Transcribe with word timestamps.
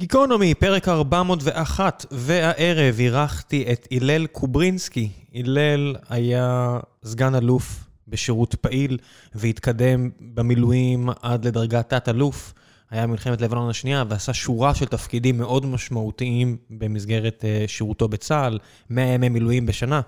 גיקונומי, 0.00 0.54
פרק 0.54 0.88
401, 0.88 2.06
והערב 2.10 2.94
אירחתי 2.98 3.72
את 3.72 3.88
הלל 3.92 4.26
קוברינסקי. 4.26 5.08
הלל 5.34 5.96
היה 6.08 6.78
סגן 7.04 7.34
אלוף 7.34 7.84
בשירות 8.08 8.54
פעיל 8.54 8.98
והתקדם 9.34 10.10
במילואים 10.20 11.08
עד 11.22 11.44
לדרגת 11.44 11.88
תת-אלוף. 11.88 12.54
היה 12.90 13.06
במלחמת 13.06 13.40
לבנון 13.40 13.70
השנייה 13.70 14.04
ועשה 14.08 14.34
שורה 14.34 14.74
של 14.74 14.86
תפקידים 14.86 15.38
מאוד 15.38 15.66
משמעותיים 15.66 16.56
במסגרת 16.70 17.44
uh, 17.44 17.68
שירותו 17.68 18.08
בצה"ל, 18.08 18.58
100 18.90 19.04
ימי 19.04 19.28
מילואים 19.28 19.66
בשנה. 19.66 20.00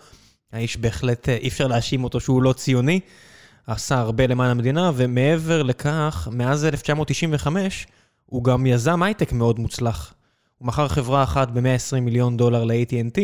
האיש 0.53 0.77
בהחלט, 0.77 1.29
uh, 1.29 1.31
אי 1.31 1.49
אפשר 1.49 1.67
להאשים 1.67 2.05
אותו 2.05 2.21
שהוא 2.21 2.43
לא 2.43 2.53
ציוני, 2.53 3.01
עשה 3.67 3.99
הרבה 3.99 4.27
למען 4.27 4.51
המדינה, 4.51 4.91
ומעבר 4.95 5.63
לכך, 5.63 6.29
מאז 6.33 6.65
1995, 6.65 7.87
הוא 8.33 8.45
גם 8.45 8.67
יזם 8.67 9.03
הייטק 9.03 9.33
מאוד 9.33 9.59
מוצלח. 9.59 10.15
הוא 10.59 10.69
מכר 10.69 10.89
חברה 10.89 11.23
אחת 11.23 11.51
ב-120 11.51 12.01
מיליון 12.01 12.37
דולר 12.37 12.65
ל-AT&T, 12.65 13.21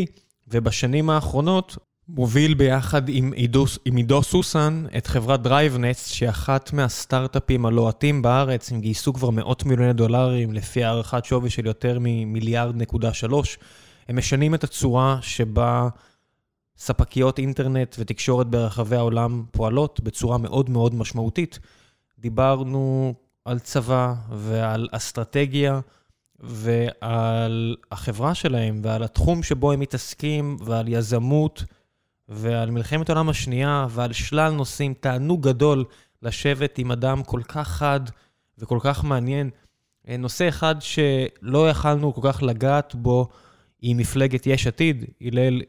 ובשנים 0.48 1.10
האחרונות 1.10 1.76
מוביל 2.08 2.54
ביחד 2.54 3.08
עם 3.08 3.32
עידו, 3.32 3.64
עם 3.84 3.96
עידו 3.96 4.22
סוסן 4.22 4.84
את 4.96 5.06
חברת 5.06 5.46
DriveNets, 5.46 6.06
שהיא 6.06 6.28
אחת 6.28 6.72
מהסטארט-אפים 6.72 7.66
הלוהטים 7.66 8.22
בארץ, 8.22 8.72
הם 8.72 8.80
גייסו 8.80 9.12
כבר 9.12 9.30
מאות 9.30 9.64
מיליוני 9.64 9.92
דולרים 9.92 10.52
לפי 10.52 10.84
הערכת 10.84 11.24
שווי 11.24 11.50
של 11.50 11.66
יותר 11.66 11.98
ממיליארד 12.00 12.76
נקודה 12.76 13.14
שלוש. 13.14 13.58
הם 14.08 14.16
משנים 14.16 14.54
את 14.54 14.64
הצורה 14.64 15.18
שבה 15.22 15.88
ספקיות 16.78 17.38
אינטרנט 17.38 17.96
ותקשורת 17.98 18.46
ברחבי 18.46 18.96
העולם 18.96 19.44
פועלות 19.50 20.00
בצורה 20.00 20.38
מאוד 20.38 20.70
מאוד 20.70 20.94
משמעותית. 20.94 21.58
דיברנו 22.18 23.14
על 23.44 23.58
צבא 23.58 24.14
ועל 24.30 24.88
אסטרטגיה 24.92 25.80
ועל 26.40 27.76
החברה 27.92 28.34
שלהם 28.34 28.80
ועל 28.84 29.02
התחום 29.02 29.42
שבו 29.42 29.72
הם 29.72 29.80
מתעסקים 29.80 30.56
ועל 30.60 30.88
יזמות 30.88 31.64
ועל 32.28 32.70
מלחמת 32.70 33.08
העולם 33.08 33.28
השנייה 33.28 33.86
ועל 33.90 34.12
שלל 34.12 34.52
נושאים. 34.52 34.94
תענוג 34.94 35.48
גדול 35.48 35.84
לשבת 36.22 36.78
עם 36.78 36.92
אדם 36.92 37.22
כל 37.22 37.42
כך 37.48 37.68
חד 37.68 38.00
וכל 38.58 38.78
כך 38.82 39.04
מעניין. 39.04 39.50
נושא 40.18 40.48
אחד 40.48 40.74
שלא 40.80 41.70
יכלנו 41.70 42.14
כל 42.14 42.32
כך 42.32 42.42
לגעת 42.42 42.94
בו 42.94 43.28
היא 43.80 43.96
מפלגת 43.96 44.46
יש 44.46 44.66
עתיד. 44.66 45.04
הלל 45.20 45.62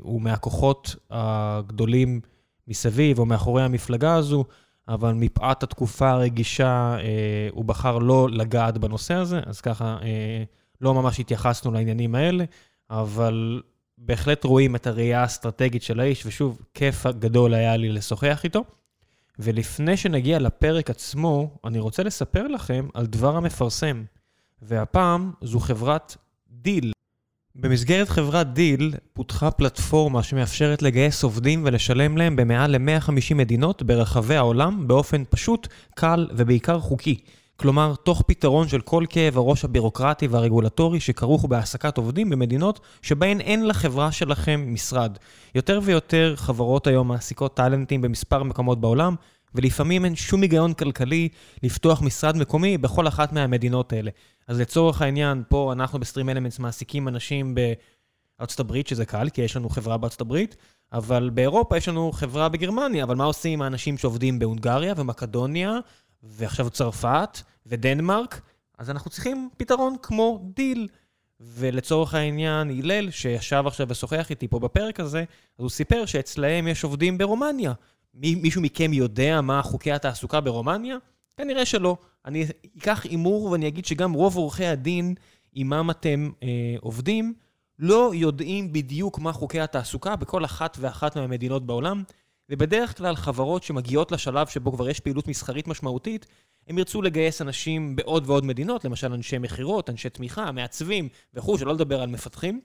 הוא 0.00 0.22
מהכוחות 0.22 0.96
הגדולים 1.10 2.20
מסביב 2.68 3.18
או 3.18 3.26
מאחורי 3.26 3.62
המפלגה 3.62 4.14
הזו. 4.14 4.44
אבל 4.88 5.12
מפאת 5.12 5.62
התקופה 5.62 6.10
הרגישה, 6.10 6.96
אה, 6.98 7.48
הוא 7.52 7.64
בחר 7.64 7.98
לא 7.98 8.28
לגעת 8.30 8.78
בנושא 8.78 9.14
הזה, 9.14 9.40
אז 9.46 9.60
ככה 9.60 9.98
אה, 10.02 10.44
לא 10.80 10.94
ממש 10.94 11.20
התייחסנו 11.20 11.72
לעניינים 11.72 12.14
האלה, 12.14 12.44
אבל 12.90 13.62
בהחלט 13.98 14.44
רואים 14.44 14.76
את 14.76 14.86
הראייה 14.86 15.20
האסטרטגית 15.20 15.82
של 15.82 16.00
האיש, 16.00 16.26
ושוב, 16.26 16.60
כיף 16.74 17.06
גדול 17.06 17.54
היה 17.54 17.76
לי 17.76 17.88
לשוחח 17.88 18.40
איתו. 18.44 18.64
ולפני 19.38 19.96
שנגיע 19.96 20.38
לפרק 20.38 20.90
עצמו, 20.90 21.50
אני 21.64 21.78
רוצה 21.78 22.02
לספר 22.02 22.46
לכם 22.46 22.88
על 22.94 23.06
דבר 23.06 23.36
המפרסם, 23.36 24.04
והפעם 24.62 25.32
זו 25.42 25.60
חברת 25.60 26.16
Deel. 26.50 26.92
במסגרת 27.56 28.08
חברת 28.08 28.52
Deel 28.52 28.94
פותחה 29.12 29.50
פלטפורמה 29.50 30.22
שמאפשרת 30.22 30.82
לגייס 30.82 31.22
עובדים 31.22 31.62
ולשלם 31.64 32.16
להם 32.16 32.36
במעל 32.36 32.76
ל-150 32.76 33.34
מדינות 33.34 33.82
ברחבי 33.82 34.36
העולם 34.36 34.88
באופן 34.88 35.22
פשוט, 35.30 35.68
קל 35.94 36.28
ובעיקר 36.36 36.80
חוקי. 36.80 37.18
כלומר, 37.56 37.94
תוך 37.94 38.22
פתרון 38.26 38.68
של 38.68 38.80
כל 38.80 39.04
כאב 39.10 39.38
הראש 39.38 39.64
הבירוקרטי 39.64 40.26
והרגולטורי 40.26 41.00
שכרוך 41.00 41.44
בהעסקת 41.44 41.96
עובדים 41.98 42.30
במדינות 42.30 42.80
שבהן 43.02 43.40
אין 43.40 43.66
לחברה 43.68 44.12
שלכם 44.12 44.64
משרד. 44.66 45.18
יותר 45.54 45.80
ויותר 45.82 46.34
חברות 46.36 46.86
היום 46.86 47.08
מעסיקות 47.08 47.56
טאלנטים 47.56 48.00
במספר 48.02 48.42
מקומות 48.42 48.80
בעולם, 48.80 49.14
ולפעמים 49.54 50.04
אין 50.04 50.16
שום 50.16 50.42
היגיון 50.42 50.74
כלכלי 50.74 51.28
לפתוח 51.62 52.02
משרד 52.02 52.36
מקומי 52.36 52.78
בכל 52.78 53.08
אחת 53.08 53.32
מהמדינות 53.32 53.92
האלה. 53.92 54.10
אז 54.48 54.60
לצורך 54.60 55.02
העניין, 55.02 55.42
פה 55.48 55.72
אנחנו 55.72 56.00
בסטרים 56.00 56.28
אלמנטס 56.28 56.58
מעסיקים 56.58 57.08
אנשים 57.08 57.54
בארצות 58.38 58.60
הברית, 58.60 58.86
שזה 58.86 59.06
קל, 59.06 59.28
כי 59.28 59.42
יש 59.42 59.56
לנו 59.56 59.68
חברה 59.68 59.96
בארצות 59.96 60.20
הברית, 60.20 60.56
אבל 60.92 61.30
באירופה 61.34 61.76
יש 61.76 61.88
לנו 61.88 62.12
חברה 62.12 62.48
בגרמניה, 62.48 63.04
אבל 63.04 63.14
מה 63.14 63.24
עושים 63.24 63.52
עם 63.52 63.62
האנשים 63.62 63.98
שעובדים 63.98 64.38
בהונגריה 64.38 64.94
ומקדוניה, 64.96 65.78
ועכשיו 66.22 66.70
צרפת 66.70 67.38
ודנמרק? 67.66 68.40
אז 68.78 68.90
אנחנו 68.90 69.10
צריכים 69.10 69.48
פתרון 69.56 69.96
כמו 70.02 70.50
דיל. 70.56 70.88
ולצורך 71.44 72.14
העניין, 72.14 72.70
הלל, 72.70 73.10
שישב 73.10 73.64
עכשיו 73.66 73.88
ושוחח 73.88 74.30
איתי 74.30 74.48
פה 74.48 74.58
בפרק 74.58 75.00
הזה, 75.00 75.24
אז 75.58 75.62
הוא 75.62 75.70
סיפר 75.70 76.06
שאצלהם 76.06 76.68
יש 76.68 76.84
עובדים 76.84 77.18
ברומניה. 77.18 77.72
מישהו 78.14 78.62
מכם 78.62 78.92
יודע 78.92 79.40
מה 79.40 79.62
חוקי 79.62 79.92
התעסוקה 79.92 80.40
ברומניה? 80.40 80.96
כנראה 81.36 81.66
שלא. 81.66 81.96
אני 82.24 82.46
אקח 82.78 83.04
הימור 83.04 83.44
ואני 83.44 83.68
אגיד 83.68 83.84
שגם 83.84 84.12
רוב 84.12 84.36
עורכי 84.36 84.66
הדין 84.66 85.14
עימם 85.52 85.88
אתם 85.90 86.30
אה, 86.42 86.74
עובדים, 86.80 87.34
לא 87.78 88.10
יודעים 88.14 88.72
בדיוק 88.72 89.18
מה 89.18 89.32
חוקי 89.32 89.60
התעסוקה 89.60 90.16
בכל 90.16 90.44
אחת 90.44 90.76
ואחת 90.80 91.16
מהמדינות 91.16 91.66
בעולם, 91.66 92.02
ובדרך 92.50 92.96
כלל 92.96 93.16
חברות 93.16 93.62
שמגיעות 93.62 94.12
לשלב 94.12 94.46
שבו 94.46 94.72
כבר 94.72 94.88
יש 94.88 95.00
פעילות 95.00 95.28
מסחרית 95.28 95.68
משמעותית, 95.68 96.26
הם 96.68 96.78
ירצו 96.78 97.02
לגייס 97.02 97.42
אנשים 97.42 97.96
בעוד 97.96 98.24
ועוד 98.26 98.44
מדינות, 98.44 98.84
למשל 98.84 99.12
אנשי 99.12 99.38
מכירות, 99.38 99.90
אנשי 99.90 100.10
תמיכה, 100.10 100.52
מעצבים 100.52 101.08
וכו', 101.34 101.58
שלא 101.58 101.74
לדבר 101.74 102.02
על 102.02 102.08
מפתחים. 102.08 102.60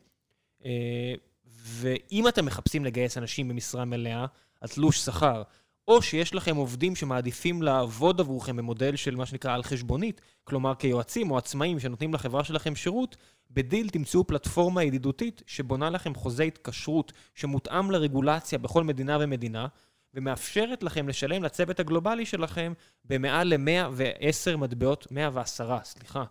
אה, 0.66 1.14
ואם 1.46 2.28
אתם 2.28 2.46
מחפשים 2.46 2.86
לגייס 2.86 3.18
אנשים 3.18 3.48
במשרה 3.48 3.86
מלאה, 3.86 4.26
על 4.62 4.70
תלוש 4.70 5.00
שכר, 5.00 5.44
או 5.88 6.02
שיש 6.02 6.36
לכם 6.36 6.56
עובדים 6.56 6.96
שמעדיפים 6.96 7.62
לעבוד 7.62 8.20
עבורכם 8.20 8.56
במודל 8.56 8.96
של 8.96 9.16
מה 9.16 9.26
שנקרא 9.26 9.54
על 9.54 9.64
חשבונית, 9.64 10.22
כלומר 10.44 10.76
כיועצים 10.76 11.32
או 11.32 11.38
עצמאים 11.38 11.80
שנותנים 11.80 12.14
לחברה 12.14 12.44
שלכם 12.44 12.76
שירות, 12.76 13.18
בדיל 13.52 13.90
תמצאו 13.90 14.28
פלטפורמה 14.28 14.84
ידידותית 14.84 15.42
שבונה 15.46 15.90
לכם 15.90 16.16
חוזה 16.16 16.44
התקשרות 16.44 17.14
שמותאם 17.36 17.92
לרגולציה 17.92 18.58
בכל 18.58 18.84
מדינה 18.84 19.18
ומדינה, 19.22 19.68
ומאפשרת 20.14 20.84
לכם 20.84 21.08
לשלם 21.08 21.44
לצוות 21.44 21.80
הגלובלי 21.80 22.26
שלכם 22.26 22.74
במעל 23.06 23.54
ל-110 23.54 24.58
מטבעות, 24.58 25.12
110, 25.12 25.78
סליחה, 25.84 26.24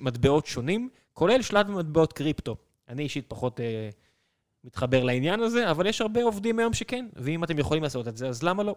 מטבעות 0.00 0.46
שונים, 0.46 0.88
כולל 1.12 1.42
שלב 1.42 1.70
מטבעות 1.70 2.12
קריפטו. 2.12 2.56
אני 2.88 3.02
אישית 3.02 3.24
פחות... 3.28 3.60
אה, 3.60 3.90
מתחבר 4.64 5.04
לעניין 5.04 5.40
הזה, 5.40 5.70
אבל 5.70 5.86
יש 5.86 6.00
הרבה 6.00 6.22
עובדים 6.22 6.58
היום 6.58 6.72
שכן, 6.72 7.06
ואם 7.16 7.44
אתם 7.44 7.58
יכולים 7.58 7.82
לעשות 7.82 8.08
את 8.08 8.16
זה, 8.16 8.28
אז 8.28 8.42
למה 8.42 8.62
לא? 8.62 8.74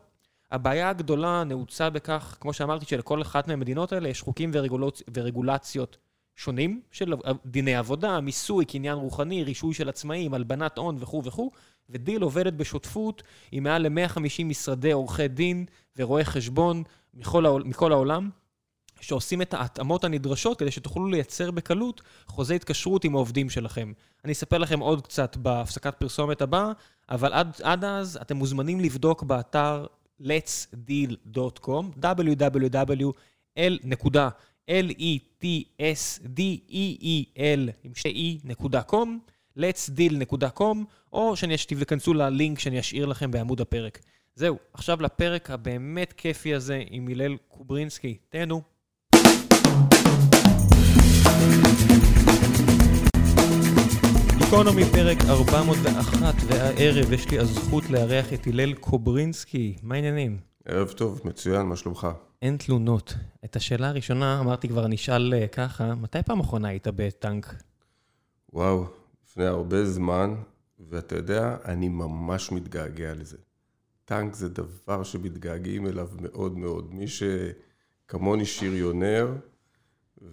הבעיה 0.52 0.90
הגדולה 0.90 1.44
נעוצה 1.44 1.90
בכך, 1.90 2.38
כמו 2.42 2.54
שאמרתי, 2.54 2.86
שלכל 2.86 3.22
אחת 3.22 3.48
מהמדינות 3.48 3.94
האלה 3.94 4.10
יש 4.10 4.22
חוקים 4.22 4.52
ורגולצ... 4.54 5.04
ורגולציות 5.14 5.98
שונים 6.36 6.82
של 6.92 7.14
דיני 7.46 7.76
עבודה, 7.76 8.22
מיסוי, 8.22 8.66
קניין 8.66 8.98
רוחני, 8.98 9.44
רישוי 9.44 9.74
של 9.74 9.90
עצמאים, 9.90 10.34
הלבנת 10.34 10.78
הון 10.78 10.98
וכו' 11.00 11.24
וכו', 11.24 11.52
ודיל 11.90 12.22
עובדת 12.22 12.54
בשותפות 12.54 13.24
עם 13.52 13.64
מעל 13.64 13.88
ל-150 13.88 14.44
משרדי 14.46 14.92
עורכי 14.92 15.28
דין 15.28 15.66
ורואי 15.98 16.26
חשבון 16.26 16.84
מכל, 17.14 17.46
העול... 17.46 17.64
מכל 17.64 17.92
העולם, 17.92 18.30
שעושים 19.02 19.42
את 19.42 19.54
ההתאמות 19.54 20.04
הנדרשות 20.04 20.60
כדי 20.60 20.72
שתוכלו 20.72 21.08
לייצר 21.08 21.52
בקלות 21.52 22.02
חוזה 22.28 22.54
התקשרות 22.54 23.04
עם 23.04 23.16
העובדים 23.16 23.50
שלכם. 23.50 23.92
אני 24.26 24.34
אספר 24.34 24.58
לכם 24.58 24.80
עוד 24.80 25.02
קצת 25.02 25.38
בהפסקת 25.38 25.96
פרסומת 25.96 26.42
הבאה, 26.42 26.72
אבל 27.10 27.34
עד, 27.34 27.58
עד 27.64 27.84
אז 27.84 28.20
אתם 28.22 28.38
מוזמנים 28.38 28.80
לבדוק 28.80 29.24
באתר 29.24 29.86
letsdeal.com, 30.22 31.84
www.l.letsdeel 32.02 33.08
עם 37.84 37.96
שתי 37.96 38.40
e.com, 38.46 39.08
letsdeal.com, 39.58 40.78
או 41.14 41.36
שתיכנסו 41.36 42.14
ללינק 42.14 42.60
שאני 42.60 42.80
אשאיר 42.80 43.06
לכם 43.06 43.32
בעמוד 43.32 43.62
הפרק. 43.62 44.00
זהו, 44.36 44.58
עכשיו 44.74 45.02
לפרק 45.02 45.52
הבאמת 45.52 46.14
כיפי 46.14 46.56
הזה 46.56 46.84
עם 46.90 47.08
הלל 47.08 47.38
קוברינסקי. 47.48 48.18
תהנו. 48.30 48.77
גיקונומי 54.50 54.86
פרק 54.86 55.18
401, 55.30 56.34
והערב 56.48 57.12
יש 57.12 57.32
לי 57.32 57.40
הזכות 57.40 57.90
לארח 57.90 58.34
את 58.34 58.48
הלל 58.48 58.74
קוברינסקי. 58.74 59.76
מה 59.84 59.96
העניינים? 59.96 60.38
ערב 60.66 60.92
טוב, 60.92 61.22
מצוין, 61.26 61.66
מה 61.66 61.76
שלומך? 61.76 62.08
אין 62.42 62.58
תלונות. 62.58 63.14
את 63.46 63.56
השאלה 63.56 63.90
הראשונה, 63.90 64.40
אמרתי 64.40 64.68
כבר, 64.68 64.88
נשאל 64.88 65.34
אה, 65.34 65.48
ככה, 65.48 65.96
מתי 65.96 66.24
פעם 66.26 66.40
אחרונה 66.40 66.68
היית 66.68 66.88
בטנק? 66.88 67.56
וואו, 68.54 68.86
לפני 69.26 69.46
הרבה 69.46 69.86
זמן, 69.86 70.36
ואתה 70.90 71.16
יודע, 71.16 71.58
אני 71.66 71.90
ממש 71.90 72.52
מתגעגע 72.52 73.14
לזה. 73.14 73.38
טנק 74.06 74.34
זה 74.34 74.50
דבר 74.50 75.04
שמתגעגעים 75.04 75.88
אליו 75.88 76.10
מאוד 76.22 76.58
מאוד. 76.58 76.94
מי 76.94 77.06
שכמוני 77.08 78.46
שריונר, 78.46 79.28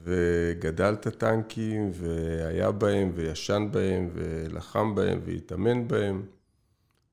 וגדל 0.04 0.92
את 1.00 1.06
הטנקים, 1.06 1.90
והיה 1.94 2.70
בהם, 2.70 3.12
וישן 3.14 3.68
בהם, 3.70 4.10
ולחם 4.14 4.94
בהם, 4.94 5.20
והתאמן 5.24 5.88
בהם. 5.88 6.22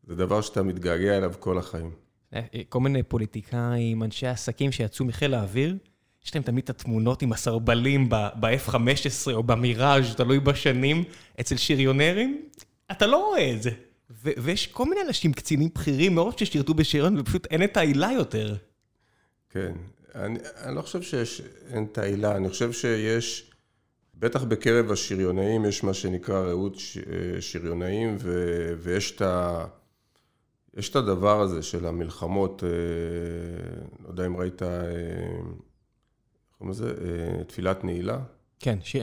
זה 0.07 0.15
דבר 0.15 0.41
שאתה 0.41 0.63
מתגעגע 0.63 1.18
אליו 1.18 1.33
כל 1.39 1.57
החיים. 1.57 1.91
אה, 2.33 2.41
אה, 2.56 2.62
כל 2.69 2.79
מיני 2.79 3.03
פוליטיקאים, 3.03 4.03
אנשי 4.03 4.27
עסקים 4.27 4.71
שיצאו 4.71 5.06
מחיל 5.06 5.33
האוויר, 5.33 5.75
יש 6.25 6.35
להם 6.35 6.44
תמיד 6.44 6.63
את 6.63 6.69
התמונות 6.69 7.21
עם 7.21 7.33
הסרבלים 7.33 8.09
ב-F-15 8.09 9.33
או 9.33 9.44
במיראז', 9.44 10.15
תלוי 10.15 10.39
בשנים, 10.39 11.03
אצל 11.39 11.57
שריונרים, 11.57 12.45
אתה 12.91 13.07
לא 13.07 13.27
רואה 13.27 13.53
את 13.53 13.62
זה. 13.62 13.71
ויש 14.23 14.68
כל 14.68 14.85
מיני 14.85 15.01
אנשים, 15.07 15.33
קצינים 15.33 15.69
בכירים 15.75 16.15
מאוד 16.15 16.38
ששירתו 16.38 16.73
בשריון, 16.73 17.19
ופשוט 17.19 17.45
אין 17.45 17.63
את 17.63 17.77
העילה 17.77 18.12
יותר. 18.12 18.56
כן, 19.50 19.71
אני, 20.15 20.39
אני 20.63 20.75
לא 20.75 20.81
חושב 20.81 21.01
שיש, 21.01 21.41
אין 21.67 21.83
את 21.91 21.97
העילה, 21.97 22.35
אני 22.35 22.49
חושב 22.49 22.71
שיש, 22.71 23.51
בטח 24.15 24.43
בקרב 24.43 24.91
השריונאים 24.91 25.65
יש 25.65 25.83
מה 25.83 25.93
שנקרא 25.93 26.39
רעות 26.39 26.77
אה, 26.97 27.41
שריונאים, 27.41 28.17
ו, 28.19 28.73
ויש 28.77 29.11
את 29.11 29.21
ה... 29.21 29.65
יש 30.77 30.89
את 30.89 30.95
הדבר 30.95 31.41
הזה 31.41 31.61
של 31.61 31.85
המלחמות, 31.85 32.63
אה, 32.63 32.69
לא 34.03 34.09
יודע 34.09 34.25
אם 34.25 34.37
ראית, 34.37 34.63
אה, 34.63 34.67
איך 34.67 36.57
קוראים 36.57 36.71
לזה? 36.71 36.93
תפילת 37.47 37.83
נעילה? 37.83 38.19
כן, 38.59 38.79
ש... 38.83 38.95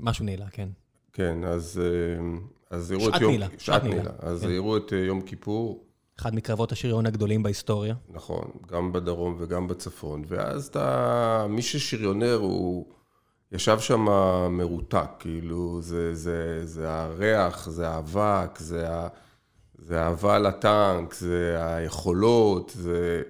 משהו 0.00 0.24
נעילה, 0.24 0.50
כן. 0.50 0.68
כן, 1.12 1.44
אז, 1.44 1.80
אז 2.70 2.92
יראו 2.92 3.08
את 3.08 3.20
יום... 3.20 3.32
שעת 3.32 3.32
נעילה. 3.32 3.46
שעת 3.58 3.84
נעילה. 3.84 4.10
אז 4.18 4.42
כן. 4.42 4.50
יראו 4.50 4.76
את 4.76 4.92
יום 4.92 5.20
כיפור. 5.20 5.89
אחד 6.20 6.34
מקרבות 6.34 6.72
השריון 6.72 7.06
הגדולים 7.06 7.42
בהיסטוריה. 7.42 7.94
נכון, 8.08 8.50
גם 8.66 8.92
בדרום 8.92 9.36
וגם 9.38 9.68
בצפון. 9.68 10.22
ואז 10.28 10.66
אתה, 10.66 11.46
מי 11.48 11.62
ששריונר 11.62 12.34
הוא 12.34 12.86
ישב 13.52 13.78
שם 13.80 14.06
מרותק, 14.50 15.08
כאילו, 15.18 15.82
זה, 15.82 16.14
זה, 16.14 16.66
זה 16.66 16.90
הריח, 16.90 17.68
זה 17.68 17.88
האבק, 17.88 18.58
זה, 18.58 18.90
ה, 18.90 19.08
זה 19.78 20.02
האהבה 20.02 20.38
לטנק, 20.38 21.14
זה 21.14 21.56
היכולות, 21.60 22.72
זה... 22.74 23.22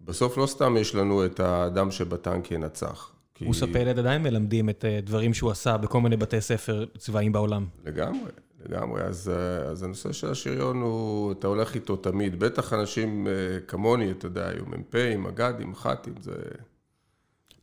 בסוף 0.00 0.38
לא 0.38 0.46
סתם 0.46 0.76
יש 0.76 0.94
לנו 0.94 1.26
את 1.26 1.40
האדם 1.40 1.90
שבטנק 1.90 2.50
ינצח. 2.50 3.12
כי... 3.34 3.44
הוא 3.44 3.54
ספלד 3.54 3.98
עדיין 3.98 4.22
מלמדים 4.22 4.70
את 4.70 4.84
אה, 4.84 5.00
דברים 5.02 5.34
שהוא 5.34 5.50
עשה 5.50 5.76
בכל 5.76 6.00
מיני 6.00 6.16
בתי 6.16 6.40
ספר 6.40 6.84
צבאיים 6.98 7.32
בעולם. 7.32 7.66
לגמרי. 7.84 8.30
לגמרי, 8.68 9.02
אז, 9.02 9.28
אה, 9.28 9.70
אז 9.70 9.82
הנושא 9.82 10.12
של 10.12 10.30
השריון 10.30 10.80
הוא, 10.80 11.32
אתה 11.32 11.46
הולך 11.46 11.74
איתו 11.74 11.96
תמיד, 11.96 12.38
בטח 12.38 12.72
אנשים 12.72 13.26
אה, 13.26 13.32
כמוני, 13.68 14.10
אתה 14.10 14.26
יודע, 14.26 14.48
היו 14.48 14.66
מ"פים, 14.66 15.22
מג"דים, 15.22 15.70
מח"טים, 15.70 16.14
זה... 16.20 16.32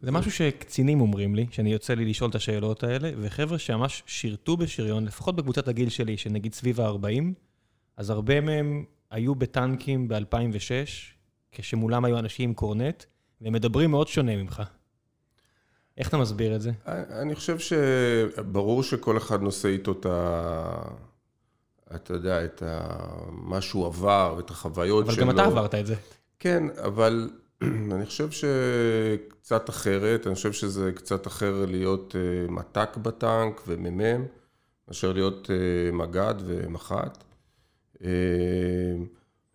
זה 0.01 0.11
משהו 0.11 0.31
שקצינים 0.31 1.01
אומרים 1.01 1.35
לי, 1.35 1.47
שאני 1.51 1.71
יוצא 1.73 1.93
לי 1.93 2.05
לשאול 2.05 2.29
את 2.29 2.35
השאלות 2.35 2.83
האלה, 2.83 3.11
וחבר'ה 3.17 3.57
שממש 3.57 4.03
שירתו 4.05 4.57
בשריון, 4.57 5.05
לפחות 5.05 5.35
בקבוצת 5.35 5.67
הגיל 5.67 5.89
שלי, 5.89 6.17
שנגיד 6.17 6.53
סביב 6.53 6.81
ה-40, 6.81 7.23
אז 7.97 8.09
הרבה 8.09 8.41
מהם 8.41 8.85
היו 9.11 9.35
בטנקים 9.35 10.07
ב-2006, 10.07 10.87
כשמולם 11.51 12.05
היו 12.05 12.19
אנשים 12.19 12.49
עם 12.49 12.53
קורנט, 12.53 13.03
והם 13.41 13.53
מדברים 13.53 13.91
מאוד 13.91 14.07
שונה 14.07 14.35
ממך. 14.35 14.63
איך 15.97 16.09
אתה 16.09 16.17
מסביר 16.17 16.55
את 16.55 16.61
זה? 16.61 16.71
אני 16.85 17.35
חושב 17.35 17.57
שברור 17.59 18.83
שכל 18.83 19.17
אחד 19.17 19.41
נושא 19.41 19.67
איתו 19.67 19.91
את 19.91 20.05
ה... 20.05 20.81
אתה 21.95 22.13
יודע, 22.13 22.45
את 22.45 22.63
ה... 22.65 22.87
מה 23.31 23.61
שהוא 23.61 23.85
עבר 23.85 24.33
ואת 24.37 24.49
החוויות 24.49 25.05
אבל 25.05 25.13
שלו. 25.13 25.23
אבל 25.23 25.31
גם 25.33 25.39
אתה 25.39 25.45
עברת 25.47 25.75
את 25.75 25.85
זה. 25.85 25.95
כן, 26.39 26.63
אבל 26.85 27.29
אני 27.95 28.05
חושב 28.05 28.29
שקצת 28.31 29.69
אחרת, 29.69 30.27
אני 30.27 30.35
חושב 30.35 30.53
שזה 30.53 30.91
קצת 30.91 31.27
אחר 31.27 31.65
להיות 31.67 32.15
אה, 32.15 32.51
מת"ק 32.51 32.97
בטנק 32.97 33.61
ומ"מ, 33.67 34.25
מאשר 34.87 35.13
להיות 35.13 35.49
אה, 35.51 35.91
מג"ד 35.91 36.35
ומח"ט. 36.45 37.23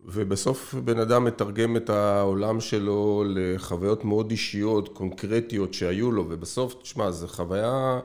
ובסוף 0.05 0.73
בן 0.73 0.99
אדם 0.99 1.25
מתרגם 1.25 1.77
את 1.77 1.89
העולם 1.89 2.59
שלו 2.59 3.23
לחוויות 3.27 4.05
מאוד 4.05 4.31
אישיות, 4.31 4.89
קונקרטיות 4.89 5.73
שהיו 5.73 6.11
לו, 6.11 6.25
ובסוף, 6.29 6.73
תשמע, 6.81 7.11
זו 7.11 7.27
חוויה 7.27 7.99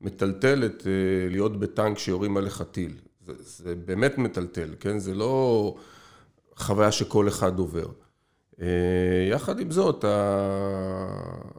מטלטלת 0.00 0.86
אה, 0.86 0.92
להיות 1.30 1.60
בטנק 1.60 1.98
שיורים 1.98 2.36
עליך 2.36 2.62
טיל. 2.62 2.92
זה, 3.26 3.32
זה 3.38 3.74
באמת 3.74 4.18
מטלטל, 4.18 4.74
כן? 4.80 4.98
זה 4.98 5.14
לא 5.14 5.74
חוויה 6.56 6.92
שכל 6.92 7.28
אחד 7.28 7.58
עובר. 7.58 7.86
אה, 8.60 9.26
יחד 9.30 9.60
עם 9.60 9.70
זאת, 9.70 10.04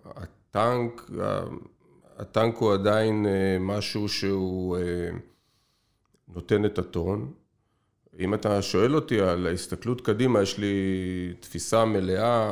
הטנק, 0.06 1.12
הטנק 2.18 2.57
הוא 2.57 2.74
עדיין 2.74 3.25
אה, 3.25 3.57
משהו 3.60 4.10
שהוא 4.10 4.78
נותן 6.28 6.66
את 6.66 6.80
הטון. 6.80 7.31
אם 8.19 8.34
אתה 8.34 8.62
שואל 8.62 8.96
אותי 8.96 9.22
על 9.22 9.48
ההסתכלות 9.48 10.02
קדימה, 10.02 10.42
יש 10.42 10.58
לי 10.58 10.74
תפיסה 11.40 11.86
מלאה, 11.86 12.52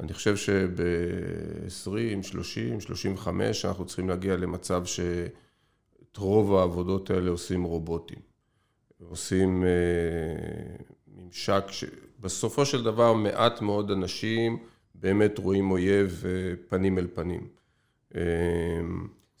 אני 0.00 0.12
חושב 0.12 0.36
שב-20, 0.36 2.22
30, 2.22 2.80
35 2.80 3.64
אנחנו 3.64 3.86
צריכים 3.86 4.08
להגיע 4.08 4.36
למצב 4.36 4.84
שאת 4.84 6.16
רוב 6.16 6.54
העבודות 6.54 7.10
האלה 7.10 7.30
עושים 7.30 7.62
רובוטים. 7.62 8.18
עושים 9.08 9.64
אה, 9.64 9.68
ממשק, 11.06 11.64
שבסופו 11.70 12.66
של 12.66 12.84
דבר 12.84 13.12
מעט 13.12 13.62
מאוד 13.62 13.90
אנשים 13.90 14.58
באמת 14.94 15.38
רואים 15.38 15.70
אויב 15.70 16.24
אה, 16.26 16.54
פנים 16.68 16.98
אל 16.98 17.06
פנים. 17.14 17.48
אה, 18.14 18.22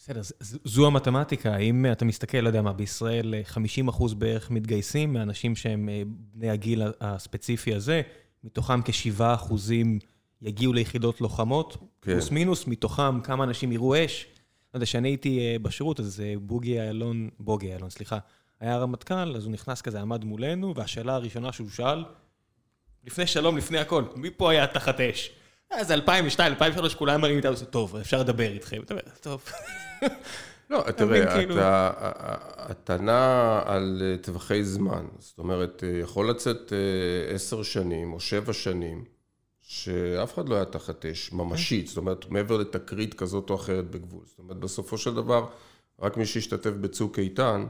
בסדר, 0.08 0.20
זו 0.64 0.86
המתמטיקה. 0.86 1.56
אם 1.56 1.86
אתה 1.92 2.04
מסתכל, 2.04 2.38
לא 2.38 2.48
יודע 2.48 2.62
מה, 2.62 2.72
בישראל 2.72 3.34
50 3.44 3.88
אה, 3.88 3.90
אחוז 3.94 4.14
בערך 4.14 4.50
מתגייסים 4.50 5.12
מאנשים 5.12 5.56
שהם 5.56 5.88
אה, 5.88 6.02
בני 6.06 6.50
הגיל 6.50 6.82
הספציפי 7.00 7.74
הזה, 7.74 8.02
מתוכם 8.44 8.82
כ-7 8.82 9.22
אחוזים 9.34 9.98
יגיעו 10.42 10.72
ליחידות 10.72 11.20
לוחמות, 11.20 11.76
כן. 11.76 12.12
פלוס 12.12 12.30
מינוס, 12.30 12.66
מתוכם 12.66 13.20
כמה 13.20 13.44
אנשים 13.44 13.72
יראו 13.72 14.04
אש. 14.04 14.26
לא 14.74 14.78
יודע, 14.78 14.86
כשאני 14.86 15.08
הייתי 15.08 15.38
אה, 15.38 15.58
בשירות, 15.58 16.00
אז 16.00 16.22
בוגי 16.40 16.80
איילון, 16.80 17.28
בוגי 17.40 17.70
איילון, 17.70 17.90
סליחה, 17.90 18.18
היה 18.60 18.78
רמטכ"ל, 18.78 19.36
אז 19.36 19.44
הוא 19.44 19.52
נכנס 19.52 19.82
כזה, 19.82 20.00
עמד 20.00 20.24
מולנו, 20.24 20.74
והשאלה 20.74 21.14
הראשונה 21.14 21.52
שהוא 21.52 21.70
שאל, 21.70 22.04
לפני 23.06 23.26
שלום, 23.26 23.56
לפני 23.56 23.78
הכל, 23.78 24.04
מי 24.16 24.30
פה 24.30 24.50
היה 24.50 24.66
תחת 24.66 25.00
אש? 25.00 25.30
אז 25.70 25.92
2002, 25.92 26.52
2003, 26.52 26.94
כולם 26.94 27.20
מראים 27.20 27.36
איתנו, 27.36 27.56
טוב, 27.70 27.96
אפשר 27.96 28.20
לדבר 28.20 28.52
איתכם. 28.52 28.82
טוב. 29.20 29.44
לא, 30.70 30.90
תראה, 30.96 31.34
כאילו- 31.36 31.54
אתה 32.70 32.96
נע 32.96 33.60
על 33.64 34.02
אה, 34.04 34.16
טווחי 34.22 34.64
זמן. 34.64 35.06
זאת 35.18 35.38
אומרת, 35.38 35.84
אה, 35.86 35.98
יכול 35.98 36.30
לצאת 36.30 36.72
אה, 36.72 37.34
עשר 37.34 37.62
שנים 37.62 38.12
או 38.12 38.20
שבע 38.20 38.52
שנים, 38.52 39.04
שאף 39.62 40.34
אחד 40.34 40.48
לא 40.48 40.54
היה 40.54 40.64
תחת 40.64 41.06
אש 41.06 41.32
ממשית, 41.32 41.86
זאת 41.86 41.96
אומרת, 41.96 42.30
מעבר 42.30 42.56
לתקרית 42.56 43.14
כזאת 43.14 43.50
או 43.50 43.54
אחרת 43.54 43.90
בגבול. 43.90 44.22
זאת 44.26 44.38
אומרת, 44.38 44.56
בסופו 44.56 44.98
של 44.98 45.14
דבר, 45.14 45.46
רק 46.00 46.16
מי 46.16 46.26
שהשתתף 46.26 46.70
בצוק 46.70 47.18
איתן, 47.18 47.66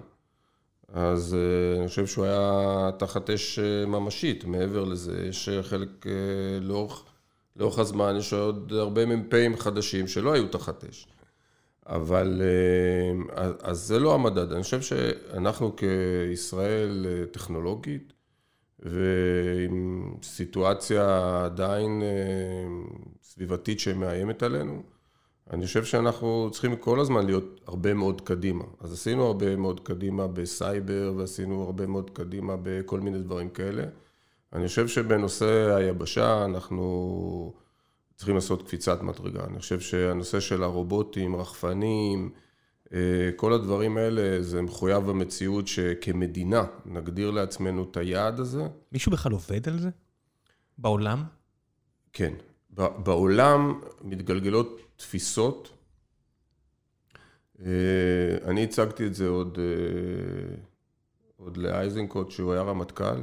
אז 0.89 1.37
אני 1.79 1.89
חושב 1.89 2.07
שהוא 2.07 2.25
היה 2.25 2.91
תחת 2.99 3.31
אש 3.31 3.59
ממשית. 3.87 4.45
מעבר 4.45 4.85
לזה, 4.85 5.27
יש 5.29 5.49
חלק 5.63 6.07
לאורך... 6.61 7.05
לאורך 7.57 7.79
הזמן 7.79 8.17
יש 8.17 8.33
עוד 8.33 8.73
הרבה 8.73 9.07
מ"פים 9.07 9.57
חדשים 9.57 10.09
שלא 10.09 10.33
היו 10.33 10.49
תחת 10.49 10.85
אש. 10.85 11.07
אבל, 11.89 12.43
אה, 12.45 13.51
אז 13.63 13.79
זה 13.79 13.99
לא 13.99 14.15
המדד. 14.15 14.53
אני 14.53 14.63
חושב 14.63 14.81
שאנחנו 14.81 15.77
כישראל 15.77 17.07
אה, 17.09 17.27
טכנולוגית, 17.27 18.13
ועם 18.79 20.15
סיטואציה 20.23 21.05
עדיין 21.45 22.03
אה, 22.03 22.67
סביבתית 23.23 23.81
שמאיימת 23.81 24.43
עלינו, 24.43 24.83
אני 25.51 25.67
חושב 25.67 25.85
שאנחנו 25.85 26.49
צריכים 26.53 26.77
כל 26.77 27.01
הזמן 27.01 27.27
להיות 27.27 27.61
הרבה 27.67 27.95
מאוד 27.95 28.21
קדימה. 28.21 28.65
אז 28.81 28.93
עשינו 28.93 29.27
הרבה 29.27 29.57
מאוד 29.57 29.81
קדימה 29.81 30.27
בסייבר, 30.27 31.13
ועשינו 31.17 31.63
הרבה 31.63 31.87
מאוד 31.87 32.11
קדימה 32.11 32.57
בכל 32.63 33.01
מיני 33.01 33.19
דברים 33.19 33.49
כאלה. 33.49 33.83
אני 34.53 34.69
חושב 34.69 34.89
שבנושא 34.89 35.75
היבשה 35.77 36.45
אנחנו 36.45 37.53
צריכים 38.19 38.35
לעשות 38.35 38.63
קפיצת 38.63 39.03
מדרגה. 39.03 39.45
אני 39.45 39.59
חושב 39.59 39.81
שהנושא 39.81 40.41
של 40.41 40.63
הרובוטים, 40.63 41.37
רחפנים, 41.37 42.31
אה, 42.93 43.31
כל 43.37 43.53
הדברים 43.53 43.97
האלה, 43.97 44.43
זה 44.43 44.63
מחויב 44.63 45.03
במציאות 45.03 45.69
שכמדינה 45.69 46.65
נגדיר 46.87 47.31
לעצמנו 47.31 47.87
את 47.91 47.97
היעד 47.97 48.41
הזה. 48.41 48.67
מישהו 48.93 49.13
בכלל 49.13 49.33
עובד 49.33 49.69
על 49.69 49.79
זה? 49.79 49.89
בעולם? 50.79 51.25
כן. 52.13 52.35
בעולם 52.77 53.81
מתגלגלות 54.03 54.81
תפיסות. 54.97 55.73
אה, 57.63 57.71
אני 58.45 58.65
הצגתי 58.65 59.07
את 59.07 59.15
זה 59.15 59.29
עוד, 59.29 59.59
אה, 59.59 60.55
עוד 61.37 61.57
לאייזנקוט, 61.57 62.31
שהוא 62.31 62.53
היה 62.53 62.63
רמטכ"ל. 62.63 63.23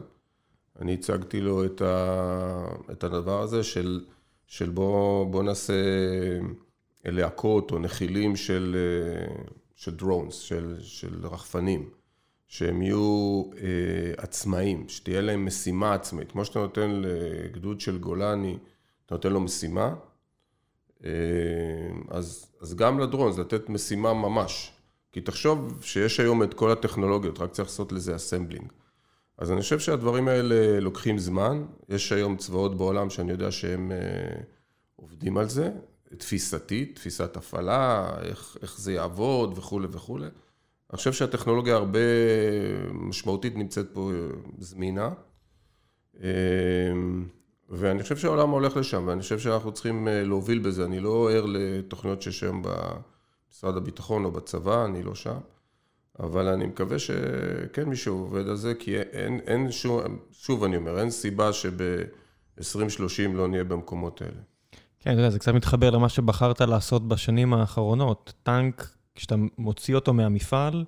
אני 0.82 0.94
הצגתי 0.94 1.42
לו 1.42 1.66
את, 1.66 1.82
ה, 1.82 2.68
את 2.92 3.04
הדבר 3.04 3.42
הזה 3.42 3.64
של, 3.64 4.06
של 4.48 4.70
בוא, 4.70 5.26
בוא 5.26 5.44
נעשה 5.44 5.74
להקות 7.06 7.72
או 7.72 7.80
נחילים 7.80 8.36
של, 8.36 8.76
של 9.76 9.96
דרונס, 9.96 10.36
של, 10.36 10.76
של 10.80 11.28
רחפנים, 11.28 11.90
שהם 12.48 12.82
יהיו 12.82 13.44
עצמאים, 14.18 14.90
שתהיה 14.90 15.22
להם 15.22 15.46
משימה 15.46 15.94
עצמאית. 15.94 16.32
כמו 16.32 16.46
שאתה 16.46 16.60
נותן 16.60 16.90
לגדוד 16.92 17.80
של 17.80 17.98
גולני, 17.98 18.58
אתה 19.06 19.16
נותן 19.16 19.34
לו 19.34 19.42
משימה, 19.42 19.96
אז, 22.10 22.52
אז 22.62 22.76
גם 22.76 23.00
לדרון 23.00 23.32
זה 23.32 23.42
לתת 23.42 23.70
משימה 23.70 24.14
ממש. 24.14 24.72
כי 25.12 25.22
תחשוב 25.22 25.84
שיש 25.84 26.20
היום 26.20 26.44
את 26.44 26.54
כל 26.54 26.72
הטכנולוגיות, 26.72 27.40
רק 27.40 27.52
צריך 27.52 27.70
לעשות 27.70 27.92
לזה 27.92 28.16
אסמבלינג. 28.16 28.72
אז 29.38 29.52
אני 29.52 29.62
חושב 29.62 29.80
שהדברים 29.80 30.28
האלה 30.28 30.80
לוקחים 30.80 31.18
זמן. 31.18 31.66
יש 31.90 32.12
היום 32.12 32.38
צבאות 32.38 32.78
בעולם 32.78 33.10
שאני 33.10 33.32
יודע 33.32 33.52
שהם 33.52 33.92
אה, 33.92 34.42
עובדים 34.96 35.38
על 35.38 35.50
זה, 35.50 35.72
תפיסתית, 36.18 36.96
תפיסת 36.96 37.38
הפעלה, 37.38 38.12
איך, 38.22 38.58
איך 38.62 38.80
זה 38.80 38.94
יעבוד 38.94 39.58
וכולי 39.58 39.88
וכולי. 39.92 40.26
אני 40.26 40.98
חושב 40.98 41.14
שהטכנולוגיה 41.14 41.76
הרבה 41.76 42.00
משמעותית 42.92 43.56
נמצאת 43.56 43.88
פה 43.94 44.12
אה, 44.14 44.18
זמינה. 44.58 45.10
אה, 46.24 46.30
ואני 47.70 48.04
חושב 48.04 48.18
שהעולם 48.18 48.50
הולך 48.50 48.78
לשם, 48.78 49.04
ואני 49.08 49.22
חושב 49.22 49.40
שאנחנו 49.40 49.72
צריכים 49.72 50.08
להוביל 50.12 50.60
בזה. 50.60 50.86
אני 50.86 51.00
לא 51.00 51.32
ער 51.32 51.46
לתוכניות 51.48 52.22
שיש 52.22 52.44
היום 52.44 52.64
במשרד 52.66 53.78
הביטחון 53.78 54.26
או 54.26 54.32
בצבא, 54.32 54.86
אני 54.86 55.04
לא 55.04 55.16
שם. 55.16 55.38
אבל 56.20 56.48
אני 56.48 56.66
מקווה 56.66 57.00
שכן 57.00 57.84
מישהו 57.90 58.20
עובד 58.20 58.48
על 58.48 58.56
זה, 58.56 58.74
כי 58.80 58.98
אין, 59.00 59.40
אין 59.48 59.72
שוב, 59.72 60.02
שוב 60.32 60.64
אני 60.64 60.78
אומר, 60.78 61.00
אין 61.00 61.10
סיבה 61.10 61.54
שב-2030 61.54 63.34
לא 63.34 63.48
נהיה 63.48 63.64
במקומות 63.64 64.22
האלה. 64.22 64.42
כן, 65.00 65.12
אתה 65.12 65.20
יודע, 65.20 65.30
זה 65.30 65.40
קצת 65.40 65.54
מתחבר 65.54 65.90
למה 65.90 66.10
שבחרת 66.10 66.62
לעשות 66.62 67.08
בשנים 67.08 67.54
האחרונות. 67.54 68.34
טנק, 68.44 68.90
כשאתה 69.16 69.36
מוציא 69.58 69.96
אותו 69.96 70.14
מהמפעל, 70.14 70.86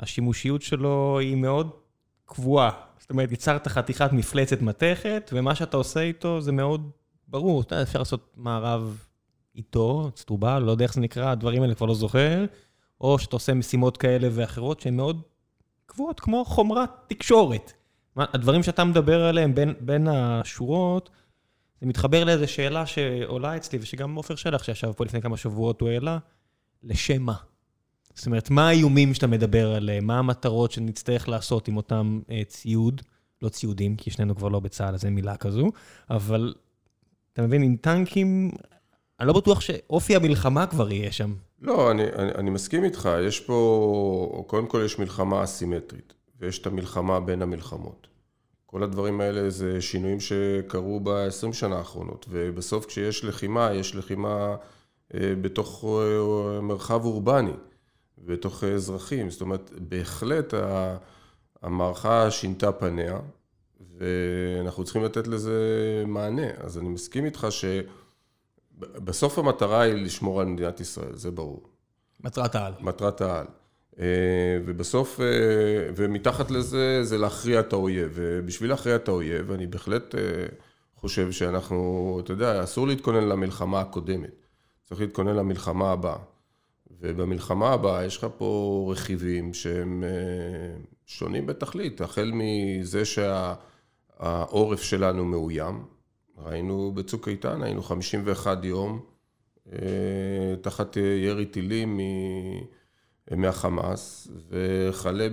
השימושיות 0.00 0.62
שלו 0.62 1.18
היא 1.20 1.36
מאוד 1.36 1.70
קבועה. 2.26 2.70
זאת 2.98 3.10
אומרת, 3.10 3.32
יצרת 3.32 3.68
חתיכת 3.68 4.12
מפלצת 4.12 4.62
מתכת, 4.62 5.30
ומה 5.32 5.54
שאתה 5.54 5.76
עושה 5.76 6.00
איתו 6.00 6.40
זה 6.40 6.52
מאוד 6.52 6.90
ברור. 7.28 7.62
אתה 7.62 7.74
יודע, 7.74 7.82
אפשר 7.82 7.98
לעשות 7.98 8.34
מערב 8.36 8.98
איתו, 9.56 10.10
צטובה, 10.14 10.58
לא 10.58 10.70
יודע 10.70 10.84
איך 10.84 10.94
זה 10.94 11.00
נקרא, 11.00 11.30
הדברים 11.30 11.62
האלה 11.62 11.74
כבר 11.74 11.86
לא 11.86 11.94
זוכר. 11.94 12.44
או 13.02 13.18
שאתה 13.18 13.36
עושה 13.36 13.54
משימות 13.54 13.96
כאלה 13.96 14.28
ואחרות 14.32 14.80
שהן 14.80 14.96
מאוד 14.96 15.22
קבועות, 15.86 16.20
כמו 16.20 16.44
חומרת 16.44 16.90
תקשורת. 17.06 17.72
הדברים 18.16 18.62
שאתה 18.62 18.84
מדבר 18.84 19.24
עליהם 19.24 19.54
בין, 19.54 19.74
בין 19.80 20.08
השורות, 20.08 21.10
זה 21.80 21.86
מתחבר 21.86 22.24
לאיזו 22.24 22.48
שאלה 22.48 22.86
שעולה 22.86 23.56
אצלי, 23.56 23.78
ושגם 23.82 24.14
עופר 24.14 24.34
שלח 24.34 24.62
שישב 24.62 24.92
פה 24.92 25.04
לפני 25.04 25.22
כמה 25.22 25.36
שבועות, 25.36 25.80
הוא 25.80 25.88
העלה, 25.88 26.18
לשם 26.82 27.22
מה? 27.22 27.34
זאת 28.14 28.26
אומרת, 28.26 28.50
מה 28.50 28.68
האיומים 28.68 29.14
שאתה 29.14 29.26
מדבר 29.26 29.74
עליהם? 29.74 30.06
מה 30.06 30.18
המטרות 30.18 30.72
שנצטרך 30.72 31.28
לעשות 31.28 31.68
עם 31.68 31.76
אותם 31.76 32.20
אה, 32.30 32.42
ציוד? 32.46 33.02
לא 33.42 33.48
ציודים, 33.48 33.96
כי 33.96 34.10
שנינו 34.10 34.36
כבר 34.36 34.48
לא 34.48 34.60
בצה"ל, 34.60 34.94
אז 34.94 35.04
אין 35.04 35.14
מילה 35.14 35.36
כזו, 35.36 35.70
אבל 36.10 36.54
אתה 37.32 37.42
מבין, 37.42 37.62
עם 37.62 37.76
טנקים, 37.76 38.50
אני 39.20 39.28
לא 39.28 39.32
בטוח 39.32 39.60
שאופי 39.60 40.16
המלחמה 40.16 40.66
כבר 40.66 40.92
יהיה 40.92 41.12
שם. 41.12 41.34
לא, 41.62 41.90
אני, 41.90 42.02
אני, 42.04 42.32
אני 42.34 42.50
מסכים 42.50 42.84
איתך, 42.84 43.08
יש 43.26 43.40
פה, 43.40 44.44
קודם 44.46 44.66
כל 44.66 44.82
יש 44.84 44.98
מלחמה 44.98 45.44
אסימטרית, 45.44 46.14
ויש 46.40 46.58
את 46.58 46.66
המלחמה 46.66 47.20
בין 47.20 47.42
המלחמות. 47.42 48.06
כל 48.66 48.82
הדברים 48.82 49.20
האלה 49.20 49.50
זה 49.50 49.80
שינויים 49.80 50.20
שקרו 50.20 51.00
ב-20 51.00 51.52
שנה 51.52 51.76
האחרונות, 51.76 52.26
ובסוף 52.28 52.86
כשיש 52.86 53.24
לחימה, 53.24 53.70
יש 53.74 53.94
לחימה 53.94 54.56
אה, 55.14 55.34
בתוך 55.40 55.84
אה, 55.84 56.60
מרחב 56.60 57.04
אורבני, 57.04 57.52
בתוך 58.18 58.64
אזרחים, 58.64 59.30
זאת 59.30 59.40
אומרת, 59.40 59.70
בהחלט 59.78 60.54
המערכה 61.62 62.30
שינתה 62.30 62.72
פניה, 62.72 63.18
ואנחנו 63.98 64.84
צריכים 64.84 65.04
לתת 65.04 65.26
לזה 65.26 65.60
מענה. 66.06 66.46
אז 66.58 66.78
אני 66.78 66.88
מסכים 66.88 67.24
איתך 67.24 67.46
ש... 67.50 67.64
בסוף 69.04 69.38
המטרה 69.38 69.80
היא 69.80 69.94
לשמור 69.94 70.40
על 70.40 70.46
מדינת 70.46 70.80
ישראל, 70.80 71.16
זה 71.16 71.30
ברור. 71.30 71.62
מטרת 72.20 72.54
העל. 72.54 72.72
מטרת 72.80 73.20
העל. 73.20 73.46
אה, 74.00 74.58
ובסוף, 74.66 75.20
אה, 75.20 75.26
ומתחת 75.96 76.50
לזה, 76.50 77.04
זה 77.04 77.18
להכריע 77.18 77.60
את 77.60 77.72
האויב. 77.72 78.12
ובשביל 78.14 78.70
להכריע 78.70 78.96
את 78.96 79.08
האויב, 79.08 79.50
אני 79.50 79.66
בהחלט 79.66 80.14
אה, 80.14 80.20
חושב 80.96 81.32
שאנחנו, 81.32 82.20
אתה 82.24 82.32
יודע, 82.32 82.64
אסור 82.64 82.86
להתכונן 82.86 83.24
למלחמה 83.24 83.80
הקודמת. 83.80 84.46
צריך 84.84 85.00
להתכונן 85.00 85.36
למלחמה 85.36 85.92
הבאה. 85.92 86.18
ובמלחמה 87.00 87.72
הבאה 87.72 88.04
יש 88.04 88.16
לך 88.16 88.26
פה 88.36 88.88
רכיבים 88.92 89.54
שהם 89.54 90.04
שונים 91.06 91.46
בתכלית, 91.46 92.00
החל 92.00 92.32
מזה 92.34 93.02
שהעורף 93.04 94.82
שלנו 94.82 95.24
מאוים, 95.24 95.84
ראינו 96.38 96.92
בצוק 96.94 97.28
איתן, 97.28 97.62
היינו 97.62 97.82
51 97.82 98.64
יום 98.64 99.00
אה, 99.72 99.78
תחת 100.60 100.96
ירי 100.96 101.46
טילים 101.46 102.00
מהחמאס, 103.30 104.28
וכלה 104.48 105.28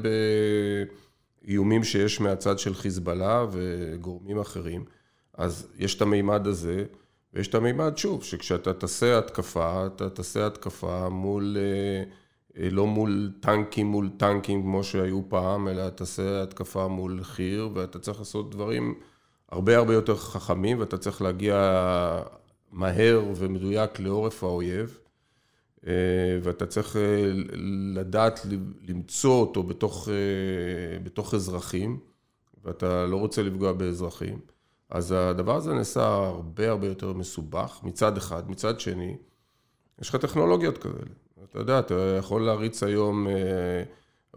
באיומים 1.44 1.84
שיש 1.84 2.22
מהצד 2.22 2.60
של 2.60 2.74
חיזבאללה 2.74 3.46
וגורמים 3.52 4.40
אחרים. 4.40 4.86
אז 5.34 5.68
יש 5.78 5.96
את 5.96 6.02
המימד 6.02 6.48
הזה, 6.48 6.86
ויש 7.34 7.48
את 7.48 7.56
המימד, 7.56 7.98
שוב, 7.98 8.24
שכשאתה 8.24 8.74
תעשה 8.74 9.18
התקפה, 9.18 9.88
אתה 9.88 10.10
תעשה 10.10 10.48
התקפה 10.48 11.10
מול, 11.10 11.58
אה, 11.60 12.04
אה, 12.64 12.70
לא 12.70 12.88
מול 12.88 13.32
טנקים 13.40 13.88
מול 13.88 14.10
טנקים 14.18 14.62
כמו 14.62 14.84
שהיו 14.84 15.22
פעם, 15.30 15.68
אלא 15.68 15.90
תעשה 15.90 16.44
התקפה 16.44 16.88
מול 16.88 17.24
חי"ר, 17.24 17.70
ואתה 17.74 18.00
צריך 18.00 18.20
לעשות 18.20 18.52
דברים 18.52 19.00
הרבה 19.52 19.78
הרבה 19.78 19.94
יותר 19.94 20.16
חכמים, 20.16 20.80
ואתה 20.80 20.98
צריך 20.98 21.22
להגיע 21.22 21.56
מהר 22.72 23.24
ומדויק 23.36 24.00
לעורף 24.00 24.44
האויב, 24.44 25.00
אה, 25.88 25.94
ואתה 26.44 26.66
צריך 26.66 26.96
אה, 26.96 27.32
לדעת 27.94 28.40
למצוא 28.88 29.42
אותו 29.42 29.64
בתוך, 29.64 30.10
אה, 30.10 31.00
בתוך 31.00 31.34
אזרחים, 31.34 32.00
ואתה 32.64 33.06
לא 33.06 33.18
רוצה 33.18 33.44
לפגוע 33.44 33.74
באזרחים. 33.74 34.40
אז 34.90 35.12
הדבר 35.12 35.56
הזה 35.56 35.74
נעשה 35.74 36.08
הרבה 36.08 36.70
הרבה 36.70 36.88
יותר 36.88 37.14
מסובך, 37.14 37.80
מצד 37.84 38.18
אחד. 38.18 38.52
מצד 38.52 38.80
שני, 38.80 39.18
יש 40.02 40.10
לך 40.10 40.16
טכנולוגיות 40.16 40.78
כאלה. 40.78 40.94
אתה 41.44 41.60
יודע, 41.60 41.80
אתה 41.80 42.16
יכול 42.20 42.42
להריץ 42.42 42.84
היום 42.84 43.28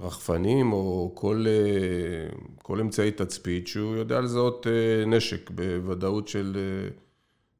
רחפנים 0.00 0.72
או 0.72 1.12
כל, 1.14 1.44
אה, 1.48 2.36
כל 2.62 2.80
אמצעי 2.80 3.10
תצפית 3.10 3.66
שהוא 3.66 3.96
יודע 3.96 4.20
לזהות 4.20 4.66
אה, 4.66 5.04
נשק 5.06 5.50
בוודאות 5.50 6.28
של 6.28 6.56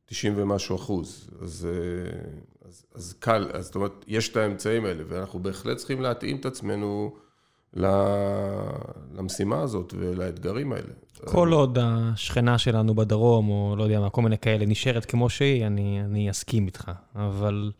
90 0.06 0.38
אה, 0.38 0.42
ומשהו 0.42 0.76
אחוז. 0.76 1.30
אז, 1.42 1.68
אז, 2.68 2.84
אז 2.94 3.14
קל, 3.18 3.50
אז 3.52 3.64
זאת 3.64 3.74
אומרת, 3.74 4.04
יש 4.08 4.28
את 4.28 4.36
האמצעים 4.36 4.84
האלה, 4.84 5.04
ואנחנו 5.08 5.38
בהחלט 5.42 5.76
צריכים 5.76 6.02
להתאים 6.02 6.36
את 6.36 6.46
עצמנו 6.46 7.16
למשימה 9.14 9.60
הזאת 9.60 9.94
ולאתגרים 9.98 10.72
האלה. 10.72 10.92
כל 11.24 11.52
עוד 11.52 11.78
השכנה 11.80 12.58
שלנו 12.58 12.94
בדרום, 12.94 13.48
או 13.48 13.74
לא 13.78 13.82
יודע 13.82 14.00
מה, 14.00 14.10
כל 14.10 14.22
מיני 14.22 14.38
כאלה, 14.38 14.66
נשארת 14.66 15.04
כמו 15.04 15.30
שהיא, 15.30 15.66
אני, 15.66 16.02
אני 16.04 16.30
אסכים 16.30 16.66
איתך. 16.66 16.90
אבל... 17.14 17.72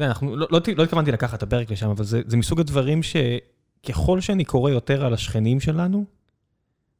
אנחנו, 0.00 0.36
לא, 0.36 0.46
לא, 0.50 0.60
לא 0.76 0.82
התכוונתי 0.82 1.12
לקחת 1.12 1.38
את 1.38 1.42
הפרק 1.42 1.70
לשם, 1.70 1.88
אבל 1.88 2.04
זה, 2.04 2.20
זה 2.26 2.36
מסוג 2.36 2.60
הדברים 2.60 3.00
שככל 3.02 4.20
שאני 4.20 4.44
קורא 4.44 4.70
יותר 4.70 5.04
על 5.04 5.14
השכנים 5.14 5.60
שלנו, 5.60 6.04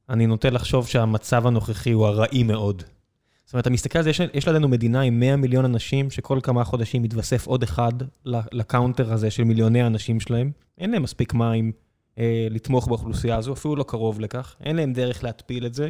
אני 0.08 0.26
נוטה 0.26 0.50
לחשוב 0.50 0.86
שהמצב 0.86 1.46
הנוכחי 1.46 1.92
הוא 1.92 2.06
הרעי 2.06 2.42
מאוד. 2.42 2.82
זאת 3.44 3.52
אומרת, 3.52 3.62
אתה 3.62 3.70
מסתכל 3.70 3.98
על 3.98 4.04
זה, 4.04 4.10
יש, 4.10 4.20
יש 4.34 4.48
לנו 4.48 4.68
מדינה 4.68 5.00
עם 5.00 5.20
100 5.20 5.36
מיליון 5.36 5.64
אנשים, 5.64 6.10
שכל 6.10 6.38
כמה 6.42 6.64
חודשים 6.64 7.02
מתווסף 7.02 7.46
עוד 7.46 7.62
אחד 7.62 7.92
לקאונטר 8.24 9.12
הזה 9.12 9.30
של 9.30 9.44
מיליוני 9.44 9.82
האנשים 9.82 10.20
שלהם. 10.20 10.50
אין 10.78 10.90
להם 10.90 11.02
מספיק 11.02 11.34
מים 11.34 11.72
אה, 12.18 12.46
לתמוך 12.50 12.88
באוכלוסייה 12.88 13.36
הזו, 13.36 13.52
אפילו 13.52 13.76
לא 13.76 13.82
קרוב 13.82 14.20
לכך. 14.20 14.56
אין 14.60 14.76
להם 14.76 14.92
דרך 14.92 15.24
להתפיל 15.24 15.66
את 15.66 15.74
זה, 15.74 15.88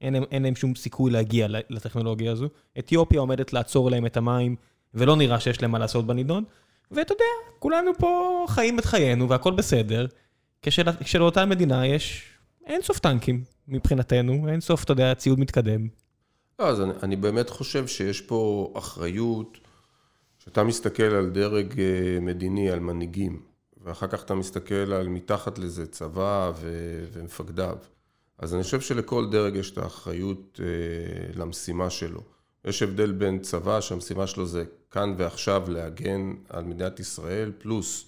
אין 0.00 0.12
להם, 0.12 0.22
אין 0.30 0.42
להם 0.42 0.56
שום 0.56 0.74
סיכוי 0.74 1.10
להגיע 1.10 1.46
לטכנולוגיה 1.70 2.32
הזו. 2.32 2.48
אתיופיה 2.78 3.20
עומדת 3.20 3.52
לעצור 3.52 3.90
להם 3.90 4.06
את 4.06 4.16
המים 4.16 4.56
ולא 4.94 5.16
נראה 5.16 5.40
שיש 5.40 5.62
להם 5.62 5.70
מה 5.70 5.78
לעשות 5.78 6.06
בנידון. 6.06 6.44
ואתה 6.90 7.12
יודע, 7.12 7.24
כולנו 7.58 7.90
פה 7.98 8.44
חיים 8.48 8.78
את 8.78 8.84
חיינו 8.84 9.28
והכל 9.28 9.52
בסדר, 9.52 10.06
כשל, 10.62 10.92
כשלאותה 11.00 11.46
מדינה 11.46 11.86
יש 11.86 12.24
אין 12.66 12.82
סוף 12.82 12.98
טנקים 12.98 13.44
מבחינתנו, 13.68 14.48
אין 14.48 14.60
סוף, 14.60 14.84
אתה 14.84 14.92
יודע, 14.92 15.14
ציוד 15.14 15.40
מתקדם. 15.40 15.88
לא, 16.58 16.68
אז 16.68 16.80
אני, 16.80 16.92
אני 17.02 17.16
באמת 17.16 17.50
חושב 17.50 17.86
שיש 17.86 18.20
פה 18.20 18.72
אחריות, 18.76 19.58
כשאתה 20.38 20.64
מסתכל 20.64 21.02
על 21.02 21.30
דרג 21.30 21.80
אה, 21.80 22.18
מדיני, 22.20 22.70
על 22.70 22.80
מנהיגים, 22.80 23.42
ואחר 23.84 24.06
כך 24.06 24.24
אתה 24.24 24.34
מסתכל 24.34 24.92
על 24.92 25.08
מתחת 25.08 25.58
לזה 25.58 25.86
צבא 25.86 26.52
ו, 26.60 26.70
ומפקדיו, 27.12 27.76
אז 28.38 28.54
אני 28.54 28.62
חושב 28.62 28.80
שלכל 28.80 29.30
דרג 29.30 29.56
יש 29.56 29.70
את 29.70 29.78
האחריות 29.78 30.60
אה, 30.62 31.32
למשימה 31.34 31.90
שלו. 31.90 32.35
יש 32.66 32.82
הבדל 32.82 33.12
בין 33.12 33.38
צבא 33.38 33.80
שהמשימה 33.80 34.26
שלו 34.26 34.46
זה 34.46 34.64
כאן 34.90 35.14
ועכשיו 35.16 35.62
להגן 35.68 36.32
על 36.48 36.64
מדינת 36.64 37.00
ישראל, 37.00 37.52
פלוס 37.58 38.06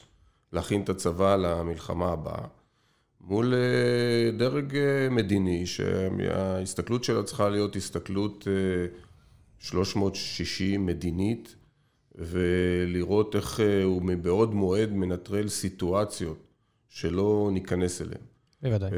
להכין 0.52 0.82
את 0.82 0.88
הצבא 0.88 1.36
למלחמה 1.36 2.12
הבאה, 2.12 2.44
מול 3.20 3.54
אה, 3.54 4.30
דרג 4.38 4.76
אה, 4.76 5.08
מדיני 5.10 5.66
שההסתכלות 5.66 7.04
שלו 7.04 7.24
צריכה 7.24 7.48
להיות 7.48 7.76
הסתכלות 7.76 8.46
360 9.58 10.86
מדינית 10.86 11.54
ולראות 12.14 13.36
איך 13.36 13.60
הוא 13.84 14.02
מבעוד 14.02 14.54
מועד 14.54 14.92
מנטרל 14.92 15.48
סיטואציות 15.48 16.38
שלא 16.88 17.50
ניכנס 17.52 18.02
אליהן. 18.02 18.22
בוודאי. 18.62 18.90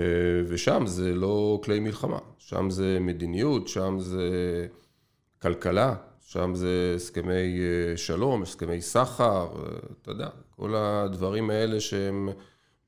ושם 0.47 0.83
זה 0.87 1.15
לא 1.15 1.61
כלי 1.65 1.81
מלחמה, 1.81 2.19
שם 2.39 2.71
זה 2.71 2.99
מדיניות, 3.01 3.69
שם 3.69 3.97
זה 3.99 4.67
כלכלה, 5.43 5.95
שם 6.27 6.55
זה 6.55 6.93
הסכמי 6.97 7.61
אה, 7.61 7.97
שלום, 7.97 8.43
הסכמי 8.43 8.83
סחר, 8.83 9.47
אה, 9.57 9.63
אתה 10.03 10.11
יודע, 10.11 10.29
כל 10.57 10.75
הדברים 10.77 11.51
האלה 11.51 11.81
שהם, 11.81 12.29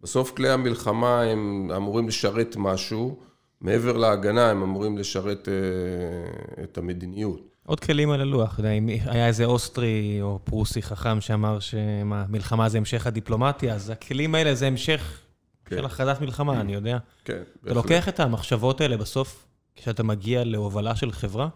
בסוף 0.01 0.31
כלי 0.31 0.51
המלחמה 0.51 1.23
הם 1.23 1.71
אמורים 1.77 2.09
לשרת 2.09 2.57
משהו, 2.59 3.21
מעבר 3.61 3.97
להגנה 3.97 4.51
הם 4.51 4.63
אמורים 4.63 4.99
לשרת 4.99 5.49
אה, 5.49 6.65
את 6.65 6.79
המדיניות. 6.79 7.41
עוד 7.67 7.81
כלים 7.81 8.11
על 8.11 8.21
הלוח, 8.21 8.53
אתה 8.53 8.61
יודע, 8.61 8.71
אם 8.71 8.89
היה 8.89 9.27
איזה 9.27 9.45
אוסטרי 9.45 10.19
או 10.23 10.39
פרוסי 10.45 10.83
חכם 10.83 11.21
שאמר 11.21 11.59
שמלחמה 11.61 12.69
זה 12.69 12.79
המשך 12.79 13.07
הדיפלומטיה, 13.07 13.75
אז 13.75 13.91
הכלים 13.91 14.35
האלה 14.35 14.55
זה 14.55 14.67
המשך 14.67 15.21
כן. 15.65 15.77
של 15.77 15.85
הכרזת 15.85 16.21
מלחמה, 16.21 16.61
אני 16.61 16.75
יודע. 16.75 16.99
כן, 17.25 17.33
בהחלט. 17.33 17.65
אתה 17.65 17.75
לוקח 17.75 18.09
את 18.09 18.21
המחשבות 18.21 18.81
האלה 18.81 18.97
בסוף, 18.97 19.47
כשאתה 19.77 20.03
מגיע 20.03 20.45
להובלה 20.45 20.97
של 20.97 21.13
חברה, 21.13 21.49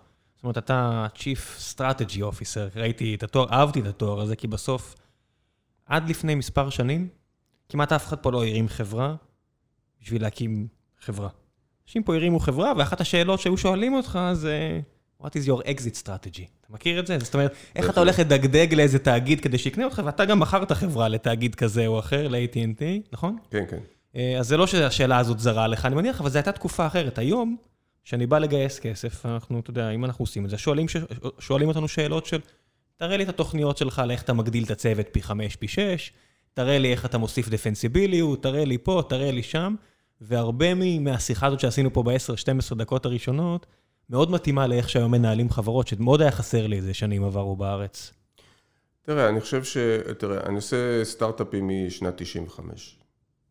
אומרת, 0.47 0.59
אתה 0.59 1.07
Chief 1.15 1.75
Strategy 1.75 2.19
Officer, 2.19 2.76
ראיתי 2.79 3.15
את 3.15 3.23
התואר, 3.23 3.53
אהבתי 3.53 3.81
את 3.81 3.87
התואר 3.87 4.21
הזה, 4.21 4.37
כי 4.37 4.47
בסוף, 4.47 4.95
עד 5.87 6.09
לפני 6.09 6.35
מספר 6.35 6.71
שנים, 6.71 7.09
כמעט 7.69 7.93
אף 7.93 8.07
אחד 8.07 8.17
פה 8.17 8.33
לא 8.33 8.38
הרים 8.38 8.69
חברה 8.69 9.15
בשביל 10.03 10.23
להקים 10.23 10.67
חברה. 11.00 11.29
אנשים 11.87 12.03
פה 12.03 12.15
הרימו 12.15 12.41
חברה, 12.41 12.73
ואחת 12.76 13.00
השאלות 13.00 13.41
שהיו 13.41 13.57
שואלים 13.57 13.95
אותך 13.95 14.19
זה, 14.33 14.81
What 15.23 15.26
is 15.26 15.49
your 15.49 15.62
exit 15.62 16.03
strategy? 16.05 16.47
אתה 16.61 16.71
מכיר 16.71 17.00
את 17.00 17.07
זה? 17.07 17.19
זאת 17.19 17.35
אומרת, 17.35 17.55
איך 17.76 17.91
אתה 17.91 18.00
הולך 18.00 18.19
לדגדג 18.19 18.75
לאיזה 18.75 18.99
תאגיד 18.99 19.41
כדי 19.41 19.59
שיקנה 19.59 19.85
אותך, 19.85 20.03
ואתה 20.05 20.25
גם 20.25 20.41
מכרת 20.41 20.73
חברה 20.73 21.09
לתאגיד 21.09 21.55
כזה 21.55 21.87
או 21.87 21.99
אחר, 21.99 22.29
ל-AT&T, 22.29 22.83
נכון? 23.12 23.37
כן, 23.50 23.65
כן. 23.71 23.79
אה, 24.17 24.38
אז 24.38 24.49
זה 24.49 24.57
לא 24.57 24.67
שהשאלה 24.67 25.19
הזאת 25.19 25.38
זרה 25.38 25.67
לך, 25.67 25.87
אני 25.87 25.95
מניח, 25.95 26.21
אבל 26.21 26.31
זו 26.31 26.38
הייתה 26.38 26.53
תקופה 26.53 26.87
אחרת. 26.87 27.19
היום, 27.19 27.57
כשאני 28.06 28.26
בא 28.26 28.38
לגייס 28.38 28.78
כסף, 28.78 29.26
אנחנו, 29.26 29.60
אתה 29.60 29.70
יודע, 29.70 29.90
אם 29.90 30.04
אנחנו 30.04 30.22
עושים 30.22 30.44
את 30.44 30.50
זה, 30.50 30.58
שואלים, 30.58 30.88
ש... 30.88 30.96
שואלים 31.38 31.68
אותנו 31.68 31.88
שאלות 31.88 32.26
של, 32.26 32.40
תראה 32.96 33.16
לי 33.16 33.25
את 33.25 33.28
התוכניות 33.28 33.76
שלך 33.76 34.02
לאיך 34.06 34.22
אתה 34.22 34.32
מגדיל 34.32 34.64
את 34.64 34.70
הצוות 34.70 35.06
פי 35.12 35.22
5, 35.22 35.56
פי 35.56 35.68
6, 35.68 36.12
תראה 36.54 36.78
לי 36.78 36.92
איך 36.92 37.04
אתה 37.06 37.18
מוסיף 37.18 37.48
דפנסיביליות, 37.48 38.42
תראה 38.42 38.64
לי 38.64 38.78
פה, 38.78 39.02
תראה 39.08 39.30
לי 39.30 39.42
שם, 39.42 39.75
והרבה 40.20 40.75
מהשיחה 41.00 41.46
הזאת 41.46 41.60
שעשינו 41.60 41.92
פה 41.92 42.02
ב-10-12 42.02 42.75
דקות 42.75 43.06
הראשונות, 43.06 43.66
מאוד 44.10 44.30
מתאימה 44.30 44.66
לאיך 44.66 44.88
שהיום 44.88 45.12
מנהלים 45.12 45.50
חברות, 45.50 45.88
שמאוד 45.88 46.20
היה 46.22 46.30
חסר 46.30 46.66
לי 46.66 46.76
איזה 46.76 46.94
שנים 46.94 47.25
עברו 47.25 47.56
בארץ. 47.56 48.12
תראה, 49.02 49.28
אני 49.28 49.40
חושב 49.40 49.64
ש... 49.64 49.76
תראה, 50.18 50.46
אני 50.46 50.56
עושה 50.56 51.04
סטארט-אפים 51.04 51.70
משנת 51.86 52.14
95. 52.16 52.98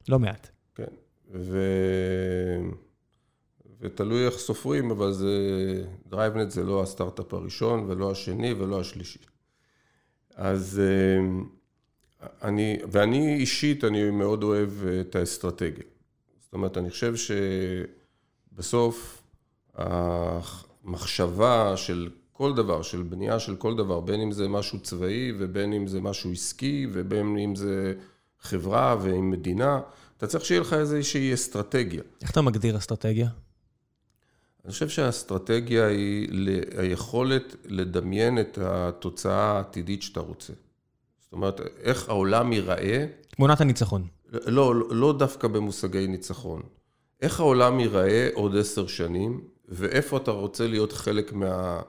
לא 0.09 0.19
מעט. 0.19 0.49
כן, 0.75 0.83
ו... 1.33 1.59
ותלוי 3.81 4.25
איך 4.25 4.37
סופרים, 4.37 4.91
אבל 4.91 5.11
זה... 5.11 5.29
DriveNet 6.11 6.49
זה 6.49 6.63
לא 6.63 6.83
הסטארט-אפ 6.83 7.33
הראשון, 7.33 7.85
ולא 7.87 8.11
השני, 8.11 8.53
ולא 8.53 8.79
השלישי. 8.79 9.19
אז 10.35 10.81
אה, 10.83 11.25
אני... 12.43 12.77
ואני 12.91 13.35
אישית, 13.35 13.83
אני 13.83 14.09
מאוד 14.09 14.43
אוהב 14.43 14.69
את 15.01 15.15
האסטרטגיה. 15.15 15.83
זאת 16.43 16.53
אומרת, 16.53 16.77
אני 16.77 16.89
חושב 16.89 17.13
שבסוף 18.53 19.21
המחשבה 19.75 21.77
של 21.77 22.09
כל 22.31 22.55
דבר, 22.55 22.81
של 22.81 23.01
בנייה 23.01 23.39
של 23.39 23.55
כל 23.55 23.75
דבר, 23.75 23.99
בין 23.99 24.21
אם 24.21 24.31
זה 24.31 24.47
משהו 24.47 24.79
צבאי, 24.79 25.33
ובין 25.39 25.73
אם 25.73 25.87
זה 25.87 26.01
משהו 26.01 26.31
עסקי, 26.31 26.87
ובין 26.93 27.37
אם 27.37 27.55
זה 27.55 27.93
חברה 28.41 28.95
ועם 29.01 29.31
מדינה, 29.31 29.79
אתה 30.17 30.27
צריך 30.27 30.45
שיהיה 30.45 30.61
לך 30.61 30.73
איזושהי 30.73 31.33
אסטרטגיה. 31.33 32.01
איך 32.21 32.31
אתה 32.31 32.41
מגדיר 32.41 32.77
אסטרטגיה? 32.77 33.29
אני 34.65 34.71
חושב 34.71 34.89
שהאסטרטגיה 34.89 35.87
היא 35.87 36.61
היכולת 36.77 37.55
לדמיין 37.65 38.39
את 38.39 38.57
התוצאה 38.61 39.51
העתידית 39.51 40.01
שאתה 40.01 40.19
רוצה. 40.19 40.53
זאת 41.19 41.33
אומרת, 41.33 41.61
איך 41.81 42.09
העולם 42.09 42.53
ייראה... 42.53 43.05
תמונת 43.35 43.61
הניצחון. 43.61 44.07
לא, 44.31 44.75
לא, 44.75 44.85
לא 44.89 45.13
דווקא 45.17 45.47
במושגי 45.47 46.07
ניצחון. 46.07 46.61
איך 47.21 47.39
העולם 47.39 47.79
ייראה 47.79 48.29
עוד 48.33 48.57
עשר 48.57 48.87
שנים, 48.87 49.41
ואיפה 49.69 50.17
אתה 50.17 50.31
רוצה 50.31 50.67
להיות 50.67 50.91
חלק 50.91 51.33
מה, 51.33 51.81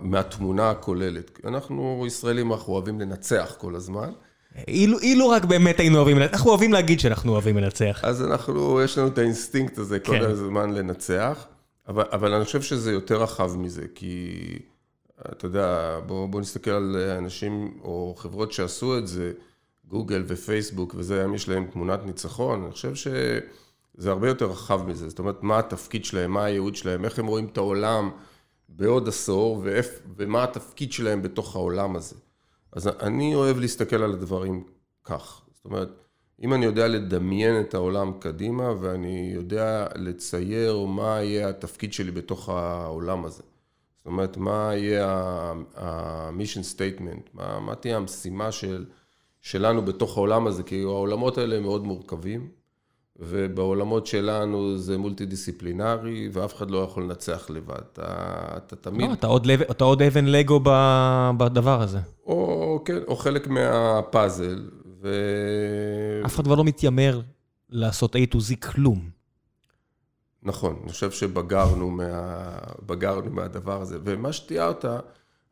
מהתמונה 0.00 0.70
הכוללת. 0.70 1.40
אנחנו 1.44 2.04
ישראלים, 2.06 2.52
אנחנו 2.52 2.72
אוהבים 2.72 3.00
לנצח 3.00 3.54
כל 3.58 3.76
הזמן. 3.76 4.12
אילו, 4.68 4.98
אילו 4.98 5.28
רק 5.28 5.44
באמת 5.44 5.80
היינו 5.80 5.98
אוהבים 5.98 6.18
אנחנו 6.18 6.50
אוהבים 6.50 6.72
להגיד 6.72 7.00
שאנחנו 7.00 7.32
אוהבים 7.32 7.56
לנצח. 7.56 8.00
אז 8.02 8.22
אנחנו, 8.22 8.80
יש 8.80 8.98
לנו 8.98 9.08
את 9.08 9.18
האינסטינקט 9.18 9.78
הזה 9.78 10.00
כן. 10.00 10.18
כל 10.18 10.24
הזמן 10.24 10.72
לנצח, 10.72 11.46
אבל, 11.88 12.04
אבל 12.12 12.34
אני 12.34 12.44
חושב 12.44 12.62
שזה 12.62 12.92
יותר 12.92 13.22
רחב 13.22 13.56
מזה, 13.56 13.82
כי 13.94 14.38
אתה 15.32 15.46
יודע, 15.46 15.98
בוא, 16.06 16.28
בוא 16.28 16.40
נסתכל 16.40 16.70
על 16.70 16.96
אנשים 17.18 17.78
או 17.82 18.14
חברות 18.18 18.52
שעשו 18.52 18.98
את 18.98 19.06
זה, 19.06 19.32
גוגל 19.88 20.24
ופייסבוק 20.26 20.94
וזה, 20.98 21.20
היום 21.20 21.34
יש 21.34 21.48
להם 21.48 21.66
תמונת 21.72 22.06
ניצחון, 22.06 22.62
אני 22.62 22.72
חושב 22.72 22.94
שזה 22.94 24.10
הרבה 24.10 24.28
יותר 24.28 24.46
רחב 24.46 24.82
מזה, 24.86 25.08
זאת 25.08 25.18
אומרת, 25.18 25.42
מה 25.42 25.58
התפקיד 25.58 26.04
שלהם, 26.04 26.30
מה 26.30 26.44
הייעוד 26.44 26.76
שלהם, 26.76 27.04
איך 27.04 27.18
הם 27.18 27.26
רואים 27.26 27.46
את 27.52 27.56
העולם 27.56 28.10
בעוד 28.68 29.08
עשור, 29.08 29.60
ואיפ, 29.64 29.88
ומה 30.16 30.44
התפקיד 30.44 30.92
שלהם 30.92 31.22
בתוך 31.22 31.56
העולם 31.56 31.96
הזה. 31.96 32.16
אז 32.74 32.88
אני 32.88 33.34
אוהב 33.34 33.58
להסתכל 33.58 34.02
על 34.02 34.12
הדברים 34.12 34.64
כך. 35.04 35.42
זאת 35.54 35.64
אומרת, 35.64 35.88
אם 36.42 36.54
אני 36.54 36.64
יודע 36.64 36.88
לדמיין 36.88 37.60
את 37.60 37.74
העולם 37.74 38.12
קדימה 38.18 38.72
ואני 38.80 39.30
יודע 39.34 39.86
לצייר 39.94 40.84
מה 40.84 41.22
יהיה 41.22 41.48
התפקיד 41.48 41.92
שלי 41.92 42.10
בתוך 42.10 42.48
העולם 42.48 43.24
הזה. 43.24 43.42
זאת 43.98 44.06
אומרת, 44.06 44.36
מה 44.36 44.70
יהיה 44.74 45.08
ה-mission 45.76 46.76
statement, 46.76 47.30
מה, 47.34 47.60
מה 47.60 47.74
תהיה 47.74 47.96
המשימה 47.96 48.52
של, 48.52 48.84
שלנו 49.40 49.84
בתוך 49.84 50.16
העולם 50.16 50.46
הזה, 50.46 50.62
כי 50.62 50.82
העולמות 50.82 51.38
האלה 51.38 51.60
מאוד 51.60 51.84
מורכבים. 51.84 52.48
ובעולמות 53.18 54.06
שלנו 54.06 54.78
זה 54.78 54.98
מולטי 54.98 55.26
דיסציפלינרי, 55.26 56.28
ואף 56.32 56.54
אחד 56.54 56.70
לא 56.70 56.78
יכול 56.78 57.02
לנצח 57.02 57.50
לבד. 57.50 57.80
אתה, 57.92 58.04
אתה 58.56 58.76
תמיד... 58.76 59.08
לא, 59.08 59.12
אתה 59.12 59.26
עוד, 59.26 59.50
אתה 59.50 59.84
עוד 59.84 60.02
אבן 60.02 60.24
לגו 60.24 60.60
בדבר 61.36 61.82
הזה. 61.82 61.98
או, 62.26 62.82
כן, 62.84 62.98
או 63.08 63.16
חלק 63.16 63.48
מהפאזל, 63.48 64.70
ו... 65.00 65.14
אף 66.26 66.34
אחד 66.34 66.44
כבר 66.44 66.54
לא 66.54 66.64
מתיימר 66.64 67.20
לעשות 67.70 68.16
A 68.16 68.18
to 68.34 68.36
Z 68.36 68.66
כלום. 68.72 69.10
נכון, 70.42 70.78
אני 70.82 70.92
חושב 70.92 71.10
שבגרנו 71.10 71.90
מה... 71.90 72.58
בגרנו 72.86 73.30
מהדבר 73.30 73.80
הזה. 73.80 73.98
ומה 74.04 74.32
שתיארת, 74.32 74.84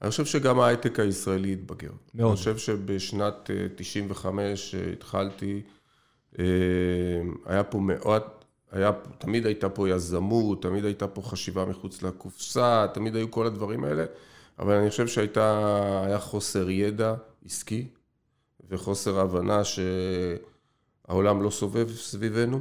אני 0.02 0.10
חושב 0.10 0.24
שגם 0.24 0.60
ההייטק 0.60 1.00
הישראלי 1.00 1.52
התבגר. 1.52 1.90
מאוד. 2.14 2.28
אני 2.28 2.36
חושב 2.36 2.58
שבשנת 2.58 3.50
95' 3.76 4.74
אה, 4.74 4.92
התחלתי... 4.92 5.62
אה, 6.38 6.44
היה 7.46 7.64
פה 7.64 7.78
מאוד, 7.78 8.22
היה, 8.70 8.92
תמיד 9.18 9.46
הייתה 9.46 9.68
פה 9.68 9.88
יזמות, 9.88 10.62
תמיד 10.62 10.84
הייתה 10.84 11.08
פה 11.08 11.22
חשיבה 11.22 11.64
מחוץ 11.64 12.02
לקופסה, 12.02 12.86
תמיד 12.94 13.16
היו 13.16 13.30
כל 13.30 13.46
הדברים 13.46 13.84
האלה, 13.84 14.04
אבל 14.58 14.74
אני 14.74 14.90
חושב 14.90 15.06
שהייתה, 15.06 16.02
היה 16.06 16.18
חוסר 16.18 16.70
ידע 16.70 17.14
עסקי 17.44 17.88
וחוסר 18.68 19.20
הבנה 19.20 19.62
שהעולם 19.64 21.42
לא 21.42 21.50
סובב 21.50 21.88
סביבנו. 21.90 22.60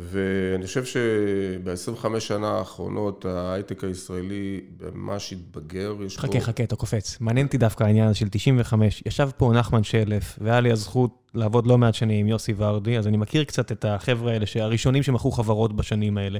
ואני 0.00 0.66
חושב 0.66 0.84
שב-25 0.84 2.20
שנה 2.20 2.48
האחרונות 2.48 3.24
ההייטק 3.24 3.84
הישראלי 3.84 4.60
ממש 4.94 5.32
התבגר. 5.32 5.94
חכה, 6.16 6.32
פה... 6.32 6.40
חכה, 6.40 6.62
אתה 6.62 6.76
קופץ. 6.76 7.16
מעניין 7.20 7.46
אותי 7.46 7.58
דווקא 7.58 7.84
העניין 7.84 8.14
של 8.14 8.28
95. 8.28 9.02
ישב 9.06 9.30
פה 9.36 9.52
נחמן 9.54 9.82
שלף, 9.82 10.38
והיה 10.40 10.60
לי 10.60 10.72
הזכות 10.72 11.30
לעבוד 11.34 11.66
לא 11.66 11.78
מעט 11.78 11.94
שנים 11.94 12.20
עם 12.20 12.28
יוסי 12.28 12.54
ורדי, 12.56 12.98
אז 12.98 13.06
אני 13.06 13.16
מכיר 13.16 13.44
קצת 13.44 13.72
את 13.72 13.84
החבר'ה 13.84 14.32
האלה, 14.32 14.46
הראשונים 14.60 15.02
שמכרו 15.02 15.30
חברות 15.30 15.76
בשנים 15.76 16.18
האלה. 16.18 16.38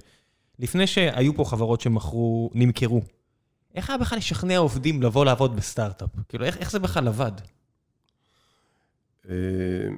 לפני 0.58 0.86
שהיו 0.86 1.36
פה 1.36 1.44
חברות 1.44 1.80
שמכרו, 1.80 2.50
נמכרו, 2.54 3.02
איך 3.74 3.90
היה 3.90 3.98
בכלל 3.98 4.18
לשכנע 4.18 4.58
עובדים 4.58 5.02
לבוא 5.02 5.24
לעבוד 5.24 5.56
בסטארט-אפ? 5.56 6.10
כאילו, 6.28 6.44
איך, 6.44 6.56
איך 6.56 6.70
זה 6.70 6.78
בכלל 6.78 7.08
עבד? 7.08 7.32
אה, 9.30 9.34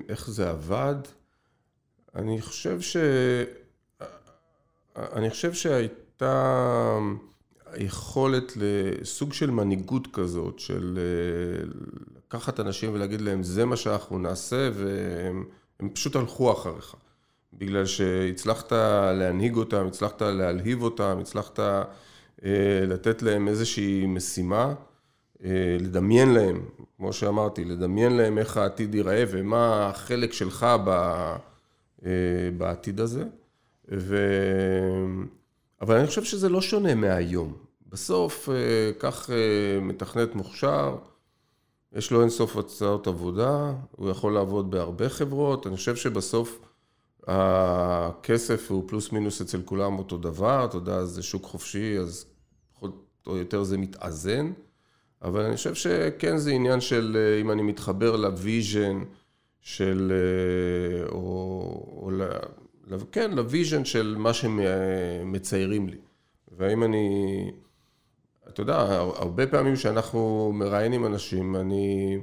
איך 0.09 0.31
זה 0.31 0.51
עבד? 0.51 0.97
אני 2.15 2.41
חושב 2.41 2.81
ש... 2.81 2.97
אני 4.97 5.31
חושב 5.31 5.53
שהיית... 5.53 5.93
הייתה 6.21 6.99
יכולת 7.77 8.53
לסוג 8.57 9.33
של 9.33 9.51
מנהיגות 9.51 10.09
כזאת, 10.13 10.59
של 10.59 10.99
לקחת 12.17 12.61
אנשים 12.61 12.95
ולהגיד 12.95 13.21
להם, 13.21 13.43
זה 13.43 13.65
מה 13.65 13.77
שאנחנו 13.77 14.19
נעשה, 14.19 14.71
והם 14.75 15.89
פשוט 15.93 16.17
הלכו 16.17 16.53
אחריך. 16.53 16.95
בגלל 17.53 17.87
שהצלחת 17.87 18.73
להנהיג 19.15 19.57
אותם, 19.57 19.87
הצלחת 19.87 20.23
להלהיב 20.23 20.83
אותם, 20.83 21.19
הצלחת 21.21 21.59
לתת 22.87 23.23
להם 23.23 23.49
איזושהי 23.49 24.07
משימה. 24.07 24.75
אה, 25.45 25.77
לדמיין 25.81 26.35
להם, 26.35 26.65
כמו 26.97 27.13
שאמרתי, 27.13 27.65
לדמיין 27.65 28.13
להם 28.17 28.39
איך 28.39 28.57
העתיד 28.57 28.95
ייראה 28.95 29.25
ומה 29.31 29.87
החלק 29.87 30.33
שלך 30.33 30.67
אה, 30.89 31.37
בעתיד 32.57 33.01
הזה. 33.01 33.25
ו... 33.93 34.17
אבל 35.81 35.97
אני 35.97 36.07
חושב 36.07 36.25
שזה 36.25 36.49
לא 36.49 36.61
שונה 36.61 36.95
מהיום. 36.95 37.53
בסוף, 37.89 38.49
אה, 38.49 38.55
קח 38.99 39.31
מתכנת 39.83 40.35
מוכשר, 40.35 40.97
יש 41.93 42.11
לו 42.11 42.21
אינסוף 42.21 42.57
הצעות 42.57 43.07
עבודה, 43.07 43.73
הוא 43.91 44.11
יכול 44.11 44.35
לעבוד 44.35 44.71
בהרבה 44.71 45.09
חברות, 45.09 45.67
אני 45.67 45.77
חושב 45.77 45.97
שבסוף 45.97 46.61
הכסף 47.27 48.71
הוא 48.71 48.85
פלוס 48.89 49.13
מינוס 49.13 49.41
אצל 49.41 49.63
כולם 49.65 49.99
אותו 49.99 50.19
דבר, 50.19 50.65
אתה 50.65 50.77
יודע, 50.77 51.05
זה 51.05 51.23
שוק 51.23 51.45
חופשי, 51.45 51.99
אז 51.99 52.27
פחות 52.75 53.07
או 53.27 53.37
יותר 53.37 53.63
זה 53.63 53.79
מתאזן. 53.79 54.53
אבל 55.23 55.45
אני 55.45 55.57
חושב 55.57 55.75
שכן 55.75 56.37
זה 56.37 56.51
עניין 56.51 56.81
של 56.81 57.17
אה, 57.17 57.41
אם 57.41 57.51
אני 57.51 57.63
מתחבר 57.63 58.17
ל-vision 58.17 59.03
של, 59.61 60.13
אה, 60.13 61.09
או, 61.09 61.19
או 62.03 62.11
ל, 62.11 62.23
כן, 63.13 63.31
ל-vision 63.31 63.85
של 63.85 64.17
מה 64.19 64.31
שמציירים 64.33 65.89
לי. 65.89 65.97
והאם 66.59 66.83
אני, 66.83 67.51
אתה 68.49 68.61
יודע, 68.61 68.77
הרבה 69.17 69.47
פעמים 69.47 69.77
שאנחנו 69.77 70.53
מראיינים 70.55 71.07
אנשים, 71.07 71.57
אני, 71.57 72.19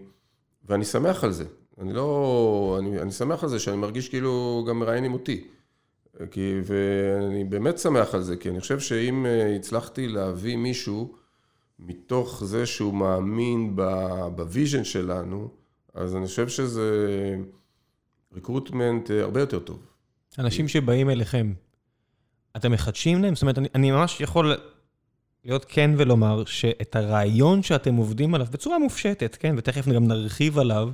ואני 0.65 0.85
שמח 0.85 1.23
על 1.23 1.31
זה. 1.31 1.45
אני 1.81 1.93
לא, 1.93 2.77
אני, 2.79 3.01
אני 3.01 3.11
שמח 3.11 3.43
על 3.43 3.49
זה 3.49 3.59
שאני 3.59 3.77
מרגיש 3.77 4.09
כאילו 4.09 4.65
גם 4.67 4.79
מראיינים 4.79 5.13
אותי. 5.13 5.47
כי, 6.31 6.59
ואני 6.63 7.43
באמת 7.43 7.79
שמח 7.79 8.15
על 8.15 8.21
זה, 8.21 8.37
כי 8.37 8.49
אני 8.49 8.59
חושב 8.59 8.79
שאם 8.79 9.25
אה, 9.25 9.55
הצלחתי 9.55 10.07
להביא 10.07 10.57
מישהו, 10.57 11.15
מתוך 11.79 12.43
זה 12.45 12.65
שהוא 12.65 12.93
מאמין 12.93 13.75
ב-vision 14.35 14.83
שלנו, 14.83 15.49
אז 15.97 16.15
אני 16.15 16.25
חושב 16.25 16.49
שזה 16.49 16.91
recruitment 18.33 19.11
אה, 19.11 19.21
הרבה 19.21 19.39
יותר 19.39 19.59
טוב. 19.59 19.79
אנשים 20.39 20.67
שבאים 20.67 21.09
אליכם, 21.09 21.53
אתם 22.57 22.71
מחדשים 22.71 23.21
להם? 23.21 23.35
זאת 23.35 23.41
אומרת, 23.41 23.57
אני, 23.57 23.67
אני 23.75 23.91
ממש 23.91 24.21
יכול 24.21 24.55
להיות 25.45 25.65
כן 25.69 25.91
ולומר 25.97 26.45
שאת 26.45 26.95
הרעיון 26.95 27.63
שאתם 27.63 27.95
עובדים 27.95 28.35
עליו 28.35 28.47
בצורה 28.51 28.79
מופשטת, 28.79 29.37
כן, 29.39 29.55
ותכף 29.57 29.87
גם 29.87 30.07
נרחיב 30.07 30.59
עליו, 30.59 30.89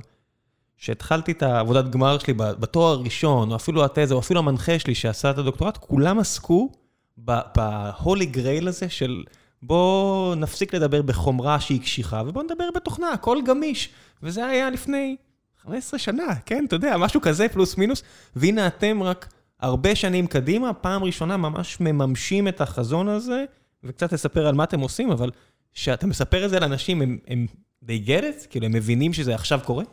שהתחלתי 0.76 1.32
את 1.32 1.42
העבודת 1.42 1.90
גמר 1.90 2.18
שלי 2.18 2.34
בתואר 2.34 2.92
הראשון, 2.92 3.50
או 3.50 3.56
אפילו 3.56 3.84
התזה, 3.84 4.14
או 4.14 4.18
אפילו 4.18 4.38
המנחה 4.38 4.78
שלי 4.78 4.94
שעשה 4.94 5.30
את 5.30 5.38
הדוקטורט, 5.38 5.76
כולם 5.76 6.18
עסקו 6.18 6.72
בהולי 7.16 8.26
גרייל 8.26 8.68
הזה 8.68 8.88
של... 8.88 9.24
בואו 9.66 10.34
נפסיק 10.34 10.74
לדבר 10.74 11.02
בחומרה 11.02 11.60
שהיא 11.60 11.80
קשיחה, 11.80 12.22
ובואו 12.26 12.44
נדבר 12.44 12.68
בתוכנה, 12.74 13.10
הכל 13.10 13.38
גמיש. 13.46 13.88
וזה 14.22 14.46
היה 14.46 14.70
לפני 14.70 15.16
15 15.62 15.98
שנה, 15.98 16.34
כן? 16.46 16.64
אתה 16.68 16.76
יודע, 16.76 16.96
משהו 16.96 17.20
כזה 17.20 17.48
פלוס 17.48 17.78
מינוס. 17.78 18.02
והנה 18.36 18.66
אתם 18.66 19.02
רק 19.02 19.28
הרבה 19.60 19.94
שנים 19.94 20.26
קדימה, 20.26 20.72
פעם 20.74 21.04
ראשונה 21.04 21.36
ממש 21.36 21.80
מממשים 21.80 22.48
את 22.48 22.60
החזון 22.60 23.08
הזה, 23.08 23.44
וקצת 23.84 24.12
לספר 24.12 24.46
על 24.46 24.54
מה 24.54 24.64
אתם 24.64 24.80
עושים, 24.80 25.10
אבל 25.10 25.30
כשאתה 25.72 26.06
מספר 26.06 26.44
את 26.44 26.50
זה 26.50 26.60
לאנשים, 26.60 27.02
הם, 27.02 27.18
הם 27.26 27.46
they 27.84 28.06
get 28.06 28.22
it? 28.22 28.46
כאילו, 28.50 28.66
הם 28.66 28.72
מבינים 28.72 29.12
שזה 29.12 29.34
עכשיו 29.34 29.60
קורה? 29.64 29.84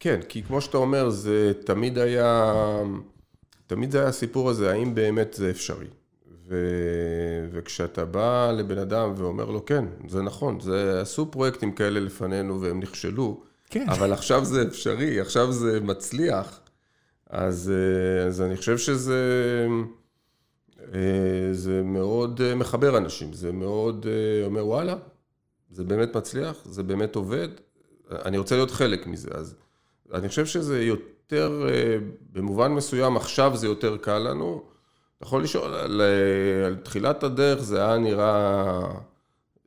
כן, 0.00 0.20
כי 0.28 0.42
כמו 0.42 0.60
שאתה 0.60 0.76
אומר, 0.76 1.10
זה 1.10 1.52
תמיד 1.64 1.98
היה, 1.98 2.52
תמיד 3.66 3.90
זה 3.90 4.00
היה 4.00 4.08
הסיפור 4.08 4.50
הזה, 4.50 4.72
האם 4.72 4.94
באמת 4.94 5.34
זה 5.34 5.50
אפשרי. 5.50 5.86
ו... 6.52 6.56
וכשאתה 7.52 8.04
בא 8.04 8.52
לבן 8.52 8.78
אדם 8.78 9.12
ואומר 9.16 9.44
לו, 9.44 9.64
כן, 9.64 9.84
זה 10.08 10.22
נכון, 10.22 10.60
זה 10.60 11.00
עשו 11.00 11.30
פרויקטים 11.30 11.72
כאלה 11.72 12.00
לפנינו 12.00 12.60
והם 12.60 12.80
נכשלו, 12.80 13.42
כן. 13.70 13.86
אבל 13.88 14.12
עכשיו 14.12 14.44
זה 14.44 14.62
אפשרי, 14.62 15.20
עכשיו 15.20 15.52
זה 15.52 15.80
מצליח, 15.80 16.60
אז, 17.30 17.72
אז 18.26 18.42
אני 18.42 18.56
חושב 18.56 18.78
שזה 18.78 19.66
זה 21.52 21.82
מאוד 21.84 22.54
מחבר 22.54 22.96
אנשים, 22.96 23.32
זה 23.32 23.52
מאוד 23.52 24.06
אומר, 24.44 24.66
וואלה, 24.66 24.96
זה 25.70 25.84
באמת 25.84 26.16
מצליח, 26.16 26.56
זה 26.64 26.82
באמת 26.82 27.16
עובד, 27.16 27.48
אני 28.10 28.38
רוצה 28.38 28.54
להיות 28.54 28.70
חלק 28.70 29.06
מזה, 29.06 29.30
אז 29.34 29.54
אני 30.14 30.28
חושב 30.28 30.46
שזה 30.46 30.82
יותר, 30.82 31.66
במובן 32.32 32.72
מסוים, 32.72 33.16
עכשיו 33.16 33.52
זה 33.56 33.66
יותר 33.66 33.96
קל 33.96 34.18
לנו, 34.18 34.71
יכול 35.22 35.42
לשאול, 35.42 35.74
על, 35.74 36.00
על 36.66 36.76
תחילת 36.76 37.22
הדרך 37.22 37.62
זה 37.62 37.84
היה 37.84 37.98
נראה 37.98 38.80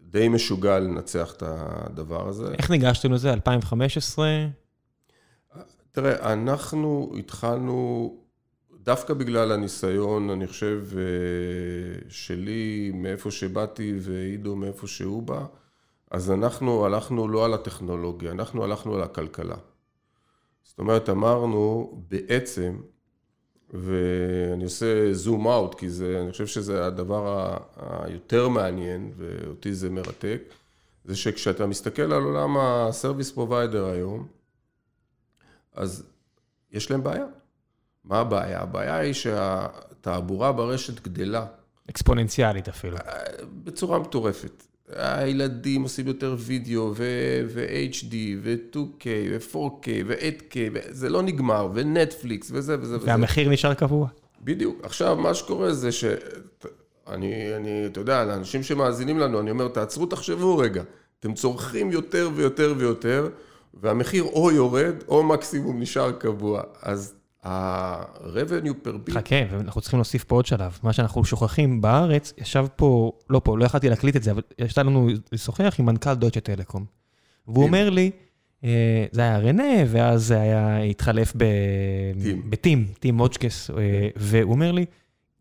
די 0.02 0.28
משוגע 0.28 0.80
לנצח 0.80 1.34
את 1.38 1.44
הדבר 1.46 2.28
הזה. 2.28 2.54
איך 2.54 2.72
ניגשתם 2.72 3.14
לזה? 3.14 3.34
2015? 3.34 4.28
תראה, 5.92 6.34
אנחנו 6.34 7.14
התחלנו, 7.20 8.12
דווקא 8.84 9.14
בגלל 9.14 9.52
הניסיון, 9.52 10.30
אני 10.30 10.48
חושב, 10.48 10.84
אה, 10.98 11.02
שלי, 12.10 12.92
מאיפה 12.94 13.32
שבאתי, 13.32 13.94
ועידו 14.02 14.56
מאיפה 14.56 14.88
שהוא 14.88 15.24
בא, 15.24 15.46
אז 16.12 16.32
אנחנו 16.32 16.86
הלכנו 16.86 17.28
לא 17.28 17.46
על 17.46 17.54
הטכנולוגיה, 17.54 18.32
אנחנו 18.32 18.64
הלכנו 18.64 18.96
על 18.96 19.02
הכלכלה. 19.02 19.58
זאת 20.64 20.80
אומרת, 20.80 21.10
אמרנו, 21.10 21.94
בעצם, 22.10 22.78
ואני 23.78 24.64
עושה 24.64 25.14
zoom 25.14 25.48
out, 25.48 25.76
כי 25.76 25.90
זה, 25.90 26.20
אני 26.22 26.32
חושב 26.32 26.48
שזה 26.48 26.86
הדבר 26.86 27.54
היותר 27.80 28.50
מעניין, 28.50 29.12
ואותי 29.18 29.74
זה 29.74 29.90
מרתק, 29.90 30.42
זה 31.06 31.16
שכשאתה 31.16 31.66
מסתכל 31.66 32.14
על 32.14 32.24
עולם 32.24 32.58
ה-service 32.58 33.32
provider 33.32 33.86
היום, 33.86 34.28
אז 35.74 36.04
יש 36.72 36.92
להם 36.92 37.04
בעיה. 37.04 37.26
מה 38.04 38.20
הבעיה? 38.20 38.62
הבעיה 38.62 38.96
היא 38.96 39.14
שהתעבורה 39.14 40.52
ברשת 40.52 41.08
גדלה. 41.08 41.46
אקספוננציאלית 41.90 42.70
אפילו. 42.70 42.98
בצורה 43.64 44.00
מטורפת. 44.00 44.64
הילדים 44.90 45.84
עושים 45.84 46.08
יותר 46.08 46.36
וידאו 46.40 46.94
ו-HD 46.96 48.16
ו-2K 48.42 49.06
ו-4K 49.32 49.88
ו-8K, 50.06 50.56
זה 50.90 51.10
לא 51.10 51.22
נגמר, 51.22 51.70
ונטפליקס 51.74 52.52
וזה 52.54 52.78
וזה 52.82 52.98
וזה. 52.98 53.08
והמחיר 53.08 53.50
נשאר 53.50 53.74
קבוע. 53.74 54.08
בדיוק. 54.42 54.80
עכשיו, 54.84 55.16
מה 55.16 55.34
שקורה 55.34 55.74
זה 55.74 55.92
ש... 55.92 56.06
אני, 57.08 57.56
אני, 57.56 57.86
אתה 57.86 58.00
יודע, 58.00 58.24
לאנשים 58.24 58.64
שמאזינים 58.64 59.20
לנו, 59.20 59.40
אני 59.40 59.52
אומר, 59.52 59.68
תעצרו, 59.68 60.06
תחשבו 60.06 60.58
רגע. 60.58 60.84
אתם 61.20 61.34
צורכים 61.34 61.92
יותר 61.92 62.30
ויותר 62.36 62.74
ויותר, 62.78 63.30
והמחיר 63.74 64.24
או 64.24 64.52
יורד, 64.52 64.96
או 65.08 65.24
מקסימום 65.24 65.80
נשאר 65.80 66.12
קבוע. 66.12 66.62
אז 66.82 67.14
ה-revenue 67.46 68.88
per 68.88 69.10
bit... 69.10 69.14
חכה, 69.14 69.36
ואנחנו 69.50 69.82
צריכים 69.82 70.00
להוסיף 70.00 70.24
פה 70.24 70.36
עוד 70.36 70.46
שלב. 70.46 70.80
מה 70.84 70.94
שאנחנו 70.94 71.26
שוכחים, 71.26 71.82
בארץ, 71.82 72.34
ישב 72.38 72.66
פה, 72.76 73.12
לא 73.30 73.42
פה, 73.44 73.58
לא 73.58 73.66
יכלתי 73.66 73.90
להקליט 73.90 74.16
את 74.16 74.24
זה, 74.24 74.32
אבל 74.32 74.42
ישב 74.60 74.82
לנו 74.82 75.10
לשוחח 75.32 75.76
עם 75.80 75.86
מנכ"ל 75.86 76.14
דויטשה 76.14 76.40
טלקום. 76.40 76.86
והוא 77.48 77.64
אומר 77.64 77.90
לי, 77.90 78.12
אה, 78.64 79.06
זה 79.12 79.22
היה 79.22 79.38
רנה, 79.38 79.74
ואז 79.88 80.28
זה 80.28 80.42
היה, 80.42 80.82
התחלף 80.82 81.34
בטים, 82.50 82.88
טים 83.00 83.16
מוצ'קס, 83.16 83.70
אה, 83.70 83.76
והוא 84.16 84.52
אומר 84.52 84.72
לי, 84.72 84.86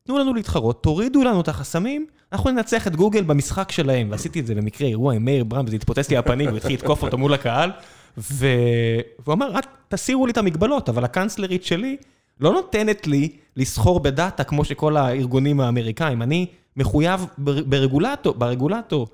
תנו 0.02 0.18
לנו 0.18 0.34
להתחרות, 0.34 0.82
תורידו 0.82 1.24
לנו 1.24 1.40
את 1.40 1.48
החסמים, 1.48 2.06
אנחנו 2.32 2.50
ננצח 2.50 2.86
את 2.86 2.96
גוגל 2.96 3.22
במשחק 3.22 3.72
שלהם. 3.72 4.10
ועשיתי 4.10 4.40
את 4.40 4.46
זה 4.46 4.54
במקרה 4.54 4.88
אירוע 4.88 5.14
עם 5.14 5.24
מאיר 5.24 5.44
ברם, 5.44 5.64
וזה 5.66 5.76
התפוצץ 5.76 6.10
לי 6.10 6.16
הפנים, 6.16 6.48
הוא 6.48 6.56
התחיל 6.56 6.74
לתקוף 6.74 7.02
אותו 7.02 7.18
מול 7.18 7.34
הקהל. 7.34 7.70
והוא 8.16 9.34
אמר, 9.34 9.50
תסירו 9.88 10.26
לי 10.26 10.32
את 10.32 10.38
המגבלות, 10.38 10.88
אבל 10.88 11.04
הקאנצלרית 11.04 11.64
שלי 11.64 11.96
לא 12.40 12.52
נותנת 12.52 13.06
לי 13.06 13.28
לסחור 13.56 14.00
בדאטה 14.00 14.44
כמו 14.44 14.64
שכל 14.64 14.96
הארגונים 14.96 15.60
האמריקאים. 15.60 16.22
אני 16.22 16.46
מחויב 16.76 17.26
ברגולטור, 17.38 18.34
ברגולטור, 18.34 19.08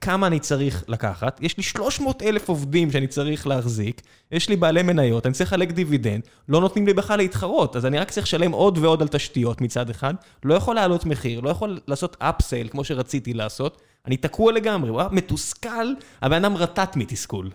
כמה 0.00 0.26
אני 0.26 0.40
צריך 0.40 0.84
לקחת. 0.88 1.38
יש 1.42 1.56
לי 1.56 1.62
300 1.62 2.22
אלף 2.22 2.48
עובדים 2.48 2.90
שאני 2.90 3.06
צריך 3.06 3.46
להחזיק, 3.46 4.02
יש 4.32 4.48
לי 4.48 4.56
בעלי 4.56 4.82
מניות, 4.82 5.26
אני 5.26 5.34
צריך 5.34 5.52
לחלק 5.52 5.72
דיבידנד, 5.72 6.22
לא 6.48 6.60
נותנים 6.60 6.86
לי 6.86 6.94
בכלל 6.94 7.16
להתחרות, 7.16 7.76
אז 7.76 7.86
אני 7.86 7.98
רק 7.98 8.10
צריך 8.10 8.26
לשלם 8.26 8.52
עוד 8.52 8.78
ועוד 8.78 9.02
על 9.02 9.08
תשתיות 9.08 9.60
מצד 9.60 9.90
אחד, 9.90 10.14
לא 10.44 10.54
יכול 10.54 10.74
להעלות 10.74 11.06
מחיר, 11.06 11.40
לא 11.40 11.50
יכול 11.50 11.80
לעשות 11.88 12.16
אפסייל 12.18 12.68
כמו 12.68 12.84
שרציתי 12.84 13.34
לעשות, 13.34 13.82
אני 14.06 14.16
תקוע 14.16 14.52
לגמרי, 14.52 14.90
הוא 14.90 15.00
היה 15.00 15.08
מתוסכל, 15.12 15.92
הבן 16.22 16.44
אדם 16.44 16.56
רטט 16.56 16.96
מתסכול. 16.96 17.50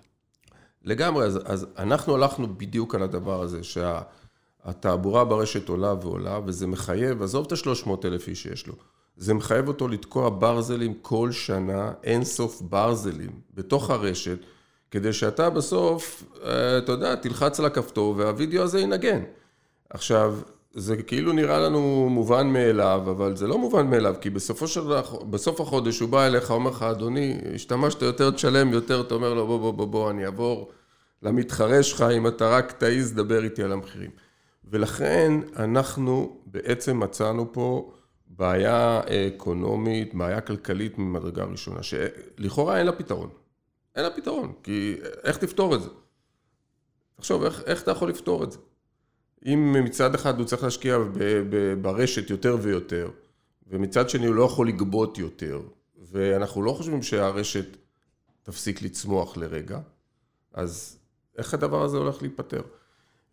לגמרי, 0.84 1.26
אז, 1.26 1.40
אז 1.46 1.68
אנחנו 1.78 2.16
הלכנו 2.16 2.56
בדיוק 2.58 2.96
על 2.96 3.04
הדבר 3.04 3.42
הזה, 3.42 3.60
שהתעבורה 3.64 5.26
ברשת 5.26 5.70
עולה 5.70 5.94
ועולה, 6.02 6.40
וזה 6.46 6.68
מחייב, 6.68 7.22
עזוב 7.22 7.46
את 7.46 7.52
ה-300 7.52 7.90
אלף 8.06 8.28
איש 8.28 8.44
שיש 8.44 8.68
לו, 8.68 8.74
זה 9.18 9.34
מחייב 9.34 9.68
אותו 9.68 9.88
לתקוע 9.88 10.30
ברזלים 10.40 10.94
כל 11.02 11.32
שנה, 11.32 11.92
אין 12.04 12.24
סוף 12.24 12.62
ברזלים, 12.62 13.32
בתוך 13.54 13.90
הרשת, 13.90 14.38
כדי 14.92 15.14
שאתה 15.14 15.50
בסוף, 15.50 16.24
אה, 16.44 16.78
אתה 16.78 16.92
יודע, 16.92 17.16
תלחץ 17.16 17.60
על 17.60 17.66
הכפתור 17.66 18.16
והווידאו 18.18 18.64
הזה 18.64 18.80
ינגן. 18.80 19.24
עכשיו, 19.90 20.36
זה 20.74 21.04
כאילו 21.04 21.34
נראה 21.34 21.60
לנו 21.60 22.10
מובן 22.10 22.48
מאליו, 22.48 23.02
אבל 23.06 23.36
זה 23.36 23.48
לא 23.48 23.58
מובן 23.58 23.90
מאליו, 23.90 24.16
כי 24.22 24.30
בסופו 24.30 24.68
של 24.68 24.82
בסוף 25.30 25.62
החודש 25.62 26.00
הוא 26.00 26.10
בא 26.10 26.26
אליך, 26.26 26.52
אומר 26.52 26.72
לך, 26.72 26.84
אדוני, 26.84 27.38
השתמשת 27.56 28.02
יותר, 28.02 28.32
תשלם 28.32 28.74
יותר, 28.74 29.02
אתה 29.02 29.16
אומר 29.16 29.34
לו, 29.34 29.48
בוא, 29.48 29.60
בוא, 29.60 29.72
בוא, 29.72 29.88
בוא, 29.88 30.12
אני 30.12 30.26
אעבור 30.26 30.72
למתחרה 31.22 31.84
שלך, 31.84 32.02
אם 32.02 32.28
אתה 32.28 32.50
רק 32.50 32.72
תעיז, 32.72 33.14
דבר 33.14 33.44
איתי 33.44 33.64
על 33.64 33.72
המחירים. 33.72 34.12
ולכן 34.66 35.34
אנחנו 35.56 36.38
בעצם 36.46 37.00
מצאנו 37.00 37.54
פה 37.54 37.92
בעיה 38.28 39.02
אקונומית, 39.28 40.14
בעיה 40.14 40.42
כלכלית 40.42 40.98
ממדרגה 40.98 41.44
ראשונה, 41.44 41.84
שלכאורה 41.84 42.78
אין 42.78 42.86
לה 42.86 42.92
פתרון. 42.92 43.30
אין 43.96 44.04
לה 44.04 44.10
פתרון, 44.10 44.54
כי 44.64 44.96
איך 45.24 45.38
תפתור 45.38 45.76
את 45.76 45.82
זה? 45.82 45.90
תחשוב, 47.16 47.44
איך, 47.44 47.64
איך 47.66 47.84
אתה 47.84 47.92
יכול 47.92 48.10
לפתור 48.10 48.44
את 48.44 48.52
זה? 48.52 48.58
אם 49.46 49.76
מצד 49.84 50.16
אחד 50.16 50.40
הוא 50.40 50.46
צריך 50.46 50.64
להשקיע 50.64 50.98
ברשת 51.82 52.30
יותר 52.30 52.58
ויותר, 52.62 53.10
ומצד 53.68 54.10
שני 54.10 54.26
הוא 54.26 54.36
לא 54.36 54.44
יכול 54.44 54.68
לגבות 54.68 55.18
יותר, 55.18 55.62
ואנחנו 56.12 56.64
לא 56.64 56.72
חושבים 56.72 57.02
שהרשת 57.02 57.78
תפסיק 58.44 58.82
לצמוח 58.82 59.38
לרגע, 59.38 59.80
אז 60.54 60.98
איך 61.38 61.54
הדבר 61.54 61.84
הזה 61.84 61.98
הולך 61.98 62.22
להיפתר? 62.22 62.62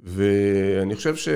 ואני 0.01 0.94
חושב 0.94 1.16
ש... 1.16 1.29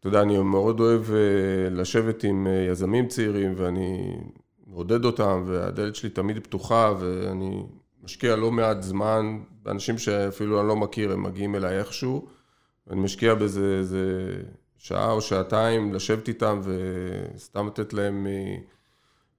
אתה 0.00 0.08
יודע, 0.08 0.22
אני 0.22 0.38
מאוד 0.38 0.80
אוהב 0.80 1.10
אה, 1.10 1.70
לשבת 1.70 2.24
עם 2.24 2.46
אה, 2.46 2.66
יזמים 2.70 3.08
צעירים, 3.08 3.54
ואני 3.56 4.16
מעודד 4.66 5.04
אותם, 5.04 5.44
והדלת 5.46 5.94
שלי 5.94 6.10
תמיד 6.10 6.38
פתוחה, 6.38 6.92
ואני 7.00 7.62
משקיע 8.02 8.36
לא 8.36 8.50
מעט 8.50 8.82
זמן 8.82 9.38
באנשים 9.62 9.98
שאפילו 9.98 10.60
אני 10.60 10.68
לא 10.68 10.76
מכיר, 10.76 11.12
הם 11.12 11.22
מגיעים 11.22 11.54
אליי 11.54 11.78
איכשהו. 11.78 12.28
ואני 12.86 13.00
משקיע 13.00 13.34
בזה 13.34 13.76
איזה 13.78 14.32
שעה 14.78 15.12
או 15.12 15.20
שעתיים 15.20 15.94
לשבת 15.94 16.28
איתם 16.28 16.60
וסתם 16.64 17.66
לתת 17.66 17.92
להם 17.92 18.26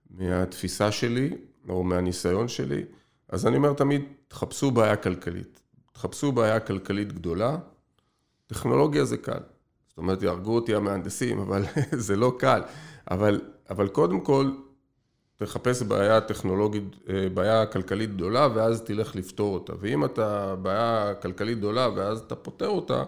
מהתפיסה 0.09 0.91
שלי, 0.91 1.37
או 1.69 1.83
מהניסיון 1.83 2.47
שלי. 2.47 2.83
אז 3.29 3.47
אני 3.47 3.57
אומר 3.57 3.73
תמיד, 3.73 4.01
תחפשו 4.27 4.71
בעיה 4.71 4.95
כלכלית. 4.95 5.61
תחפשו 5.91 6.31
בעיה 6.31 6.59
כלכלית 6.59 7.13
גדולה, 7.13 7.57
טכנולוגיה 8.47 9.05
זה 9.05 9.17
קל. 9.17 9.39
זאת 9.87 9.97
אומרת, 9.97 10.23
יהרגו 10.23 10.55
אותי 10.55 10.75
המהנדסים, 10.75 11.39
אבל 11.39 11.63
זה 12.07 12.15
לא 12.15 12.35
קל. 12.39 12.61
אבל, 13.11 13.41
אבל 13.69 13.87
קודם 13.87 14.19
כל, 14.19 14.51
תחפש 15.35 15.81
בעיה 15.81 16.21
טכנולוגית, 16.21 16.83
אה, 17.09 17.29
בעיה 17.33 17.65
כלכלית 17.65 18.15
גדולה, 18.15 18.47
ואז 18.55 18.81
תלך 18.81 19.15
לפתור 19.15 19.53
אותה. 19.53 19.73
ואם 19.79 20.05
אתה 20.05 20.55
בעיה 20.55 21.13
כלכלית 21.21 21.57
גדולה, 21.57 21.89
ואז 21.95 22.19
אתה 22.19 22.35
פותר 22.35 22.67
אותה, 22.67 23.03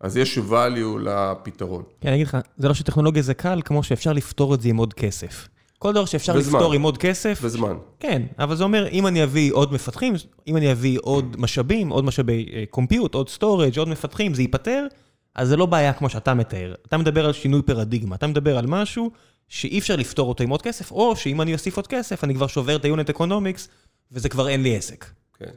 אז 0.00 0.16
יש 0.16 0.38
value 0.38 0.98
לפתרון. 1.00 1.82
כן, 2.00 2.08
אני 2.08 2.16
אגיד 2.16 2.26
לך, 2.26 2.36
זה 2.56 2.68
לא 2.68 2.74
שטכנולוגיה 2.74 3.22
זה 3.22 3.34
קל, 3.34 3.60
כמו 3.64 3.82
שאפשר 3.82 4.12
לפתור 4.12 4.54
את 4.54 4.60
זה 4.60 4.68
עם 4.68 4.76
עוד 4.76 4.94
כסף. 4.94 5.48
כל 5.78 5.92
דבר 5.92 6.04
שאפשר 6.04 6.36
בזמן. 6.36 6.58
לפתור 6.58 6.72
עם 6.72 6.82
עוד 6.82 6.98
כסף... 6.98 7.40
בזמן. 7.44 7.76
כן, 8.00 8.22
אבל 8.38 8.56
זה 8.56 8.64
אומר, 8.64 8.88
אם 8.88 9.06
אני 9.06 9.24
אביא 9.24 9.52
עוד 9.52 9.72
מפתחים, 9.72 10.14
אם 10.46 10.56
אני 10.56 10.72
אביא 10.72 10.98
עוד 11.02 11.36
משאבים, 11.38 11.88
עוד 11.88 12.04
משאבי 12.04 12.66
compute, 12.70 13.14
עוד 13.14 13.28
storage, 13.28 13.78
עוד 13.78 13.88
מפתחים, 13.88 14.34
זה 14.34 14.42
ייפתר, 14.42 14.86
אז 15.34 15.48
זה 15.48 15.56
לא 15.56 15.66
בעיה 15.66 15.92
כמו 15.92 16.08
שאתה 16.08 16.34
מתאר. 16.34 16.74
אתה 16.88 16.96
מדבר 16.98 17.26
על 17.26 17.32
שינוי 17.32 17.62
פרדיגמה, 17.62 18.16
אתה 18.16 18.26
מדבר 18.26 18.58
על 18.58 18.66
משהו 18.66 19.10
שאי 19.48 19.78
אפשר 19.78 19.96
לפתור 19.96 20.28
אותו 20.28 20.44
עם 20.44 20.50
עוד 20.50 20.62
כסף, 20.62 20.92
או 20.92 21.16
שאם 21.16 21.40
אני 21.40 21.52
אוסיף 21.52 21.76
עוד 21.76 21.86
כסף, 21.86 22.24
אני 22.24 22.34
כבר 22.34 22.46
שובר 22.46 22.76
את 22.76 22.84
ה-unit 22.84 23.10
economics, 23.10 23.68
וזה 24.12 24.28
כבר 24.28 24.48
אין 24.48 24.62
לי 24.62 24.76
עסק. 24.76 25.06
כן, 25.38 25.50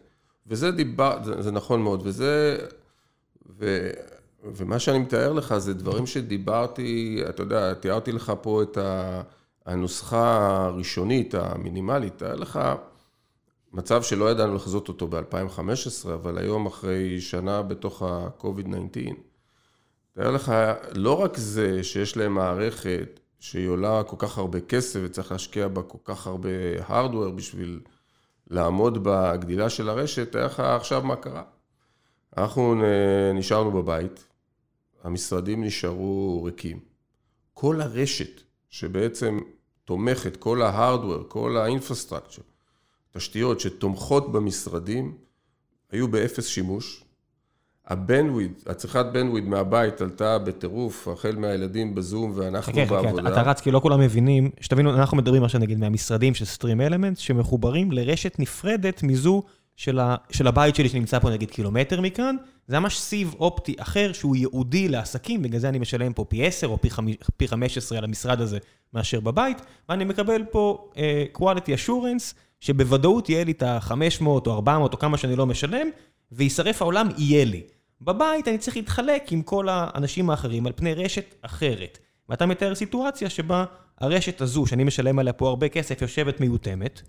וזה 0.47 0.71
דיבר, 0.71 1.17
זה, 1.23 1.41
זה 1.41 1.52
נכון 1.52 1.82
מאוד, 1.82 2.02
וזה... 2.04 2.58
ו... 3.60 3.89
ומה 4.43 4.80
שאני 4.80 4.99
מתאר 4.99 5.34
לך 5.34 5.58
זה 5.58 5.73
דברים 5.73 6.06
שדיברתי, 6.06 7.21
אתה 7.30 7.43
יודע, 7.43 7.73
תיארתי 7.73 8.12
לך 8.12 8.34
פה 8.41 8.63
את 8.63 8.78
הנוסחה 9.65 10.58
הראשונית, 10.65 11.34
המינימלית, 11.36 12.17
תאר 12.17 12.36
לך 12.36 12.60
מצב 13.73 14.04
שלא 14.04 14.32
ידענו 14.32 14.56
לחזות 14.56 14.88
אותו 14.88 15.08
ב-2015, 15.08 16.10
אבל 16.13 16.38
היום 16.38 16.65
אחרי 16.65 17.21
שנה 17.21 17.62
בתוך 17.62 18.04
ה-COVID-19, 18.04 19.13
תאר 20.13 20.32
לך, 20.32 20.54
לא 20.95 21.21
רק 21.21 21.38
זה 21.38 21.84
שיש 21.84 22.17
להם 22.17 22.34
מערכת 22.34 23.19
שהיא 23.39 23.67
עולה 23.67 24.04
כל 24.04 24.15
כך 24.19 24.38
הרבה 24.38 24.62
כסף 24.62 24.99
וצריך 25.04 25.32
להשקיע 25.32 25.67
בה 25.67 25.82
כל 25.82 25.97
כך 26.04 26.28
הרבה 26.28 26.49
hardware 26.86 27.32
בשביל 27.32 27.80
לעמוד 28.47 28.99
בגדילה 29.04 29.69
של 29.69 29.89
הרשת, 29.89 30.32
תאר 30.32 30.45
לך 30.45 30.60
עכשיו 30.60 31.04
מה 31.04 31.15
קרה. 31.15 31.43
אנחנו 32.38 32.75
נשארנו 33.34 33.71
בבית, 33.71 34.29
המשרדים 35.03 35.63
נשארו 35.63 36.43
ריקים. 36.43 36.79
כל 37.53 37.81
הרשת 37.81 38.41
שבעצם 38.69 39.39
תומכת, 39.85 40.38
כל 40.38 40.62
ה 40.62 40.68
hardware, 40.68 41.23
כל 41.27 41.57
ה 41.58 41.63
infrastructure, 41.63 42.41
תשתיות 43.12 43.59
שתומכות 43.59 44.31
במשרדים, 44.31 45.17
היו 45.91 46.07
באפס 46.07 46.47
שימוש. 46.47 47.03
ה 47.88 47.93
bandwidth, 47.93 48.52
הצריכת 48.65 49.05
bandwidth 49.13 49.43
מהבית 49.43 50.01
עלתה 50.01 50.39
בטירוף, 50.39 51.07
החל 51.07 51.35
מהילדים 51.35 51.95
בזום 51.95 52.31
ואנחנו 52.35 52.73
חכה, 52.73 52.85
בעבודה. 52.85 53.21
חכה, 53.21 53.41
אתה 53.41 53.49
רץ, 53.49 53.62
כי 53.62 53.71
לא 53.71 53.79
כולם 53.79 53.99
מבינים, 53.99 54.49
שתבינו, 54.62 54.93
אנחנו 54.93 55.17
מדברים 55.17 55.43
עכשיו 55.43 55.62
נגיד 55.62 55.79
מהמשרדים 55.79 56.33
של 56.33 56.45
סטרים 56.45 56.81
אלמנטס, 56.81 57.19
שמחוברים 57.19 57.91
לרשת 57.91 58.39
נפרדת 58.39 59.03
מזו 59.03 59.43
של, 59.75 59.99
ה, 59.99 60.15
של 60.29 60.47
הבית 60.47 60.75
שלי 60.75 60.89
שנמצא 60.89 61.19
פה 61.19 61.29
נגיד 61.29 61.51
קילומטר 61.51 62.01
מכאן, 62.01 62.35
זה 62.69 62.79
ממש 62.79 62.99
סיב 62.99 63.36
אופטי 63.39 63.75
אחר 63.79 64.12
שהוא 64.13 64.36
ייעודי 64.36 64.88
לעסקים, 64.88 65.41
בגלל 65.41 65.60
זה 65.60 65.69
אני 65.69 65.79
משלם 65.79 66.13
פה 66.13 66.25
פי 66.25 66.45
10 66.45 66.67
או 66.67 66.82
פי, 66.82 66.89
פי 67.38 67.47
15 67.47 67.97
על 67.97 68.03
המשרד 68.03 68.41
הזה 68.41 68.58
מאשר 68.93 69.19
בבית, 69.19 69.58
ואני 69.89 70.05
מקבל 70.05 70.43
פה 70.51 70.89
uh, 70.93 71.38
quality 71.38 71.88
assurance, 71.88 72.36
שבוודאות 72.60 73.29
יהיה 73.29 73.43
לי 73.43 73.51
את 73.51 73.63
ה-500 73.63 74.25
או 74.25 74.53
400 74.53 74.93
או 74.93 74.99
כמה 74.99 75.17
שאני 75.17 75.36
לא 75.36 75.45
משלם, 75.45 75.88
וישרף 76.32 76.82
העולם, 76.82 77.08
יהיה 77.17 77.45
לי. 77.45 77.63
בבית 78.01 78.47
אני 78.47 78.58
צריך 78.58 78.77
להתחלק 78.77 79.32
עם 79.32 79.41
כל 79.41 79.67
האנשים 79.69 80.29
האחרים 80.29 80.67
על 80.67 80.73
פני 80.75 80.93
רשת 80.93 81.36
אחרת. 81.41 81.97
ואתה 82.29 82.45
מתאר 82.45 82.75
סיטואציה 82.75 83.29
שבה 83.29 83.65
הרשת 83.99 84.41
הזו, 84.41 84.65
שאני 84.65 84.84
משלם 84.84 85.19
עליה 85.19 85.34
פה 85.34 85.47
הרבה 85.47 85.69
כסף, 85.69 86.01
יושבת 86.01 86.39
מיותמת, 86.39 87.01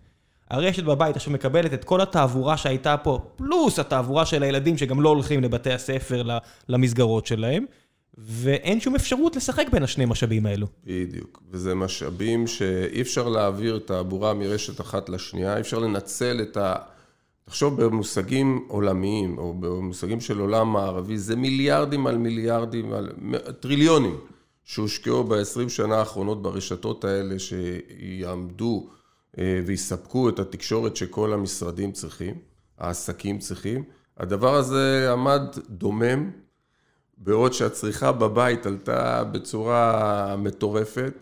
הרשת 0.50 0.84
בבית 0.84 1.16
עכשיו 1.16 1.32
מקבלת 1.32 1.74
את 1.74 1.84
כל 1.84 2.00
התעבורה 2.00 2.56
שהייתה 2.56 2.96
פה, 2.96 3.18
פלוס 3.36 3.78
התעבורה 3.78 4.26
של 4.26 4.42
הילדים 4.42 4.78
שגם 4.78 5.00
לא 5.00 5.08
הולכים 5.08 5.42
לבתי 5.42 5.72
הספר, 5.72 6.22
למסגרות 6.68 7.26
שלהם, 7.26 7.64
ואין 8.18 8.80
שום 8.80 8.94
אפשרות 8.94 9.36
לשחק 9.36 9.66
בין 9.72 9.82
השני 9.82 10.04
משאבים 10.04 10.46
האלו. 10.46 10.66
בדיוק, 10.84 11.42
וזה 11.50 11.74
משאבים 11.74 12.46
שאי 12.46 13.00
אפשר 13.00 13.28
להעביר 13.28 13.80
תעבורה 13.84 14.34
מרשת 14.34 14.80
אחת 14.80 15.08
לשנייה, 15.08 15.56
אי 15.56 15.60
אפשר 15.60 15.78
לנצל 15.78 16.40
את 16.42 16.56
ה... 16.56 16.74
תחשוב 17.44 17.82
במושגים 17.82 18.64
עולמיים, 18.68 19.38
או 19.38 19.54
במושגים 19.60 20.20
של 20.20 20.38
עולם 20.38 20.72
מערבי, 20.72 21.18
זה 21.18 21.36
מיליארדים 21.36 22.06
על 22.06 22.18
מיליארדים, 22.18 22.92
על 22.92 23.12
טריליונים 23.60 24.16
שהושקעו 24.64 25.24
ב-20 25.24 25.68
שנה 25.68 25.96
האחרונות 25.96 26.42
ברשתות 26.42 27.04
האלה, 27.04 27.34
שיעמדו 27.38 28.88
ויספקו 29.38 30.28
את 30.28 30.38
התקשורת 30.38 30.96
שכל 30.96 31.32
המשרדים 31.32 31.92
צריכים, 31.92 32.34
העסקים 32.78 33.38
צריכים. 33.38 33.84
הדבר 34.18 34.54
הזה 34.54 35.08
עמד 35.12 35.42
דומם, 35.68 36.30
בעוד 37.18 37.52
שהצריכה 37.52 38.12
בבית 38.12 38.66
עלתה 38.66 39.24
בצורה 39.24 40.36
מטורפת, 40.38 41.12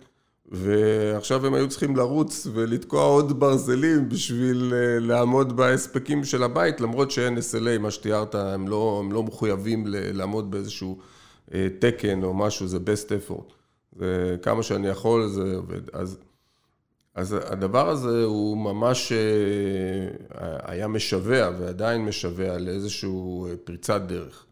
ועכשיו 0.51 1.47
הם 1.47 1.55
היו 1.55 1.69
צריכים 1.69 1.97
לרוץ 1.97 2.47
ולתקוע 2.53 3.03
עוד 3.03 3.41
ברזלים 3.41 4.09
בשביל 4.09 4.73
אה, 4.75 4.99
לעמוד 5.01 5.57
בהספקים 5.57 6.25
של 6.25 6.43
הבית, 6.43 6.81
למרות 6.81 7.11
שאין 7.11 7.39
SLA, 7.39 7.79
מה 7.81 7.91
שתיארת, 7.91 8.35
הם 8.35 8.69
לא, 8.69 9.01
הם 9.05 9.13
לא 9.13 9.23
מחויבים 9.23 9.85
לעמוד 9.87 10.51
באיזשהו 10.51 10.99
אה, 11.55 11.69
תקן 11.79 12.23
או 12.23 12.35
משהו, 12.35 12.67
זה 12.67 12.79
best 12.79 13.09
effort. 13.09 13.53
זה 13.99 14.37
כמה 14.43 14.63
שאני 14.63 14.89
יכול, 14.89 15.29
זה 15.29 15.57
עובד. 15.57 15.81
אז 15.93 16.19
אז 17.19 17.33
הדבר 17.33 17.89
הזה 17.89 18.25
הוא 18.25 18.57
ממש 18.57 19.13
אה, 19.13 20.57
היה 20.63 20.89
משווע 20.89 21.51
ועדיין 21.59 22.05
משווע 22.05 22.59
לאיזושהי 22.59 23.11
אה, 23.11 23.57
פריצת 23.65 24.01
דרך. 24.07 24.47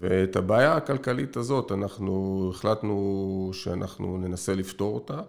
ואת 0.00 0.36
הבעיה 0.36 0.76
הכלכלית 0.76 1.36
הזאת 1.36 1.72
אנחנו 1.72 2.46
החלטנו 2.54 3.50
שאנחנו 3.52 4.18
ננסה 4.18 4.54
לפתור 4.54 4.94
אותה 4.94 5.22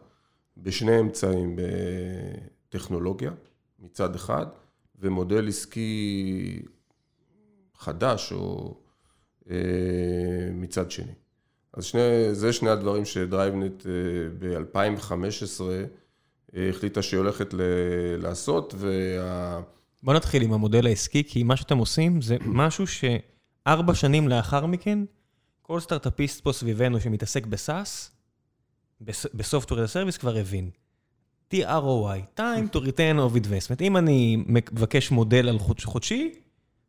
בשני 0.57 0.99
אמצעים, 0.99 1.59
בטכנולוגיה 2.69 3.31
מצד 3.79 4.15
אחד, 4.15 4.45
ומודל 4.99 5.47
עסקי 5.47 6.61
חדש 7.77 8.31
או 8.31 8.75
אה, 9.49 9.55
מצד 10.53 10.91
שני. 10.91 11.13
אז 11.73 11.83
שני, 11.83 12.35
זה 12.35 12.53
שני 12.53 12.69
הדברים 12.69 13.05
שדרייבנט 13.05 13.85
ב-2015 14.39 15.61
החליטה 16.53 17.01
שהיא 17.01 17.17
הולכת 17.17 17.53
לעשות, 18.17 18.73
וה... 18.77 19.61
בוא 20.03 20.13
נתחיל 20.13 20.43
עם 20.43 20.53
המודל 20.53 20.87
העסקי, 20.87 21.23
כי 21.23 21.43
מה 21.43 21.55
שאתם 21.55 21.77
עושים 21.77 22.21
זה 22.21 22.37
משהו 22.45 22.85
שארבע 22.87 23.95
שנים 23.95 24.27
לאחר 24.27 24.65
מכן, 24.65 24.99
כל 25.61 25.79
סטארט-אפיסט 25.79 26.43
פה 26.43 26.51
סביבנו 26.51 26.99
שמתעסק 26.99 27.45
בסאס, 27.45 28.11
as 29.07 29.13
a 29.33 29.93
Service 29.93 30.19
כבר 30.19 30.37
הבין. 30.37 30.69
TROI, 31.53 32.39
time 32.39 32.75
to 32.75 32.79
return 32.79 33.17
of 33.17 33.35
investment. 33.35 33.81
אם 33.81 33.97
אני 33.97 34.37
מבקש 34.47 35.11
מודל 35.11 35.49
על 35.49 35.59
חודש, 35.59 35.85
חודשי, 35.85 36.33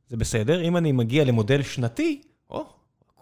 זה 0.08 0.16
בסדר. 0.16 0.62
אם 0.62 0.76
אני 0.76 0.92
מגיע 0.92 1.24
למודל 1.24 1.62
שנתי, 1.62 2.22
או, 2.50 2.66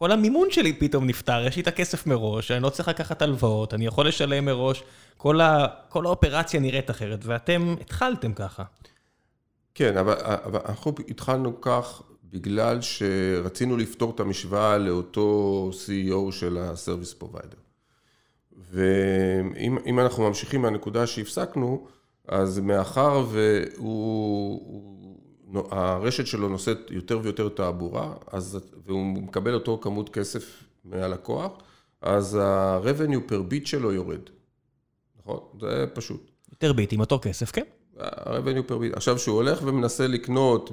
כל 0.00 0.12
המימון 0.12 0.50
שלי 0.50 0.72
פתאום 0.72 1.06
נפתר, 1.06 1.46
יש 1.46 1.56
לי 1.56 1.62
את 1.62 1.66
הכסף 1.66 2.06
מראש, 2.06 2.50
אני 2.50 2.62
לא 2.62 2.70
צריך 2.70 2.88
לקחת 2.88 3.22
הלוואות, 3.22 3.74
אני 3.74 3.86
יכול 3.86 4.08
לשלם 4.08 4.44
מראש, 4.44 4.82
כל, 5.16 5.40
ה, 5.40 5.66
כל 5.88 6.06
האופרציה 6.06 6.60
נראית 6.60 6.90
אחרת, 6.90 7.18
ואתם 7.22 7.74
התחלתם 7.80 8.32
ככה. 8.32 8.62
כן, 9.74 9.96
אבל, 9.96 10.14
אבל 10.20 10.60
אנחנו 10.68 10.92
התחלנו 11.08 11.60
כך 11.60 12.02
בגלל 12.24 12.78
שרצינו 12.80 13.76
לפתור 13.76 14.12
את 14.14 14.20
המשוואה 14.20 14.78
לאותו 14.78 15.70
CEO 15.72 16.32
של 16.32 16.58
ה-Service 16.58 17.22
Provider. 17.22 17.60
ואם 18.70 20.00
אנחנו 20.00 20.28
ממשיכים 20.28 20.62
מהנקודה 20.62 21.06
שהפסקנו, 21.06 21.86
אז 22.28 22.58
מאחר 22.58 23.26
והרשת 25.52 26.26
שלו 26.26 26.48
נושאת 26.48 26.78
יותר 26.90 27.20
ויותר 27.22 27.48
תעבורה, 27.48 28.14
אז, 28.32 28.58
והוא 28.86 29.06
מקבל 29.06 29.54
אותו 29.54 29.78
כמות 29.82 30.08
כסף 30.08 30.64
מהלקוח, 30.84 31.52
אז 32.02 32.34
ה-revenue 32.34 33.30
per 33.30 33.52
bit 33.52 33.66
שלו 33.66 33.92
יורד. 33.92 34.20
נכון? 35.18 35.38
זה 35.60 35.86
פשוט. 35.94 36.30
יותר 36.52 36.72
ביט 36.72 36.92
עם 36.92 37.00
אותו 37.00 37.18
כסף, 37.22 37.50
כן. 37.50 37.64
ה-revenue 37.98 38.70
per 38.70 38.72
bit. 38.72 38.96
עכשיו, 38.96 39.18
שהוא 39.18 39.36
הולך 39.36 39.60
ומנסה 39.62 40.06
לקנות 40.06 40.70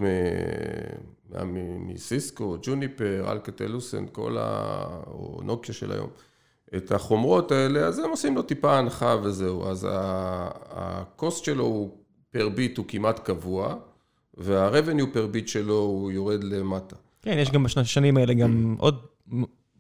מסיסקו, 1.80 2.58
ג'וניפר, 2.62 3.32
אלקטלוסן, 3.32 4.06
כל 4.12 4.38
ה... 4.40 4.88
או 5.08 5.42
נוקיה 5.44 5.74
של 5.74 5.92
היום. 5.92 6.10
את 6.76 6.92
החומרות 6.92 7.52
האלה, 7.52 7.80
אז 7.80 8.00
הם 8.00 8.10
עושים 8.10 8.36
לו 8.36 8.42
טיפה 8.42 8.78
הנחה 8.78 9.16
וזהו. 9.24 9.68
אז 9.68 9.88
הקוסט 10.70 11.44
שלו 11.44 11.64
הוא 11.64 11.98
פר 12.32 12.50
ביט 12.50 12.78
הוא 12.78 12.86
כמעט 12.88 13.20
קבוע, 13.20 13.76
וה-revenue 14.38 15.14
פר 15.14 15.28
ביט 15.28 15.48
שלו 15.48 15.80
הוא 15.80 16.12
יורד 16.12 16.44
למטה. 16.44 16.96
כן, 17.22 17.38
יש 17.38 17.52
גם 17.52 17.64
בשנים 17.64 18.18
האלה 18.18 18.34
גם 18.34 18.76
עוד 18.80 19.06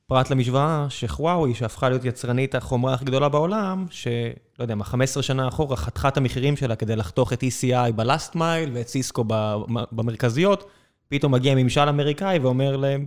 פרט 0.07 0.29
למשוואה, 0.29 0.85
שחוואוי, 0.89 1.53
שהפכה 1.53 1.89
להיות 1.89 2.05
יצרנית 2.05 2.55
החומרה 2.55 2.93
הכי 2.93 3.05
גדולה 3.05 3.29
בעולם, 3.29 3.85
שלא 3.89 4.33
יודע 4.59 4.75
מה, 4.75 4.83
15 4.83 5.23
שנה 5.23 5.47
אחורה 5.47 5.75
חתכה 5.75 6.07
את 6.07 6.17
המחירים 6.17 6.55
שלה 6.55 6.75
כדי 6.75 6.95
לחתוך 6.95 7.33
את 7.33 7.43
ECI 7.43 7.91
בלאסט 7.95 8.35
מייל 8.35 8.69
ואת 8.73 8.87
סיסקו 8.87 9.23
במרכזיות, 9.91 10.67
פתאום 11.07 11.31
מגיע 11.31 11.55
ממשל 11.55 11.81
אמריקאי 11.81 12.39
ואומר 12.39 12.77
להם, 12.77 13.05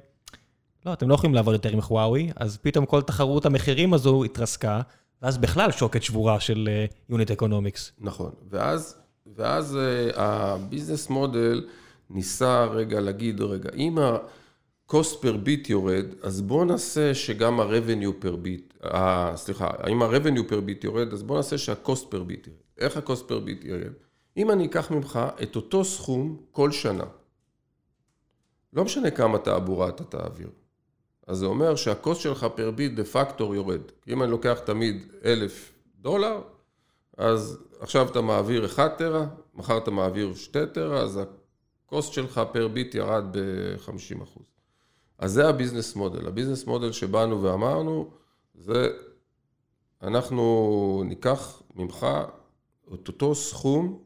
לא, 0.87 0.93
אתם 0.93 1.09
לא 1.09 1.15
יכולים 1.15 1.35
לעבוד 1.35 1.55
יותר 1.55 1.73
עם 1.73 1.81
חוואוי, 1.81 2.31
אז 2.37 2.59
פתאום 2.63 2.87
כל 2.87 3.03
תחרות 3.03 3.47
המחירים 3.47 3.95
הזו 3.95 4.25
התרסקה, 4.25 4.81
ואז 5.23 5.39
בכלל 5.39 5.73
שוקת 5.73 6.03
שבורה 6.03 6.41
של 6.41 6.69
unit 7.09 7.31
uh, 7.31 7.33
economics. 7.33 7.93
נכון, 7.99 8.31
ואז, 8.51 9.00
ואז 9.37 9.79
uh, 9.79 10.19
ה 10.21 10.31
business 10.31 11.11
model 11.11 11.69
ניסה 12.11 12.65
רגע 12.65 13.01
להגיד, 13.01 13.41
רגע, 13.41 13.71
אם 13.77 13.99
ה-cost 13.99 15.23
per 15.23 15.47
bit 15.47 15.69
יורד, 15.69 16.07
אז 16.23 16.41
בואו 16.41 16.65
נעשה 16.65 17.15
שגם 17.15 17.61
ה-revenue 17.61 18.25
per 18.25 18.47
bit, 18.47 18.87
uh, 18.87 18.97
סליחה, 19.37 19.71
אם 19.91 20.03
ה-revenue 20.03 20.51
per 20.51 20.69
bit 20.69 20.85
יורד, 20.85 21.13
אז 21.13 21.23
בואו 21.23 21.39
נעשה 21.39 21.59
שה-cost 21.59 22.05
per 22.11 22.31
bit 22.31 22.47
יורד. 22.47 22.61
איך 22.79 22.97
ה-cost 22.97 23.23
per 23.29 23.47
bit 23.47 23.67
יורד? 23.67 23.93
אם 24.37 24.51
אני 24.51 24.67
אקח 24.67 24.91
ממך 24.91 25.21
את 25.43 25.57
אותו 25.57 25.85
סכום 25.85 26.37
כל 26.51 26.71
שנה, 26.71 27.05
לא 28.73 28.85
משנה 28.85 29.11
כמה 29.11 29.39
תעבורה 29.39 29.89
אתה 29.89 30.05
תעביר. 30.05 30.49
אז 31.27 31.39
זה 31.39 31.47
אומר 31.47 31.77
שהקוסט 31.77 32.21
שלך 32.21 32.47
פר 32.55 32.71
ביט 32.71 32.93
דה 32.93 33.05
פקטור 33.05 33.55
יורד. 33.55 33.81
אם 34.09 34.23
אני 34.23 34.31
לוקח 34.31 34.59
תמיד 34.65 35.07
אלף 35.25 35.73
דולר, 36.01 36.41
אז 37.21 37.59
עכשיו 37.81 38.09
אתה 38.11 38.21
מעביר 38.21 38.67
1 38.67 38.99
טרה, 38.99 39.27
מחר 39.55 39.79
אתה 39.79 39.91
מעביר 39.91 40.35
2 40.35 40.67
טרה, 40.67 41.01
אז 41.01 41.21
הקוסט 41.87 42.13
שלך 42.13 42.41
פר 42.53 42.69
ביט 42.69 42.95
ירד 42.95 43.25
ב-50%. 43.37 44.41
אז 45.19 45.33
זה 45.33 45.49
הביזנס 45.49 45.97
מודל. 45.97 46.27
הביזנס 46.27 46.67
מודל 46.67 46.93
שבאנו 46.93 47.43
ואמרנו, 47.43 48.11
זה 48.55 48.89
אנחנו 50.03 51.03
ניקח 51.07 51.63
ממך 51.77 52.07
את 52.95 53.09
אותו 53.09 53.35
סכום, 53.35 54.03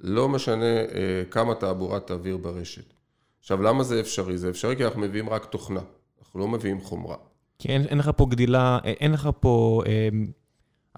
לא 0.00 0.28
משנה 0.28 0.76
אה, 0.76 1.22
כמה 1.30 1.54
תעבורה 1.54 2.00
תעביר 2.00 2.36
ברשת. 2.36 2.94
עכשיו, 3.40 3.62
למה 3.62 3.84
זה 3.84 4.00
אפשרי? 4.00 4.38
זה 4.38 4.50
אפשרי 4.50 4.76
כי 4.76 4.84
אנחנו 4.84 5.00
מביאים 5.00 5.28
רק 5.28 5.44
תוכנה. 5.44 5.80
אנחנו 6.20 6.40
לא 6.40 6.48
מביאים 6.48 6.80
חומרה. 6.80 7.16
כי 7.58 7.68
אין, 7.68 7.82
אין 7.82 7.98
לך 7.98 8.10
פה 8.16 8.26
גדילה, 8.30 8.78
אין 8.84 9.12
לך 9.12 9.28
פה 9.40 9.82
אה, 9.86 10.08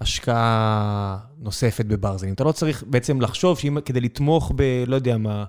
השקעה 0.01 1.17
נוספת 1.37 1.85
בברזלים. 1.85 2.33
אתה 2.33 2.43
לא 2.43 2.51
צריך 2.51 2.83
בעצם 2.87 3.21
לחשוב 3.21 3.59
שאם 3.59 3.77
כדי 3.85 4.01
לתמוך 4.01 4.51
ב... 4.55 4.83
לא 4.87 4.95
יודע 4.95 5.17
מה, 5.17 5.45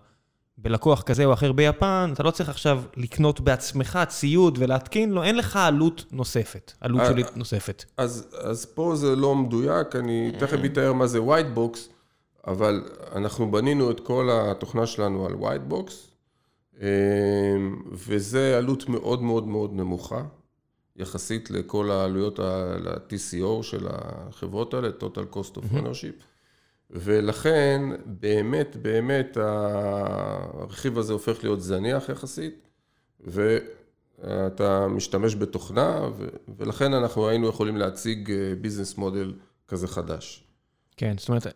בלקוח 0.58 1.02
כזה 1.02 1.24
או 1.24 1.32
אחר 1.32 1.52
ביפן, 1.52 2.10
אתה 2.12 2.22
לא 2.22 2.30
צריך 2.30 2.48
עכשיו 2.48 2.82
לקנות 2.96 3.40
בעצמך 3.40 3.98
ציוד 4.08 4.58
ולהתקין 4.60 5.10
לו, 5.10 5.22
אין 5.22 5.36
לך 5.36 5.56
עלות 5.56 6.04
נוספת, 6.12 6.72
עלות 6.80 7.00
אה, 7.00 7.06
שולית 7.06 7.36
נוספת. 7.36 7.84
אז, 7.96 8.28
אז 8.42 8.64
פה 8.64 8.96
זה 8.96 9.16
לא 9.16 9.34
מדויק, 9.34 9.96
אני 9.96 10.32
תכף 10.38 10.58
אתאר 10.64 10.92
מה 10.92 11.06
זה 11.06 11.18
white 11.18 11.58
box, 11.58 11.78
אבל 12.46 12.84
אנחנו 13.14 13.50
בנינו 13.50 13.90
את 13.90 14.00
כל 14.00 14.28
התוכנה 14.32 14.86
שלנו 14.86 15.26
על 15.26 15.32
white 15.32 15.72
box, 15.72 15.92
אמ, 16.80 16.86
וזה 17.92 18.58
עלות 18.58 18.88
מאוד 18.88 19.22
מאוד 19.22 19.48
מאוד 19.48 19.72
נמוכה, 19.72 20.22
יחסית 20.96 21.50
לכל 21.50 21.90
העלויות 21.90 22.38
ל-TCO 22.38 23.62
של 23.62 23.86
החברות 23.90 24.74
האלה, 24.74 24.88
total 25.00 25.34
cost 25.36 25.56
of 25.56 25.74
ownership, 25.74 26.22
ולכן 26.90 27.82
באמת 28.06 28.76
באמת 28.82 29.36
הרכיב 29.40 30.98
הזה 30.98 31.12
הופך 31.12 31.44
להיות 31.44 31.62
זניח 31.62 32.08
יחסית, 32.08 32.68
ואתה 33.20 34.88
משתמש 34.88 35.34
בתוכנה, 35.34 36.00
ולכן 36.58 36.94
אנחנו 36.94 37.28
היינו 37.28 37.48
יכולים 37.48 37.76
להציג 37.76 38.32
ביזנס 38.60 38.94
אה, 38.94 39.00
מודל 39.00 39.32
כזה 39.68 39.88
חדש. 39.88 40.44
כן, 40.96 41.14
זאת 41.18 41.28
אומרת, 41.28 41.46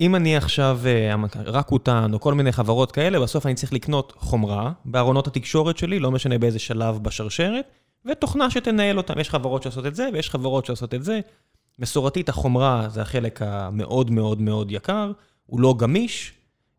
אם 0.00 0.16
אני 0.16 0.36
עכשיו 0.36 0.80
אה, 0.86 1.14
רק 1.44 1.72
אותן 1.72 2.10
או 2.12 2.20
כל 2.20 2.34
מיני 2.34 2.52
חברות 2.52 2.92
כאלה, 2.92 3.20
בסוף 3.20 3.46
אני 3.46 3.54
צריך 3.54 3.72
לקנות 3.72 4.12
חומרה 4.16 4.72
בארונות 4.84 5.26
התקשורת 5.26 5.78
שלי, 5.78 5.98
לא 5.98 6.10
משנה 6.10 6.38
באיזה 6.38 6.58
שלב 6.58 6.98
בשרשרת, 7.02 7.64
ותוכנה 8.04 8.50
שתנהל 8.50 8.98
אותם. 8.98 9.18
יש 9.18 9.30
חברות 9.30 9.62
שעושות 9.62 9.86
את 9.86 9.94
זה 9.94 10.08
ויש 10.12 10.30
חברות 10.30 10.66
שעושות 10.66 10.94
את 10.94 11.04
זה. 11.04 11.20
מסורתית, 11.78 12.28
החומרה 12.28 12.88
זה 12.88 13.02
החלק 13.02 13.42
המאוד 13.42 14.10
מאוד 14.10 14.40
מאוד 14.40 14.72
יקר, 14.72 15.12
הוא 15.46 15.60
לא 15.60 15.74
גמיש, 15.78 16.32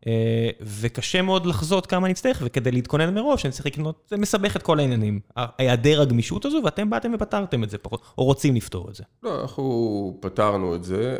אה, 0.06 0.50
וקשה 0.60 1.22
מאוד 1.22 1.46
לחזות 1.46 1.86
כמה 1.86 2.06
אני 2.06 2.12
אצטרך, 2.12 2.42
וכדי 2.44 2.70
להתכונן 2.70 3.14
מראש 3.14 3.44
אני 3.44 3.52
צריך 3.52 3.66
לקנות, 3.66 4.06
זה 4.10 4.16
מסבך 4.16 4.56
את 4.56 4.62
כל 4.62 4.78
העניינים. 4.78 5.20
היעדר 5.58 6.00
הגמישות 6.00 6.44
הזו, 6.44 6.60
ואתם 6.64 6.90
באתם 6.90 7.12
ופתרתם 7.14 7.64
את 7.64 7.70
זה 7.70 7.76
או 8.18 8.24
רוצים 8.24 8.54
לפתור 8.54 8.88
את 8.90 8.94
זה. 8.94 9.04
לא, 9.22 9.40
אנחנו 9.40 10.16
פתרנו 10.20 10.74
את 10.74 10.84
זה. 10.84 11.18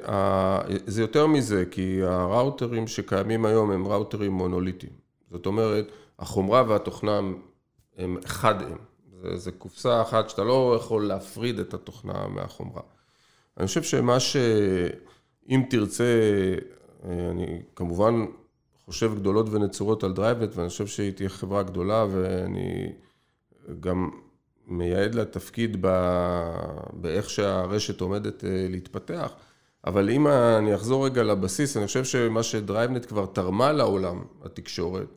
זה 0.86 1.02
יותר 1.02 1.26
מזה, 1.26 1.64
כי 1.70 2.02
הראוטרים 2.02 2.86
שקיימים 2.86 3.44
היום 3.44 3.70
הם 3.70 3.86
ראוטרים 3.86 4.32
מונוליטיים. 4.32 4.92
זאת 5.30 5.46
אומרת, 5.46 5.92
החומרה 6.18 6.62
והתוכנה 6.68 7.20
הם 7.98 8.16
אחד 8.24 8.62
הם. 8.62 8.91
זה, 9.22 9.36
זה 9.36 9.52
קופסה 9.52 10.02
אחת 10.02 10.30
שאתה 10.30 10.44
לא 10.44 10.76
יכול 10.76 11.06
להפריד 11.06 11.58
את 11.58 11.74
התוכנה 11.74 12.28
מהחומרה. 12.28 12.82
אני 13.58 13.66
חושב 13.66 13.82
שמה 13.82 14.20
ש... 14.20 14.36
אם 15.48 15.62
תרצה, 15.70 16.04
אה, 17.04 17.30
אני 17.30 17.62
כמובן 17.76 18.24
חושב 18.84 19.14
גדולות 19.14 19.46
ונצורות 19.50 20.04
על 20.04 20.12
DriveNets, 20.12 20.56
ואני 20.56 20.68
חושב 20.68 20.86
שהיא 20.86 21.12
תהיה 21.12 21.28
חברה 21.28 21.62
גדולה, 21.62 22.06
ואני 22.10 22.92
גם 23.80 24.10
מייעד 24.66 25.14
לה 25.14 25.24
תפקיד 25.24 25.76
ב... 25.80 25.88
באיך 26.92 27.30
שהרשת 27.30 28.00
עומדת 28.00 28.44
אה, 28.44 28.66
להתפתח. 28.68 29.32
אבל 29.86 30.10
אם 30.10 30.26
אני 30.28 30.74
אחזור 30.74 31.06
רגע 31.06 31.22
לבסיס, 31.22 31.76
אני 31.76 31.86
חושב 31.86 32.04
שמה 32.04 32.42
ש 32.42 32.54
DriveNets 32.54 33.06
כבר 33.06 33.26
תרמה 33.26 33.72
לעולם 33.72 34.24
התקשורת, 34.44 35.08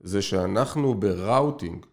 זה 0.00 0.22
שאנחנו 0.22 0.94
ב 0.94 1.06
routing 1.06 1.86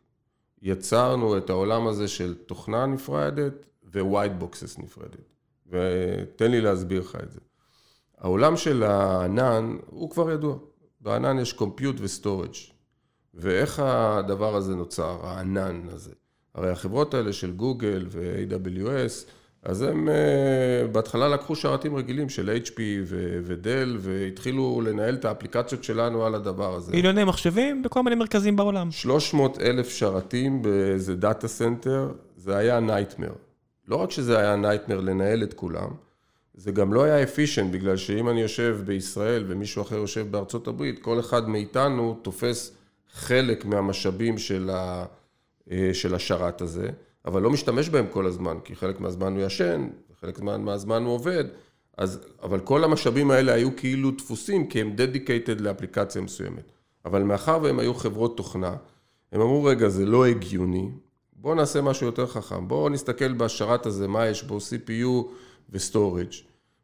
יצרנו 0.61 1.37
את 1.37 1.49
העולם 1.49 1.87
הזה 1.87 2.07
של 2.07 2.35
תוכנה 2.45 2.85
נפרדת 2.85 3.65
white 3.95 4.31
boxes 4.37 4.77
נפרדת. 4.77 5.35
ותן 5.67 6.51
לי 6.51 6.61
להסביר 6.61 7.01
לך 7.01 7.17
את 7.23 7.31
זה. 7.31 7.39
העולם 8.17 8.57
של 8.57 8.83
הענן 8.83 9.77
הוא 9.85 10.09
כבר 10.09 10.31
ידוע. 10.31 10.57
בענן 11.01 11.39
יש 11.39 11.53
compute 11.53 11.97
ו 11.99 12.05
storage. 12.05 12.55
ואיך 13.33 13.79
הדבר 13.79 14.55
הזה 14.55 14.75
נוצר, 14.75 15.19
הענן 15.23 15.89
הזה? 15.89 16.11
הרי 16.55 16.69
החברות 16.69 17.13
האלה 17.13 17.33
של 17.33 17.51
גוגל 17.51 18.05
ו-AWS, 18.09 19.29
אז 19.63 19.81
הם 19.81 20.09
uh, 20.09 20.87
בהתחלה 20.91 21.29
לקחו 21.29 21.55
שרתים 21.55 21.95
רגילים 21.95 22.29
של 22.29 22.59
HP 22.65 22.79
ו 23.43 23.52
Dell, 23.52 23.97
והתחילו 23.99 24.81
לנהל 24.85 25.15
את 25.15 25.25
האפליקציות 25.25 25.83
שלנו 25.83 26.25
על 26.25 26.35
הדבר 26.35 26.75
הזה. 26.75 26.91
מיליוני 26.91 27.23
מחשבים 27.23 27.83
בכל 27.83 28.03
מיני 28.03 28.15
מרכזים 28.15 28.55
בעולם. 28.55 28.91
300 28.91 29.61
אלף 29.61 29.89
שרתים 29.89 30.61
באיזה 30.61 31.15
data 31.15 31.47
center, 31.47 32.11
זה 32.37 32.57
היה 32.57 32.79
nightmare. 32.79 33.31
לא 33.87 33.95
רק 33.95 34.11
שזה 34.11 34.39
היה 34.39 34.55
nightmare 34.55 34.99
לנהל 34.99 35.43
את 35.43 35.53
כולם, 35.53 35.89
זה 36.53 36.71
גם 36.71 36.93
לא 36.93 37.03
היה 37.03 37.23
efficient, 37.23 37.71
בגלל 37.71 37.97
שאם 37.97 38.29
אני 38.29 38.41
יושב 38.41 38.77
בישראל 38.85 39.45
ומישהו 39.47 39.81
אחר 39.81 39.95
יושב 39.95 40.31
בארצות 40.31 40.67
הברית, 40.67 40.99
כל 40.99 41.19
אחד 41.19 41.49
מאיתנו 41.49 42.19
תופס 42.21 42.75
חלק 43.13 43.65
מהמשאבים 43.65 44.37
של, 44.37 44.69
ה, 44.73 45.05
אה, 45.71 45.89
של 45.93 46.15
השרת 46.15 46.61
הזה. 46.61 46.89
אבל 47.25 47.41
לא 47.41 47.49
משתמש 47.49 47.89
בהם 47.89 48.07
כל 48.07 48.25
הזמן, 48.25 48.57
כי 48.63 48.75
חלק 48.75 48.99
מהזמן 48.99 49.35
הוא 49.35 49.41
ישן, 49.41 49.87
וחלק 50.11 50.39
מהזמן 50.39 51.03
הוא 51.03 51.13
עובד, 51.13 51.43
אז, 51.97 52.19
אבל 52.43 52.59
כל 52.59 52.83
המשאבים 52.83 53.31
האלה 53.31 53.53
היו 53.53 53.75
כאילו 53.75 54.11
דפוסים, 54.11 54.67
כי 54.67 54.81
הם 54.81 54.95
dedicated 54.97 55.61
לאפליקציה 55.61 56.21
מסוימת. 56.21 56.71
אבל 57.05 57.23
מאחר 57.23 57.59
והם 57.61 57.79
היו 57.79 57.93
חברות 57.93 58.37
תוכנה, 58.37 58.75
הם 59.31 59.41
אמרו, 59.41 59.63
רגע, 59.63 59.89
זה 59.89 60.05
לא 60.05 60.25
הגיוני, 60.25 60.89
בואו 61.33 61.55
נעשה 61.55 61.81
משהו 61.81 62.05
יותר 62.05 62.27
חכם, 62.27 62.67
בואו 62.67 62.89
נסתכל 62.89 63.33
בשרת 63.33 63.85
הזה, 63.85 64.07
מה 64.07 64.27
יש 64.27 64.43
בו, 64.43 64.57
CPU 64.57 65.27
ו-Storage. 65.69 66.35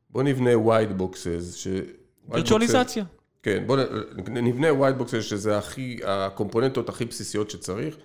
בואו 0.10 0.24
נבנה 0.24 0.54
white 0.54 1.02
boxes, 1.02 1.56
ש... 1.56 1.68
וירטואליזציה. 2.30 3.06
כן, 3.44 3.64
בואו 3.68 3.80
נבנה 4.28 4.68
white 4.70 5.02
boxes, 5.02 5.22
שזה 5.22 5.58
הכי, 5.58 6.00
הקומפוננטות 6.06 6.90
הכי 6.90 7.06
בסיסיות 7.06 7.50
שצריך. 7.50 7.98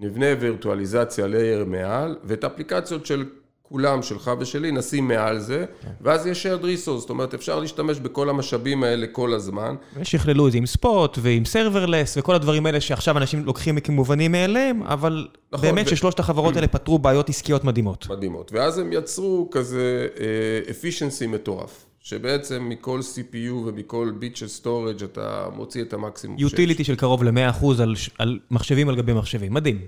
נבנה 0.00 0.26
וירטואליזציה 0.40 1.26
layer 1.26 1.64
מעל, 1.64 2.16
ואת 2.24 2.44
האפליקציות 2.44 3.06
של 3.06 3.24
כולם, 3.62 4.02
שלך 4.02 4.30
ושלי, 4.38 4.72
נשים 4.72 5.08
מעל 5.08 5.38
זה, 5.38 5.64
כן. 5.82 5.88
ואז 6.00 6.26
יש 6.26 6.46
shared 6.46 6.62
resource, 6.62 6.98
זאת 6.98 7.10
אומרת, 7.10 7.34
אפשר 7.34 7.60
להשתמש 7.60 7.98
בכל 8.00 8.30
המשאבים 8.30 8.84
האלה 8.84 9.06
כל 9.06 9.34
הזמן. 9.34 9.74
ושיכללו 9.96 10.46
את 10.46 10.52
זה 10.52 10.58
עם 10.58 10.66
spot 10.66 11.18
ועם 11.22 11.44
serverless 11.44 12.16
וכל 12.16 12.34
הדברים 12.34 12.66
האלה 12.66 12.80
שעכשיו 12.80 13.18
אנשים 13.18 13.44
לוקחים 13.44 13.80
כמובנים 13.80 14.32
מאליהם, 14.32 14.82
אבל 14.82 15.28
נכון, 15.52 15.68
באמת 15.68 15.86
ו... 15.86 15.90
ששלושת 15.90 16.18
החברות 16.18 16.56
האלה 16.56 16.68
פתרו 16.68 16.98
בעיות 16.98 17.28
עסקיות 17.28 17.64
מדהימות. 17.64 18.06
מדהימות, 18.10 18.52
ואז 18.52 18.78
הם 18.78 18.92
יצרו 18.92 19.48
כזה 19.50 20.06
uh, 20.14 20.20
efficiency 20.68 21.26
מטורף. 21.26 21.87
שבעצם 22.08 22.68
מכל 22.68 23.00
CPU 23.00 23.52
ומכל 23.52 24.12
ביט 24.18 24.36
של 24.36 24.48
storage 24.48 25.02
אתה 25.02 25.48
מוציא 25.52 25.82
את 25.82 25.92
המקסימום 25.92 26.38
שיש. 26.38 26.52
utility 26.52 26.84
של 26.84 26.96
קרוב 26.96 27.24
ל-100% 27.24 27.82
על, 27.82 27.94
על 28.18 28.38
מחשבים 28.50 28.88
על 28.88 28.96
גבי 28.96 29.12
מחשבים, 29.12 29.54
מדהים. 29.54 29.86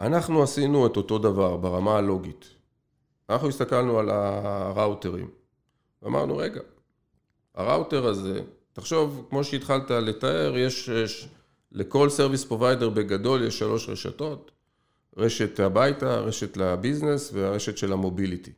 אנחנו 0.00 0.42
עשינו 0.42 0.86
את 0.86 0.96
אותו 0.96 1.18
דבר 1.18 1.56
ברמה 1.56 1.96
הלוגית. 1.96 2.48
אנחנו 3.30 3.48
הסתכלנו 3.48 3.98
על 3.98 4.10
הראוטרים, 4.10 5.28
ואמרנו, 6.02 6.36
רגע, 6.36 6.60
הראוטר 7.54 8.06
הזה, 8.06 8.40
תחשוב, 8.72 9.26
כמו 9.30 9.44
שהתחלת 9.44 9.90
לתאר, 9.90 10.58
יש, 10.58 10.88
יש 10.88 11.28
לכל 11.72 12.08
service 12.08 12.44
provider 12.44 12.88
בגדול 12.88 13.44
יש 13.46 13.58
שלוש 13.58 13.88
רשתות, 13.88 14.50
רשת 15.16 15.60
הביתה, 15.60 16.20
רשת 16.20 16.56
לביזנס 16.56 17.30
והרשת 17.34 17.78
של 17.78 17.92
המוביליטי. 17.92 18.52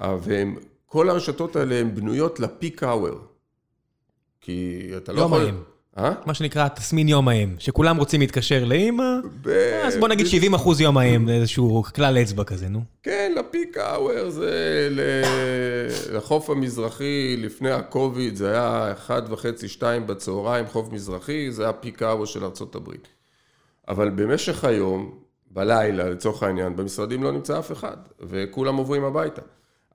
והם 0.00 0.56
כל 0.86 1.10
הרשתות 1.10 1.56
האלה 1.56 1.74
הן 1.74 1.94
בנויות 1.94 2.40
לפיק 2.40 2.82
האוור. 2.82 3.18
כי 4.40 4.90
אתה 4.96 5.12
לא 5.12 5.20
יכול... 5.20 5.40
יום 5.40 5.48
ההם. 5.48 5.62
אה? 5.98 6.12
מה 6.26 6.34
שנקרא 6.34 6.68
תסמין 6.68 7.08
יום 7.08 7.28
ההם, 7.28 7.54
שכולם 7.58 7.96
רוצים 7.96 8.20
להתקשר 8.20 8.64
לאימא, 8.64 9.04
ב... 9.42 9.48
אז 9.84 9.96
בוא 9.96 10.08
נגיד 10.08 10.26
70 10.26 10.54
אחוז 10.54 10.80
יום 10.80 10.98
ההם, 10.98 11.28
איזשהו 11.28 11.82
כלל 11.94 12.18
אצבע 12.18 12.44
כזה, 12.44 12.68
נו. 12.68 12.80
כן, 13.02 13.32
לפיק 13.36 13.76
האוור 13.78 14.30
זה 14.30 14.88
לחוף 16.12 16.50
המזרחי, 16.50 17.36
לפני 17.38 17.70
הקוביד, 17.70 18.36
זה 18.36 18.50
היה 18.50 18.92
1 18.92 19.24
וחצי, 19.30 19.68
2 19.68 20.06
בצהריים, 20.06 20.66
חוף 20.66 20.92
מזרחי, 20.92 21.50
זה 21.50 21.62
היה 21.62 21.72
פיק 21.72 22.02
האוור 22.02 22.26
של 22.26 22.44
ארה"ב. 22.44 22.90
אבל 23.88 24.10
במשך 24.10 24.64
היום, 24.64 25.18
בלילה, 25.50 26.10
לצורך 26.10 26.42
העניין, 26.42 26.76
במשרדים 26.76 27.22
לא 27.22 27.32
נמצא 27.32 27.58
אף 27.58 27.72
אחד, 27.72 27.96
וכולם 28.20 28.76
עוברים 28.76 29.04
הביתה. 29.04 29.42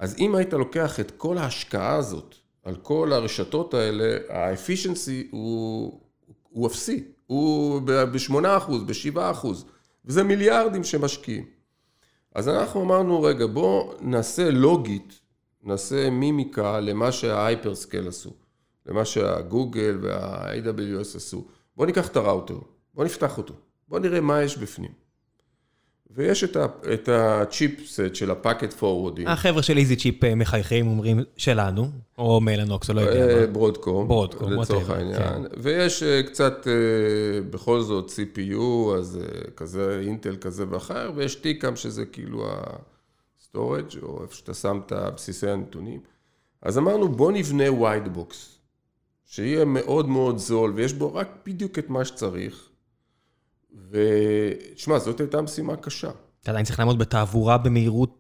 אז 0.02 0.16
אם 0.20 0.36
היית 0.36 0.54
לוקח 0.54 1.00
את 1.00 1.12
כל 1.12 1.38
ההשקעה 1.38 1.96
הזאת 1.96 2.36
על 2.64 2.76
כל 2.76 3.14
הרשתות 3.14 3.74
האלה, 3.74 4.18
האפישנסי 4.30 5.28
הוא, 5.32 6.00
הוא 6.50 6.68
אפסי, 6.68 7.04
הוא 7.28 7.82
ב-8%, 7.86 8.72
ב-7%, 8.86 9.48
וזה 10.06 10.24
מיליארדים 10.24 10.84
שמשקיעים. 10.84 11.46
אז 12.36 12.50
אנחנו 12.50 12.84
אמרנו, 12.84 13.22
רגע, 13.22 13.46
בואו 13.46 13.94
נעשה 14.02 14.50
לוגית, 14.50 15.20
נעשה 15.64 16.10
מימיקה 16.10 16.80
למה 16.80 17.12
שההייפרסקל 17.12 18.08
עשו, 18.08 18.32
למה 18.86 19.06
שהגוגל 19.06 19.98
וה-AWS 20.02 21.16
עשו. 21.16 21.46
בואו 21.78 21.88
ניקח 21.88 22.08
את 22.08 22.16
הראוטר, 22.16 22.60
בואו 22.94 23.06
נפתח 23.06 23.38
אותו, 23.38 23.54
בואו 23.88 24.02
נראה 24.02 24.22
מה 24.22 24.44
יש 24.44 24.58
בפנים. 24.58 25.01
ויש 26.16 26.44
את 26.94 27.10
ה 27.10 27.23
chipset 27.23 28.16
של 28.16 28.32
ה 28.32 28.38
packet 28.38 28.74
forwarding. 28.74 29.28
החבר'ה 29.28 29.62
של 29.62 29.78
EZchip 29.78 30.24
אה, 30.24 30.36
מחייכים, 30.36 30.88
אומרים 30.88 31.20
שלנו, 31.38 31.90
או 32.18 32.42
מלאנוקס, 32.42 32.90
או 32.90 32.94
לא 32.94 33.02
יודע 33.02 33.30
אה, 33.30 33.42
מה. 33.42 33.48
ברודקום. 33.48 34.08
ברודקום, 34.08 34.54
לצורך 34.54 34.90
העניין. 34.90 35.22
כן. 35.22 35.42
ויש 35.58 36.04
אה, 36.04 36.24
קצת, 36.24 36.68
בכל 37.50 37.82
זאת, 37.82 38.10
CPU, 38.10 38.96
אז 38.98 39.20
כזה, 39.56 40.02
אינטל 40.06 40.36
כזה 40.36 40.66
ואחר, 40.70 41.12
ויש 41.16 41.36
TCAM 41.36 41.76
שזה 41.76 42.06
כאילו 42.06 42.48
ה-storage, 42.50 44.04
או 44.04 44.24
איפה 44.24 44.36
שאתה 44.36 44.54
שם 44.54 44.80
את 44.86 44.94
בסיסי 45.16 45.50
הנתונים. 45.50 46.00
אז 46.62 46.78
אמרנו, 46.78 47.10
בוא 47.10 47.32
נבנה 47.32 47.72
white 47.72 48.14
box, 48.14 48.58
שיהיה 49.26 49.66
מאוד 49.66 50.10
מאוד 50.10 50.38
זול, 50.38 50.74
ויש 50.76 50.94
בו 50.94 51.16
רק 51.16 51.28
בדיוק 51.46 51.80
את 51.80 51.90
מה 51.90 52.06
שצריך. 52.06 52.71
ותשמע, 53.92 55.00
זאת 55.00 55.20
הייתה 55.20 55.42
משימה 55.42 55.76
קשה. 55.76 56.12
אתה 56.42 56.52
עדיין 56.52 56.66
צריך 56.66 56.80
לעמוד 56.80 57.00
בתעבורה 57.00 57.58
במהירות 57.58 58.18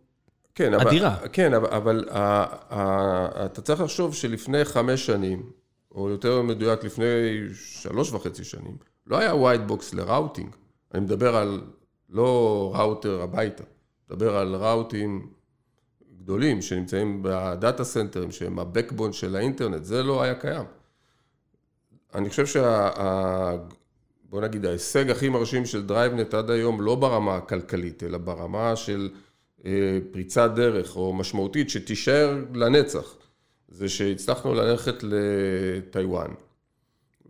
כן, 0.56 0.74
אדירה. 0.74 1.16
אבל, 1.20 1.28
כן, 1.32 1.54
אבל, 1.54 1.70
אבל 1.70 2.10
ה, 2.10 2.44
ה, 2.76 3.46
אתה 3.46 3.62
צריך 3.62 3.82
לחשוב 3.82 4.16
שלפני 4.16 4.66
חמש 4.66 5.06
שנים, 5.06 5.52
או 5.92 6.10
יותר 6.10 6.42
מדויק, 6.42 6.84
לפני 6.84 7.06
שלוש 7.54 8.12
וחצי 8.12 8.44
שנים, 8.44 8.78
לא 9.08 9.18
היה 9.18 9.36
white 9.36 9.62
box 9.62 9.94
ל 9.94 10.01
routing. 10.01 10.56
אני 10.94 11.02
מדבר 11.02 11.36
על 11.36 11.62
לא 12.10 12.72
ראוטר 12.76 13.22
הביתה, 13.22 13.64
מדבר 14.10 14.38
על 14.38 14.56
ראוטרים 14.56 15.30
גדולים 16.20 16.62
שנמצאים 16.62 17.20
בדאטה 17.24 17.84
סנטרים, 17.84 18.32
שהם 18.32 18.60
ה 18.60 18.66
backbone 18.66 19.14
של 19.14 19.36
האינטרנט, 19.36 19.84
זה 19.84 20.04
לא 20.04 20.22
היה 20.22 20.36
קיים. 20.36 20.66
אני 22.16 22.30
חושב 22.30 22.46
שה... 22.46 22.90
בוא 24.32 24.42
נגיד, 24.42 24.66
ההישג 24.66 25.10
הכי 25.10 25.30
מרשים 25.30 25.66
של 25.66 25.86
DriveNets 25.86 26.34
עד 26.34 26.50
היום, 26.50 26.82
לא 26.82 26.96
ברמה 26.96 27.36
הכלכלית, 27.36 28.04
אלא 28.04 28.18
ברמה 28.18 28.76
של 28.76 29.10
אה, 29.66 30.00
פריצת 30.12 30.52
דרך 30.56 30.96
או 30.96 31.14
משמעותית, 31.14 31.70
שתישאר 31.70 32.38
לנצח, 32.54 33.16
זה 33.68 33.90
שהצלחנו 33.90 34.54
ללכת 34.54 35.04
לטיוואן, 35.04 36.32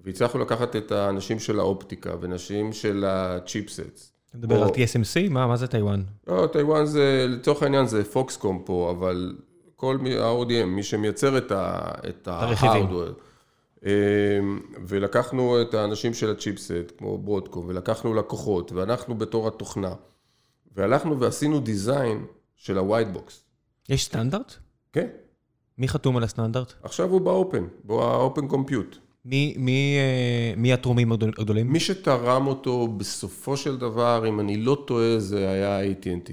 והצלחנו 0.03 0.39
לקחת 0.39 0.75
את 0.75 0.91
האנשים 0.91 1.39
של 1.39 1.59
האופטיקה 1.59 2.15
ואנשים 2.21 2.73
של 2.73 3.03
ה 3.07 3.18
chipsets. 3.18 4.11
אתה 4.29 4.37
מדבר 4.37 4.63
על 4.63 4.69
TSMC? 4.69 5.29
מה, 5.29 5.47
מה 5.47 5.57
זה 5.57 5.67
טיוואן? 5.67 6.03
לא, 6.27 6.49
טיוואן 6.51 6.85
זה, 6.85 7.25
לצורך 7.29 7.63
העניין 7.63 7.87
זה 7.87 8.03
Foxconn 8.03 8.61
פה, 8.65 8.93
אבל 8.97 9.35
כל 9.75 9.97
ה-ODM, 10.19 10.65
מי 10.65 10.83
שמייצר 10.83 11.37
את 11.37 11.51
ה-hardware. 12.27 13.30
ולקחנו 14.87 15.61
את 15.61 15.73
האנשים 15.73 16.13
של 16.13 16.31
ה 16.31 16.38
chipset, 16.38 16.91
כמו 16.97 17.17
ברודקום, 17.17 17.63
ולקחנו 17.67 18.13
לקוחות, 18.13 18.71
ואנחנו 18.71 19.15
בתור 19.15 19.47
התוכנה, 19.47 19.93
והלכנו 20.75 21.19
ועשינו 21.19 21.59
design 21.59 22.25
של 22.55 22.77
ה 22.77 22.82
white 22.82 23.07
box. 23.07 23.43
יש 23.89 24.05
סטנדרט? 24.05 24.55
כן. 24.93 25.07
מי 25.77 25.87
חתום 25.87 26.17
על 26.17 26.23
הסטנדרט? 26.23 26.73
עכשיו 26.83 27.09
הוא 27.09 27.21
ב 27.21 27.29
Open, 27.29 27.67
ב 27.83 27.96
Open 27.96 28.47
Compute. 28.47 28.97
מי, 29.25 29.55
מי, 29.57 29.97
אה, 29.97 30.53
מי 30.57 30.73
התורמים 30.73 31.11
הגדולים? 31.11 31.71
מי 31.71 31.79
שתרם 31.79 32.47
אותו 32.47 32.87
בסופו 32.87 33.57
של 33.57 33.77
דבר, 33.77 34.25
אם 34.27 34.39
אני 34.39 34.57
לא 34.57 34.83
טועה, 34.87 35.19
זה 35.19 35.49
היה 35.49 35.91
AT&T. 35.91 36.31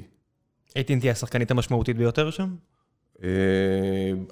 AT&T 0.78 1.11
השחקנית 1.11 1.51
המשמעותית 1.51 1.96
ביותר 1.96 2.30
שם? 2.30 2.55
אה, 3.22 3.28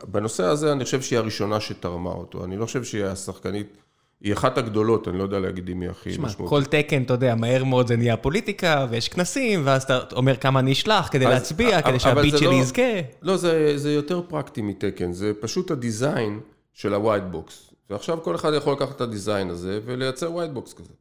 בנושא 0.09 0.45
הזה 0.45 0.73
אני 0.73 0.85
חושב 0.85 1.03
שהיא 1.03 1.19
הראשונה 1.19 1.61
שתרמה 1.61 2.11
אותו, 2.11 2.45
אני 2.45 2.57
לא 2.57 2.67
חושב 2.67 2.85
שהיא 2.85 3.05
השחקנית, 3.05 3.77
היא 4.21 4.33
אחת 4.33 4.59
הגדולות, 4.59 5.09
אני 5.09 5.19
לא 5.19 5.23
יודע 5.23 5.39
להגיד 5.39 5.69
אם 5.69 5.81
היא 5.81 5.91
הכי 5.91 6.11
משמעותית. 6.11 6.49
כל 6.49 6.65
תקן, 6.65 7.03
אתה 7.03 7.15
יודע, 7.15 7.35
מהר 7.35 7.65
מאוד 7.65 7.87
זה 7.87 7.97
נהיה 7.97 8.17
פוליטיקה, 8.17 8.87
ויש 8.91 9.09
כנסים, 9.09 9.63
ואז 9.65 9.83
אתה 9.83 9.99
אומר 10.13 10.37
כמה 10.37 10.61
אני 10.61 10.73
אשלח 10.73 11.09
כדי 11.13 11.25
להצביע, 11.25 11.83
כדי 11.83 12.01
שהביט 12.01 12.37
שלי 12.37 12.47
לא- 12.47 12.53
יזכה. 12.53 12.83
לא, 13.23 13.37
זה 13.77 13.93
יותר 13.93 14.23
פרקטי 14.29 14.63
מתקן, 14.63 15.13
זה 15.13 15.33
פשוט 15.41 15.71
הדיזיין 15.71 16.41
של 16.73 16.95
ה-white 16.95 17.35
box. 17.35 17.53
ועכשיו 17.91 18.23
כל 18.23 18.35
אחד 18.35 18.53
יכול 18.55 18.73
לקחת 18.73 18.97
את 18.97 19.01
הדיזיין 19.01 19.51
הזה 19.51 19.81
ולייצר 19.85 20.31
white 20.37 20.57
box 20.59 20.75
כזה. 20.75 20.93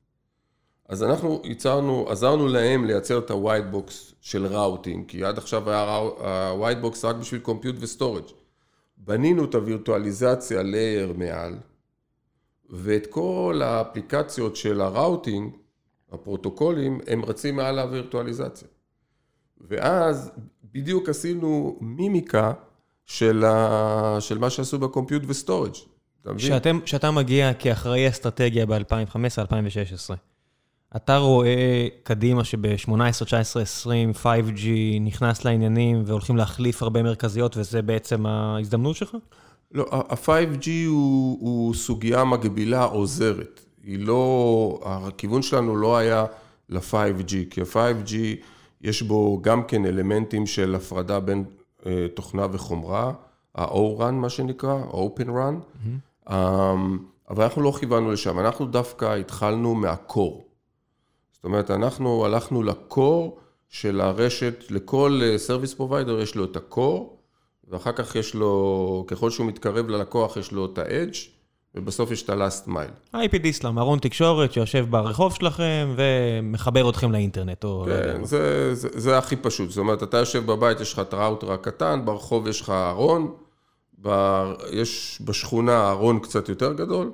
אז 0.89 1.03
אנחנו 1.03 1.41
ייצרנו, 1.43 2.05
עזרנו 2.09 2.47
להם 2.47 2.85
לייצר 2.85 3.17
את 3.17 3.31
ה-white 3.31 3.75
box 3.75 3.91
של 4.21 4.45
ראוטינג, 4.45 5.05
כי 5.07 5.23
עד 5.23 5.37
עכשיו 5.37 5.69
היה 5.69 5.79
ה-white 5.79 6.85
box 6.85 6.97
רק 7.03 7.15
בשביל 7.15 7.41
compute 7.45 7.79
ו-storage. 7.79 8.33
בנינו 8.97 9.45
את 9.45 9.55
הווירטואליזציה 9.55 10.61
layer 10.61 11.17
מעל, 11.17 11.57
ואת 12.69 13.07
כל 13.07 13.61
האפליקציות 13.63 14.55
של 14.55 14.81
הראוטינג, 14.81 15.51
הפרוטוקולים, 16.11 16.99
הם 17.07 17.25
רצים 17.25 17.55
מעל 17.55 17.79
הווירטואליזציה. 17.79 18.67
ואז 19.61 20.31
בדיוק 20.63 21.09
עשינו 21.09 21.77
מימיקה 21.81 22.53
של, 23.05 23.43
ה... 23.45 24.17
של 24.19 24.37
מה 24.37 24.49
שעשו 24.49 24.79
בקומפיוט 24.79 25.23
וסטורג'. 25.27 25.73
כשאתה 26.85 27.11
מגיע 27.11 27.53
כאחראי 27.53 28.09
אסטרטגיה 28.09 28.65
ב-2015-2016, 28.65 30.34
אתה 30.95 31.17
רואה 31.17 31.87
קדימה 32.03 32.43
שב-18, 32.43 33.25
19, 33.25 33.63
20, 33.63 34.11
5G 34.23 34.67
נכנס 35.01 35.45
לעניינים 35.45 36.03
והולכים 36.05 36.37
להחליף 36.37 36.83
הרבה 36.83 37.03
מרכזיות 37.03 37.57
וזה 37.57 37.81
בעצם 37.81 38.25
ההזדמנות 38.25 38.95
שלך? 38.95 39.17
לא, 39.71 39.85
ה-5G 39.91 40.69
הוא, 40.87 41.37
הוא 41.41 41.73
סוגיה 41.73 42.23
מגבילה 42.23 42.83
עוזרת. 42.83 43.61
היא 43.83 43.99
לא, 43.99 44.79
הכיוון 44.85 45.41
שלנו 45.41 45.75
לא 45.75 45.97
היה 45.97 46.25
ל-5G, 46.69 47.33
כי 47.49 47.61
ה-5G 47.61 48.13
יש 48.81 49.01
בו 49.01 49.39
גם 49.41 49.63
כן 49.63 49.85
אלמנטים 49.85 50.45
של 50.45 50.75
הפרדה 50.75 51.19
בין 51.19 51.43
אה, 51.85 52.05
תוכנה 52.13 52.47
וחומרה, 52.51 53.11
ה-O-Run 53.55 54.11
מה 54.11 54.29
שנקרא, 54.29 54.73
ה-Open 54.73 55.27
Run, 55.27 55.55
mm-hmm. 56.27 56.29
אבל 57.29 57.43
אנחנו 57.43 57.61
לא 57.61 57.73
כיוונו 57.79 58.11
לשם, 58.11 58.39
אנחנו 58.39 58.65
דווקא 58.65 59.15
התחלנו 59.15 59.75
מהקור. 59.75 60.44
זאת 61.45 61.47
אומרת, 61.47 61.71
אנחנו 61.71 62.25
הלכנו 62.25 62.63
לקור 62.63 63.37
של 63.69 64.01
הרשת, 64.01 64.63
לכל 64.69 65.21
Service 65.47 65.79
Provider 65.79 66.21
יש 66.21 66.35
לו 66.35 66.45
את 66.45 66.55
הקור, 66.55 67.17
ואחר 67.67 67.91
כך 67.91 68.15
יש 68.15 68.35
לו, 68.35 69.05
ככל 69.07 69.29
שהוא 69.29 69.47
מתקרב 69.47 69.89
ללקוח, 69.89 70.37
יש 70.37 70.51
לו 70.51 70.65
את 70.65 70.77
ה-Edge, 70.77 71.17
ובסוף 71.75 72.11
יש 72.11 72.23
את 72.23 72.29
ה-last 72.29 72.67
mile. 72.67 73.15
IP 73.15 73.37
דיסלאם, 73.37 73.79
ארון 73.79 73.99
תקשורת 73.99 74.53
שיושב 74.53 74.85
ברחוב 74.89 75.35
שלכם 75.35 75.95
ומחבר 75.95 76.89
אתכם 76.89 77.11
לאינטרנט. 77.11 77.63
או... 77.63 77.85
כן, 77.85 78.17
לא 78.19 78.25
זה, 78.25 78.75
זה, 78.75 78.89
זה 78.93 79.17
הכי 79.17 79.35
פשוט. 79.35 79.69
זאת 79.69 79.77
אומרת, 79.77 80.03
אתה 80.03 80.17
יושב 80.17 80.45
בבית, 80.45 80.79
יש 80.79 80.93
לך 80.93 80.99
את 80.99 81.13
הראוטר 81.13 81.51
הקטן, 81.51 82.01
ברחוב 82.05 82.47
יש 82.47 82.61
לך 82.61 82.69
ארון, 82.69 83.33
ב... 84.01 84.43
יש 84.71 85.21
בשכונה 85.25 85.89
ארון 85.89 86.19
קצת 86.19 86.49
יותר 86.49 86.73
גדול, 86.73 87.11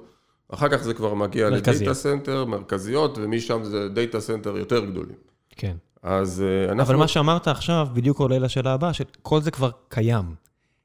אחר 0.51 0.69
כך 0.69 0.83
זה 0.83 0.93
כבר 0.93 1.13
מגיע 1.13 1.49
ל 1.49 1.58
data 1.58 1.93
center, 1.93 2.45
מרכזיות, 2.45 3.17
ומשם 3.17 3.63
זה 3.63 3.89
data 3.89 4.19
center 4.19 4.57
יותר 4.57 4.85
גדולים. 4.85 5.15
כן. 5.49 5.75
אז 6.03 6.43
אה, 6.47 6.71
אנחנו... 6.71 6.83
אבל 6.83 6.95
מה 6.95 7.07
שאמרת 7.07 7.47
עכשיו 7.47 7.87
בדיוק 7.93 8.19
עולה 8.19 8.39
לשאלה 8.39 8.73
הבאה, 8.73 8.93
שכל 8.93 9.41
זה 9.41 9.51
כבר 9.51 9.69
קיים. 9.89 10.35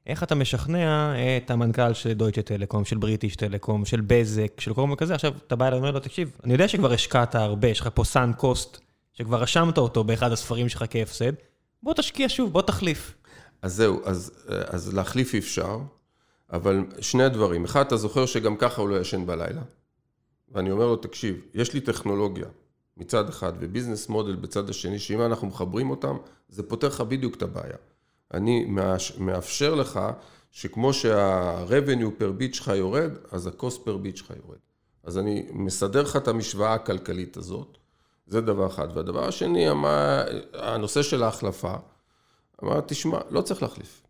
איך 0.07 0.23
אתה 0.23 0.35
משכנע 0.35 1.13
את 1.37 1.51
המנכ"ל 1.51 1.93
של 1.93 2.13
דויטשה 2.13 2.41
טלקום, 2.41 2.85
של 2.85 2.97
בריטיש 2.97 3.35
טלקום, 3.35 3.85
של 3.85 4.01
בזק, 4.01 4.59
של 4.59 4.73
כל 4.73 4.81
מיני 4.81 4.97
כזה, 4.97 5.15
עכשיו 5.15 5.33
אתה 5.47 5.55
בא 5.55 5.67
אליי 5.67 5.79
ואומר 5.79 5.91
לו, 5.91 5.99
תקשיב, 5.99 6.31
אני 6.43 6.53
יודע 6.53 6.67
שכבר 6.67 6.93
השקעת 6.93 7.35
הרבה, 7.35 7.67
יש 7.67 7.79
לך 7.79 7.89
פה 7.93 8.03
sunk 8.03 8.31
cost, 8.37 8.77
שכבר 9.13 9.41
רשמת 9.41 9.77
אותו 9.77 10.03
באחד 10.03 10.31
הספרים 10.31 10.69
שלך 10.69 10.85
כהפסד, 10.89 11.31
בוא 11.83 11.93
תשקיע 11.93 12.29
שוב, 12.29 12.53
בוא 12.53 12.61
תחליף. 12.61 13.13
אז 13.61 13.73
זהו, 13.73 14.01
אז, 14.05 14.31
אז 14.47 14.93
להחליף 14.93 15.35
אפשר, 15.35 15.77
אבל 16.51 16.85
שני 17.01 17.29
דברים. 17.29 17.65
אחד, 17.65 17.85
אתה 17.85 17.97
זוכר 17.97 18.25
שגם 18.25 18.57
ככה 18.57 18.81
הוא 18.81 18.89
לא 18.89 18.99
ישן 18.99 19.25
בלילה, 19.25 19.61
ואני 20.51 20.71
אומר 20.71 20.85
לו, 20.85 20.95
תקשיב, 20.95 21.41
יש 21.53 21.73
לי 21.73 21.81
טכנולוגיה 21.81 22.47
מצד 22.97 23.29
אחד 23.29 23.53
וביזנס 23.59 24.09
מודל 24.09 24.35
בצד 24.35 24.69
השני, 24.69 24.99
שאם 24.99 25.21
אנחנו 25.21 25.47
מחברים 25.47 25.89
אותם, 25.89 26.17
זה 26.49 26.63
פותר 26.63 26.87
לך 26.87 27.01
בדיוק 27.01 27.35
את 27.35 27.41
הבעיה. 27.41 27.77
אני 28.33 28.65
מאפשר 29.17 29.75
לך 29.75 29.99
שכמו 30.51 30.93
שה-revenue 30.93 32.21
per 32.21 32.41
bit 32.41 32.53
שלך 32.55 32.67
יורד, 32.67 33.11
אז 33.31 33.47
ה-cost 33.47 33.77
per 33.85 34.05
bit 34.05 34.15
שלך 34.15 34.33
יורד. 34.43 34.57
אז 35.03 35.17
אני 35.17 35.47
מסדר 35.51 36.01
לך 36.01 36.15
את 36.15 36.27
המשוואה 36.27 36.73
הכלכלית 36.73 37.37
הזאת, 37.37 37.77
זה 38.27 38.41
דבר 38.41 38.67
אחד. 38.67 38.87
והדבר 38.93 39.27
השני, 39.27 39.65
הנושא 40.53 41.01
של 41.01 41.23
ההחלפה, 41.23 41.75
אמר, 42.63 42.81
תשמע, 42.81 43.19
לא 43.29 43.41
צריך 43.41 43.61
להחליף. 43.61 44.06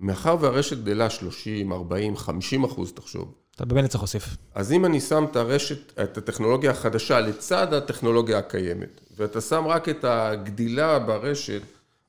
מאחר 0.00 0.36
והרשת 0.40 0.78
גדלה 0.78 1.10
30, 1.10 1.72
40, 1.72 2.16
50 2.16 2.64
אחוז, 2.64 2.92
תחשוב. 2.92 3.34
אתה 3.56 3.64
באמת 3.64 3.90
צריך 3.90 4.02
להוסיף. 4.02 4.36
אז 4.54 4.72
אם 4.72 4.84
אני 4.84 5.00
שם 5.00 5.24
את 5.30 5.36
הרשת, 5.36 6.00
את 6.02 6.18
הטכנולוגיה 6.18 6.70
החדשה 6.70 7.20
לצד 7.20 7.74
הטכנולוגיה 7.74 8.38
הקיימת, 8.38 9.00
ואתה 9.16 9.40
שם 9.40 9.66
רק 9.66 9.88
את 9.88 10.04
הגדילה 10.04 10.98
ברשת, 10.98 11.62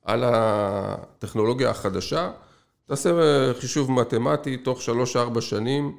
על 0.06 0.24
הטכנולוגיה 0.26 1.70
החדשה, 1.70 2.32
תעשה 2.86 3.12
חישוב 3.60 3.92
מתמטי, 3.92 4.58
תוך 4.58 4.80
3-4 5.36 5.42
שנים 5.42 5.98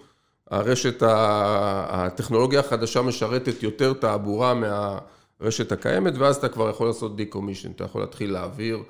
הרשת, 0.50 1.02
הטכנולוגיה 1.02 2.60
החדשה 2.60 3.02
משרתת 3.02 3.62
יותר 3.62 3.92
תעבורה 3.92 4.54
מהרשת 4.54 5.72
הקיימת, 5.72 6.14
ואז 6.18 6.36
אתה 6.36 6.48
כבר 6.48 6.70
יכול 6.70 6.86
לעשות 6.86 7.12
decommission, 7.20 7.70
אתה 7.76 7.84
יכול 7.84 8.00
להתחיל 8.00 8.32
להעביר 8.32 8.82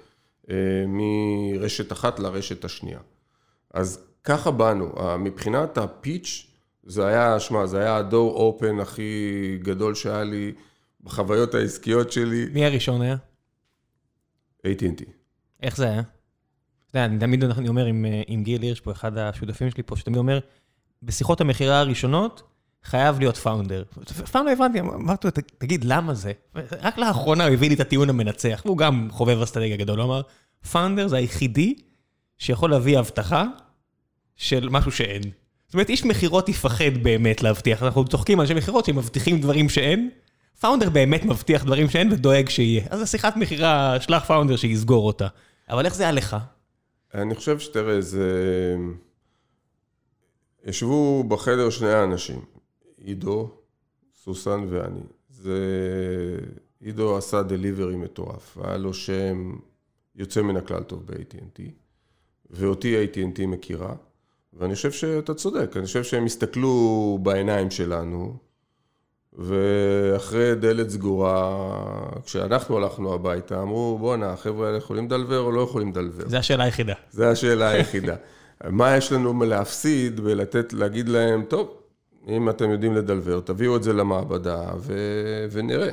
מרשת 0.86 1.92
אחת 1.92 2.18
לרשת 2.18 2.64
השנייה. 2.64 3.00
אז 3.74 4.04
ככה 4.24 4.50
באנו, 4.50 4.92
מבחינת 5.18 5.78
הפיץ', 5.78 6.46
זה 6.86 7.06
היה, 7.06 7.40
שמע, 7.40 7.66
זה 7.66 7.80
היה 7.80 7.96
הדור 7.96 8.34
אופן 8.34 8.80
הכי 8.80 9.58
גדול 9.62 9.94
שהיה 9.94 10.24
לי 10.24 10.52
בחוויות 11.00 11.54
העסקיות 11.54 12.12
שלי. 12.12 12.46
מי 12.52 12.64
הראשון 12.64 13.02
היה? 13.02 13.16
AT&T. 14.66 15.04
איך 15.62 15.76
זה 15.76 15.84
היה? 15.84 16.00
אתה 16.00 16.98
יודע, 16.98 17.04
אני 17.04 17.18
תמיד 17.18 17.44
אני 17.44 17.68
אומר 17.68 17.84
עם, 17.84 18.04
אה, 18.04 18.22
עם 18.26 18.42
גיל 18.42 18.62
הירש 18.62 18.80
פה, 18.80 18.92
אחד 18.92 19.18
השותפים 19.18 19.70
שלי 19.70 19.82
פה, 19.82 19.96
שתמיד 19.96 20.18
אומר, 20.18 20.38
בשיחות 21.02 21.40
המכירה 21.40 21.80
הראשונות, 21.80 22.42
חייב 22.84 23.18
להיות 23.18 23.36
פאונדר. 23.36 23.82
פעם 24.32 24.46
לא 24.46 24.50
הבנתי, 24.50 24.80
אמרתי 24.80 25.26
לו, 25.26 25.32
תגיד, 25.58 25.84
למה 25.84 26.14
זה? 26.14 26.32
רק 26.82 26.98
לאחרונה 26.98 27.44
הוא 27.44 27.54
הביא 27.54 27.68
לי 27.68 27.74
את 27.74 27.80
הטיעון 27.80 28.10
המנצח, 28.10 28.62
והוא 28.64 28.78
גם 28.78 29.08
חובב 29.10 29.40
אסטרטגיה 29.42 29.76
גדול, 29.76 30.00
הוא 30.00 30.06
אמר, 30.06 30.20
פאונדר 30.72 31.08
זה 31.08 31.16
היחידי 31.16 31.74
שיכול 32.38 32.70
להביא 32.70 32.98
הבטחה 32.98 33.44
של 34.36 34.68
משהו 34.68 34.92
שאין. 34.92 35.22
זאת 35.66 35.74
אומרת, 35.74 35.88
איש 35.88 36.04
מכירות 36.04 36.48
יפחד 36.48 36.98
באמת 37.02 37.42
להבטיח, 37.42 37.82
אנחנו 37.82 38.04
צוחקים 38.04 38.40
על 38.40 38.46
אנשי 38.46 38.54
מכירות 38.54 38.84
שמבטיחים 38.84 39.40
דברים 39.40 39.68
שאין, 39.68 40.10
פאונדר 40.60 40.90
באמת 40.90 41.24
מבטיח 41.24 41.64
דברים 41.64 41.88
שאין 41.90 42.12
ודואג 42.12 42.48
שיהיה. 42.48 42.84
אז 42.90 43.02
השיחת 43.02 43.36
מכירה, 43.36 44.00
שלח 44.00 44.24
פאונדר 44.24 44.56
שיסגור 44.56 45.06
אותה. 45.06 45.26
אבל 45.68 45.86
איך 45.86 45.94
זה 45.94 46.02
היה 46.02 46.12
לך? 46.12 46.36
אני 47.14 47.34
חושב 47.34 47.58
שתראה, 47.58 48.00
זה... 48.00 48.76
ישבו 50.66 51.24
בחדר 51.24 51.70
שני 51.70 52.02
אנשים, 52.04 52.40
עידו, 53.04 53.50
סוסן 54.24 54.66
ואני. 54.68 55.00
זה... 55.28 55.58
עידו 56.80 57.16
עשה 57.16 57.42
דליברי 57.42 57.96
מטורף, 57.96 58.58
היה 58.62 58.76
לו 58.76 58.94
שם 58.94 59.56
יוצא 60.16 60.42
מן 60.42 60.56
הכלל 60.56 60.82
טוב 60.82 61.06
ב-AT&T, 61.06 61.60
ואותי 62.50 63.04
AT&T 63.04 63.46
מכירה, 63.46 63.94
ואני 64.52 64.74
חושב 64.74 64.92
שאתה 64.92 65.34
צודק, 65.34 65.76
אני 65.76 65.84
חושב 65.84 66.04
שהם 66.04 66.24
הסתכלו 66.24 67.18
בעיניים 67.22 67.70
שלנו, 67.70 68.36
ואחרי 69.32 70.54
דלת 70.54 70.90
סגורה, 70.90 71.66
כשאנחנו 72.24 72.76
הלכנו 72.76 73.14
הביתה, 73.14 73.62
אמרו, 73.62 73.98
בואנה, 74.00 74.32
החבר'ה 74.32 74.66
האלה 74.66 74.78
יכולים 74.78 75.06
לדלבר 75.06 75.38
או 75.38 75.52
לא 75.52 75.60
יכולים 75.60 75.90
לדלבר? 75.90 76.28
זו 76.28 76.36
השאלה 76.36 76.64
היחידה. 76.64 76.94
זו 77.10 77.24
השאלה 77.24 77.68
היחידה. 77.68 78.16
מה 78.70 78.96
יש 78.96 79.12
לנו 79.12 79.44
להפסיד 79.44 80.20
ולתת, 80.24 80.72
להגיד 80.72 81.08
להם, 81.08 81.44
טוב, 81.44 81.79
אם 82.28 82.50
אתם 82.50 82.70
יודעים 82.70 82.94
לדלבר, 82.94 83.40
תביאו 83.40 83.76
את 83.76 83.82
זה 83.82 83.92
למעבדה 83.92 84.70
ו... 84.78 84.94
ונראה. 85.50 85.90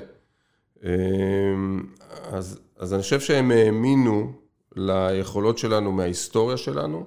אמ, 0.84 1.84
אז, 2.32 2.59
אז 2.78 2.93
אני 2.93 3.01
חושב 3.01 3.19
שהם 3.19 3.51
האמינו 3.51 4.32
ליכולות 4.75 5.57
שלנו 5.57 5.91
מההיסטוריה 5.91 6.57
שלנו. 6.57 7.05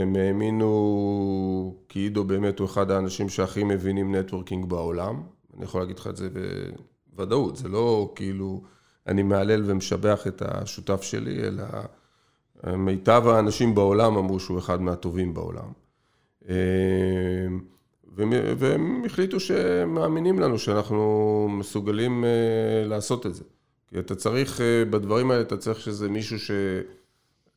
הם 0.00 0.16
האמינו, 0.16 1.76
כי 1.88 1.98
עידו 1.98 2.24
באמת 2.24 2.58
הוא 2.58 2.66
אחד 2.66 2.90
האנשים 2.90 3.28
שהכי 3.28 3.64
מבינים 3.64 4.14
נטוורקינג 4.14 4.68
בעולם. 4.68 5.22
אני 5.56 5.64
יכול 5.64 5.80
להגיד 5.80 5.98
לך 5.98 6.06
את 6.06 6.16
זה 6.16 6.28
בוודאות, 7.06 7.56
זה 7.56 7.68
לא 7.68 8.12
כאילו 8.14 8.62
אני 9.06 9.22
מהלל 9.22 9.62
ומשבח 9.66 10.26
את 10.26 10.42
השותף 10.42 11.02
שלי, 11.02 11.40
אלא 11.44 11.64
מיטב 12.76 13.22
האנשים 13.26 13.74
בעולם 13.74 14.16
אמרו 14.16 14.40
שהוא 14.40 14.58
אחד 14.58 14.80
מהטובים 14.82 15.34
בעולם. 15.34 15.72
והם 18.58 19.02
החליטו 19.06 19.40
שהם 19.40 19.94
מאמינים 19.94 20.38
לנו 20.38 20.58
שאנחנו 20.58 21.48
מסוגלים 21.50 22.24
אה, 22.24 22.86
לעשות 22.86 23.26
את 23.26 23.34
זה. 23.34 23.44
כי 23.88 23.98
אתה 23.98 24.14
צריך, 24.14 24.60
אה, 24.60 24.84
בדברים 24.90 25.30
האלה 25.30 25.42
אתה 25.42 25.56
צריך 25.56 25.80
שזה 25.80 26.08
מישהו 26.08 26.38
ש... 26.38 26.50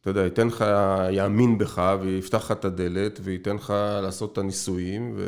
אתה 0.01 0.10
יודע, 0.10 0.24
ייתן 0.24 0.47
לך, 0.47 0.66
יאמין 1.12 1.58
בך 1.58 1.95
ויפתח 2.01 2.38
לך 2.38 2.51
את 2.51 2.66
הדלת 2.66 3.20
וייתן 3.24 3.55
לך 3.55 3.74
לעשות 4.01 4.34
את 4.34 4.38
הניסויים 4.38 5.14
ו... 5.16 5.24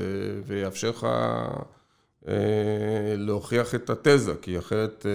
ויאפשר 0.45 0.89
לך 0.89 1.07
להוכיח 3.17 3.75
את 3.75 3.89
התזה, 3.89 4.33
כי 4.41 4.57
אחרת, 4.57 5.05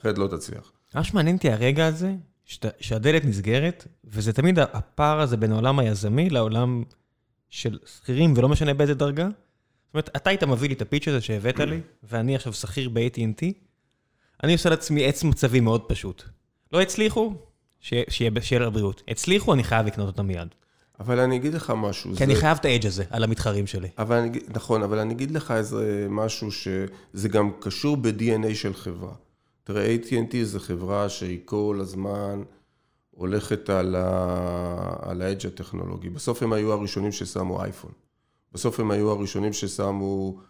אחרת 0.00 0.18
לא 0.18 0.26
תצליח. 0.26 0.72
ממש 0.94 1.14
מעניין 1.14 1.36
אותי 1.36 1.50
הרגע 1.50 1.86
הזה, 1.86 2.14
שהדלת 2.80 3.24
נסגרת, 3.24 3.86
וזה 4.04 4.32
תמיד 4.32 4.58
הפער 4.58 5.20
הזה 5.20 5.36
בין 5.36 5.52
העולם 5.52 5.78
היזמי 5.78 6.30
לעולם 6.30 6.82
של 7.50 7.78
שכירים, 7.86 8.34
ולא 8.36 8.48
משנה 8.48 8.74
באיזה 8.74 8.94
דרגה. 8.94 9.24
זאת 9.24 9.94
אומרת, 9.94 10.10
אתה 10.16 10.30
היית 10.30 10.44
מביא 10.44 10.68
לי 10.68 10.74
את 10.74 10.82
הפיץ' 10.82 11.08
הזה 11.08 11.20
שהבאת 11.20 11.58
לי, 11.60 11.80
ואני 12.02 12.36
עכשיו 12.36 12.52
שכיר 12.52 12.88
ב-AT&T, 12.88 13.44
אני 14.42 14.52
עושה 14.52 14.70
לעצמי 14.70 15.04
עץ 15.04 15.24
מצבי 15.24 15.60
מאוד 15.60 15.82
פשוט. 15.82 16.22
לא 16.72 16.80
הצליחו, 16.80 17.34
שיהיה 17.80 18.60
לבריאות. 18.60 19.02
הצליחו, 19.08 19.54
אני 19.54 19.64
חייב 19.64 19.86
לקנות 19.86 20.06
אותם 20.06 20.26
מיד. 20.26 20.48
אבל 21.00 21.20
אני 21.20 21.36
אגיד 21.36 21.54
לך 21.54 21.72
משהו. 21.76 22.10
כי 22.10 22.16
זה... 22.16 22.24
אני 22.24 22.34
חייב 22.34 22.58
את 22.60 22.64
האדג' 22.64 22.86
הזה 22.86 23.04
על 23.10 23.24
המתחרים 23.24 23.66
שלי. 23.66 23.88
אבל 23.98 24.16
אני, 24.16 24.38
נכון, 24.48 24.82
אבל 24.82 24.98
אני 24.98 25.14
אגיד 25.14 25.30
לך 25.30 25.50
איזה 25.50 26.06
משהו 26.10 26.52
שזה 26.52 27.28
גם 27.28 27.50
קשור 27.60 27.96
ב-DNA 27.96 28.54
של 28.54 28.74
חברה. 28.74 29.12
תראה, 29.64 29.96
AT&T 29.96 30.36
זה 30.42 30.60
חברה 30.60 31.08
שהיא 31.08 31.40
כל 31.44 31.78
הזמן 31.80 32.42
הולכת 33.16 33.70
על, 33.70 33.94
ה... 33.98 34.96
על 35.00 35.22
האדג' 35.22 35.46
הטכנולוגי. 35.46 36.10
בסוף 36.10 36.42
הם 36.42 36.52
היו 36.52 36.72
הראשונים 36.72 37.12
ששמו 37.12 37.62
אייפון. 37.62 37.92
בסוף 38.52 38.80
הם 38.80 38.90
היו 38.90 39.10
הראשונים 39.10 39.52
ששמו 39.52 40.40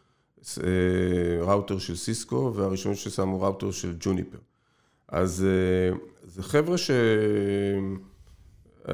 אה, 0.59 1.43
ראוטר 1.43 1.79
של 1.79 1.97
סיסקו, 1.97 2.53
והראשונים 2.55 2.97
ששמו 2.97 3.41
ראוטר 3.41 3.71
של 3.71 3.97
ג'וניפר. 4.01 4.39
אז 5.09 5.47
אה, 5.49 5.97
זה 6.23 6.43
חבר'ה 6.43 6.79
ש... 6.79 6.91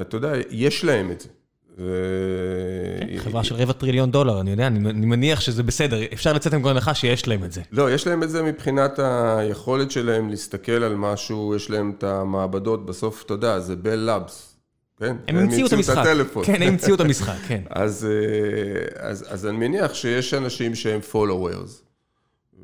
אתה 0.00 0.16
יודע, 0.16 0.32
יש 0.50 0.84
להם 0.84 1.10
את 1.10 1.20
זה. 1.20 1.28
כן, 1.76 3.18
חברה 3.18 3.44
של 3.44 3.54
רבע 3.54 3.72
טריליון 3.72 4.10
דולר, 4.10 4.40
אני 4.40 4.50
יודע, 4.50 4.66
אני 4.66 5.06
מניח 5.06 5.40
שזה 5.40 5.62
בסדר, 5.62 5.98
אפשר 6.12 6.32
לצאת 6.32 6.54
עם 6.54 6.62
כל 6.62 6.68
הנחה 6.68 6.94
שיש 6.94 7.28
להם 7.28 7.44
את 7.44 7.52
זה. 7.52 7.60
לא, 7.72 7.92
יש 7.92 8.06
להם 8.06 8.22
את 8.22 8.30
זה 8.30 8.42
מבחינת 8.42 8.98
היכולת 8.98 9.90
שלהם 9.90 10.28
להסתכל 10.30 10.72
על 10.72 10.94
משהו, 10.94 11.54
יש 11.56 11.70
להם 11.70 11.92
את 11.98 12.04
המעבדות, 12.04 12.86
בסוף, 12.86 13.22
אתה 13.22 13.34
יודע, 13.34 13.60
זה 13.60 13.76
בל 13.76 13.96
לאבס, 13.96 14.56
כן? 14.98 15.16
הם 15.28 15.36
המציאו 15.36 15.66
את 15.66 15.72
המשחק. 15.72 16.04
כן, 16.44 16.62
הם 16.62 16.68
המציאו 16.68 16.94
את 16.94 17.00
המשחק, 17.00 17.38
כן. 17.48 17.62
אז 17.70 19.46
אני 19.48 19.56
מניח 19.56 19.94
שיש 19.94 20.34
אנשים 20.34 20.74
שהם 20.74 21.00
followers, 21.12 21.70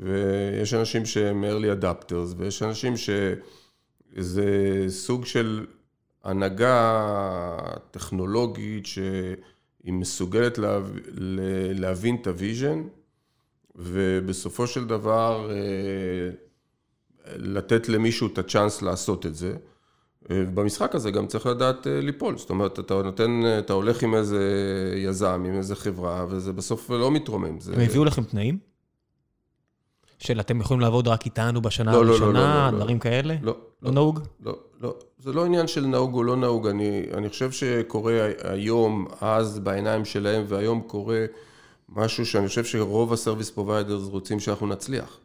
ויש 0.03 0.75
אנשים 0.75 1.07
שהם 1.07 1.45
early 1.45 1.83
adopters, 1.83 2.35
ויש 2.37 2.63
אנשים 2.63 2.95
שזה 2.97 4.85
סוג 4.89 5.27
של 5.27 5.67
הנהגה 6.29 7.59
טכנולוגית 7.91 8.87
שהיא 8.87 9.93
מסוגלת 9.93 10.59
להבין 11.75 12.17
את 12.21 12.27
ה 12.27 12.34
vision, 12.34 12.83
ובסופו 13.77 14.67
של 14.67 14.87
דבר 14.87 15.51
אה, 15.51 16.31
לתת 17.37 17.89
למישהו 17.89 18.27
את 18.33 18.39
ה 18.39 18.45
chance 18.45 18.83
לעשות 18.83 19.27
את 19.27 19.35
זה. 19.35 19.57
אה, 20.31 20.45
במשחק 20.55 20.95
הזה 20.95 21.11
גם 21.11 21.27
צריך 21.27 21.47
לדעת 21.47 21.87
אה, 21.87 22.01
ליפול, 22.01 22.39
זאת 22.39 22.51
אומרת, 22.51 22.79
אתה 22.79 23.03
נותן, 23.03 23.41
אתה 23.59 23.73
הולך 23.73 24.03
עם 24.03 24.15
איזה 24.15 24.43
יזם, 24.97 25.45
עם 25.47 25.55
איזה 25.55 25.77
חברה, 25.77 26.27
וזה 26.29 26.53
בסוף 26.53 26.91
לא 26.91 27.11
מתרומם. 27.11 27.59
הם 27.73 27.81
הביאו 27.81 28.05
לכם 28.05 28.23
תנאים? 28.23 28.59
של 30.19 30.41
אתם 30.41 30.61
יכולים 30.61 30.81
לעבוד 30.81 31.09
רק 31.09 31.25
איתנו 31.27 31.63
בשנה 31.63 31.93
לא, 31.93 31.97
הראשונה, 31.97 32.33
לא, 32.33 32.47
לא, 32.47 32.55
לא, 32.55 32.71
לא, 32.71 32.79
דברים 32.79 32.97
לא, 32.97 33.03
כאלה? 33.03 33.37
לא. 33.43 33.57
לא 33.83 33.91
נהוג? 33.91 34.21
לא, 34.41 34.59
לא. 34.81 34.95
זה 35.19 35.33
לא 35.33 35.45
עניין 35.45 35.67
של 35.67 35.87
נהוג 35.87 36.15
או 36.15 36.25
לא 36.25 36.37
נהוג. 36.37 36.67
אני, 36.67 37.07
אני 37.15 37.29
חושב 37.29 37.51
שקורה 37.51 38.29
היום, 38.43 39.07
אז 39.21 39.59
בעיניים 39.59 40.05
שלהם, 40.05 40.45
והיום 40.49 40.81
קורה 40.81 41.25
משהו 41.89 42.27
שאני 42.27 42.49
חושב 42.49 42.65
שרוב 42.65 43.13
ה 43.13 43.17
service 43.18 43.51
providers 43.51 44.03
רוצים 44.09 44.41
שאנחנו 44.41 44.67
נצליח. 44.67 45.19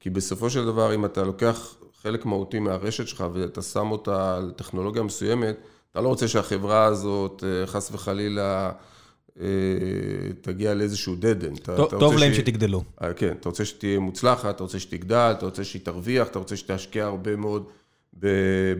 כי 0.00 0.10
בסופו 0.10 0.50
של 0.50 0.66
דבר, 0.66 0.94
אם 0.94 1.04
אתה 1.04 1.24
לוקח 1.24 1.74
חלק 2.02 2.26
מהותי 2.26 2.58
מהרשת 2.58 3.06
שלך 3.08 3.24
ואתה 3.32 3.62
שם 3.62 3.90
אותה 3.90 4.36
על 4.36 4.52
טכנולוגיה 4.56 5.02
מסוימת, 5.02 5.56
אתה 5.92 6.00
לא 6.00 6.08
רוצה 6.08 6.28
שהחברה 6.28 6.84
הזאת, 6.84 7.44
אה, 7.46 7.66
חס 7.66 7.90
וחלילה, 7.92 8.72
אה, 9.40 9.46
תגיע 10.40 10.74
לאיזשהו 10.74 11.14
dead 11.14 11.44
end. 11.44 11.70
טוב 11.90 12.16
להם 12.16 12.34
שתגדלו. 12.34 12.82
אה, 13.02 13.12
כן, 13.12 13.34
אתה 13.40 13.48
רוצה 13.48 13.64
שתהיה 13.64 13.98
מוצלחת, 13.98 14.54
אתה 14.54 14.62
רוצה 14.62 14.78
שתגדל, 14.78 15.34
אתה 15.38 15.46
רוצה 15.46 15.64
שהיא 15.64 15.82
תרוויח, 15.84 16.28
אתה 16.28 16.38
רוצה 16.38 16.56
שתשקיע 16.56 17.04
הרבה 17.04 17.36
מאוד 17.36 17.64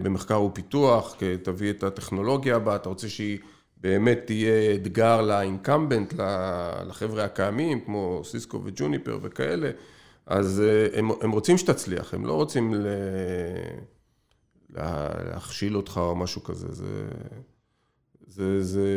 במחקר 0.03 0.43
ופיתוח, 0.43 1.16
תביא 1.43 1.70
את 1.70 1.83
הטכנולוגיה 1.83 2.57
הבאה, 2.57 2.76
אתה 2.76 2.89
רוצה 2.89 3.09
שהיא 3.09 3.39
באמת 3.76 4.18
תהיה 4.24 4.74
אתגר 4.74 5.22
לאינקמבנט, 5.22 6.14
לחבר'ה 6.87 7.24
הקיימים, 7.24 7.81
כמו 7.81 8.22
סיסקו 8.24 8.61
וג'וניפר 8.64 9.18
וכאלה, 9.22 9.70
אז 10.26 10.61
אה, 10.61 10.99
הם, 10.99 11.11
הם 11.20 11.31
רוצים 11.31 11.59
שתצליח, 11.59 12.14
הם 12.14 12.26
לא 12.26 12.33
רוצים 12.33 12.74
ל... 12.74 12.87
להכשיל 14.74 15.76
אותך 15.76 16.01
או 16.03 16.16
משהו 16.16 16.43
כזה, 16.43 16.72
זה, 16.72 17.09
זה, 18.26 18.62
זה 18.62 18.89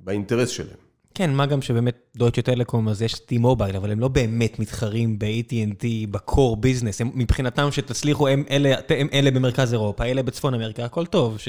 באינטרס 0.00 0.48
שלהם. 0.48 0.87
כן, 1.14 1.34
מה 1.34 1.46
גם 1.46 1.62
שבאמת 1.62 1.96
דויטשה 2.16 2.42
טלקום, 2.42 2.88
אז 2.88 3.02
יש 3.02 3.14
T-Mobile, 3.14 3.76
אבל 3.76 3.90
הם 3.90 4.00
לא 4.00 4.08
באמת 4.08 4.58
מתחרים 4.58 5.18
ב-AT&T, 5.18 5.84
בקור 6.10 6.56
ביזנס. 6.56 7.00
מבחינתם 7.00 7.68
שתצליחו, 7.70 8.28
הם 8.28 8.44
אלה, 8.50 8.74
הם 8.88 9.08
אלה 9.12 9.30
במרכז 9.30 9.72
אירופה, 9.72 10.04
אלה 10.04 10.22
בצפון 10.22 10.54
אמריקה, 10.54 10.84
הכל 10.84 11.06
טוב. 11.06 11.38
ש... 11.38 11.48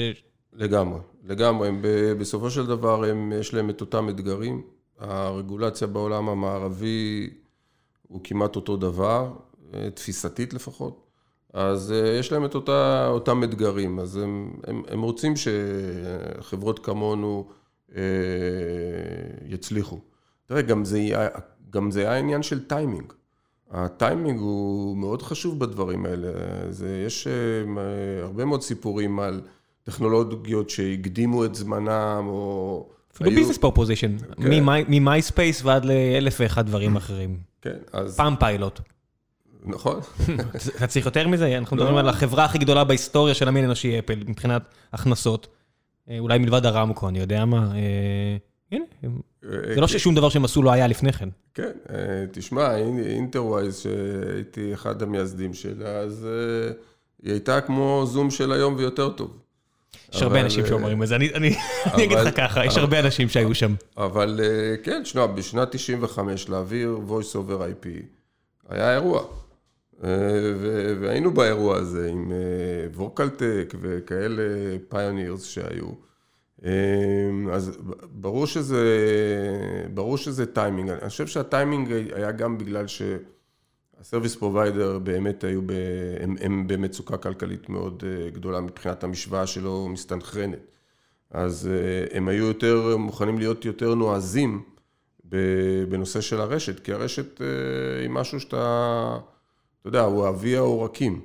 לגמרי, 0.52 1.00
לגמרי. 1.24 1.68
הם, 1.68 1.82
בסופו 2.18 2.50
של 2.50 2.66
דבר, 2.66 3.04
הם, 3.04 3.32
יש 3.40 3.54
להם 3.54 3.70
את 3.70 3.80
אותם 3.80 4.08
אתגרים. 4.08 4.62
הרגולציה 4.98 5.86
בעולם 5.86 6.28
המערבי 6.28 7.30
הוא 8.08 8.20
כמעט 8.24 8.56
אותו 8.56 8.76
דבר, 8.76 9.32
תפיסתית 9.94 10.54
לפחות. 10.54 11.06
אז 11.52 11.92
אה, 11.92 12.08
יש 12.08 12.32
להם 12.32 12.44
את 12.44 12.54
אותה, 12.54 13.08
אותם 13.08 13.44
אתגרים. 13.44 13.98
אז 13.98 14.16
הם, 14.16 14.52
הם, 14.66 14.82
הם 14.88 15.02
רוצים 15.02 15.34
שחברות 15.36 16.78
כמונו... 16.78 17.48
אה, 17.96 18.02
יצליחו. 19.48 19.98
תראה, 20.46 20.62
גם 20.62 20.84
זה, 20.84 21.00
גם 21.70 21.90
זה 21.90 22.00
היה 22.00 22.18
עניין 22.18 22.42
של 22.42 22.64
טיימינג. 22.64 23.12
הטיימינג 23.70 24.40
הוא 24.40 24.96
מאוד 24.96 25.22
חשוב 25.22 25.58
בדברים 25.58 26.06
האלה. 26.06 26.28
זה, 26.70 27.02
יש 27.06 27.26
אה, 27.26 28.22
הרבה 28.22 28.44
מאוד 28.44 28.62
סיפורים 28.62 29.20
על 29.20 29.40
טכנולוגיות 29.82 30.70
שהקדימו 30.70 31.44
את 31.44 31.54
זמנם, 31.54 32.24
או... 32.26 32.88
אפילו 33.14 33.30
business 33.30 33.58
proposition, 33.58 34.16
ממייספייס 34.88 35.64
ועד 35.64 35.84
לאלף 35.84 36.36
ואחד 36.40 36.66
דברים 36.66 36.96
אחרים. 36.96 37.36
כן, 37.62 37.76
אז... 37.92 38.16
פעם 38.16 38.36
פיילוט. 38.36 38.80
נכון. 39.64 40.00
אתה 40.76 40.86
צריך 40.86 41.06
יותר 41.06 41.28
מזה? 41.28 41.58
אנחנו 41.58 41.76
מדברים 41.76 41.94
לא. 41.94 42.00
על 42.00 42.08
החברה 42.08 42.44
הכי 42.44 42.58
גדולה 42.58 42.84
בהיסטוריה 42.84 43.34
של 43.34 43.48
המין 43.48 43.64
אנושי 43.64 43.98
אפל, 43.98 44.22
מבחינת 44.26 44.62
הכנסות. 44.92 45.48
אה, 46.10 46.18
אולי 46.18 46.38
מלבד 46.38 46.66
הרמקו, 46.66 47.08
אני 47.08 47.18
יודע 47.18 47.44
מה. 47.44 47.72
אה, 47.74 48.36
הנה, 48.72 48.84
אה, 49.04 49.08
זה 49.74 49.80
לא 49.80 49.86
ששום 49.86 50.14
דבר 50.14 50.28
שהם 50.28 50.44
עשו 50.44 50.62
לא 50.62 50.70
היה 50.70 50.86
לפני 50.86 51.12
כן. 51.12 51.28
כן, 51.54 51.70
תשמע, 52.32 52.76
אינטרווייז, 52.76 53.78
שהייתי 53.78 54.74
אחד 54.74 55.02
המייסדים 55.02 55.54
שלה, 55.54 55.88
אז 55.88 56.26
היא 57.22 57.32
הייתה 57.32 57.60
כמו 57.60 58.04
זום 58.06 58.30
של 58.30 58.52
היום 58.52 58.74
ויותר 58.76 59.08
טוב. 59.08 59.36
יש 60.14 60.22
הרבה 60.22 60.40
אנשים 60.40 60.66
שאומרים 60.66 61.02
את 61.02 61.08
זה, 61.08 61.16
אני 61.16 61.28
אגיד 62.04 62.18
לך 62.18 62.36
ככה, 62.36 62.64
יש 62.64 62.76
הרבה 62.76 63.00
אנשים 63.00 63.28
שהיו 63.28 63.54
שם. 63.54 63.74
אבל 63.96 64.40
כן, 64.82 65.02
בשנת 65.34 65.68
95 65.70 66.48
להעביר 66.48 66.98
voice 67.08 67.36
over 67.36 67.60
IP 67.60 67.88
היה 68.68 68.94
אירוע. 68.94 69.22
והיינו 71.00 71.30
באירוע 71.34 71.76
הזה 71.76 72.08
עם 72.08 72.32
ווקלטק 72.94 73.74
וכאלה 73.80 74.42
pioneers 74.88 75.44
שהיו. 75.44 76.10
אז 77.52 77.78
ברור 78.10 78.46
שזה, 78.46 78.84
ברור 79.94 80.16
שזה 80.16 80.46
טיימינג. 80.46 80.90
אני 80.90 81.08
חושב 81.08 81.26
שהטיימינג 81.26 81.92
היה 82.14 82.32
גם 82.32 82.58
בגלל 82.58 82.84
שה 82.86 83.31
service 83.31 84.36
provider 84.36 84.98
באמת 84.98 85.44
היו, 85.44 85.62
ב, 85.62 85.72
הם, 86.20 86.36
הם 86.40 86.66
במצוקה 86.66 87.16
כלכלית 87.16 87.68
מאוד 87.68 88.04
גדולה 88.32 88.60
מבחינת 88.60 89.04
המשוואה 89.04 89.46
שלו 89.46 89.88
מסתנכרנת. 89.88 90.66
אז 91.30 91.68
הם 92.10 92.28
היו 92.28 92.44
יותר, 92.46 92.96
מוכנים 92.96 93.38
להיות 93.38 93.64
יותר 93.64 93.94
נועזים 93.94 94.62
בנושא 95.88 96.20
של 96.20 96.40
הרשת, 96.40 96.80
כי 96.80 96.92
הרשת 96.92 97.40
היא 98.00 98.10
משהו 98.10 98.40
שאתה... 98.40 99.18
אתה 99.80 99.88
יודע, 99.88 100.00
הוא 100.00 100.28
אבי 100.28 100.56
העורקים. 100.56 101.20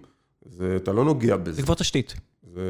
זה, 0.46 0.76
אתה 0.76 0.94
לא 0.94 1.06
נוגע 1.06 1.38
בזה. 1.38 1.52
זה 1.52 1.62
כבר 1.62 1.74
תשתית. 1.74 2.16
זה, 2.54 2.62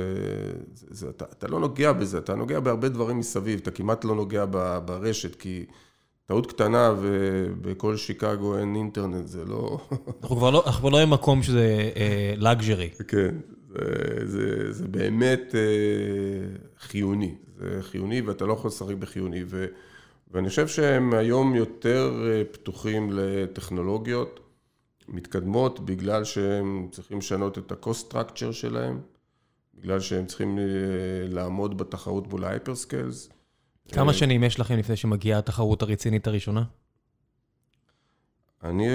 זה, 0.74 0.88
זה, 0.90 1.10
אתה, 1.10 1.26
אתה 1.26 1.48
לא 1.48 1.60
נוגע 1.60 1.92
בזה, 1.92 2.18
אתה 2.18 2.36
נוגע 2.36 2.60
בהרבה 2.60 2.90
דברים 2.90 3.20
מסביב, 3.20 3.60
אתה 3.60 3.72
כמעט 3.72 4.06
לא 4.06 4.16
נוגע 4.16 4.46
ב, 4.50 4.78
ברשת, 4.86 5.36
כי 5.36 5.66
טעות 6.26 6.48
קטנה 6.48 6.94
ובכל 7.02 7.98
שיקגו 7.98 8.58
אין 8.58 8.76
אינטרנט, 8.76 9.28
זה 9.28 9.46
לא... 9.46 9.80
אנחנו 10.22 10.36
כבר 10.36 10.52
לא, 10.52 10.64
אנחנו 10.66 10.80
כבר 10.80 10.90
לא 10.90 11.00
עם 11.00 11.10
מקום 11.10 11.44
שזה 11.44 11.92
לגז'רי. 12.38 12.90
Uh, 12.94 13.04
כן, 13.04 13.36
זה, 13.68 14.26
זה, 14.26 14.72
זה 14.72 14.88
באמת 14.88 15.42
uh, 15.52 16.80
חיוני. 16.80 17.36
זה 17.58 17.78
חיוני 17.82 18.22
ואתה 18.22 18.46
לא 18.46 18.54
יכול 18.54 18.68
לשחק 18.68 18.96
בחיוני. 18.96 19.44
ואני 20.32 20.50
חושב 20.50 20.68
שהם 20.68 21.14
היום 21.14 21.56
יותר 21.56 22.12
אה, 22.26 22.44
פתוחים 22.52 23.10
לטכנולוגיות 23.14 24.40
מתקדמות, 25.08 25.80
בגלל 25.80 26.24
שהם 26.24 26.88
צריכים 26.92 27.18
לשנות 27.18 27.58
את 27.58 27.72
ה-cost 27.72 28.12
structure 28.12 28.52
שלהם, 28.52 29.02
בגלל 29.76 30.00
שהם 30.00 30.26
צריכים 30.26 30.60
לעמוד 31.30 31.78
בתחרות 31.78 32.28
מול 32.28 32.46
ה-hyperscales. 32.46 33.34
כמה 33.92 34.14
שנים 34.14 34.44
יש 34.44 34.60
לכם 34.60 34.78
לפני 34.78 34.96
שמגיעה 34.96 35.40
התחרות 35.40 35.82
הרצינית 35.82 36.28
הראשונה? 36.28 36.64
אני, 38.64 38.88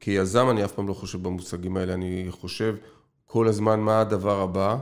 כיזם, 0.00 0.50
אני 0.50 0.64
אף 0.64 0.72
פעם 0.72 0.88
לא 0.88 0.94
חושב 0.94 1.22
במושגים 1.22 1.76
האלה, 1.76 1.94
אני 1.94 2.26
חושב 2.30 2.76
כל 3.26 3.48
הזמן 3.48 3.80
מה 3.80 4.00
הדבר 4.00 4.40
הבא 4.40 4.76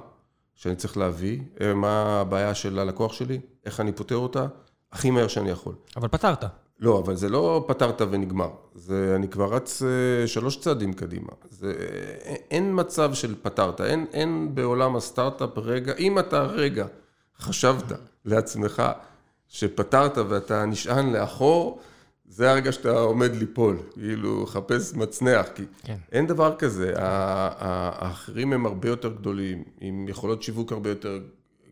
שאני 0.54 0.76
צריך 0.76 0.96
להביא, 0.96 1.40
אה, 1.60 1.74
מה 1.74 2.20
הבעיה 2.20 2.54
של 2.54 2.78
הלקוח 2.78 3.12
שלי, 3.12 3.40
איך 3.64 3.80
אני 3.80 3.92
פותר 3.92 4.16
אותה, 4.16 4.46
הכי 4.92 5.10
מהר 5.10 5.28
שאני 5.28 5.50
יכול. 5.50 5.74
אבל 5.96 6.08
פתרת. 6.08 6.44
לא, 6.80 6.98
אבל 6.98 7.16
זה 7.16 7.28
לא 7.28 7.64
פתרת 7.68 8.00
ונגמר. 8.10 8.50
זה, 8.74 9.12
אני 9.16 9.28
כבר 9.28 9.54
רץ 9.54 9.82
אה, 9.82 10.26
שלוש 10.26 10.56
צעדים 10.56 10.92
קדימה. 10.92 11.32
זה, 11.50 11.72
אה, 11.78 12.34
אין 12.50 12.70
מצב 12.74 13.14
של 13.14 13.34
פתרת, 13.42 13.80
אין, 13.80 14.06
אין 14.12 14.54
בעולם 14.54 14.96
הסטארט-אפ 14.96 15.58
רגע, 15.58 15.94
אם 15.98 16.18
אתה 16.18 16.42
רגע 16.42 16.86
חשבת 17.38 17.92
לעצמך 18.24 18.82
שפתרת 19.48 20.18
ואתה 20.18 20.64
נשען 20.64 21.12
לאחור, 21.12 21.80
זה 22.28 22.50
הרגע 22.50 22.72
שאתה 22.72 22.90
עומד 22.90 23.36
ליפול, 23.36 23.78
כאילו, 23.92 24.46
חפש 24.46 24.94
מצנח, 24.94 25.46
כי 25.54 25.62
כן. 25.82 25.96
אין 26.12 26.26
דבר 26.26 26.56
כזה. 26.56 26.92
האחרים 26.96 28.52
הם 28.52 28.66
הרבה 28.66 28.88
יותר 28.88 29.12
גדולים, 29.12 29.62
עם 29.80 30.08
יכולות 30.08 30.42
שיווק 30.42 30.72
הרבה 30.72 30.88
יותר 30.90 31.20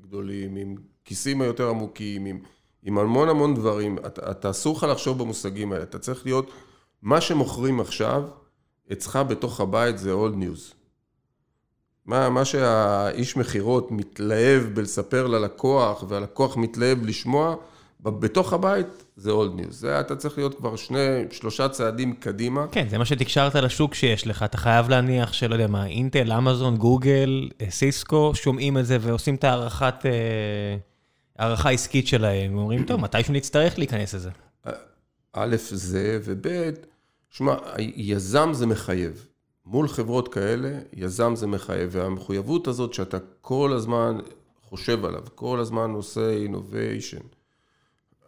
גדולים, 0.02 0.56
עם 0.56 0.74
כיסים 1.04 1.40
היותר 1.40 1.68
עמוקים, 1.68 2.26
עם, 2.26 2.38
עם 2.84 2.98
המון 2.98 3.28
המון 3.28 3.54
דברים. 3.54 3.98
אתה, 4.30 4.50
אסור 4.50 4.76
לך 4.76 4.86
לחשוב 4.90 5.18
במושגים 5.18 5.72
האלה, 5.72 5.82
אתה 5.82 5.98
צריך 5.98 6.26
להיות, 6.26 6.50
מה 7.02 7.20
שמוכרים 7.20 7.80
עכשיו, 7.80 8.22
אצלך 8.92 9.18
בתוך 9.28 9.60
הבית 9.60 9.98
זה 9.98 10.12
old 10.12 10.34
news. 10.34 10.74
מה, 12.06 12.30
מה 12.30 12.44
שהאיש 12.44 13.36
מכירות 13.36 13.90
מתלהב 13.90 14.62
בלספר 14.74 15.26
ללקוח, 15.26 16.04
והלקוח 16.08 16.56
מתלהב 16.56 17.06
לשמוע, 17.06 17.56
בתוך 18.00 18.52
הבית 18.52 19.04
זה 19.16 19.30
old 19.30 19.54
news. 19.54 19.80
זה 19.80 20.00
אתה 20.00 20.16
צריך 20.16 20.38
להיות 20.38 20.54
כבר 20.54 20.76
שני, 20.76 21.24
שלושה 21.30 21.68
צעדים 21.68 22.12
קדימה. 22.12 22.66
כן, 22.72 22.88
זה 22.88 22.98
מה 22.98 23.04
שתקשרת 23.04 23.54
לשוק 23.54 23.94
שיש 23.94 24.26
לך. 24.26 24.42
אתה 24.42 24.58
חייב 24.58 24.88
להניח 24.88 25.32
שלא 25.32 25.54
יודע 25.54 25.66
מה, 25.66 25.86
אינטל, 25.86 26.32
אמזון, 26.32 26.76
גוגל, 26.76 27.48
אה, 27.60 27.70
סיסקו, 27.70 28.32
שומעים 28.34 28.78
את 28.78 28.86
זה 28.86 28.98
ועושים 29.00 29.34
את 29.34 29.44
הערכת, 29.44 29.94
אה, 30.04 30.10
הערכה 31.38 31.70
עסקית 31.70 32.06
שלהם. 32.06 32.58
אומרים, 32.58 32.84
טוב, 32.84 33.00
מתישהו 33.00 33.34
נצטרך 33.34 33.78
להיכנס 33.78 34.14
לזה. 34.14 34.30
א', 35.32 35.56
זה, 35.70 36.18
וב', 36.24 36.46
שמע, 37.30 37.54
יזם 37.78 38.52
זה 38.52 38.66
מחייב. 38.66 39.26
מול 39.66 39.88
חברות 39.88 40.34
כאלה, 40.34 40.78
יזם 40.92 41.36
זה 41.36 41.46
מחייב. 41.46 41.88
והמחויבות 41.92 42.68
הזאת 42.68 42.94
שאתה 42.94 43.18
כל 43.40 43.72
הזמן 43.72 44.18
חושב 44.62 45.04
עליו, 45.04 45.22
כל 45.34 45.60
הזמן 45.60 45.90
עושה 45.90 46.30
אינוביישן. 46.30 47.20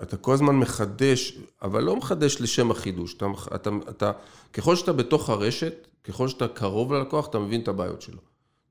אתה 0.03 0.17
כל 0.17 0.33
הזמן 0.33 0.57
מחדש, 0.57 1.39
אבל 1.63 1.83
לא 1.83 1.97
מחדש 1.97 2.41
לשם 2.41 2.71
החידוש. 2.71 3.15
אתה, 3.15 3.27
אתה, 3.55 3.71
אתה, 3.89 4.13
ככל 4.53 4.77
שאתה 4.77 4.93
בתוך 4.93 5.31
הרשת, 5.31 5.87
ככל 6.05 6.29
שאתה 6.29 6.49
קרוב 6.49 6.93
ללקוח, 6.93 7.29
אתה 7.29 7.39
מבין 7.39 7.61
את 7.61 7.69
הבעיות 7.69 8.03
שלו. 8.03 8.19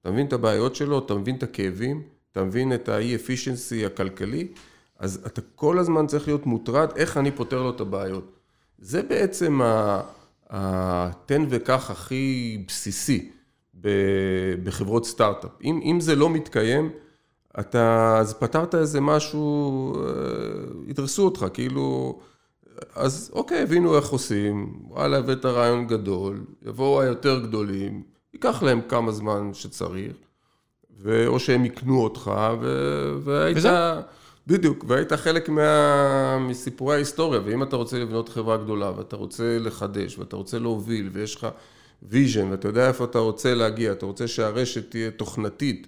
אתה 0.02 0.12
מבין 0.12 0.28
את 0.28 0.34
הבעיות 0.34 0.76
שלו, 0.76 1.00
אתה 1.00 1.14
מבין 1.14 1.36
את 1.36 1.44
הכאבים, 1.44 2.04
אתה 2.34 2.44
מבין 2.44 2.74
את 2.74 2.90
האי-אפישנסי 2.90 3.86
הכלכלי, 3.86 4.48
אז 5.00 5.24
אתה 5.26 5.42
כל 5.56 5.80
הזמן 5.80 6.08
צריך 6.08 6.28
להיות 6.28 6.46
מוטרד 6.46 6.90
איך 6.96 7.18
אני 7.18 7.32
פותר 7.32 7.64
לו 7.64 7.70
את 7.70 7.82
הבעיות. 7.82 8.40
זה 8.80 9.02
בעצם 9.04 9.62
התן 10.50 11.46
וקח 11.50 11.92
הכי 11.92 12.58
בסיסי 12.68 13.32
בחברות 14.64 15.06
סטארט-אפ. 15.06 15.52
אם, 15.64 15.80
אם 15.84 16.00
זה 16.00 16.16
לא 16.16 16.30
מתקיים, 16.30 16.92
אתה, 17.60 18.18
אז 18.20 18.34
פתרת 18.34 18.76
איזה 18.76 19.02
משהו, 19.02 19.96
אה, 19.96 20.12
ידרסו 20.88 21.26
אותך, 21.26 21.46
כאילו, 21.54 22.20
אז 22.96 23.32
אוקיי, 23.34 23.64
הבינו 23.64 23.96
איך 23.96 24.10
עושים, 24.10 24.74
וואלה, 24.88 25.18
הבאת 25.18 25.46
רעיון 25.46 25.88
גדול, 25.88 26.46
יבואו 26.62 27.02
היותר 27.02 27.40
גדולים, 27.40 28.04
ייקח 28.34 28.64
להם 28.64 28.82
כמה 28.82 29.12
זמן 29.12 29.54
שצריך, 29.54 30.14
או 31.28 31.40
שהם 31.40 31.66
יקנו 31.66 32.04
אותך, 32.04 32.32
ו... 32.62 33.18
והיית... 33.24 33.58
וזה? 33.58 33.70
בדיוק, 34.48 34.86
והיית 34.88 35.14
חלק 35.14 35.50
מה... 35.50 36.38
מסיפורי 36.40 36.96
ההיסטוריה, 36.96 37.42
ואם 37.46 37.64
אתה 37.64 37.76
רוצה 37.76 38.00
לבנות 38.00 38.30
חברה 38.30 38.58
גדולה, 38.58 38.92
ואתה 38.98 39.16
רוצה 39.16 39.58
לחדש, 39.60 40.18
ואתה 40.20 40.36
רוצה 40.36 40.60
להוביל, 40.60 41.10
ויש 41.14 41.36
לך 41.36 41.48
vision, 42.04 42.52
ואתה 42.52 42.68
יודע 42.68 42.88
איפה 42.88 43.04
אתה 43.04 43.20
רוצה 43.20 43.54
להגיע, 43.54 43.92
אתה 43.92 44.06
רוצה 44.06 44.28
שהרשת 44.28 44.92
תהיה 44.92 45.12
תוכנתית, 45.12 45.88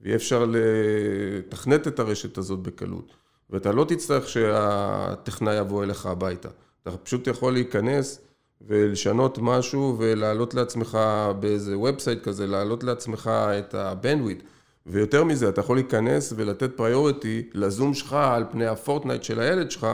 ויהיה 0.00 0.16
אפשר 0.16 0.46
לתכנת 0.48 1.88
את 1.88 1.98
הרשת 1.98 2.38
הזאת 2.38 2.58
בקלות. 2.58 3.12
ואתה 3.50 3.72
לא 3.72 3.84
תצטרך 3.84 4.28
שהטכנאי 4.28 5.56
יבוא 5.56 5.84
אליך 5.84 6.06
הביתה. 6.06 6.48
אתה 6.82 6.96
פשוט 6.96 7.26
יכול 7.26 7.52
להיכנס 7.52 8.20
ולשנות 8.66 9.38
משהו 9.42 9.96
ולהעלות 9.98 10.54
לעצמך 10.54 10.98
באיזה 11.40 11.78
website 11.78 12.22
כזה, 12.22 12.46
להעלות 12.46 12.84
לעצמך 12.84 13.30
את 13.58 13.74
ה 13.74 13.80
bandwidth. 13.80 14.42
ויותר 14.86 15.24
מזה, 15.24 15.48
אתה 15.48 15.60
יכול 15.60 15.76
להיכנס 15.76 16.32
ולתת 16.36 16.76
priority 16.76 17.42
ל 17.54 17.62
Zoom 17.62 17.94
שלך 17.94 18.12
על 18.12 18.44
פני 18.50 18.66
ה 18.66 18.72
Fortnite 18.72 19.22
של 19.22 19.40
הילד 19.40 19.70
שלך, 19.70 19.86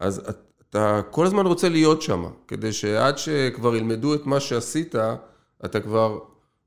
אז 0.00 0.22
אתה 0.70 1.00
כל 1.10 1.26
הזמן 1.26 1.46
רוצה 1.46 1.68
להיות 1.68 2.02
שם, 2.02 2.24
כדי 2.48 2.72
שעד 2.72 3.18
שכבר 3.18 3.76
ילמדו 3.76 4.14
את 4.14 4.26
מה 4.26 4.40
שעשית, 4.40 4.94
אתה 5.64 5.80
כבר 5.80 6.18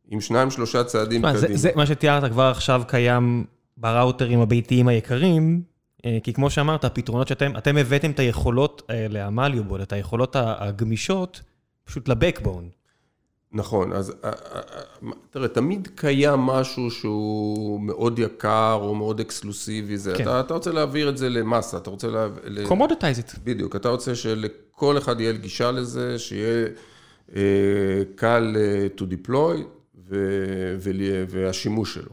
עם 0.10 0.22
שניים, 0.22 0.52
שלושה 0.52 0.84
צעדים 0.84 1.22
קדימה. 1.22 1.38
זה, 1.38 1.48
זה 1.52 1.70
מה 1.76 1.86
שתיארת 1.86 2.32
כבר 2.32 2.44
עכשיו 2.44 2.82
קיים 2.88 3.46
בראוטרים 3.78 4.40
הביתיים 4.40 4.88
היקרים, 4.88 5.62
אה, 6.06 6.18
כי 6.24 6.34
כמו 6.34 6.50
שאמרת, 6.50 6.86
הפתרונות 6.86 7.28
שאתם, 7.28 7.58
אתם 7.58 7.78
הבאתם 7.78 8.12
את 8.12 8.20
היכולות 8.20 8.82
האלה, 8.90 9.26
המליובול, 9.26 9.82
את 9.82 9.94
היכולות 9.94 10.36
הגמישות, 10.40 11.42
פשוט 11.84 12.08
לבקבון. 12.08 12.70
נכון, 13.54 13.94
אז 13.94 14.14
אה, 14.24 14.30
אה, 14.30 15.12
תראה, 15.30 15.48
תמיד 15.48 15.88
קיים 15.96 16.40
משהו 16.40 16.92
שהוא 16.92 17.82
מאוד 17.82 18.20
יקר 18.20 18.80
או 18.82 18.96
מאוד 18.96 19.20
אקסקלוסיבי, 19.20 19.98
זה, 19.98 20.14
כן. 20.18 20.24
אתה, 20.24 20.40
אתה 20.40 20.54
רוצה 20.54 20.72
להעביר 20.72 21.10
את 21.10 21.18
זה 21.18 21.30
למאסה, 21.30 21.78
אתה 21.78 21.90
רוצה 21.90 22.08
לה... 22.08 22.28
קומודטייז 22.68 23.20
את. 23.20 23.32
בדיוק, 23.44 23.76
אתה 23.76 23.90
רוצה 23.90 24.16
שלכל 24.16 24.98
אחד 24.98 25.20
יהיה 25.20 25.32
גישה 25.32 25.72
לזה, 25.72 26.20
שיהיה 26.20 26.68
אה, 27.36 27.42
קל 28.16 28.56
to 28.98 29.02
deploy, 29.02 29.58
והשימוש 31.30 31.94
שלו. 31.94 32.12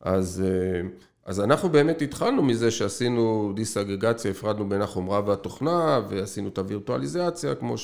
אז, 0.00 0.44
אה, 0.46 0.88
אז 1.24 1.40
אנחנו 1.40 1.68
באמת 1.68 2.02
התחלנו 2.02 2.42
מזה 2.42 2.70
שעשינו 2.70 3.52
דיסאגרגציה, 3.56 4.30
הפרדנו 4.30 4.68
בין 4.68 4.82
החומרה 4.82 5.20
והתוכנה, 5.26 6.00
ועשינו 6.08 6.48
את 6.48 6.58
הווירטואליזציה, 6.58 7.54
כמו 7.54 7.78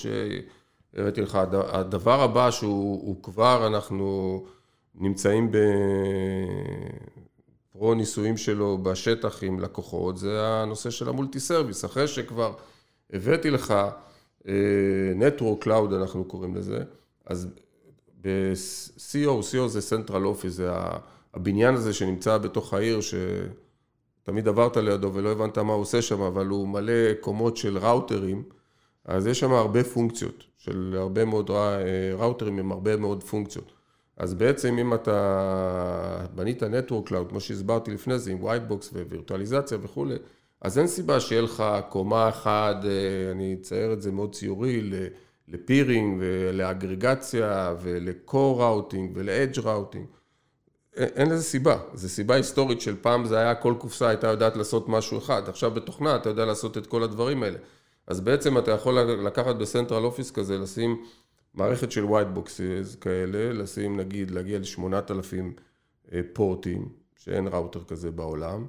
שהראיתי 0.97 1.20
לך. 1.20 1.38
הדבר 1.53 2.22
הבא 2.22 2.51
שהוא 2.51 3.22
כבר, 3.22 3.66
אנחנו 3.66 4.45
נמצאים 4.95 5.51
בפרו 7.70 7.95
ניסויים 7.95 8.36
שלו 8.36 8.78
בשטח 8.78 9.43
עם 9.43 9.61
לקוחות, 9.61 10.18
זה 10.18 10.47
הנושא 10.47 10.90
של 10.90 11.09
ה 11.09 11.14
multi 11.14 11.41
service. 11.41 11.85
אחרי 11.84 12.09
שכבר 12.09 12.55
הבאתי 13.12 13.51
לך 13.51 13.74
network 15.14 15.59
אה, 15.59 15.62
cloud, 15.62 15.93
אנחנו 15.93 16.24
קוראים 16.24 16.55
לזה, 16.55 16.84
אז 17.26 17.49
ב-CO, 18.20 19.40
CO 19.40 19.68
זה 19.68 19.97
Central 19.97 20.11
Office, 20.11 20.49
זה 20.49 20.70
הבניין 21.34 21.74
הזה 21.74 21.93
שנמצא 21.93 22.38
בתוך 22.38 22.74
העיר, 22.74 23.01
שתמיד 23.01 24.49
עברת 24.49 24.76
לידו 24.76 25.11
ולא 25.14 25.32
הבנת 25.32 25.59
מה 25.59 25.72
הוא 25.72 25.82
עושה 25.82 26.03
שם, 26.03 26.20
אבל 26.20 26.47
הוא 26.47 26.68
מלא 26.68 27.14
קומות 27.20 27.57
של 27.57 27.78
ראוטרים, 27.78 28.43
אז 29.05 29.26
יש 29.26 29.40
שם 29.40 29.53
הרבה 29.53 29.84
פונקציות, 29.84 30.45
של 30.65 30.95
הרבה 30.99 31.25
מאוד 31.25 31.51
ראוטרים 32.19 32.59
עם 32.59 32.73
הרבה 32.73 32.97
מאוד 32.97 33.23
פונקציות. 33.23 33.73
אז 34.17 34.35
בעצם 34.35 34.79
אם 34.79 34.95
אתה 34.95 36.27
בנית 36.35 36.63
Network 36.63 37.09
Cloud, 37.09 37.29
כמו 37.29 37.41
שהסברתי 37.41 37.91
לפני 37.91 38.19
זה, 38.19 38.31
עם 38.31 38.39
Whitebox 38.43 38.95
ווירטואליזציה 39.09 39.79
וכולי, 39.83 40.15
אז 40.61 40.79
אין 40.79 40.87
סיבה 40.87 41.21
שיהיה 41.21 41.43
לך 41.43 41.65
קומה 41.89 42.29
אחת, 42.29 42.77
אה, 42.85 43.31
אני 43.31 43.57
אצייר 43.61 43.93
את 43.93 44.03
זה 44.03 44.13
מאוד 44.13 44.35
ציורי, 44.35 44.91
ל 45.49 45.57
peering 45.57 46.16
ולאגרגציה 46.21 47.75
ול 47.83 48.09
core 48.09 48.62
routing 48.62 49.11
ול 49.14 49.29
edge 49.29 49.59
routing. 49.59 50.07
אין 50.97 51.31
לזה 51.31 51.43
סיבה, 51.43 51.79
זו 51.95 52.09
סיבה 52.09 52.35
היסטורית 52.35 52.81
של 52.81 52.97
פעם 53.03 53.25
זה 53.25 53.39
היה 53.39 53.55
כל 53.55 53.75
קופסה 53.79 54.09
הייתה 54.09 54.27
יודעת 54.27 54.57
לעשות 54.57 54.89
משהו 54.89 55.19
אחד, 55.19 55.49
עכשיו 55.49 55.71
בתוכנה 55.71 56.17
אתה 56.17 56.29
יודע 56.29 56.45
לעשות 56.45 56.79
את 56.79 56.87
כל 56.87 57.03
הדברים 57.03 57.43
האלה. 57.43 57.59
אז 58.13 58.21
בעצם 58.21 58.59
אתה 58.59 58.71
יכול 58.71 58.99
לקחת 58.99 59.57
בסנטרל 59.57 60.05
אופיס 60.05 60.31
כזה, 60.31 60.59
לשים 60.59 61.03
מערכת 61.55 61.93
של 61.93 62.05
white 62.05 62.39
boxes 62.39 62.97
כאלה, 63.01 63.53
לשים 63.53 63.97
נגיד, 63.97 64.31
להגיע 64.31 64.59
ל-8,000 64.59 65.61
אה, 66.13 66.21
פורטים, 66.33 66.89
שאין 67.17 67.49
ראוטר 67.49 67.85
כזה 67.85 68.11
בעולם, 68.11 68.67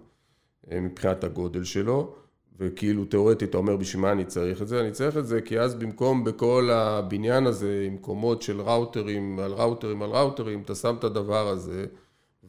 אה, 0.71 0.79
מבחינת 0.79 1.23
הגודל 1.23 1.63
שלו, 1.63 2.15
וכאילו 2.59 3.05
תיאורטית 3.05 3.49
אתה 3.49 3.57
אומר 3.57 3.77
בשביל 3.77 4.01
מה 4.01 4.11
אני 4.11 4.25
צריך 4.25 4.61
את 4.61 4.67
זה? 4.67 4.79
אני 4.79 4.91
צריך 4.91 5.17
את 5.17 5.27
זה 5.27 5.41
כי 5.41 5.59
אז 5.59 5.75
במקום 5.75 6.23
בכל 6.23 6.69
הבניין 6.71 7.47
הזה 7.47 7.83
עם 7.87 7.97
קומות 7.97 8.41
של 8.41 8.61
ראוטרים 8.61 9.39
על 9.39 9.51
ראוטרים 9.51 10.01
על 10.01 10.09
ראוטרים, 10.09 10.61
אתה 10.61 10.75
שם 10.75 10.95
את 10.99 11.03
הדבר 11.03 11.47
הזה. 11.47 11.85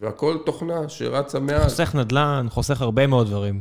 והכל 0.00 0.38
תוכנה 0.44 0.88
שרצה 0.88 1.40
מאז. 1.40 1.64
חוסך 1.64 1.94
נדל"ן, 1.94 2.46
חוסך 2.50 2.80
הרבה 2.80 3.06
מאוד 3.06 3.26
דברים. 3.26 3.60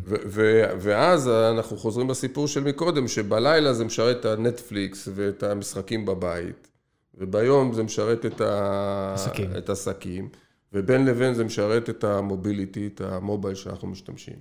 ואז 0.80 1.28
אנחנו 1.28 1.78
חוזרים 1.78 2.10
לסיפור 2.10 2.48
של 2.48 2.64
מקודם, 2.64 3.08
שבלילה 3.08 3.74
זה 3.74 3.86
משרת 3.86 4.20
את 4.20 4.26
הנטפליקס 4.26 5.10
ואת 5.16 5.44
המשחקים 5.44 6.06
בבית, 6.06 6.68
וביום 7.16 7.74
זה 7.74 7.84
משרת 7.84 8.26
את, 8.26 8.42
ה... 8.42 9.16
את 9.58 9.70
העסקים, 9.70 10.30
ובין 10.74 11.06
לבין 11.06 11.34
זה 11.34 11.44
משרת 11.44 11.90
את 11.90 12.04
המוביליטי, 12.04 12.90
את 12.96 13.02
המובייל 13.02 13.56
שאנחנו 13.56 13.88
משתמשים. 13.88 14.36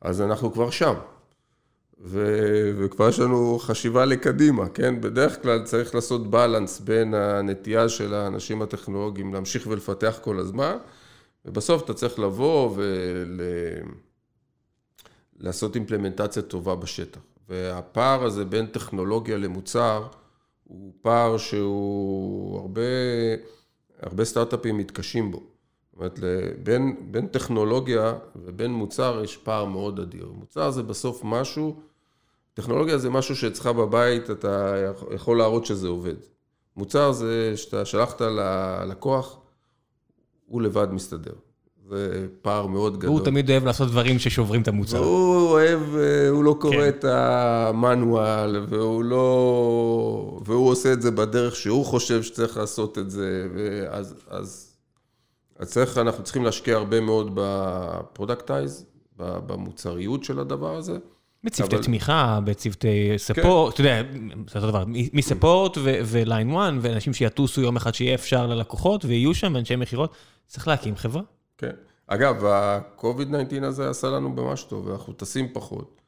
אז 0.00 0.20
אנחנו 0.20 0.52
כבר 0.52 0.70
שם. 0.70 0.94
ו- 2.04 2.70
וכבר 2.78 3.08
יש 3.08 3.20
לנו 3.20 3.58
חשיבה 3.58 4.04
לקדימה, 4.04 4.68
כן? 4.68 5.00
בדרך 5.00 5.42
כלל 5.42 5.62
צריך 5.62 5.94
לעשות 5.94 6.30
בלנס 6.30 6.80
בין 6.80 7.14
הנטייה 7.14 7.88
של 7.88 8.14
האנשים 8.14 8.62
הטכנולוגיים 8.62 9.34
להמשיך 9.34 9.66
ולפתח 9.66 10.18
כל 10.22 10.38
הזמן, 10.38 10.76
ובסוף 11.46 11.84
אתה 11.84 11.94
צריך 11.94 12.18
לבוא 12.18 12.76
ולעשות 15.38 15.70
ול... 15.70 15.76
אימפלמנטציה 15.76 16.42
טובה 16.42 16.74
בשטח. 16.74 17.20
והפער 17.48 18.24
הזה 18.24 18.44
בין 18.44 18.66
טכנולוגיה 18.66 19.36
למוצר, 19.36 20.06
הוא 20.64 20.92
פער 21.02 21.36
שהוא 21.36 22.60
הרבה, 22.60 22.82
הרבה 24.02 24.24
סטארט-אפים 24.24 24.78
מתקשים 24.78 25.30
בו. 25.30 25.38
זאת 25.38 25.98
אומרת, 25.98 26.20
בין, 26.62 26.96
בין 27.10 27.26
טכנולוגיה 27.26 28.14
ובין 28.36 28.72
מוצר 28.72 29.20
יש 29.24 29.36
פער 29.36 29.64
מאוד 29.64 30.00
אדיר. 30.00 30.32
מוצר 30.34 30.70
זה 30.70 30.82
בסוף 30.82 31.20
משהו, 31.24 31.80
טכנולוגיה 32.54 32.98
זה 32.98 33.10
משהו 33.10 33.36
שאצלך 33.36 33.66
בבית, 33.66 34.30
אתה 34.30 34.76
יכול 35.14 35.38
להראות 35.38 35.66
שזה 35.66 35.88
עובד. 35.88 36.14
מוצר 36.76 37.12
זה 37.12 37.52
שאתה 37.56 37.84
שלחת 37.84 38.20
ללקוח, 38.20 39.38
הוא 40.46 40.62
לבד 40.62 40.92
מסתדר. 40.92 41.32
זה 41.88 42.26
פער 42.42 42.66
מאוד 42.66 42.98
גדול. 42.98 43.10
הוא 43.10 43.20
תמיד 43.20 43.50
אוהב 43.50 43.64
לעשות 43.64 43.88
דברים 43.88 44.18
ששוברים 44.18 44.62
את 44.62 44.68
המוצר. 44.68 44.98
הוא 44.98 45.48
אוהב, 45.48 45.80
הוא 46.30 46.44
לא 46.44 46.56
קורא 46.60 46.76
כן. 46.76 46.88
את 46.88 47.04
ה 47.04 47.24
manual, 47.24 48.64
והוא 48.68 49.04
לא... 49.04 50.40
והוא 50.44 50.70
עושה 50.70 50.92
את 50.92 51.02
זה 51.02 51.10
בדרך 51.10 51.56
שהוא 51.56 51.84
חושב 51.84 52.22
שצריך 52.22 52.56
לעשות 52.56 52.98
את 52.98 53.10
זה, 53.10 53.48
ואז... 53.54 54.14
אז, 54.28 54.76
אז 55.58 55.70
צריך, 55.70 55.98
אנחנו 55.98 56.24
צריכים 56.24 56.44
להשקיע 56.44 56.76
הרבה 56.76 57.00
מאוד 57.00 57.30
ב 57.34 57.47
productize, 57.47 58.86
במוצריות 59.18 60.24
של 60.24 60.40
הדבר 60.40 60.76
הזה. 60.76 60.98
בצוותי 61.44 61.76
אבל... 61.76 61.84
תמיכה, 61.84 62.40
בצוותי 62.44 63.12
support, 63.16 63.74
כן. 63.76 63.82
אתה 63.86 63.94
יודע, 63.94 64.02
זה 64.50 64.58
אותו 64.58 64.68
דבר, 64.70 64.84
מספורט 65.12 65.78
וליין 65.82 66.56
1, 66.56 66.72
ואנשים 66.80 67.12
שיטוסו 67.12 67.60
יום 67.60 67.76
אחד 67.76 67.94
שיהיה 67.94 68.14
אפשר 68.14 68.46
ללקוחות, 68.46 69.04
ויהיו 69.04 69.34
שם 69.34 69.56
אנשי 69.56 69.76
מכירות, 69.76 70.12
צריך 70.46 70.68
להקים 70.68 70.96
חברה. 70.96 71.22
כן. 71.58 71.70
אגב, 72.06 72.44
ה-COVID-19 72.44 73.64
הזה 73.64 73.90
עשה 73.90 74.10
לנו 74.10 74.28
ממש 74.28 74.62
טוב, 74.62 74.90
אנחנו 74.90 75.12
טסים 75.12 75.48
פחות, 75.52 76.00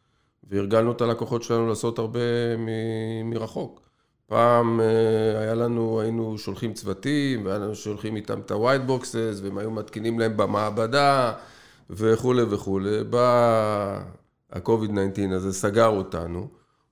והרגלנו 0.51 0.93
את 0.93 1.01
הלקוחות 1.01 1.43
שלנו 1.43 1.68
לעשות 1.68 1.99
הרבה 1.99 2.20
מ- 2.59 3.30
מרחוק. 3.30 3.80
פעם 4.26 4.80
אה, 4.80 5.41
היה 5.41 5.55
לנו, 5.55 6.01
היינו 6.01 6.39
שולחים 6.39 6.72
צוותים, 6.72 7.47
והיינו 7.47 7.74
שולחים 7.74 8.16
איתם 8.16 8.41
את 8.41 8.51
ה-white 8.51 8.89
boxes, 8.91 9.43
והם 9.43 9.59
היו 9.59 9.70
מתקינים 9.70 10.18
להם 10.18 10.36
במעבדה, 10.36 11.32
וכולי 11.91 12.43
וכולי. 12.43 13.05
בא 13.05 14.01
ה-COVID-19 14.53 15.34
הזה, 15.34 15.53
סגר 15.53 15.86
אותנו. 15.86 16.49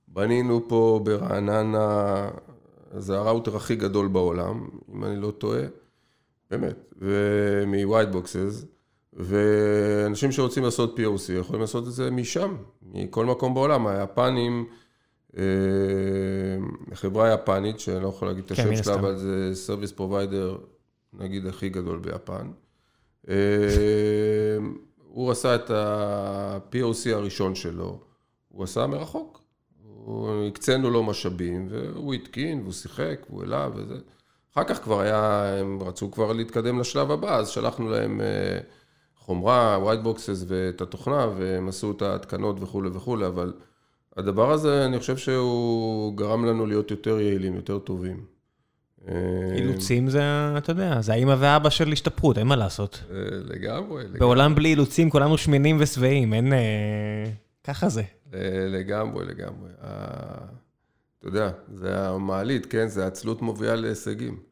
בנינו 0.07 0.67
פה 0.67 0.99
ברעננה, 1.03 2.29
זה 2.97 3.17
הראוטר 3.17 3.55
הכי 3.55 3.75
גדול 3.75 4.07
בעולם, 4.07 4.67
אם 4.95 5.03
אני 5.03 5.21
לא 5.21 5.31
טועה. 5.31 5.61
באמת, 6.51 6.93
ומ-white 6.97 8.13
boxes, 8.13 8.65
ואנשים 9.13 10.31
שרוצים 10.31 10.63
לעשות 10.63 10.99
POC 10.99 11.31
יכולים 11.31 11.61
לעשות 11.61 11.87
את 11.87 11.91
זה 11.93 12.11
משם, 12.11 12.55
מכל 12.81 13.25
מקום 13.25 13.53
בעולם. 13.53 13.87
היפנים, 13.87 14.65
אה, 15.37 15.43
חברה 16.93 17.33
יפנית, 17.33 17.79
שאני 17.79 18.03
לא 18.03 18.07
יכול 18.07 18.27
להגיד 18.27 18.43
את 18.43 18.51
כן, 18.51 18.69
השם 18.73 18.83
שלה, 18.83 18.93
אבל 18.95 19.17
זה 19.17 19.51
Service 19.67 19.99
Provider, 19.99 20.57
נגיד, 21.13 21.47
הכי 21.47 21.69
גדול 21.69 21.99
ביפן. 21.99 22.51
אה, 23.29 23.35
הוא 25.07 25.31
עשה 25.31 25.55
את 25.55 25.69
ה-POC 25.71 27.09
הראשון 27.13 27.55
שלו, 27.55 27.99
הוא 28.47 28.63
עשה 28.63 28.87
מרחוק. 28.87 29.41
הקצינו 30.47 30.89
לו 30.89 31.03
משאבים, 31.03 31.67
והוא 31.69 32.13
התקין, 32.13 32.61
והוא 32.61 32.73
שיחק, 32.73 33.25
והוא 33.29 33.41
העלה 33.41 33.69
וזה. 33.75 33.95
אחר 34.57 34.63
כך 34.63 34.83
כבר 34.83 34.99
היה, 35.01 35.53
הם 35.59 35.79
רצו 35.81 36.11
כבר 36.11 36.33
להתקדם 36.33 36.79
לשלב 36.79 37.11
הבא, 37.11 37.37
אז 37.37 37.49
שלחנו 37.49 37.89
להם 37.89 38.21
אה, 38.21 38.57
חומרה, 39.15 39.79
white 39.83 40.05
boxes 40.05 40.45
ואת 40.47 40.81
התוכנה, 40.81 41.27
והם 41.37 41.67
עשו 41.67 41.91
את 41.91 42.01
ההתקנות 42.01 42.57
וכולי 42.61 42.89
וכולי, 42.93 43.27
אבל 43.27 43.53
הדבר 44.17 44.51
הזה, 44.51 44.85
אני 44.85 44.99
חושב 44.99 45.17
שהוא 45.17 46.17
גרם 46.17 46.45
לנו 46.45 46.65
להיות 46.65 46.91
יותר 46.91 47.19
יעילים, 47.19 47.55
יותר 47.55 47.79
טובים. 47.79 48.25
אה, 49.07 49.13
אילוצים 49.55 50.09
זה, 50.09 50.21
אתה 50.57 50.71
יודע, 50.71 51.01
זה 51.01 51.13
האמא 51.13 51.35
והאבא 51.39 51.69
של 51.69 51.91
השתפרות, 51.91 52.37
אין 52.37 52.47
מה 52.47 52.55
לעשות. 52.55 53.03
אה, 53.11 53.15
לגמרי, 53.31 54.03
לגמרי. 54.03 54.19
בעולם 54.19 54.55
בלי 54.55 54.69
אילוצים 54.69 55.09
כולנו 55.09 55.37
שמנים 55.37 55.77
ושבעים, 55.79 56.33
אין... 56.33 56.53
ככה 57.63 57.89
זה. 57.89 58.03
לגמרי, 58.69 59.25
לגמרי. 59.25 59.69
אתה 61.19 61.27
יודע, 61.27 61.51
זה 61.73 62.07
המעלית, 62.07 62.65
כן? 62.65 62.87
זה 62.87 63.07
עצלות 63.07 63.41
מובילה 63.41 63.75
להישגים. 63.75 64.46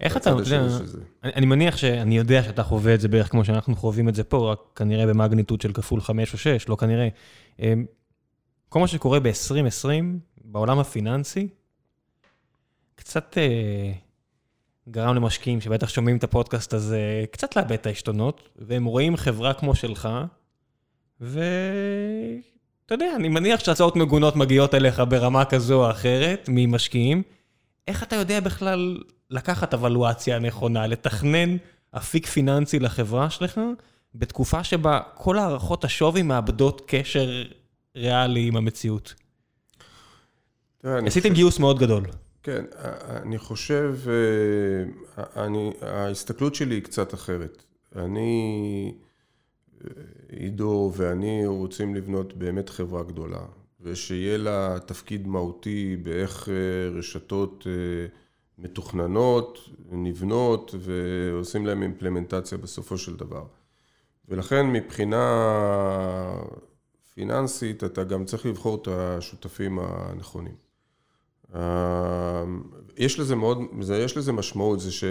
איך 0.00 0.16
אתה, 0.16 0.32
אתה 0.32 0.40
יודע, 0.40 0.66
אני, 1.24 1.32
אני 1.34 1.46
מניח 1.46 1.76
שאני 1.76 2.16
יודע 2.16 2.42
שאתה 2.42 2.62
חווה 2.62 2.94
את 2.94 3.00
זה 3.00 3.08
בערך 3.08 3.30
כמו 3.30 3.44
שאנחנו 3.44 3.76
חווים 3.76 4.08
את 4.08 4.14
זה 4.14 4.24
פה, 4.24 4.52
רק 4.52 4.58
כנראה 4.76 5.06
במגניטוד 5.06 5.60
של 5.60 5.72
כפול 5.72 6.00
5 6.00 6.32
או 6.32 6.38
6, 6.38 6.68
לא 6.68 6.76
כנראה. 6.76 7.08
אמ, 7.58 7.84
כל 8.68 8.80
מה 8.80 8.88
שקורה 8.88 9.20
ב-2020, 9.20 9.88
בעולם 10.44 10.78
הפיננסי, 10.78 11.48
קצת 12.94 13.38
אה, 13.38 13.92
גרם 14.88 15.14
למשקיעים 15.14 15.60
שבטח 15.60 15.88
שומעים 15.88 16.16
את 16.16 16.24
הפודקאסט 16.24 16.74
הזה, 16.74 17.24
קצת 17.30 17.56
לאבד 17.56 17.72
את 17.72 17.86
העשתונות, 17.86 18.48
והם 18.56 18.84
רואים 18.84 19.16
חברה 19.16 19.54
כמו 19.54 19.74
שלך, 19.74 20.08
ו... 21.20 21.40
אתה 22.86 22.94
יודע, 22.94 23.12
אני 23.16 23.28
מניח 23.28 23.60
שהצעות 23.60 23.96
מגונות 23.96 24.36
מגיעות 24.36 24.74
אליך 24.74 25.02
ברמה 25.08 25.44
כזו 25.44 25.84
או 25.84 25.90
אחרת, 25.90 26.48
ממשקיעים. 26.52 27.22
איך 27.88 28.02
אתה 28.02 28.16
יודע 28.16 28.40
בכלל 28.40 28.98
לקחת 29.30 29.74
אבלואציה 29.74 30.38
נכונה, 30.38 30.86
לתכנן 30.86 31.56
אפיק 31.90 32.26
פיננסי 32.26 32.78
לחברה 32.78 33.30
שלך, 33.30 33.60
בתקופה 34.14 34.64
שבה 34.64 35.00
כל 35.14 35.38
הערכות 35.38 35.84
השווי 35.84 36.22
מאבדות 36.22 36.82
קשר 36.86 37.44
ריאלי 37.96 38.46
עם 38.48 38.56
המציאות? 38.56 39.14
עשיתם 40.82 41.32
גיוס 41.32 41.58
מאוד 41.58 41.78
גדול. 41.78 42.04
כן, 42.42 42.64
אני 43.08 43.38
חושב, 43.38 43.94
אני, 45.36 45.72
ההסתכלות 45.82 46.54
שלי 46.54 46.74
היא 46.74 46.82
קצת 46.82 47.14
אחרת. 47.14 47.62
אני... 47.96 48.92
עידו 50.28 50.92
ואני 50.96 51.46
רוצים 51.46 51.94
לבנות 51.94 52.36
באמת 52.36 52.68
חברה 52.68 53.02
גדולה, 53.02 53.40
ושיהיה 53.80 54.38
לה 54.38 54.78
תפקיד 54.86 55.26
מהותי 55.26 55.96
באיך 56.02 56.48
אה, 56.48 56.98
רשתות 56.98 57.66
אה, 57.66 57.72
מתוכננות, 58.58 59.58
נבנות, 59.90 60.74
ועושים 60.78 61.66
להם 61.66 61.82
אימפלמנטציה 61.82 62.58
בסופו 62.58 62.98
של 62.98 63.16
דבר. 63.16 63.44
ולכן 64.28 64.66
מבחינה 64.66 65.24
פיננסית 67.14 67.84
אתה 67.84 68.04
גם 68.04 68.24
צריך 68.24 68.46
לבחור 68.46 68.74
את 68.82 68.88
השותפים 68.90 69.78
הנכונים. 69.78 70.54
אה, 71.54 72.44
יש 72.96 73.18
לזה 73.18 73.36
מאוד, 73.36 73.58
יש 73.94 74.16
לזה 74.16 74.32
משמעות, 74.32 74.80
זה 74.80 74.92
ש, 74.92 75.04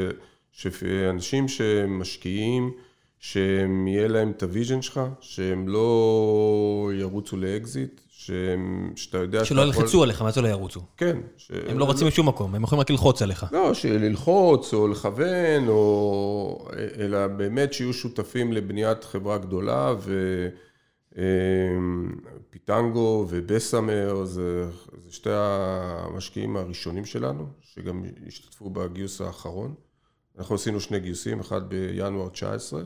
שאנשים 0.51 1.47
שמשקיעים 1.47 2.71
שיהיה 3.19 4.07
להם 4.07 4.31
את 4.31 4.43
ה 4.43 4.49
vision 4.49 4.81
שלך, 4.81 5.01
שהם 5.19 5.67
לא 5.67 6.91
ירוצו 6.93 7.37
לאקזיט, 7.37 8.01
שהם, 8.27 8.91
שאתה 8.95 9.17
יודע 9.17 9.45
שלא 9.45 9.61
ילחצו 9.61 10.03
עליך, 10.03 10.21
מה 10.21 10.31
זה 10.31 10.41
לא 10.41 10.47
ירוצו? 10.47 10.81
כן. 10.97 11.17
ש... 11.37 11.51
הם 11.69 11.79
לא 11.79 11.89
רצים 11.89 12.07
לשום 12.07 12.27
מקום, 12.27 12.55
הם 12.55 12.63
יכולים 12.63 12.79
רק 12.79 12.89
ללחוץ 12.89 13.21
עליך. 13.21 13.45
לא, 13.51 13.71
ללחוץ 13.89 14.73
או 14.73 14.87
לכוון, 14.87 15.67
או... 15.67 16.67
אלא 16.97 17.27
באמת 17.27 17.73
שיהיו 17.73 17.93
שותפים 17.93 18.53
לבניית 18.53 19.03
חברה 19.03 19.37
גדולה, 19.37 19.93
ופיטנגו 22.49 23.21
אמ, 23.21 23.25
ובסמר, 23.29 24.25
זה, 24.25 24.65
זה 25.03 25.11
שתי 25.11 25.29
המשקיעים 25.33 26.57
הראשונים 26.57 27.05
שלנו, 27.05 27.47
שגם 27.61 28.03
השתתפו 28.27 28.69
בגיוס 28.69 29.21
האחרון. 29.21 29.73
אנחנו 30.37 30.55
עשינו 30.55 30.79
שני 30.79 30.99
גיוסים, 30.99 31.39
אחד 31.39 31.69
בינואר 31.69 32.29
19. 32.29 32.81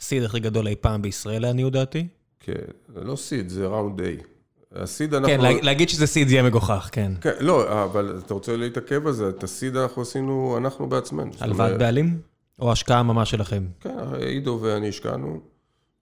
הסיד 0.00 0.22
הכי 0.22 0.40
גדול 0.40 0.68
אי 0.68 0.76
פעם 0.76 1.02
בישראל, 1.02 1.42
לעניות 1.42 1.72
דעתי? 1.72 2.08
כן, 2.40 2.52
זה 2.94 3.04
לא 3.04 3.16
סיד, 3.16 3.48
זה 3.48 3.66
ראונד 3.66 4.00
A. 4.00 4.37
הסיד 4.72 5.14
אנחנו... 5.14 5.28
כן, 5.28 5.64
להגיד 5.64 5.88
שזה 5.88 6.06
סיד 6.06 6.28
זה 6.28 6.34
יהיה 6.34 6.42
מגוחך, 6.42 6.88
כן. 6.92 7.12
כן, 7.20 7.32
לא, 7.40 7.84
אבל 7.84 8.20
אתה 8.24 8.34
רוצה 8.34 8.56
להתעכב 8.56 9.06
על 9.06 9.12
זה, 9.12 9.28
את 9.28 9.44
הסיד 9.44 9.76
אנחנו 9.76 10.02
עשינו, 10.02 10.54
אנחנו 10.58 10.88
בעצמנו. 10.88 11.30
הלוואת 11.40 11.78
בעלים? 11.78 12.20
או 12.58 12.72
השקעה 12.72 13.02
ממש 13.02 13.30
שלכם? 13.30 13.66
כן, 13.80 13.90
עידו 14.20 14.58
ואני 14.62 14.88
השקענו, 14.88 15.40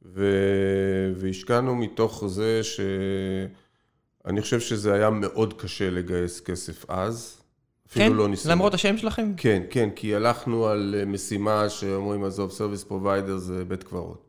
ו... 0.04 0.24
והשקענו 1.16 1.74
מתוך 1.74 2.24
זה 2.26 2.60
ש... 2.62 2.80
אני 4.26 4.42
חושב 4.42 4.60
שזה 4.60 4.94
היה 4.94 5.10
מאוד 5.10 5.52
קשה 5.52 5.90
לגייס 5.90 6.40
כסף 6.40 6.90
אז. 6.90 7.40
כן? 7.90 8.12
לא 8.12 8.28
למרות 8.48 8.74
השם 8.74 8.98
שלכם? 8.98 9.32
כן, 9.36 9.62
כן, 9.70 9.88
כי 9.96 10.14
הלכנו 10.14 10.66
על 10.66 10.94
משימה 11.06 11.68
שאומרים, 11.68 12.24
עזוב, 12.24 12.50
service 12.50 12.84
provider 12.84 13.36
זה 13.36 13.64
בית 13.64 13.82
קברות. 13.82 14.25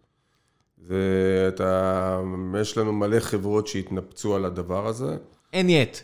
ואתה, 0.87 2.19
יש 2.61 2.77
לנו 2.77 2.93
מלא 2.93 3.19
חברות 3.19 3.67
שהתנפצו 3.67 4.35
על 4.35 4.45
הדבר 4.45 4.87
הזה. 4.87 5.17
in 5.53 5.69
it. 5.69 5.97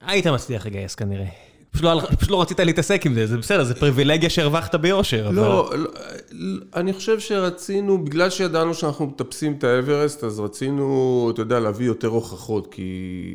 היית 0.00 0.26
מצליח 0.26 0.66
לגייס 0.66 0.94
כנראה. 0.94 1.26
פשוט 1.70 1.84
לא, 1.84 2.02
פשוט 2.18 2.30
לא 2.30 2.40
רצית 2.42 2.60
להתעסק 2.60 3.06
עם 3.06 3.14
זה, 3.14 3.26
זה 3.26 3.36
בסדר, 3.36 3.64
זה 3.64 3.74
פריבילגיה 3.74 4.30
שהרווחת 4.30 4.74
ביושר. 4.74 5.30
לא, 5.30 5.68
אבל... 5.68 5.86
לא, 6.32 6.60
אני 6.74 6.92
חושב 6.92 7.20
שרצינו, 7.20 8.04
בגלל 8.04 8.30
שידענו 8.30 8.74
שאנחנו 8.74 9.06
מטפסים 9.06 9.54
את 9.58 9.64
האברסט, 9.64 10.24
אז 10.24 10.40
רצינו, 10.40 11.30
אתה 11.34 11.42
יודע, 11.42 11.60
להביא 11.60 11.86
יותר 11.86 12.08
הוכחות, 12.08 12.74
כי 12.74 13.34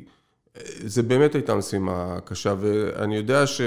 זה 0.86 1.04
באמת 1.04 1.36
הייתה 1.36 1.56
משימה 1.56 2.18
קשה, 2.26 2.56
ואני 2.60 3.16
יודע 3.16 3.48
ש... 3.48 3.62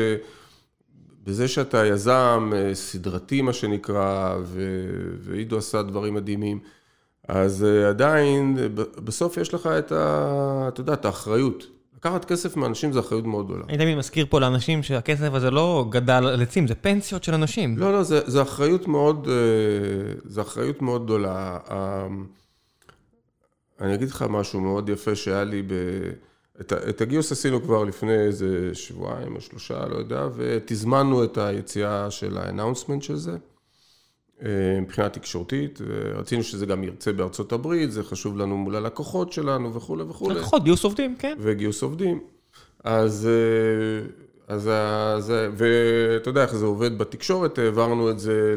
בזה 1.27 1.49
שאתה 1.49 1.87
יזם 1.87 2.51
אה, 2.57 2.75
סדרתי, 2.75 3.43
מה 3.43 3.53
שנקרא, 3.53 4.37
ועידו 5.21 5.59
עשה 5.59 5.83
דברים 5.83 6.15
מדהימים, 6.15 6.61
אז 7.29 7.65
אה, 7.65 7.89
עדיין, 7.89 8.57
בסוף 9.05 9.37
יש 9.37 9.55
לך 9.55 9.67
את 9.67 9.93
ה... 9.93 10.65
אתה 10.69 10.81
יודע, 10.81 10.93
את 10.93 11.05
האחריות. 11.05 11.67
לקחת 11.97 12.25
כסף 12.25 12.57
מאנשים 12.57 12.93
זה 12.93 13.01
אחריות 13.01 13.25
מאוד 13.25 13.47
גדולה. 13.47 13.65
אני 13.69 13.79
תמיד 13.79 13.99
מזכיר 13.99 14.27
פה 14.31 14.41
לאנשים 14.41 14.83
שהכסף 14.83 15.33
הזה 15.33 15.51
לא 15.51 15.87
גדל 15.91 16.13
על 16.13 16.43
עצים, 16.43 16.67
זה 16.67 16.75
פנסיות 16.75 17.25
של 17.25 17.35
אנשים. 17.35 17.79
לא, 17.79 17.93
לא, 17.93 18.03
זה, 18.03 18.21
זה 18.27 18.43
אחריות 18.43 18.89
מאוד, 18.89 19.29
אה, 19.29 20.15
זה 20.25 20.41
אחריות 20.41 20.83
מאוד 20.83 21.05
גדולה. 21.05 21.59
אני 23.81 23.95
אגיד 23.95 24.09
לך 24.09 24.25
משהו 24.31 24.61
מאוד 24.61 24.89
יפה 24.89 25.15
שהיה 25.15 25.45
לי 25.45 25.63
ב... 25.63 25.73
את, 26.61 26.73
את 26.73 27.01
הגיוס 27.01 27.33
עשינו 27.33 27.63
כבר 27.63 27.85
לפני 27.85 28.15
איזה 28.15 28.71
שבועיים 28.73 29.37
או 29.37 29.41
שלושה, 29.41 29.87
לא 29.87 29.97
יודע, 29.97 30.29
ותזמנו 30.37 31.25
את 31.25 31.39
היציאה 31.39 32.11
של 32.11 32.39
האנאונסמנט 32.39 33.03
של 33.03 33.17
זה, 33.17 33.37
אה, 34.43 34.81
מבחינה 34.81 35.09
תקשורתית, 35.09 35.79
ורצינו 35.87 36.43
שזה 36.43 36.67
גם 36.67 36.85
ירצה 36.85 37.13
בארצות 37.13 37.53
הברית, 37.53 37.93
זה 37.93 38.03
חשוב 38.03 38.39
לנו 38.39 38.57
מול 38.57 38.77
הלקוחות 38.77 39.33
שלנו 39.33 39.75
וכולי 39.75 40.03
וכולי. 40.03 40.35
לקוחות, 40.35 40.65
גיוס 40.65 40.85
עובדים, 40.85 41.17
כן. 41.19 41.37
וגיוס 41.41 41.83
עובדים. 41.83 42.21
אז, 42.85 43.29
אה, 43.29 44.07
אז, 44.49 44.71
אז 45.17 45.33
ואתה 45.57 46.31
יודע 46.31 46.43
איך 46.43 46.55
זה 46.55 46.67
עובד 46.67 46.99
בתקשורת, 46.99 47.59
העברנו 47.59 48.11
את 48.11 48.19
זה 48.19 48.55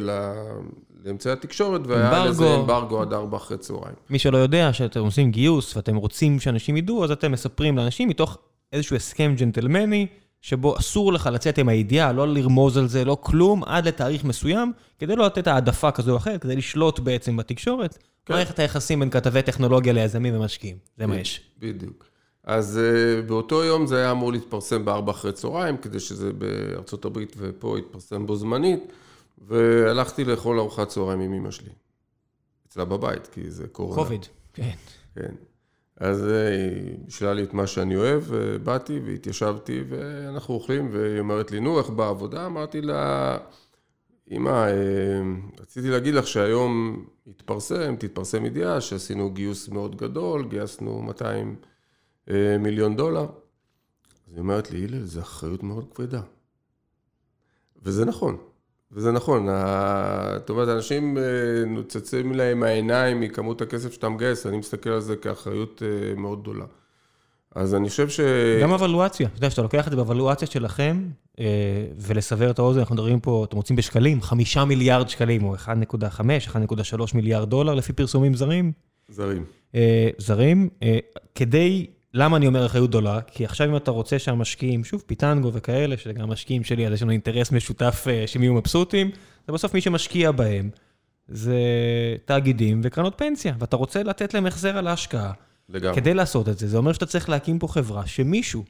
לאמצעי 1.05 1.33
התקשורת, 1.33 1.81
והיה 1.87 2.25
לזה 2.25 2.55
אמברגו 2.55 3.01
עד 3.01 3.13
ארבע 3.13 3.37
אחרי 3.37 3.57
צהריים. 3.57 3.95
מי 4.09 4.19
שלא 4.19 4.37
יודע 4.37 4.73
שאתם 4.73 4.99
עושים 4.99 5.31
גיוס 5.31 5.75
ואתם 5.75 5.95
רוצים 5.95 6.39
שאנשים 6.39 6.77
ידעו, 6.77 7.03
אז 7.03 7.11
אתם 7.11 7.31
מספרים 7.31 7.77
לאנשים 7.77 8.09
מתוך 8.09 8.37
איזשהו 8.73 8.95
הסכם 8.95 9.33
ג'נטלמני, 9.37 10.07
שבו 10.41 10.77
אסור 10.77 11.13
לך 11.13 11.29
לצאת 11.33 11.57
עם 11.57 11.69
הידיעה, 11.69 12.11
לא 12.13 12.27
לרמוז 12.27 12.77
על 12.77 12.87
זה, 12.87 13.05
לא 13.05 13.17
כלום, 13.21 13.63
עד 13.63 13.87
לתאריך 13.87 14.23
מסוים, 14.23 14.71
כדי 14.99 15.15
לא 15.15 15.25
לתת 15.25 15.47
העדפה 15.47 15.91
כזו 15.91 16.11
או 16.11 16.17
אחרת, 16.17 16.41
כדי 16.41 16.55
לשלוט 16.55 16.99
בעצם 16.99 17.37
בתקשורת. 17.37 17.97
כן. 18.25 18.33
מערכת 18.33 18.59
היחסים 18.59 18.99
בין 18.99 19.09
כתבי 19.09 19.41
טכנולוגיה 19.41 19.93
ליזמים 19.93 20.35
ומשקיעים, 20.35 20.77
זה 20.97 21.07
מה 21.07 21.17
יש. 21.17 21.41
בדיוק. 21.59 22.05
אז 22.43 22.79
uh, 22.79 23.27
באותו 23.27 23.63
יום 23.63 23.87
זה 23.87 23.97
היה 23.97 24.11
אמור 24.11 24.31
להתפרסם 24.31 24.85
בארבע 24.85 25.11
אחרי 25.11 25.31
צהריים, 25.31 25.77
כדי 25.77 25.99
שזה 25.99 26.33
בארצות 26.33 27.05
הברית 27.05 27.35
ופה 27.37 27.79
יתפרסם 27.79 28.25
בו 28.25 28.35
זמנית. 28.35 28.93
והלכתי 29.47 30.23
לאכול 30.23 30.59
ארוחת 30.59 30.87
צהריים 30.87 31.19
עם 31.19 31.33
אמא 31.33 31.51
שלי. 31.51 31.71
אצלה 32.67 32.85
בבית, 32.85 33.27
כי 33.27 33.51
זה 33.51 33.67
קורונה. 33.67 34.03
קוביד, 34.03 34.25
כן. 34.53 34.75
כן. 35.15 35.35
אז 35.97 36.27
אה, 36.27 36.49
היא 36.49 36.97
בישלה 37.05 37.33
לי 37.33 37.43
את 37.43 37.53
מה 37.53 37.67
שאני 37.67 37.95
אוהב, 37.95 38.23
ובאתי 38.27 38.99
והתיישבתי, 39.05 39.83
ואנחנו 39.89 40.53
אוכלים, 40.53 40.89
והיא 40.91 41.19
אומרת 41.19 41.51
לי, 41.51 41.59
נו, 41.59 41.79
איך 41.79 41.89
בעבודה? 41.89 42.45
אמרתי 42.45 42.81
לה, 42.81 43.37
אמא, 44.31 44.49
אה, 44.49 45.21
רציתי 45.59 45.89
להגיד 45.89 46.13
לך 46.13 46.27
שהיום 46.27 47.05
התפרסם, 47.27 47.95
תתפרסם 47.95 48.45
ידיעה 48.45 48.81
שעשינו 48.81 49.31
גיוס 49.31 49.69
מאוד 49.69 49.95
גדול, 49.95 50.47
גייסנו 50.47 51.01
200 51.01 51.55
אה, 52.29 52.57
מיליון 52.59 52.95
דולר. 52.95 53.25
אז 54.27 54.33
היא 54.33 54.39
אומרת 54.39 54.71
לי, 54.71 54.85
הלל, 54.85 55.05
זו 55.05 55.21
אחריות 55.21 55.63
מאוד 55.63 55.85
כבדה. 55.93 56.21
וזה 57.83 58.05
נכון. 58.05 58.37
וזה 58.91 59.11
נכון, 59.11 59.47
זאת 60.37 60.49
אומרת, 60.49 60.67
אנשים 60.67 61.17
אה, 61.17 61.23
נוצצים 61.67 62.33
להם 62.33 62.63
העיניים 62.63 63.19
מכמות 63.19 63.61
הכסף 63.61 63.93
שאתה 63.93 64.09
מגייס, 64.09 64.45
אני 64.45 64.57
מסתכל 64.57 64.89
על 64.89 64.99
זה 64.99 65.15
כאחריות 65.15 65.83
אה, 65.85 66.15
מאוד 66.15 66.41
גדולה. 66.41 66.65
אז 67.55 67.75
אני 67.75 67.89
חושב 67.89 68.09
ש... 68.09 68.19
גם 68.61 68.73
אבלואציה, 68.73 69.27
אתה 69.27 69.37
יודע, 69.37 69.49
שאתה 69.49 69.61
לוקח 69.61 69.85
את 69.85 69.91
זה 69.91 69.97
באבלואציה 69.97 70.47
שלכם, 70.47 71.03
אה, 71.39 71.45
ולסבר 71.97 72.51
את 72.51 72.59
האוזן, 72.59 72.79
אנחנו 72.79 72.95
מדברים 72.95 73.19
פה, 73.19 73.45
אתם 73.47 73.57
רוצים 73.57 73.75
בשקלים, 73.75 74.21
חמישה 74.21 74.65
מיליארד 74.65 75.09
שקלים, 75.09 75.43
או 75.43 75.55
1.5, 75.55 75.67
1.3 76.47 77.15
מיליארד 77.15 77.49
דולר 77.49 77.73
לפי 77.73 77.93
פרסומים 77.93 78.33
זרים. 78.33 78.71
זרים. 79.09 79.45
זרים, 80.17 80.69
כדי 81.35 81.87
למה 82.13 82.37
אני 82.37 82.47
אומר 82.47 82.65
אחריות 82.65 82.89
גדולה? 82.89 83.21
כי 83.21 83.45
עכשיו 83.45 83.69
אם 83.69 83.75
אתה 83.75 83.91
רוצה 83.91 84.19
שהמשקיעים, 84.19 84.83
שוב, 84.83 85.03
פיטנגו 85.05 85.53
וכאלה, 85.53 85.97
שזה 85.97 86.13
גם 86.13 86.23
המשקיעים 86.23 86.63
שלי, 86.63 86.87
אז 86.87 86.93
יש 86.93 87.01
לנו 87.01 87.11
אינטרס 87.11 87.51
משותף 87.51 88.05
אה, 88.09 88.27
שהם 88.27 88.43
יהיו 88.43 88.53
מבסוטים, 88.53 89.11
זה 89.47 89.53
בסוף 89.53 89.73
מי 89.73 89.81
שמשקיע 89.81 90.31
בהם 90.31 90.69
זה 91.27 91.57
תאגידים 92.25 92.81
וקרנות 92.83 93.13
פנסיה, 93.17 93.53
ואתה 93.59 93.75
רוצה 93.75 94.03
לתת 94.03 94.33
להם 94.33 94.45
החזר 94.45 94.77
על 94.77 94.87
ההשקעה. 94.87 95.31
לגמרי. 95.69 95.95
כדי 95.95 96.13
לעשות 96.13 96.49
את 96.49 96.57
זה, 96.57 96.67
זה 96.67 96.77
אומר 96.77 96.93
שאתה 96.93 97.05
צריך 97.05 97.29
להקים 97.29 97.59
פה 97.59 97.67
חברה 97.67 98.07
שמישהו, 98.07 98.63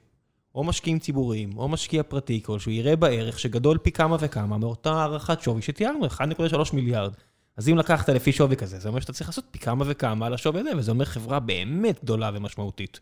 או 0.56 0.64
משקיעים 0.64 1.00
ציבוריים, 1.00 1.58
או 1.58 1.68
משקיע 1.68 2.04
פרטי 2.04 2.42
כלשהו, 2.44 2.72
יראה 2.72 2.96
בערך 2.96 3.40
שגדול 3.40 3.78
פי 3.78 3.92
כמה 3.92 4.18
וכמה 4.20 4.58
מאותה 4.58 4.92
הערכת 4.92 5.42
שווי 5.42 5.62
שתיארנו, 5.62 6.06
1.3 6.06 6.76
מיליארד. 6.76 7.14
אז 7.58 7.70
אם 7.70 7.78
לקחת 7.78 8.10
לפי 8.10 8.32
שווי 8.32 8.56
כזה, 8.56 8.80
זה 8.80 8.90
אומר 8.90 9.00
שאתה 9.00 9.14
צריך 9.14 9.30
לעשות 9.30 9.46
פי 9.52 9.60
כמה 9.60 9.86
וכמה 9.88 10.26
על 10.26 10.34
השווי 10.34 10.60
הזה, 10.62 10.70
וזה 10.78 10.92
אומר 10.92 11.06
חברה 11.06 11.40
באמת 11.40 12.04
גדולה 12.04 12.32
ומשמעותית. 12.34 13.00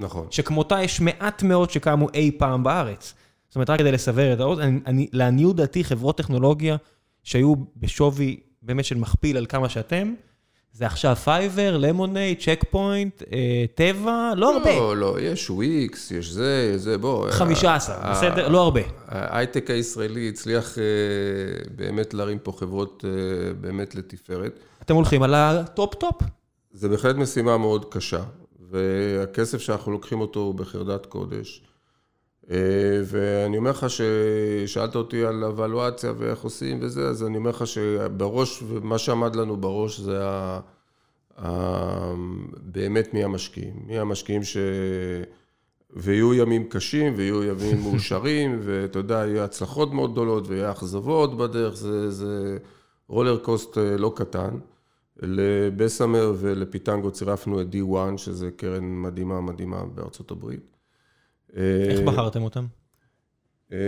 נכון. 0.00 0.26
שכמותה 0.30 0.82
יש 0.82 1.00
מעט 1.00 1.42
מאוד 1.42 1.70
שקמו 1.70 2.08
אי 2.14 2.30
פעם 2.38 2.62
בארץ. 2.62 3.14
זאת 3.48 3.54
אומרת, 3.54 3.70
רק 3.70 3.78
כדי 3.78 3.92
לסבר 3.92 4.32
את 4.32 4.40
האוזן, 4.40 4.78
לעניות 5.12 5.56
דעתי, 5.56 5.84
חברות 5.84 6.18
טכנולוגיה 6.18 6.76
שהיו 7.22 7.54
בשווי 7.76 8.40
באמת 8.62 8.84
של 8.84 8.96
מכפיל 8.96 9.36
על 9.36 9.46
כמה 9.46 9.68
שאתם, 9.68 10.14
זה 10.72 10.86
עכשיו 10.86 11.16
פייבר, 11.16 11.76
למונייד, 11.76 12.34
צ'ק 12.34 12.64
פוינט, 12.70 13.22
אה, 13.32 13.64
טבע, 13.74 14.32
לא 14.36 14.54
הרבה. 14.56 14.76
לא, 14.76 14.96
לא, 14.96 15.20
יש 15.20 15.50
וויקס, 15.50 16.10
יש 16.10 16.30
זה, 16.30 16.72
זה, 16.76 16.98
בוא. 16.98 17.30
15, 17.30 18.10
בסדר? 18.10 18.48
לא 18.48 18.60
הרבה. 18.62 18.80
ההייטק 19.08 19.70
הישראלי 19.70 20.28
הצליח 20.28 20.78
אה, 20.78 20.84
באמת 21.76 22.14
להרים 22.14 22.38
פה 22.38 22.52
חברות 22.52 23.04
אה, 23.04 23.10
באמת 23.60 23.94
לתפארת. 23.94 24.58
אתם 24.82 24.94
הולכים 24.94 25.22
על 25.22 25.34
ה 25.34 25.44
top-top. 25.44 26.22
זה 26.72 26.88
בהחלט 26.88 27.16
משימה 27.16 27.58
מאוד 27.58 27.84
קשה. 27.90 28.20
והכסף 28.70 29.58
שאנחנו 29.58 29.92
לוקחים 29.92 30.20
אותו 30.20 30.40
הוא 30.40 30.54
בחרדת 30.54 31.06
קודש. 31.06 31.64
אה, 32.50 33.00
ואני 33.04 33.58
אומר 33.58 33.70
לך 33.70 33.86
ששאלת 33.90 34.96
אותי 34.96 35.24
על 35.24 35.44
אבלואציה 35.44 36.12
ואיך 36.18 36.40
עושים 36.40 36.78
וזה, 36.82 37.08
אז 37.08 37.24
אני 37.24 37.36
אומר 37.36 37.50
לך 37.50 37.66
שבראש, 37.66 38.62
מה 38.82 38.98
שעמד 38.98 39.36
לנו 39.36 39.56
בראש 39.56 40.00
זה 40.00 40.18
ה... 40.22 40.60
ה... 41.38 42.14
באמת 42.62 43.14
מי 43.14 43.24
המשקיעים. 43.24 43.74
מי 43.86 43.98
המשקיעים 43.98 44.44
ש... 44.44 44.56
ויהיו 45.92 46.34
ימים 46.34 46.64
קשים, 46.68 47.12
ויהיו 47.16 47.44
ימים 47.44 47.80
מאושרים, 47.84 48.60
ואתה 48.62 48.98
יודע, 48.98 49.14
יהיו 49.14 49.42
הצלחות 49.42 49.92
מאוד 49.92 50.12
גדולות, 50.12 50.48
ויהיו 50.48 50.70
אכזבות 50.70 51.36
בדרך, 51.36 51.74
זה, 51.74 52.10
זה 52.10 52.58
רולר 53.08 53.38
קוסט 53.38 53.78
אה, 53.78 53.96
לא 53.96 54.12
קטן. 54.16 54.58
לבסמר 55.22 56.32
ולפיטנגו 56.38 57.10
צירפנו 57.10 57.60
את 57.60 57.66
D1, 57.72 58.16
שזה 58.16 58.50
קרן 58.50 59.02
מדהימה 59.02 59.40
מדהימה 59.40 59.84
בארצות 59.84 60.30
הברית. 60.30 60.76
איך 61.56 62.00
בחרתם 62.00 62.42
אותם? 62.42 62.66
אה, 63.72 63.78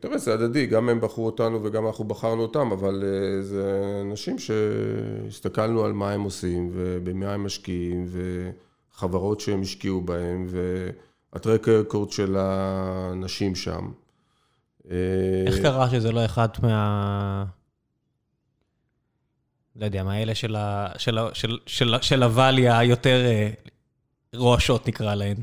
תראה, 0.00 0.18
זה 0.18 0.34
הדדי, 0.34 0.66
גם 0.66 0.88
הם 0.88 1.00
בחרו 1.00 1.26
אותנו 1.26 1.64
וגם 1.64 1.86
אנחנו 1.86 2.04
בחרנו 2.04 2.42
אותם, 2.42 2.72
אבל 2.72 3.04
אה, 3.04 3.42
זה 3.42 3.92
אנשים 4.02 4.36
שהסתכלנו 4.38 5.84
על 5.84 5.92
מה 5.92 6.10
הם 6.10 6.22
עושים 6.22 6.70
ובמה 6.72 7.32
הם 7.32 7.44
משקיעים 7.44 8.06
וחברות 8.94 9.40
שהם 9.40 9.60
השקיעו 9.60 10.00
בהם 10.00 10.46
והטרק 11.32 11.68
רקורד 11.68 12.10
של 12.10 12.36
האנשים 12.36 13.54
שם. 13.54 13.90
אה, 14.90 14.96
איך 15.46 15.62
קרה 15.62 15.90
שזה 15.90 16.12
לא 16.12 16.24
אחד 16.24 16.48
מה... 16.62 17.44
לא 19.76 19.84
יודע, 19.84 20.02
מה 20.02 20.22
אלה 20.22 20.34
של, 20.34 20.56
ה, 20.56 20.88
של, 20.98 21.18
של, 21.32 21.58
של, 21.66 21.94
של 22.02 22.22
הוואליה 22.22 22.78
היותר 22.78 23.22
רועשות 24.34 24.88
נקרא 24.88 25.14
להן? 25.14 25.36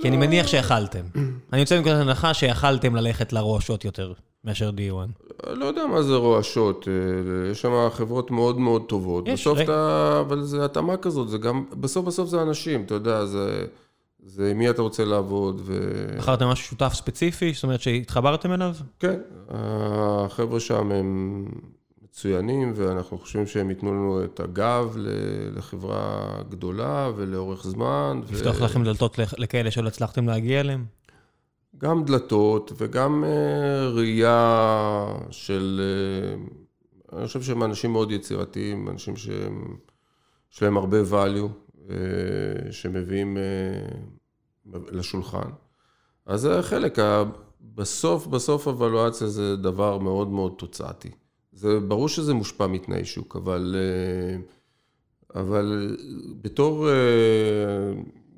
כי 0.00 0.08
אני 0.08 0.16
מניח 0.16 0.46
שיכלתם. 0.46 1.04
אני 1.52 1.60
יוצא 1.60 1.76
מנקודת 1.76 2.00
הנחה 2.00 2.34
שיכלתם 2.34 2.96
ללכת 2.96 3.32
לרועשות 3.32 3.84
יותר 3.84 4.12
מאשר 4.44 4.70
D1. 4.70 5.26
לא 5.50 5.64
יודע 5.64 5.86
מה 5.86 6.02
זה 6.02 6.14
רועשות, 6.14 6.88
אה, 6.88 7.50
יש 7.50 7.60
שם 7.60 7.88
חברות 7.92 8.30
מאוד 8.30 8.58
מאוד 8.58 8.82
טובות. 8.88 9.28
יש, 9.28 9.40
בסוף 9.40 9.60
אתה, 9.60 10.16
אבל 10.20 10.42
זה 10.42 10.64
התאמה 10.64 10.96
כזאת, 10.96 11.28
זה 11.28 11.38
גם, 11.38 11.64
בסוף 11.80 12.06
בסוף 12.06 12.28
זה 12.28 12.42
אנשים, 12.42 12.82
אתה 12.82 12.94
יודע, 12.94 13.24
זה, 13.24 13.66
זה 14.24 14.52
מי 14.54 14.70
אתה 14.70 14.82
רוצה 14.82 15.04
לעבוד. 15.04 15.60
ו... 15.64 16.06
בחרתם 16.18 16.46
משהו 16.46 16.66
שותף 16.66 16.92
ספציפי, 16.94 17.52
זאת 17.52 17.62
אומרת 17.62 17.80
שהתחברתם 17.80 18.52
אליו? 18.52 18.74
כן, 19.00 19.20
החבר'ה 19.48 20.60
שם 20.60 20.92
הם 20.92 21.44
מצוינים, 22.16 22.72
ואנחנו 22.76 23.18
חושבים 23.18 23.46
שהם 23.46 23.70
ייתנו 23.70 23.94
לנו 23.94 24.24
את 24.24 24.40
הגב 24.40 24.96
לחברה 25.56 26.36
גדולה 26.48 27.10
ולאורך 27.16 27.66
זמן. 27.66 28.20
לפתוח 28.30 28.60
ו... 28.60 28.64
לכם 28.64 28.84
דלתות 28.84 29.18
לכאלה 29.38 29.70
שלא 29.70 29.88
הצלחתם 29.88 30.28
להגיע 30.28 30.60
אליהם? 30.60 30.84
גם 31.78 32.04
דלתות 32.04 32.72
וגם 32.76 33.24
uh, 33.24 33.94
ראייה 33.96 35.06
של... 35.30 35.80
Uh, 37.10 37.16
אני 37.16 37.26
חושב 37.26 37.42
שהם 37.42 37.62
אנשים 37.62 37.92
מאוד 37.92 38.10
יצירתיים, 38.10 38.88
אנשים 38.88 39.16
שיש 39.16 40.62
להם 40.62 40.76
הרבה 40.76 40.98
value, 41.10 41.76
uh, 41.76 41.90
שמביאים 42.70 43.38
לשולחן. 44.92 45.50
אז 46.26 46.40
זה 46.40 46.62
חלק, 46.62 46.98
בסוף, 47.74 48.26
בסוף 48.26 48.68
הוולואציה 48.68 49.26
זה 49.26 49.56
דבר 49.56 49.98
מאוד 49.98 50.28
מאוד 50.28 50.54
תוצאתי. 50.58 51.10
זה 51.56 51.80
ברור 51.80 52.08
שזה 52.08 52.34
מושפע 52.34 52.66
מתנאי 52.66 53.04
שוק, 53.04 53.36
אבל, 53.36 53.76
אבל 55.34 55.96
בתור 56.42 56.88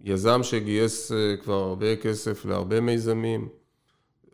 יזם 0.04 0.42
שגייס 0.42 1.12
אה, 1.12 1.36
כבר 1.36 1.54
הרבה 1.54 1.96
כסף 1.96 2.44
להרבה 2.44 2.80
מיזמים, 2.80 3.48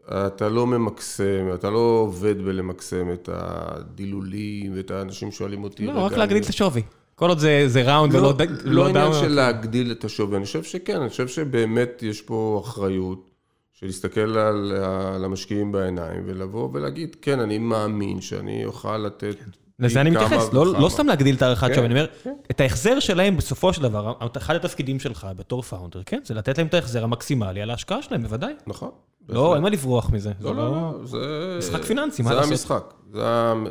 אתה 0.08 0.48
לא 0.48 0.66
ממקסם, 0.66 1.48
אתה 1.54 1.70
לא 1.70 1.78
עובד 1.78 2.42
בלמקסם 2.42 3.12
את 3.12 3.28
הדילולים 3.32 4.72
ואת 4.76 4.90
האנשים 4.90 5.32
שואלים 5.32 5.64
אותי. 5.64 5.86
לא, 5.86 5.98
רק 5.98 6.12
להגדיל 6.12 6.42
את 6.42 6.48
השווי. 6.48 6.82
כל 7.14 7.28
עוד 7.28 7.38
זה, 7.38 7.64
זה 7.66 7.82
round 7.82 8.12
לא, 8.12 8.18
ולא 8.18 8.32
down. 8.32 8.48
לא 8.64 8.88
עניין 8.88 9.12
של 9.12 9.28
להגדיל 9.28 9.92
את 9.92 10.04
השווי, 10.04 10.36
אני 10.36 10.44
חושב 10.44 10.62
שכן, 10.62 11.00
אני 11.00 11.08
חושב 11.08 11.28
שבאמת 11.28 12.02
יש 12.02 12.22
פה 12.22 12.62
אחריות 12.64 13.33
של 13.74 13.86
להסתכל 13.86 14.38
על, 14.38 14.72
על 15.14 15.24
המשקיעים 15.24 15.72
בעיניים 15.72 16.22
ולבוא 16.26 16.68
ולהגיד, 16.72 17.16
כן, 17.22 17.40
אני 17.40 17.58
מאמין 17.58 18.20
שאני 18.20 18.64
אוכל 18.64 18.98
לתת... 18.98 19.34
כן. 19.38 19.50
לזה 19.78 20.00
אני 20.00 20.10
מתייחס, 20.10 20.52
לא, 20.52 20.66
לא 20.66 20.88
סתם 20.88 21.06
להגדיל 21.06 21.36
את 21.36 21.42
הערכת 21.42 21.66
כן, 21.66 21.74
שווי, 21.74 21.86
אני 21.86 21.94
אומר, 21.94 22.06
כן. 22.22 22.34
את 22.50 22.60
ההחזר 22.60 23.00
שלהם 23.00 23.36
בסופו 23.36 23.72
של 23.72 23.82
דבר, 23.82 24.12
אחד 24.36 24.54
התפקידים 24.54 25.00
שלך 25.00 25.26
בתור 25.36 25.62
founder, 25.62 26.02
כן, 26.06 26.20
זה 26.24 26.34
לתת 26.34 26.58
להם 26.58 26.66
את 26.66 26.74
ההחזר 26.74 27.04
המקסימלי 27.04 27.62
על 27.62 27.70
ההשקעה 27.70 28.02
שלהם, 28.02 28.22
בוודאי. 28.22 28.54
נכון. 28.66 28.90
לא, 29.28 29.54
אין 29.54 29.62
מה 29.62 29.70
לברוח 29.70 30.10
מזה. 30.10 30.32
לא, 30.40 30.56
לא, 30.56 30.70
לא, 30.70 31.06
זה... 31.06 31.18
משחק 31.58 31.82
פיננסי, 31.82 32.22
מה 32.22 32.34
לעשות? 32.34 32.46
זה 32.46 32.52
המשחק, 32.52 32.94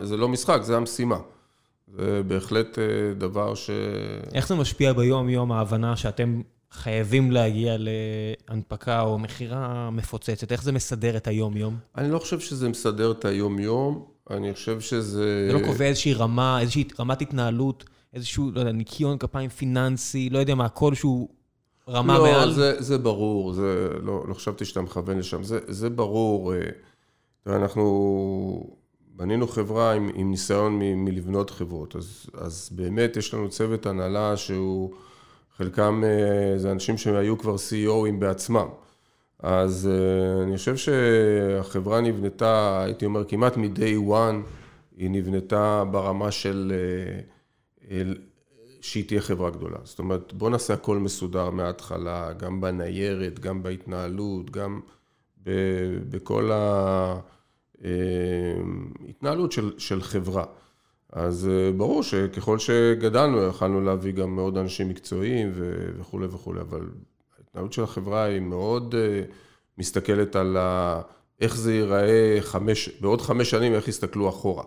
זה 0.01 0.17
לא 0.17 0.29
משחק, 0.29 0.59
זה 0.61 0.77
המשימה. 0.77 1.17
זה 1.97 2.21
בהחלט 2.27 2.79
אה, 2.79 2.83
דבר 3.17 3.55
ש... 3.55 3.69
איך 4.33 4.47
זה 4.47 4.55
משפיע 4.55 4.93
ביום-יום 4.93 5.51
ההבנה 5.51 5.95
שאתם 5.95 6.41
חייבים 6.73 7.31
להגיע 7.31 7.75
להנפקה 7.79 9.01
או 9.01 9.19
מכירה 9.19 9.89
מפוצצת? 9.89 10.51
איך 10.51 10.63
זה 10.63 10.71
מסדר 10.71 11.17
את 11.17 11.27
היום-יום? 11.27 11.77
אני 11.97 12.11
לא 12.11 12.19
חושב 12.19 12.39
שזה 12.39 12.69
מסדר 12.69 13.11
את 13.11 13.25
היום-יום. 13.25 14.05
אני 14.29 14.53
חושב 14.53 14.79
שזה... 14.81 15.47
זה 15.51 15.59
לא 15.59 15.65
קובע 15.65 15.85
איזושהי 15.85 16.13
רמה, 16.13 16.61
איזושהי 16.61 16.83
רמת 16.99 17.21
התנהלות, 17.21 17.83
איזשהו, 18.13 18.51
לא 18.51 18.59
יודע, 18.59 18.71
ניקיון 18.71 19.17
כפיים 19.17 19.49
פיננסי, 19.49 20.29
לא 20.29 20.39
יודע 20.39 20.55
מה, 20.55 20.69
כלשהו 20.69 21.29
רמה 21.87 22.17
לא, 22.17 22.23
מעל? 22.23 22.47
לא, 22.47 22.53
זה, 22.53 22.81
זה 22.81 22.97
ברור, 22.97 23.53
זה, 23.53 23.89
לא, 24.01 24.23
לא 24.27 24.33
חשבתי 24.33 24.65
שאתה 24.65 24.81
מכוון 24.81 25.19
לשם, 25.19 25.43
זה, 25.43 25.59
זה 25.67 25.89
ברור. 25.89 26.53
אה, 26.53 27.55
אנחנו 27.55 28.75
בנינו 29.15 29.47
חברה 29.47 29.93
עם, 29.93 30.09
עם 30.15 30.31
ניסיון 30.31 30.79
מ, 30.79 31.05
מלבנות 31.05 31.49
חברות, 31.49 31.95
אז, 31.95 32.25
אז 32.33 32.69
באמת 32.71 33.17
יש 33.17 33.33
לנו 33.33 33.49
צוות 33.49 33.85
הנהלה 33.85 34.37
שהוא, 34.37 34.93
חלקם 35.57 36.03
אה, 36.05 36.57
זה 36.57 36.71
אנשים 36.71 36.97
שהיו 36.97 37.37
כבר 37.37 37.55
CEOים 37.55 38.19
בעצמם. 38.19 38.67
אז 39.39 39.89
uh, 39.91 40.43
אני 40.43 40.57
חושב 40.57 40.77
שהחברה 40.77 42.01
נבנתה, 42.01 42.81
הייתי 42.83 43.05
אומר, 43.05 43.23
כמעט 43.23 43.57
מ-day 43.57 44.09
one, 44.09 44.35
היא 44.97 45.09
נבנתה 45.09 45.83
ברמה 45.91 46.31
של 46.31 46.73
uh, 47.81 47.93
שהיא 48.81 49.07
תהיה 49.07 49.21
חברה 49.21 49.49
גדולה. 49.49 49.77
זאת 49.83 49.99
אומרת, 49.99 50.33
בוא 50.33 50.49
נעשה 50.49 50.73
הכל 50.73 50.97
מסודר 50.97 51.49
מההתחלה, 51.49 52.33
גם 52.33 52.61
בניירת, 52.61 53.39
גם 53.39 53.63
בהתנהלות, 53.63 54.49
גם 54.49 54.81
ב, 55.43 55.51
בכל 56.09 56.51
ההתנהלות 57.81 59.51
אה, 59.51 59.55
של, 59.55 59.71
של 59.77 60.01
חברה. 60.01 60.45
אז 61.15 61.49
ברור 61.77 62.03
שככל 62.03 62.59
שגדלנו, 62.59 63.43
יכלנו 63.43 63.81
להביא 63.81 64.11
גם 64.11 64.35
מאוד 64.35 64.57
אנשים 64.57 64.89
מקצועיים 64.89 65.51
וכולי 65.99 66.25
וכולי, 66.25 66.61
אבל 66.61 66.81
ההתנהלות 67.37 67.73
של 67.73 67.83
החברה 67.83 68.23
היא 68.23 68.39
מאוד 68.39 68.95
אה, 68.97 69.21
מסתכלת 69.77 70.35
על 70.35 70.57
ה... 70.57 71.01
איך 71.41 71.57
זה 71.57 71.73
ייראה 71.73 72.37
חמש, 72.41 72.89
בעוד 73.01 73.21
חמש 73.21 73.49
שנים, 73.49 73.73
איך 73.73 73.87
יסתכלו 73.87 74.29
אחורה. 74.29 74.63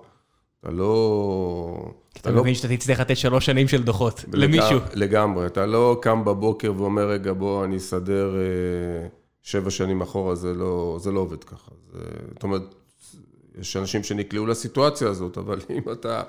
אתה 0.60 0.70
לא... 0.70 1.90
אתה 2.20 2.30
לא... 2.30 2.40
מבין 2.40 2.54
שאתה 2.54 2.76
תצטרך 2.76 3.00
לתת 3.00 3.16
שלוש 3.16 3.46
שנים 3.46 3.68
של 3.68 3.82
דוחות 3.82 4.24
למישהו. 4.32 4.78
לגמרי, 4.94 5.46
אתה 5.46 5.66
לא 5.66 5.98
קם 6.02 6.24
בבוקר 6.24 6.72
ואומר, 6.76 7.08
רגע, 7.08 7.32
בוא, 7.32 7.64
אני 7.64 7.76
אסדר 7.76 8.36
אה, 8.36 9.08
שבע 9.42 9.70
שנים 9.70 10.00
אחורה, 10.00 10.34
זה 10.34 10.54
לא, 10.54 10.96
זה 11.00 11.12
לא 11.12 11.20
עובד 11.20 11.44
ככה. 11.44 11.70
זה, 11.92 12.00
זאת 12.34 12.42
אומרת, 12.42 12.74
יש 13.60 13.76
אנשים 13.76 14.02
שנקלעו 14.02 14.46
לסיטואציה 14.46 15.08
הזאת, 15.08 15.38
אבל 15.38 15.60
אם 15.70 15.92
אתה 15.92 16.22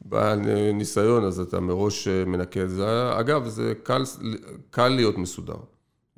בעל 0.00 0.40
ניסיון, 0.72 1.24
אז 1.24 1.40
אתה 1.40 1.60
מראש 1.60 2.08
אה, 2.08 2.24
מנקה 2.24 2.62
את 2.62 2.70
זה. 2.70 3.20
אגב, 3.20 3.48
זה 3.48 3.72
קל, 3.82 4.02
קל 4.70 4.88
להיות 4.88 5.18
מסודר. 5.18 5.56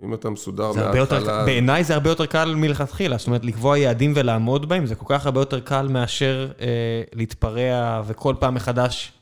אם 0.05 0.15
אתה 0.15 0.31
מסודר 0.31 0.73
מההתחלה... 0.73 1.45
בעיניי 1.45 1.85
זה 1.85 1.95
הרבה 1.95 2.11
יותר 2.11 2.27
קל 2.27 2.55
מלכתחילה, 2.55 3.19
זאת 3.19 3.27
אומרת, 3.27 3.45
לקבוע 3.45 3.79
יעדים 3.79 4.13
ולעמוד 4.17 4.69
בהם, 4.69 4.87
זה 4.87 4.95
כל 4.95 5.05
כך 5.09 5.27
הרבה 5.27 5.41
יותר 5.41 5.61
קל 5.61 5.89
מאשר 5.89 6.53
אה, 6.61 7.03
להתפרע 7.13 8.03
וכל 8.07 8.35
פעם 8.39 8.55
מחדש 8.55 9.13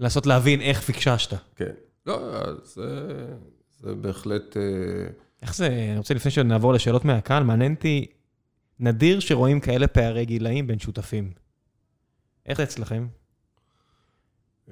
לנסות 0.00 0.26
להבין 0.26 0.60
איך 0.60 0.80
פיקששת. 0.80 1.34
כן. 1.56 1.72
לא, 2.06 2.18
זה, 2.64 3.06
זה 3.80 3.94
בהחלט... 3.94 4.56
אה... 4.56 4.62
איך 5.42 5.54
זה, 5.54 5.66
אני 5.66 5.98
רוצה 5.98 6.14
לפני 6.14 6.30
שנעבור 6.30 6.72
לשאלות 6.72 7.04
מהקהל, 7.04 7.42
מעניין 7.42 7.74
אותי, 7.74 8.06
נדיר 8.80 9.20
שרואים 9.20 9.60
כאלה 9.60 9.86
פערי 9.86 10.24
גילאים 10.24 10.66
בין 10.66 10.78
שותפים. 10.78 11.30
איך 12.46 12.58
זה 12.58 12.62
אצלכם? 12.62 13.06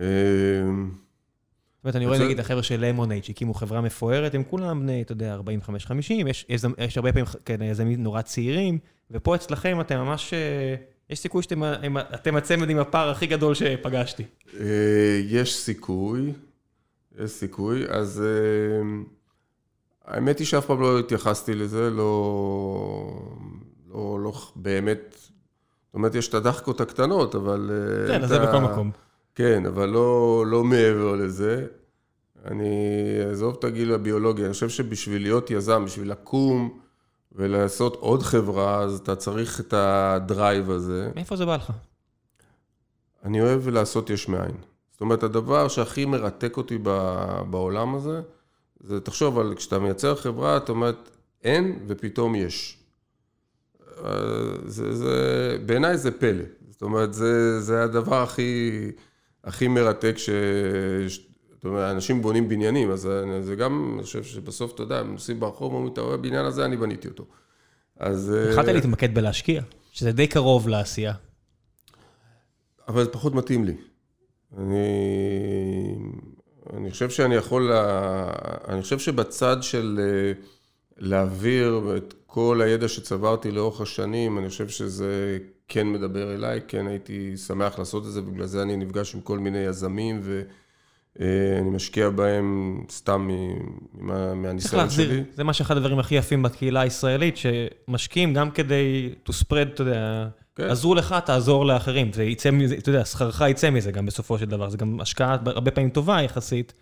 אה... 0.01 0.07
זאת 1.79 1.85
אומרת, 1.85 1.97
אני 1.97 2.07
רואה 2.07 2.19
נגיד 2.19 2.41
החבר'ה 2.41 2.63
של 2.63 2.85
למונייד 2.85 3.25
שהקימו 3.25 3.55
חברה 3.55 3.81
מפוארת, 3.81 4.35
הם 4.35 4.43
כולם 4.45 4.81
בני, 4.81 5.03
אתה 5.03 5.13
יודע, 5.13 5.37
45-50, 5.37 5.41
יש, 6.49 6.97
הרבה 6.97 7.13
פעמים 7.13 7.27
כאלה 7.45 7.65
יזמים 7.65 8.03
נורא 8.03 8.23
צעירים, 8.23 8.79
ופה 9.11 9.35
אצלכם 9.35 9.81
אתם 9.81 9.99
ממש, 9.99 10.35
אה, 10.35 10.75
יש 11.11 11.19
סיכוי 11.19 11.43
שאתם 11.43 12.37
הצמד 12.37 12.71
עם 12.71 12.79
הפער 12.79 13.11
הכי 13.11 13.27
גדול 13.27 13.55
שפגשתי. 13.55 14.25
אה, 14.61 15.21
יש 15.25 15.57
סיכוי, 15.57 16.33
יש 17.19 17.31
סיכוי, 17.31 17.85
אז 17.89 18.23
אה, 18.23 18.89
האמת 20.05 20.39
היא 20.39 20.47
שאף 20.47 20.67
פעם 20.67 20.81
לא 20.81 20.99
התייחסתי 20.99 21.55
לזה, 21.55 21.91
לא, 21.91 23.23
לא, 23.89 24.21
לא 24.21 24.33
באמת, 24.57 25.17
זאת 25.87 25.95
אומרת, 25.95 26.15
יש 26.15 26.29
את 26.29 26.35
הדחקות 26.35 26.81
הקטנות, 26.81 27.35
אבל... 27.35 27.71
כן, 28.09 28.23
אז 28.23 28.29
זה 28.29 28.39
בכל 28.39 28.59
מקום. 28.59 28.91
כן, 29.35 29.67
אבל 29.67 29.89
לא, 29.89 30.45
לא 30.47 30.65
מעבר 30.65 31.17
לזה. 31.17 31.67
אני 32.45 32.75
אעזוב 33.29 33.57
את 33.59 33.65
הגיל 33.65 33.93
הביולוגי, 33.93 34.45
אני 34.45 34.53
חושב 34.53 34.69
שבשביל 34.69 35.23
להיות 35.23 35.51
יזם, 35.51 35.85
בשביל 35.85 36.11
לקום 36.11 36.79
ולעשות 37.33 37.97
עוד 37.97 38.23
חברה, 38.23 38.81
אז 38.81 38.99
אתה 38.99 39.17
צריך 39.17 39.61
את 39.61 39.75
הדרייב 39.77 40.71
הזה. 40.71 41.11
מאיפה 41.15 41.37
זה 41.37 41.47
בא 41.47 41.57
לך? 41.57 41.73
אני 43.25 43.41
אוהב 43.41 43.69
לעשות 43.69 44.11
יש 44.11 44.29
מאין. 44.29 44.57
זאת 44.93 45.01
אומרת, 45.01 45.23
הדבר 45.23 45.69
שהכי 45.69 46.05
מרתק 46.05 46.57
אותי 46.57 46.79
בעולם 47.51 47.95
הזה, 47.95 48.21
זה 48.81 49.01
תחשוב 49.01 49.39
על 49.39 49.55
כשאתה 49.57 49.79
מייצר 49.79 50.15
חברה, 50.15 50.57
אתה 50.57 50.73
אומר, 50.73 50.93
אין 51.45 51.79
ופתאום 51.87 52.35
יש. 52.35 52.78
זה, 54.67 54.95
זה, 54.95 55.59
בעיניי 55.67 55.99
זה 55.99 56.11
פלא. 56.11 56.45
זאת 56.71 56.83
אומרת, 56.83 57.15
זה, 57.15 57.61
זה 57.61 57.83
הדבר 57.83 58.23
הכי... 58.23 58.71
הכי 59.45 59.69
מרתק 59.69 60.15
ש... 60.19 60.31
זאת 61.55 61.65
אומרת, 61.65 61.91
אנשים 61.91 62.23
בונים 62.23 62.49
בניינים, 62.49 62.91
אז 62.91 63.09
זה 63.41 63.55
גם, 63.57 63.93
אני 63.95 64.03
חושב 64.03 64.25
שבסוף, 64.25 64.75
אתה 64.75 64.83
יודע, 64.83 64.99
הם 64.99 65.13
נוסעים 65.13 65.41
ברחוב, 65.41 65.73
אומרים, 65.73 65.93
אתה 65.93 66.01
רואה, 66.01 66.15
הבניין 66.15 66.45
הזה, 66.45 66.65
אני 66.65 66.77
בניתי 66.77 67.09
אותו. 67.09 67.25
אז... 67.99 68.35
התחלת 68.51 68.69
להתמקד 68.69 69.15
בלהשקיע, 69.15 69.63
שזה 69.93 70.13
די 70.13 70.27
קרוב 70.27 70.69
לעשייה. 70.69 71.15
אבל 72.89 73.05
זה 73.05 73.11
פחות 73.11 73.35
מתאים 73.35 73.65
לי. 73.65 73.75
אני, 74.59 74.85
אני 76.77 76.91
חושב 76.91 77.11
שאני 77.11 77.35
יכול, 77.35 77.73
אני 78.69 78.83
חושב 78.83 78.99
שבצד 78.99 79.57
של 79.61 80.01
להעביר 80.99 81.97
את 81.97 82.15
כל 82.31 82.61
הידע 82.65 82.89
שצברתי 82.89 83.51
לאורך 83.51 83.81
השנים, 83.81 84.39
אני 84.39 84.49
חושב 84.49 84.69
שזה 84.69 85.39
כן 85.69 85.87
מדבר 85.93 86.35
אליי, 86.35 86.61
כן 86.69 86.87
הייתי 86.87 87.37
שמח 87.37 87.79
לעשות 87.79 88.07
את 88.07 88.13
זה, 88.13 88.23
בגלל 88.23 88.47
זה 88.47 88.63
אני 88.63 88.77
נפגש 88.77 89.15
עם 89.15 89.21
כל 89.21 89.39
מיני 89.39 89.59
יזמים 89.59 90.21
ואני 90.23 91.71
משקיע 91.71 92.11
בהם 92.11 92.81
סתם 92.91 93.29
מהניסיון 94.35 94.91
שלי. 94.91 95.05
להחזיר, 95.05 95.25
זה 95.35 95.45
מה 95.45 95.53
שאחד 95.53 95.77
הדברים 95.77 95.99
הכי 95.99 96.15
יפים 96.15 96.43
בקהילה 96.43 96.81
הישראלית, 96.81 97.37
שמשקיעים 97.37 98.35
גם 98.35 98.51
כדי 98.51 99.15
to 99.29 99.33
spread, 99.33 99.69
אתה 99.75 99.83
יודע, 99.83 100.29
כן. 100.57 100.65
עזרו 100.65 100.95
לך, 100.95 101.17
תעזור 101.25 101.67
לאחרים. 101.67 102.13
זה 102.13 102.25
יצא 102.25 102.51
מזה, 102.51 102.75
אתה 102.75 102.89
יודע, 102.89 103.05
שכרך 103.05 103.43
יצא 103.49 103.71
מזה 103.71 103.93
גם 103.93 104.07
בסופו 104.07 104.39
של 104.39 104.47
דבר. 104.47 104.71
זה 104.71 104.77
גם 104.77 105.01
השקעה 105.01 105.37
הרבה 105.47 105.71
פעמים 105.71 105.91
טובה 105.91 106.23
יחסית, 106.23 106.73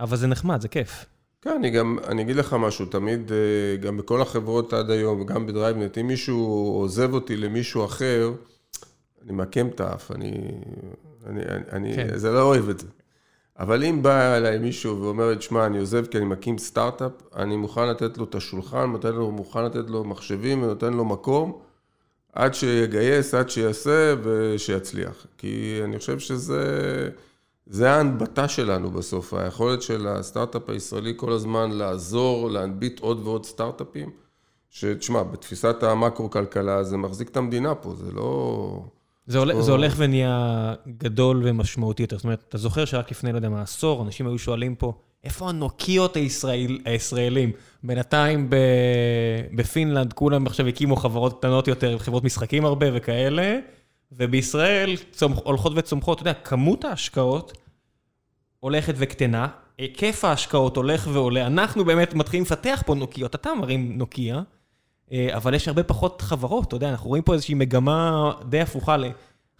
אבל 0.00 0.16
זה 0.16 0.26
נחמד, 0.26 0.60
זה 0.60 0.68
כיף. 0.68 1.06
כן, 1.42 1.50
אני 1.50 1.70
גם, 1.70 1.98
אני 2.08 2.22
אגיד 2.22 2.36
לך 2.36 2.52
משהו, 2.52 2.86
תמיד, 2.86 3.32
אה, 3.32 3.76
גם 3.76 3.96
בכל 3.96 4.22
החברות 4.22 4.72
עד 4.72 4.90
היום, 4.90 5.26
גם 5.26 5.46
בדרייבנט, 5.46 5.98
אם 5.98 6.06
מישהו 6.06 6.38
עוזב 6.80 7.14
אותי 7.14 7.36
למישהו 7.36 7.84
אחר, 7.84 8.32
אני 9.24 9.32
מעקם 9.32 9.68
את 9.68 9.80
האף, 9.80 10.12
אני, 10.12 10.32
אני, 11.26 11.40
אני, 11.72 11.96
כן. 11.96 12.18
זה 12.18 12.32
לא 12.32 12.42
אוהב 12.42 12.68
את 12.68 12.78
זה. 12.78 12.86
אבל 13.58 13.84
אם 13.84 14.02
בא 14.02 14.36
אליי 14.36 14.58
מישהו 14.58 15.02
ואומר 15.02 15.40
שמע, 15.40 15.66
אני 15.66 15.78
עוזב 15.78 16.06
כי 16.06 16.18
אני 16.18 16.26
מקים 16.26 16.58
סטארט-אפ, 16.58 17.12
אני 17.36 17.56
מוכן 17.56 17.88
לתת 17.88 18.18
לו 18.18 18.24
את 18.24 18.34
השולחן, 18.34 18.92
לו, 19.04 19.30
מוכן 19.30 19.64
לתת 19.64 19.90
לו 19.90 20.04
מחשבים 20.04 20.62
ונותן 20.62 20.92
לו 20.92 21.04
מקום, 21.04 21.58
עד 22.32 22.54
שיגייס, 22.54 23.34
עד 23.34 23.50
שיעשה 23.50 24.14
ושיצליח. 24.22 25.26
כי 25.38 25.80
אני 25.84 25.98
חושב 25.98 26.18
שזה... 26.18 26.64
זה 27.70 27.90
ההנבטה 27.90 28.48
שלנו 28.48 28.90
בסוף, 28.90 29.34
היכולת 29.34 29.82
של 29.82 30.06
הסטארט-אפ 30.06 30.70
הישראלי 30.70 31.12
כל 31.16 31.32
הזמן 31.32 31.70
לעזור, 31.70 32.50
להנביט 32.50 33.00
עוד 33.00 33.20
ועוד 33.24 33.46
סטארט-אפים, 33.46 34.10
שתשמע, 34.70 35.22
בתפיסת 35.22 35.82
המקרו-כלכלה 35.82 36.82
זה 36.82 36.96
מחזיק 36.96 37.28
את 37.28 37.36
המדינה 37.36 37.74
פה, 37.74 37.94
זה 37.94 38.12
לא... 38.12 38.82
זה, 39.26 39.38
הולך, 39.38 39.60
זה 39.60 39.72
הולך 39.72 39.94
ונהיה 39.96 40.74
גדול 40.98 41.42
ומשמעותי 41.44 42.02
יותר. 42.02 42.16
זאת 42.16 42.24
אומרת, 42.24 42.44
אתה 42.48 42.58
זוכר 42.58 42.84
שרק 42.84 43.10
לפני, 43.10 43.32
לא 43.32 43.36
יודע 43.36 43.48
מה, 43.48 43.62
עשור, 43.62 44.02
אנשים 44.02 44.26
היו 44.26 44.38
שואלים 44.38 44.74
פה, 44.74 44.92
איפה 45.24 45.48
הנוקיות 45.48 46.16
הישראל, 46.16 46.78
הישראלים? 46.84 47.52
בינתיים 47.82 48.50
בפינלנד 49.52 50.12
כולם 50.12 50.46
עכשיו 50.46 50.66
הקימו 50.66 50.96
חברות 50.96 51.38
קטנות 51.38 51.68
יותר, 51.68 51.98
חברות 51.98 52.24
משחקים 52.24 52.64
הרבה 52.64 52.86
וכאלה. 52.94 53.58
ובישראל 54.12 54.96
צומח, 55.10 55.38
הולכות 55.44 55.72
וצומחות, 55.76 56.22
אתה 56.22 56.30
יודע, 56.30 56.40
כמות 56.40 56.84
ההשקעות 56.84 57.58
הולכת 58.60 58.94
וקטנה, 58.96 59.46
היקף 59.78 60.24
ההשקעות 60.24 60.76
הולך 60.76 61.08
ועולה, 61.12 61.46
אנחנו 61.46 61.84
באמת 61.84 62.14
מתחילים 62.14 62.44
לפתח 62.44 62.82
פה 62.86 62.94
נוקיות, 62.94 63.34
אתה 63.34 63.54
מרים 63.54 63.98
נוקיה, 63.98 64.42
אה, 65.12 65.28
אבל 65.36 65.54
יש 65.54 65.68
הרבה 65.68 65.82
פחות 65.82 66.22
חברות, 66.22 66.68
אתה 66.68 66.76
יודע, 66.76 66.88
אנחנו 66.90 67.08
רואים 67.08 67.22
פה 67.22 67.34
איזושהי 67.34 67.54
מגמה 67.54 68.32
די 68.48 68.60
הפוכה 68.60 68.96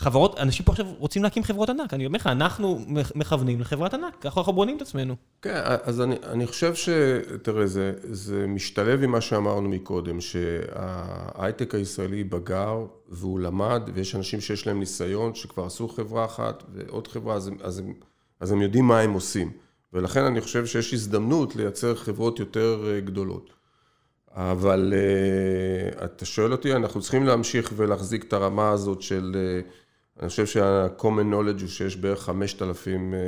חברות, 0.01 0.39
אנשים 0.39 0.65
פה 0.65 0.73
עכשיו 0.73 0.87
רוצים 0.99 1.23
להקים 1.23 1.43
חברות 1.43 1.69
ענק, 1.69 1.95
אני 1.95 2.07
אומר 2.07 2.17
לך, 2.17 2.27
אנחנו 2.27 2.81
מכוונים 3.15 3.61
לחברת 3.61 3.95
ענק, 3.95 4.15
ככה 4.21 4.41
אנחנו 4.41 4.53
בונים 4.53 4.77
את 4.77 4.83
עצמנו. 4.83 5.17
כן, 5.43 5.61
אז 5.83 6.01
אני, 6.01 6.17
אני 6.23 6.47
חושב 6.47 6.75
ש... 6.75 6.89
תראה, 7.43 7.67
זה, 7.67 7.93
זה 8.03 8.47
משתלב 8.47 9.03
עם 9.03 9.11
מה 9.11 9.21
שאמרנו 9.21 9.69
מקודם, 9.69 10.21
שההייטק 10.21 11.75
הישראלי 11.75 12.25
בגר 12.25 12.87
והוא 13.09 13.41
למד, 13.41 13.83
ויש 13.95 14.15
אנשים 14.15 14.41
שיש 14.41 14.67
להם 14.67 14.79
ניסיון, 14.79 15.35
שכבר 15.35 15.65
עשו 15.67 15.89
חברה 15.89 16.25
אחת 16.25 16.65
ועוד 16.73 17.09
חברה, 17.09 17.35
אז, 17.35 17.51
אז, 17.63 17.79
הם, 17.79 17.95
אז 18.41 18.53
הם 18.53 18.63
יודעים 18.63 18.85
מה 18.85 19.01
הם 19.01 19.13
עושים. 19.13 19.53
ולכן 19.93 20.25
אני 20.25 20.41
חושב 20.41 20.67
שיש 20.67 20.95
הזדמנות 20.95 21.57
לייצר 21.57 21.95
חברות 21.95 22.39
יותר 22.39 22.85
אה, 22.87 23.01
גדולות. 23.01 23.51
אבל 24.31 24.95
uh, 24.95 26.05
אתה 26.05 26.25
שואל 26.25 26.53
אותי, 26.53 26.75
אנחנו 26.75 27.01
צריכים 27.01 27.27
להמשיך 27.27 27.73
ולהחזיק 27.77 28.25
את 28.25 28.33
הרמה 28.33 28.71
הזאת 28.71 29.03
של... 29.03 29.37
Uh, 29.67 29.88
אני 30.21 30.29
חושב 30.29 30.47
שה-common 30.47 31.33
knowledge 31.33 31.61
הוא 31.61 31.69
שיש 31.69 31.97
בערך 31.97 32.21
5,000 32.21 33.15
אה, 33.15 33.19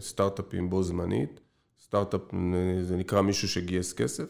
סטארט-אפים 0.00 0.70
בו 0.70 0.82
זמנית. 0.82 1.40
סטארט-אפ 1.82 2.20
זה 2.82 2.96
נקרא 2.96 3.20
מישהו 3.20 3.48
שגייס 3.48 3.92
כסף. 3.92 4.24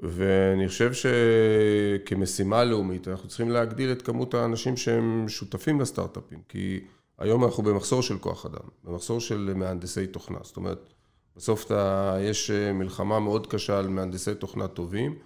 ואני 0.00 0.68
חושב 0.68 0.92
שכמשימה 0.92 2.64
לאומית 2.64 3.08
אנחנו 3.08 3.28
צריכים 3.28 3.50
להגדיל 3.50 3.92
את 3.92 4.02
כמות 4.02 4.34
האנשים 4.34 4.76
שהם 4.76 5.24
שותפים 5.28 5.80
לסטארט-אפים. 5.80 6.38
כי 6.48 6.80
היום 7.18 7.44
אנחנו 7.44 7.62
במחסור 7.62 8.02
של 8.02 8.18
כוח 8.18 8.46
אדם, 8.46 8.68
במחסור 8.84 9.20
של 9.20 9.52
מהנדסי 9.56 10.06
תוכנה. 10.06 10.38
זאת 10.42 10.56
אומרת, 10.56 10.92
בסוף 11.36 11.66
אתה, 11.66 12.16
יש 12.20 12.50
אה, 12.50 12.72
מלחמה 12.72 13.20
מאוד 13.20 13.46
קשה 13.46 13.78
על 13.78 13.88
מהנדסי 13.88 14.34
תוכנה 14.34 14.68
טובים. 14.68 15.18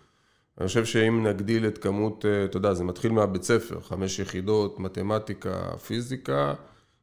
אני 0.61 0.67
חושב 0.67 0.85
שאם 0.85 1.27
נגדיל 1.27 1.67
את 1.67 1.79
כמות, 1.79 2.25
אה, 2.25 2.45
אתה 2.45 2.57
יודע, 2.57 2.75
זה 2.75 2.85
מתחיל 2.85 3.13
מהבית 3.13 3.43
ספר, 3.43 3.81
חמש 3.81 4.19
יחידות, 4.19 4.81
מתמטיקה, 4.81 5.77
פיזיקה, 5.87 6.55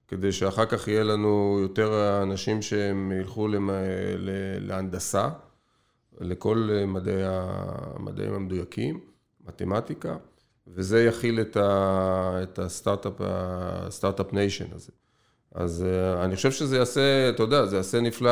כדי 0.08 0.32
שאחר 0.32 0.66
כך 0.66 0.88
יהיה 0.88 1.04
לנו 1.04 1.60
יותר 1.62 2.20
אנשים 2.24 2.62
שהם 2.62 3.12
ילכו 3.20 3.48
למ... 3.48 3.70
להנדסה, 4.60 5.30
לכל 6.20 6.70
מדעי 6.88 7.24
המדעים 7.26 8.34
המדויקים, 8.34 9.00
מתמטיקה, 9.48 10.18
וזה 10.68 11.04
יכיל 11.04 11.42
את, 11.42 11.58
ה... 11.58 12.40
את 12.44 12.60
הסטארט-אפ, 12.60 13.14
ה 13.20 13.34
startup 13.34 14.34
nation 14.34 14.68
הזה. 14.76 14.92
אז 15.56 15.86
אה, 15.88 16.24
אני 16.24 16.36
חושב 16.36 16.52
שזה 16.52 16.78
יעשה, 16.78 17.30
אתה 17.30 17.44
יודע, 17.44 17.66
זה 17.66 17.76
יעשה 17.76 18.00
נפלא, 18.00 18.32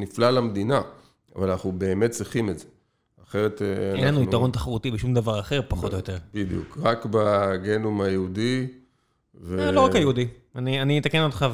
נפלא 0.00 0.30
למדינה, 0.30 0.82
אבל 1.36 1.50
אנחנו 1.50 1.72
באמת 1.72 2.10
צריכים 2.10 2.50
את 2.50 2.58
זה. 2.58 2.66
אחרת 3.28 3.62
אנחנו... 3.62 3.96
אין 3.96 4.14
לנו 4.14 4.22
יתרון 4.22 4.50
תחרותי 4.50 4.90
בשום 4.90 5.14
דבר 5.14 5.40
אחר, 5.40 5.60
פחות 5.68 5.92
או 5.92 5.98
יותר. 5.98 6.16
בדיוק, 6.34 6.78
רק 6.82 7.06
בגנום 7.10 8.00
היהודי. 8.00 8.66
ו... 9.40 9.58
אה, 9.60 9.72
לא 9.72 9.80
רק 9.80 9.94
היהודי. 9.94 10.26
אני 10.56 10.98
אתקן 10.98 11.22
אותך, 11.22 11.46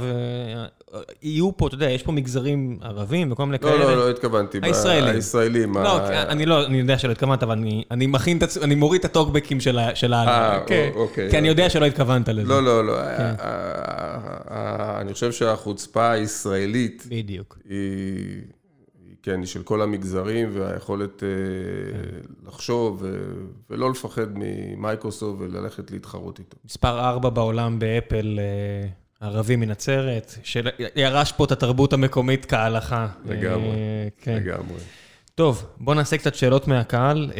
ויהיו 1.23 1.57
פה, 1.57 1.67
אתה 1.67 1.75
יודע, 1.75 1.91
יש 1.91 2.03
פה 2.03 2.13
מגזרים 2.13 2.79
ערבים 2.83 3.33
וכל 3.33 3.45
מיני 3.45 3.59
כאלה. 3.59 3.79
לא, 3.79 3.85
לא, 3.85 3.97
לא 3.97 4.11
התכוונתי. 4.11 4.59
הישראלים. 4.63 5.15
הישראלים. 5.15 5.77
לא, 5.77 6.09
אני 6.09 6.47
לא, 6.47 6.67
אני 6.67 6.79
יודע 6.79 6.99
שלא 6.99 7.13
התכוונת, 7.13 7.43
אבל 7.43 7.59
אני 7.91 8.07
מכין 8.07 8.39
את 8.39 8.43
עצמי, 8.43 8.65
אני 8.65 8.75
מוריד 8.75 8.99
את 8.99 9.05
הטוקבקים 9.05 9.61
של 9.61 9.79
ה... 9.79 9.91
אה, 10.13 10.61
כן. 10.67 10.91
אוקיי. 10.95 11.31
כי 11.31 11.39
אני 11.39 11.49
יודע 11.49 11.71
שלא 11.71 11.85
התכוונת 11.85 12.29
לזה. 12.29 12.49
לא, 12.49 12.63
לא, 12.63 12.87
לא. 12.87 12.97
כן. 13.17 13.35
אני 15.01 15.13
חושב 15.13 15.33
שהחוצפה 15.33 16.11
הישראלית... 16.11 17.07
בדיוק. 17.09 17.59
היא... 17.69 17.77
כן, 19.25 19.41
היא 19.41 19.47
של 19.47 19.63
כל 19.63 19.83
המגזרים 19.83 20.49
והיכולת 20.53 21.21
כן. 21.21 21.27
לחשוב 22.47 23.05
ולא 23.71 23.91
לפחד 23.91 24.27
ממייקרוסופט 24.35 25.41
וללכת 25.41 25.91
להתחרות 25.91 26.39
איתו. 26.39 26.57
מספר 26.65 27.01
4 27.09 27.31
בעולם 27.31 27.79
באפל, 27.79 28.39
אה, 28.39 28.89
ערבי 29.27 29.57
מנצרת, 29.57 30.35
שירש 30.43 31.33
פה 31.33 31.45
את 31.45 31.53
התרבות 31.53 31.93
המקומית 31.93 32.47
כהלכה. 32.47 33.09
לגמרי, 33.25 33.77
כן. 34.21 34.35
לגמרי. 34.37 34.79
טוב, 35.35 35.67
בואו 35.81 35.97
נעשה 35.97 36.17
קצת 36.19 36.35
שאלות 36.35 36.69
מהקהל. 36.69 37.31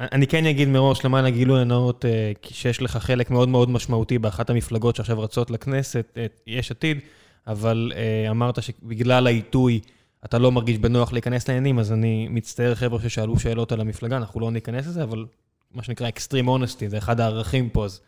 אני 0.00 0.26
כן 0.26 0.46
אגיד 0.46 0.68
מראש, 0.68 1.04
למען 1.04 1.24
הגילוי 1.24 1.60
הנאות, 1.60 2.04
שיש 2.42 2.82
לך 2.82 2.96
חלק 2.96 3.30
מאוד 3.30 3.48
מאוד 3.48 3.70
משמעותי 3.70 4.18
באחת 4.18 4.50
המפלגות 4.50 4.96
שעכשיו 4.96 5.20
רצות 5.20 5.50
לכנסת, 5.50 6.18
יש 6.46 6.70
עתיד, 6.70 6.98
אבל 7.46 7.92
אמרת 8.30 8.62
שבגלל 8.62 9.26
העיתוי, 9.26 9.80
אתה 10.24 10.38
לא 10.38 10.52
מרגיש 10.52 10.78
בנוח 10.78 11.12
להיכנס 11.12 11.48
לעניינים, 11.48 11.78
אז 11.78 11.92
אני 11.92 12.28
מצטער, 12.30 12.74
חבר'ה 12.74 13.00
ששאלו 13.00 13.38
שאלות 13.38 13.72
על 13.72 13.80
המפלגה, 13.80 14.16
אנחנו 14.16 14.40
לא 14.40 14.50
ניכנס 14.50 14.86
לזה, 14.86 15.02
אבל 15.02 15.26
מה 15.74 15.82
שנקרא 15.82 16.08
Extreme 16.08 16.46
Honesty, 16.46 16.88
זה 16.88 16.98
אחד 16.98 17.20
הערכים 17.20 17.68
פה, 17.68 17.84
אז 17.84 18.00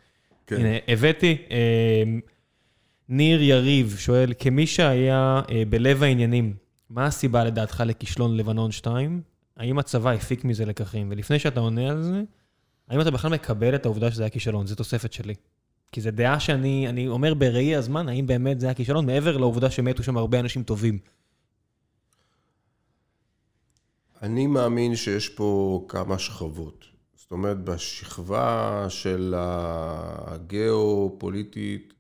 כן. 0.46 0.56
הנה, 0.56 0.76
הבאתי. 0.88 1.36
אה, 1.50 2.02
ניר 3.08 3.42
יריב 3.42 3.96
שואל, 3.98 4.32
כמי 4.38 4.66
שהיה 4.66 5.40
אה, 5.50 5.62
בלב 5.68 6.02
העניינים, 6.02 6.54
מה 6.90 7.06
הסיבה 7.06 7.44
לדעתך 7.44 7.82
לכישלון 7.86 8.36
לבנון 8.36 8.72
2? 8.72 9.20
האם 9.56 9.78
הצבא 9.78 10.10
הפיק 10.10 10.44
מזה 10.44 10.64
לקחים? 10.64 11.08
ולפני 11.10 11.38
שאתה 11.38 11.60
עונה 11.60 11.90
על 11.90 12.02
זה, 12.02 12.22
האם 12.88 13.00
אתה 13.00 13.10
בכלל 13.10 13.30
מקבל 13.30 13.74
את 13.74 13.86
העובדה 13.86 14.10
שזה 14.10 14.22
היה 14.22 14.30
כישלון? 14.30 14.66
זו 14.66 14.74
תוספת 14.74 15.12
שלי. 15.12 15.34
כי 15.92 16.00
זו 16.00 16.10
דעה 16.10 16.40
שאני 16.40 17.08
אומר 17.08 17.34
בראי 17.34 17.76
הזמן, 17.76 18.08
האם 18.08 18.26
באמת 18.26 18.60
זה 18.60 18.66
היה 18.66 18.74
כישלון, 18.74 19.06
מעבר 19.06 19.36
לעובדה 19.36 19.70
שמתו 19.70 20.02
שם 20.02 20.16
הרבה 20.16 20.40
אנשים 20.40 20.62
טובים. 20.62 20.98
אני 24.26 24.46
מאמין 24.46 24.96
שיש 24.96 25.28
פה 25.28 25.84
כמה 25.88 26.18
שכבות. 26.18 26.84
זאת 27.14 27.30
אומרת, 27.32 27.64
בשכבה 27.64 28.86
של 28.88 29.34
הגיאו-פוליטית, 30.26 31.94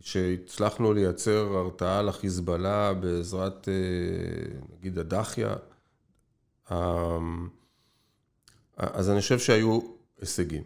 שהצלחנו 0.00 0.92
לייצר 0.92 1.56
הרתעה 1.56 2.02
לחיזבאללה 2.02 2.94
בעזרת, 2.94 3.68
נגיד, 4.72 4.98
הדחיה, 4.98 5.54
אז 8.76 9.10
אני 9.10 9.20
חושב 9.20 9.38
שהיו 9.38 9.80
הישגים. 10.20 10.64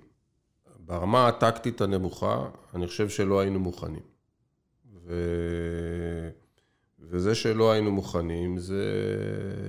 ברמה 0.78 1.28
הטקטית 1.28 1.80
הנמוכה, 1.80 2.48
אני 2.74 2.86
חושב 2.86 3.08
שלא 3.08 3.40
היינו 3.40 3.60
מוכנים. 3.60 4.02
ו... 4.94 5.14
וזה 7.10 7.34
שלא 7.34 7.72
היינו 7.72 7.92
מוכנים, 7.92 8.58
זה 8.58 8.84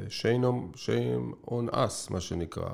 shame 0.09 1.47
on 1.47 1.73
us, 1.73 2.09
מה 2.09 2.19
שנקרא. 2.19 2.69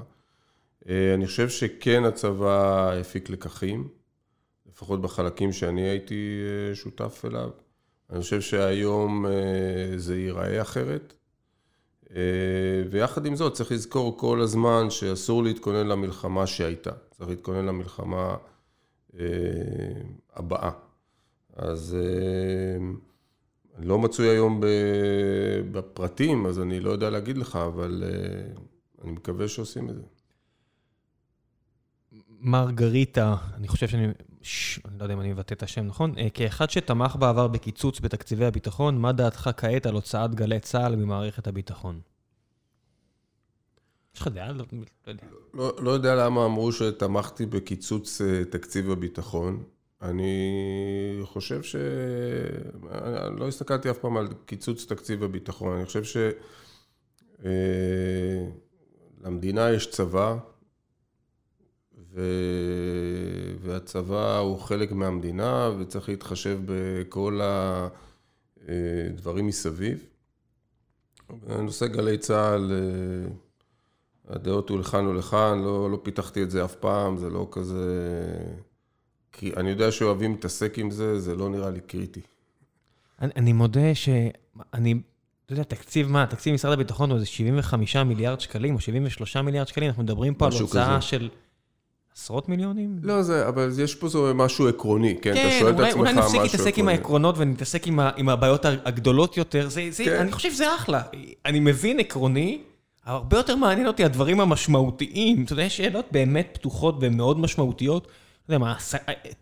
אה, 0.89 1.13
אני 1.13 1.27
חושב 1.27 1.49
שכן 1.49 2.03
הצבא 2.03 2.91
הפיק 2.93 3.29
לקחים, 3.29 3.87
לפחות 4.71 5.01
בחלקים 5.01 5.51
שאני 5.51 5.81
הייתי 5.81 6.39
אה, 6.69 6.75
שותף 6.75 7.25
אליו. 7.25 7.49
אני 8.09 8.21
חושב 8.21 8.41
שהיום 8.41 9.25
אה, 9.25 9.31
זה 9.97 10.19
ייראה 10.19 10.61
אחרת. 10.61 11.13
ויחד 12.89 13.25
עם 13.25 13.35
זאת, 13.35 13.53
צריך 13.53 13.71
לזכור 13.71 14.17
כל 14.17 14.41
הזמן 14.41 14.89
שאסור 14.89 15.43
להתכונן 15.43 15.87
למלחמה 15.87 16.47
שהייתה. 16.47 16.91
צריך 17.11 17.29
להתכונן 17.29 17.65
למלחמה 17.65 18.35
הבאה. 20.35 20.71
אז 21.55 21.97
לא 23.79 23.99
מצוי 23.99 24.29
היום 24.29 24.61
בפרטים, 25.71 26.45
אז 26.45 26.59
אני 26.59 26.79
לא 26.79 26.91
יודע 26.91 27.09
להגיד 27.09 27.37
לך, 27.37 27.55
אבל 27.55 28.03
אני 29.03 29.11
מקווה 29.11 29.47
שעושים 29.47 29.89
את 29.89 29.95
זה. 29.95 30.01
מרגריטה, 32.39 33.35
אני 33.53 33.67
חושב 33.67 33.87
שאני, 33.87 34.07
ש, 34.41 34.79
אני 34.85 34.99
לא 34.99 35.03
יודע 35.03 35.13
אם 35.13 35.21
אני 35.21 35.33
מבטא 35.33 35.53
את 35.53 35.63
השם 35.63 35.85
נכון, 35.85 36.17
אה, 36.17 36.29
כאחד 36.29 36.69
שתמך 36.69 37.15
בעבר 37.15 37.47
בקיצוץ 37.47 37.99
בתקציבי 37.99 38.45
הביטחון, 38.45 38.97
מה 38.97 39.11
דעתך 39.11 39.49
כעת 39.57 39.85
על 39.85 39.93
הוצאת 39.93 40.35
גלי 40.35 40.59
צה"ל 40.59 40.95
ממערכת 40.95 41.47
הביטחון? 41.47 41.99
יש 44.15 44.21
לך 44.21 44.27
דעה? 44.27 44.51
לא, 44.51 44.65
לא 44.71 45.11
יודע. 45.11 45.23
לא, 45.53 45.73
לא 45.81 45.91
יודע 45.91 46.15
למה 46.15 46.45
אמרו 46.45 46.71
שתמכתי 46.71 47.45
בקיצוץ 47.45 48.21
אה, 48.21 48.45
תקציב 48.45 48.91
הביטחון. 48.91 49.63
אני 50.01 51.19
חושב 51.23 51.63
ש... 51.63 51.75
אני 52.91 53.39
לא 53.39 53.47
הסתכלתי 53.47 53.89
אף 53.89 53.97
פעם 53.97 54.17
על 54.17 54.27
קיצוץ 54.45 54.85
תקציב 54.85 55.23
הביטחון. 55.23 55.77
אני 55.77 55.85
חושב 55.85 56.03
שלמדינה 59.21 59.67
אה, 59.67 59.73
יש 59.73 59.89
צבא, 59.89 60.37
ו... 62.13 62.21
והצבא 63.61 64.37
הוא 64.37 64.59
חלק 64.59 64.91
מהמדינה 64.91 65.71
וצריך 65.79 66.09
להתחשב 66.09 66.59
בכל 66.65 67.39
הדברים 68.67 69.47
מסביב. 69.47 70.05
בנושא 71.29 71.87
גלי 71.87 72.17
צה"ל, 72.17 72.71
אה, 72.71 73.29
הדעות 74.35 74.69
הוא 74.69 74.79
לכאן 74.79 75.07
ולכאן, 75.07 75.61
לא, 75.63 75.91
לא 75.91 75.99
פיתחתי 76.03 76.43
את 76.43 76.51
זה 76.51 76.65
אף 76.65 76.75
פעם, 76.75 77.17
זה 77.17 77.29
לא 77.29 77.47
כזה... 77.51 77.85
כי 79.39 79.51
אני 79.57 79.69
יודע 79.69 79.91
שאוהבים 79.91 80.31
להתעסק 80.31 80.79
עם 80.79 80.91
זה, 80.91 81.19
זה 81.19 81.35
לא 81.35 81.49
נראה 81.49 81.69
לי 81.69 81.79
קריטי. 81.79 82.21
אני, 83.21 83.31
אני 83.35 83.53
מודה 83.53 83.95
שאני, 83.95 84.93
אתה 85.45 85.53
יודע, 85.53 85.63
תקציב 85.63 86.11
מה? 86.11 86.25
תקציב 86.25 86.53
משרד 86.53 86.73
הביטחון 86.73 87.09
הוא 87.09 87.15
איזה 87.15 87.25
75 87.25 87.95
מיליארד 87.95 88.39
שקלים 88.39 88.75
או 88.75 88.79
73 88.79 89.37
מיליארד 89.37 89.67
שקלים, 89.67 89.89
אנחנו 89.89 90.03
מדברים 90.03 90.33
פה 90.33 90.45
על 90.45 90.51
הוצאה 90.59 91.01
של... 91.01 91.29
עשרות 92.15 92.49
מיליונים? 92.49 92.99
לא, 93.01 93.21
זה, 93.21 93.47
אבל 93.47 93.71
יש 93.83 93.95
פה 93.95 94.07
זה 94.07 94.17
משהו 94.35 94.67
עקרוני, 94.67 95.15
כן? 95.21 95.33
כן, 95.33 95.47
אתה 95.47 95.59
שואל 95.59 95.73
את 95.73 95.79
עצמך 95.79 95.89
משהו 95.89 96.01
עקרוני. 96.01 96.13
כן, 96.13 96.17
אולי 96.17 96.25
נפסיק 96.25 96.41
להתעסק 96.41 96.77
עם 96.77 96.87
העקרונות 96.87 97.35
ונתעסק 97.37 97.87
עם, 97.87 97.99
עם 97.99 98.29
הבעיות 98.29 98.65
הגדולות 98.65 99.37
יותר. 99.37 99.69
זה, 99.69 99.87
זה, 99.89 100.05
כן. 100.05 100.19
אני 100.19 100.31
חושב 100.31 100.51
שזה 100.51 100.75
אחלה. 100.75 101.01
אני 101.45 101.59
מבין 101.59 101.99
עקרוני, 101.99 102.61
הרבה 103.05 103.37
יותר 103.37 103.55
מעניין 103.55 103.87
אותי 103.87 104.03
הדברים 104.03 104.39
המשמעותיים. 104.39 105.43
אתה 105.43 105.53
יודע, 105.53 105.63
יש 105.63 105.77
שאלות 105.77 106.05
באמת 106.11 106.49
פתוחות 106.53 106.95
ומאוד 107.01 107.39
משמעותיות. 107.39 108.07
אתה 108.49 108.55
יודע 108.55 108.65
מה, 108.65 108.75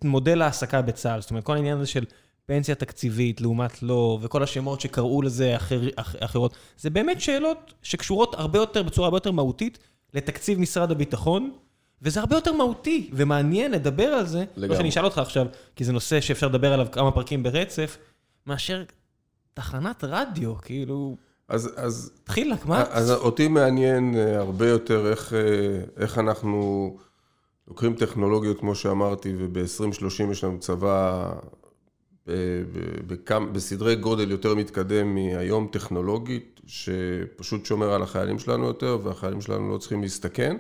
מודל 0.04 0.42
ההעסקה 0.42 0.82
בצה"ל, 0.82 1.22
זאת 1.22 1.30
אומרת, 1.30 1.44
כל 1.44 1.56
העניין 1.56 1.78
הזה 1.78 1.86
של 1.86 2.06
פנסיה 2.46 2.76
תקציבית 2.76 3.42
לעומת 3.42 3.84
לא, 3.84 4.20
וכל 4.22 4.44
השמות 4.44 4.82
שקראו 4.82 5.22
לזה 5.22 5.56
אחר, 5.56 5.82
אח, 5.96 6.16
אחרות, 6.20 6.56
זה 6.78 6.90
באמת 6.90 7.22
שאלות 7.22 7.74
שקשורות 7.82 8.36
הרבה 8.36 8.60
יותר, 8.60 8.84
בצורה 8.84 9.08
הרבה 9.08 9.18
יותר 9.18 9.32
מהותית, 9.32 9.78
לתקציב 10.14 10.60
משרד 10.60 10.92
הביטחון. 10.92 11.52
וזה 12.02 12.20
הרבה 12.20 12.36
יותר 12.36 12.54
מהותי 12.54 13.10
ומעניין 13.14 13.72
לדבר 13.72 14.08
על 14.08 14.26
זה, 14.26 14.40
לגמרי. 14.40 14.68
לא 14.68 14.76
שאני 14.76 14.90
אשאל 14.90 15.06
אותך 15.06 15.18
עכשיו, 15.18 15.48
כי 15.76 15.84
זה 15.84 15.94
נושא 15.94 16.22
שאפשר 16.22 16.48
לדבר 16.48 16.74
עליו 16.74 16.88
כמה 16.92 17.12
פרקים 17.12 17.44
ברצף, 17.44 17.98
מאשר 18.48 18.84
תחנת 19.54 20.04
רדיו, 20.04 20.56
כאילו... 20.62 21.18
אז, 21.50 21.70
אז... 21.76 22.12
תחיל 22.24 22.54
לך, 22.54 22.68
מה? 22.68 22.84
אז 22.90 23.12
אותי 23.12 23.48
מעניין 23.48 24.16
אה, 24.18 24.38
הרבה 24.38 24.70
יותר 24.70 25.12
איך, 25.12 25.34
אה, 25.34 25.40
איך 25.98 26.18
אנחנו 26.18 26.98
לוקחים 27.68 27.94
טכנולוגיות, 27.94 28.60
כמו 28.60 28.76
שאמרתי, 28.76 29.34
וב-2030 29.38 30.32
יש 30.32 30.44
לנו 30.44 30.60
צבא 30.60 31.30
בכמה, 33.08 33.46
בסדרי 33.46 33.96
גודל 33.96 34.32
יותר 34.32 34.56
מתקדם 34.56 35.16
מהיום 35.16 35.68
טכנולוגית, 35.72 36.62
שפשוט 36.66 37.66
שומר 37.66 37.94
על 37.94 38.02
החיילים 38.04 38.40
שלנו 38.40 38.66
יותר, 38.66 39.00
והחיילים 39.04 39.42
שלנו 39.42 39.74
לא 39.74 39.78
צריכים 39.78 40.02
להסתכן. 40.02 40.58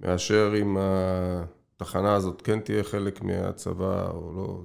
מאשר 0.00 0.54
אם 0.62 0.76
התחנה 0.80 2.14
הזאת 2.14 2.42
כן 2.42 2.60
תהיה 2.60 2.84
חלק 2.84 3.22
מהצבא 3.22 4.10
או 4.10 4.32
לא. 4.36 4.60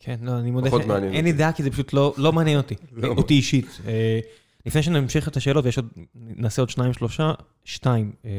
כן, 0.00 0.16
לא, 0.22 0.38
אני 0.38 0.50
מודה 0.50 0.70
שאין 0.70 1.24
לי 1.24 1.32
דעה, 1.32 1.52
כי 1.52 1.62
זה 1.62 1.70
פשוט 1.70 1.92
לא, 1.92 2.14
לא 2.16 2.32
מעניין 2.32 2.56
אותי, 2.56 2.74
לא. 2.92 3.08
אותי 3.08 3.34
אישית. 3.34 3.80
אה, 3.86 4.20
לפני 4.66 4.82
שנמשיך 4.82 5.28
את 5.28 5.36
השאלות, 5.36 5.64
ויש 5.64 5.76
עוד, 5.76 5.88
נעשה 6.14 6.62
עוד 6.62 6.70
שניים, 6.70 6.92
שלושה, 6.92 7.32
שתיים, 7.64 8.12
אה, 8.24 8.30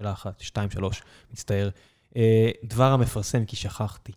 שאלה 0.00 0.12
אחת, 0.12 0.40
שתיים, 0.40 0.70
שלוש, 0.70 1.02
מצטער. 1.32 1.68
אה, 2.16 2.50
דבר 2.64 2.92
המפרסם, 2.92 3.44
כי 3.44 3.56
שכחתי. 3.56 4.12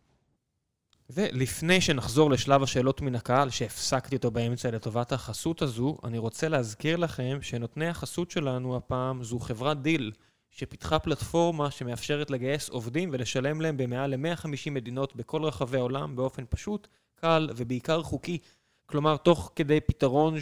ולפני 1.10 1.81
שנחזור 1.81 2.31
לשלב 2.31 2.64
השאלות 2.64 3.01
מן 3.01 3.15
הקהל, 3.15 3.49
שהפסקתי 3.49 4.15
אותו 4.15 4.31
באמצע 4.31 4.72
לטובת 4.72 5.11
החסות 5.11 5.61
הזו, 5.61 5.97
אני 6.03 6.18
רוצה 6.18 6.49
להזכיר 6.49 6.97
לכם 6.97 7.39
שנותני 7.41 7.88
החסות 7.88 8.31
שלנו 8.31 8.77
הפעם 8.77 9.23
זו 9.23 9.39
חברת 9.39 9.81
דיל. 9.81 10.11
שפיתחה 10.49 10.99
פלטפורמה 10.99 11.72
שמאפשרת 11.72 12.31
לגייס 12.31 12.69
עובדים 12.69 13.10
ולשלם 13.14 13.61
להם 13.61 13.77
במעל 13.77 14.15
ל-150 14.15 14.72
מדינות 14.72 15.15
בכל 15.15 15.43
רחבי 15.43 15.77
העולם 15.77 16.15
באופן 16.15 16.43
פשוט, 16.49 16.88
קל 17.15 17.49
ובעיקר 17.55 18.03
חוקי. 18.03 18.38
כלומר, 18.85 19.18
תוך 19.18 19.51
כדי 19.55 19.81
פתרון 19.81 20.41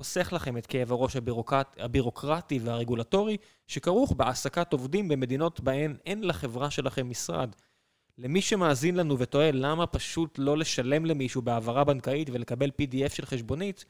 שחוסך 0.00 0.32
לכם 0.32 0.56
את 0.56 0.66
כאב 0.66 0.92
הראש 0.92 1.16
הבירוקרט, 1.16 1.76
הבירוקרטי 1.78 2.58
והרגולטורי, 2.58 3.36
שכרוך 3.66 4.12
בהעסקת 4.12 4.72
עובדים 4.72 5.08
במדינות 5.08 5.60
בהן 5.60 5.96
אין 6.06 6.24
לחברה 6.24 6.70
שלכם 6.70 7.10
משרד. 7.10 7.54
למי 8.18 8.40
שמאזין 8.40 8.96
לנו 8.96 9.18
ותוהה 9.18 9.50
למה 9.52 9.86
פשוט 9.86 10.38
לא 10.38 10.58
לשלם 10.58 11.06
למישהו 11.06 11.42
בהעברה 11.42 11.84
בנקאית 11.84 12.30
ולקבל 12.32 12.70
PDF 12.82 13.14
של 13.14 13.26
חשבונית, 13.26 13.84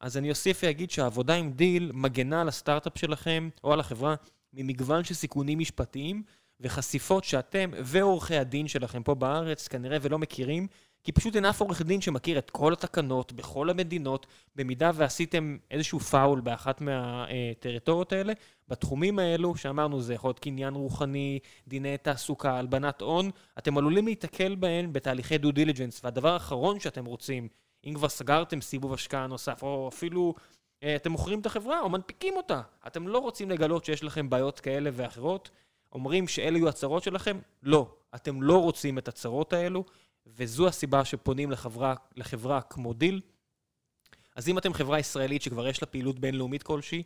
אז 0.00 0.16
אני 0.16 0.30
אוסיף 0.30 0.60
ואגיד 0.62 0.90
שהעבודה 0.90 1.34
עם 1.34 1.52
דיל 1.52 1.90
מגנה 1.94 2.40
על 2.40 2.48
הסטארט-אפ 2.48 2.98
שלכם 2.98 3.48
או 3.64 3.72
על 3.72 3.80
החברה 3.80 4.14
ממגוון 4.52 5.04
של 5.04 5.14
סיכונים 5.14 5.58
משפטיים 5.58 6.22
וחשיפות 6.60 7.24
שאתם 7.24 7.70
ועורכי 7.84 8.36
הדין 8.36 8.68
שלכם 8.68 9.02
פה 9.02 9.14
בארץ 9.14 9.68
כנראה 9.68 9.98
ולא 10.02 10.18
מכירים, 10.18 10.66
כי 11.04 11.12
פשוט 11.12 11.36
אין 11.36 11.44
אף 11.44 11.60
עורך 11.60 11.82
דין 11.82 12.00
שמכיר 12.00 12.38
את 12.38 12.50
כל 12.50 12.72
התקנות 12.72 13.32
בכל 13.32 13.70
המדינות, 13.70 14.26
במידה 14.56 14.90
ועשיתם 14.94 15.56
איזשהו 15.70 16.00
פאול 16.00 16.40
באחת 16.40 16.80
מהטריטוריות 16.80 18.12
האלה, 18.12 18.32
בתחומים 18.68 19.18
האלו 19.18 19.56
שאמרנו 19.56 20.00
זה 20.00 20.14
יכול 20.14 20.28
להיות 20.28 20.38
קניין 20.38 20.74
רוחני, 20.74 21.38
דיני 21.68 21.98
תעסוקה, 21.98 22.58
הלבנת 22.58 23.00
הון, 23.00 23.30
אתם 23.58 23.78
עלולים 23.78 24.04
להיתקל 24.04 24.54
בהן 24.54 24.92
בתהליכי 24.92 25.38
due 25.38 25.52
diligence, 25.52 26.00
והדבר 26.04 26.32
האחרון 26.32 26.80
שאתם 26.80 27.04
רוצים, 27.04 27.48
אם 27.84 27.94
כבר 27.94 28.08
סגרתם 28.08 28.60
סיבוב 28.60 28.94
השקעה 28.94 29.26
נוסף, 29.26 29.62
או 29.62 29.88
אפילו 29.92 30.34
אה, 30.82 30.96
אתם 30.96 31.12
מוכרים 31.12 31.40
את 31.40 31.46
החברה 31.46 31.80
או 31.80 31.88
מנפיקים 31.88 32.36
אותה. 32.36 32.60
אתם 32.86 33.08
לא 33.08 33.18
רוצים 33.18 33.50
לגלות 33.50 33.84
שיש 33.84 34.04
לכם 34.04 34.30
בעיות 34.30 34.60
כאלה 34.60 34.90
ואחרות. 34.92 35.50
אומרים 35.92 36.28
שאלה 36.28 36.58
יהיו 36.58 36.68
הצרות 36.68 37.02
שלכם? 37.02 37.38
לא. 37.62 37.86
אתם 38.14 38.42
לא 38.42 38.62
רוצים 38.62 38.98
את 38.98 39.08
הצרות 39.08 39.52
האלו, 39.52 39.84
וזו 40.26 40.68
הסיבה 40.68 41.04
שפונים 41.04 41.50
לחברה, 41.50 41.94
לחברה 42.16 42.60
כמו 42.60 42.92
דיל. 42.92 43.20
אז 44.36 44.48
אם 44.48 44.58
אתם 44.58 44.74
חברה 44.74 44.98
ישראלית 44.98 45.42
שכבר 45.42 45.68
יש 45.68 45.82
לה 45.82 45.86
פעילות 45.86 46.18
בינלאומית 46.18 46.62
כלשהי, 46.62 47.02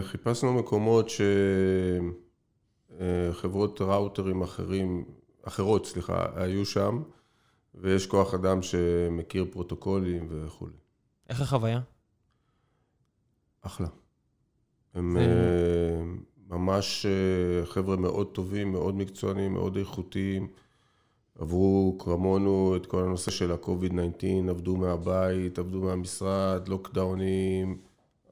חיפשנו 0.03 0.53
מקומות 0.53 1.11
שחברות 2.99 3.81
ראוטרים 3.81 4.43
אחרים, 4.43 5.05
אחרות, 5.43 5.87
סליחה, 5.87 6.27
היו 6.35 6.67
שם, 6.67 7.03
ויש 7.75 8.07
כוח 8.07 8.35
אדם 8.35 8.63
שמכיר 8.63 9.47
פרוטוקולים 9.51 10.27
וכולי. 10.31 10.77
איך 11.29 11.41
החוויה? 11.41 11.81
אחלה. 13.63 13.89
הם 14.95 15.17
זה... 15.19 16.03
ממש 16.49 17.07
אה, 17.07 17.67
חבר'ה 17.67 17.97
מאוד 17.97 18.27
טובים, 18.33 18.73
מאוד 18.73 18.95
מקצוענים, 18.95 19.53
מאוד 19.53 19.77
איכותיים. 19.77 20.49
עברו 21.39 21.97
כמונו 21.99 22.77
את 22.77 22.87
כל 22.87 23.03
הנושא 23.03 23.31
של 23.31 23.53
ה-COVID-19, 23.53 24.51
עבדו 24.51 24.77
מהבית, 24.77 25.59
עבדו 25.59 25.81
מהמשרד, 25.81 26.69
לוקדאונים, 26.69 27.79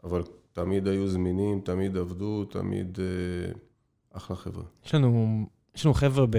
אבל 0.04 0.22
תמיד 0.52 0.88
היו 0.88 1.08
זמינים, 1.08 1.60
תמיד 1.60 1.96
עבדו, 1.96 2.44
תמיד 2.44 2.98
אה, 3.00 3.52
אחלה 4.12 4.36
חבר'ה. 4.36 4.64
יש 4.86 4.94
לנו, 4.94 5.46
יש 5.74 5.84
לנו 5.84 5.94
חבר'ה 5.94 6.26
ב... 6.30 6.36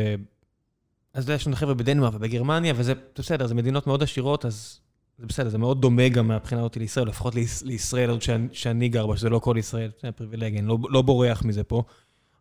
אז 1.13 1.29
יש 1.29 1.47
לנו 1.47 1.55
חבר'ה 1.55 1.73
בדנמרק 1.73 2.13
ובגרמניה, 2.13 2.73
וזה 2.77 2.93
בסדר, 3.15 3.47
זה 3.47 3.55
מדינות 3.55 3.87
מאוד 3.87 4.03
עשירות, 4.03 4.45
אז 4.45 4.79
זה 5.17 5.25
בסדר, 5.25 5.49
זה 5.49 5.57
מאוד 5.57 5.81
דומה 5.81 6.09
גם 6.09 6.27
מהבחינה 6.27 6.61
הזאת 6.61 6.77
לישראל, 6.77 7.07
לפחות 7.07 7.35
לישראל, 7.63 8.09
עוד 8.09 8.21
שאני 8.51 8.89
גר 8.89 9.07
בה, 9.07 9.17
שזה 9.17 9.29
לא 9.29 9.39
כל 9.39 9.55
ישראל, 9.59 9.91
זה 10.01 10.11
פריבילגיה, 10.11 10.59
אני 10.59 10.67
לא, 10.67 10.77
לא 10.89 11.01
בורח 11.01 11.43
מזה 11.43 11.63
פה. 11.63 11.83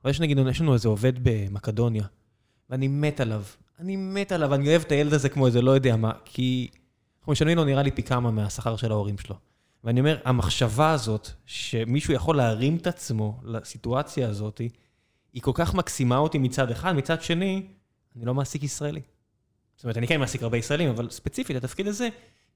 אבל 0.05 0.11
יש 0.11 0.21
נגיד, 0.21 0.39
יש 0.51 0.61
לנו 0.61 0.75
איזה 0.75 0.89
עובד 0.89 1.13
במקדוניה, 1.23 2.05
ואני 2.71 2.89
מת 2.89 3.21
עליו. 3.21 3.43
אני 3.79 3.97
מת 3.97 4.33
עליו, 4.33 4.55
אני 4.55 4.69
אוהב 4.69 4.83
את 4.83 4.93
הילד 4.93 5.15
הזה 5.15 5.29
כמו 5.29 5.47
איזה 5.47 5.63
לא 5.63 5.71
יודע 5.71 5.97
מה, 5.97 6.13
כי 6.25 6.69
אנחנו 7.21 7.33
משלמים 7.33 7.57
לו 7.57 7.65
נראה 7.65 7.83
לי 7.83 7.91
פי 7.91 8.03
כמה 8.03 8.31
מהשכר 8.31 8.77
של 8.77 8.93
ההורים 8.93 9.19
שלו. 9.19 9.37
ואני 9.85 10.01
אומר, 10.01 10.19
המחשבה 10.25 10.91
הזאת, 10.91 11.31
שמישהו 11.47 12.15
יכול 12.15 12.37
להרים 12.37 12.77
את 12.77 12.87
עצמו 12.87 13.41
לסיטואציה 13.45 14.29
הזאת, 14.29 14.61
היא 15.33 15.43
כל 15.43 15.53
כך 15.55 15.75
מקסימה 15.75 16.19
אותי 16.19 16.39
מצד 16.39 16.71
אחד, 16.71 16.93
מצד 16.93 17.23
שני, 17.23 17.67
אני 18.17 18.25
לא 18.25 18.35
מעסיק 18.35 18.63
ישראלי. 18.63 19.01
זאת 19.77 19.85
אומרת, 19.85 19.97
אני 19.97 20.07
כן 20.07 20.21
מעסיק 20.21 20.43
הרבה 20.43 20.59
ישראלים, 20.59 20.89
אבל 20.89 21.11
ספציפית, 21.11 21.57
התפקיד 21.57 21.87
הזה, 21.87 22.09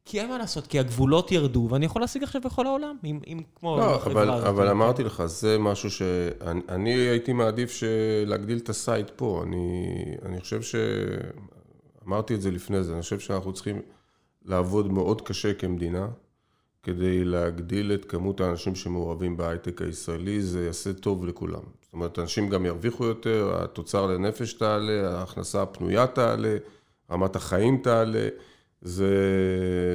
כי 0.04 0.20
אין 0.20 0.28
מה 0.28 0.38
לעשות, 0.38 0.66
כי 0.66 0.78
הגבולות 0.78 1.32
ירדו, 1.32 1.68
ואני 1.70 1.86
יכול 1.86 2.02
להשיג 2.02 2.22
עכשיו 2.22 2.40
בכל 2.40 2.66
העולם, 2.66 2.96
עם, 3.02 3.20
עם 3.26 3.40
כמו... 3.54 3.76
לא, 3.76 3.96
אבל, 3.96 4.30
אבל 4.30 4.68
אמרתי 4.68 5.04
לך, 5.04 5.26
זה 5.26 5.58
משהו 5.58 5.90
שאני 5.90 6.90
הייתי 6.90 7.32
מעדיף 7.32 7.80
להגדיל 8.26 8.58
את 8.58 8.68
ה 8.68 8.77
site 8.77 9.10
פה. 9.16 9.42
אני, 9.46 9.86
אני 10.24 10.40
חושב 10.40 10.62
ש... 10.62 10.74
אמרתי 12.06 12.34
את 12.34 12.42
זה 12.42 12.50
לפני 12.50 12.82
זה, 12.82 12.92
אני 12.92 13.02
חושב 13.02 13.18
שאנחנו 13.18 13.52
צריכים 13.52 13.82
לעבוד 14.44 14.92
מאוד 14.92 15.20
קשה 15.20 15.54
כמדינה, 15.54 16.08
כדי 16.82 17.24
להגדיל 17.24 17.92
את 17.92 18.04
כמות 18.04 18.40
האנשים 18.40 18.74
שמעורבים 18.74 19.36
בהייטק 19.36 19.82
הישראלי, 19.82 20.42
זה 20.42 20.64
יעשה 20.66 20.92
טוב 20.92 21.26
לכולם. 21.26 21.62
זאת 21.94 21.96
אומרת, 21.96 22.18
אנשים 22.18 22.48
גם 22.48 22.66
ירוויחו 22.66 23.04
יותר, 23.04 23.62
התוצר 23.62 24.06
לנפש 24.06 24.52
תעלה, 24.52 25.18
ההכנסה 25.18 25.62
הפנויה 25.62 26.06
תעלה, 26.06 26.56
רמת 27.10 27.36
החיים 27.36 27.80
תעלה. 27.82 28.28
זה, 28.80 29.16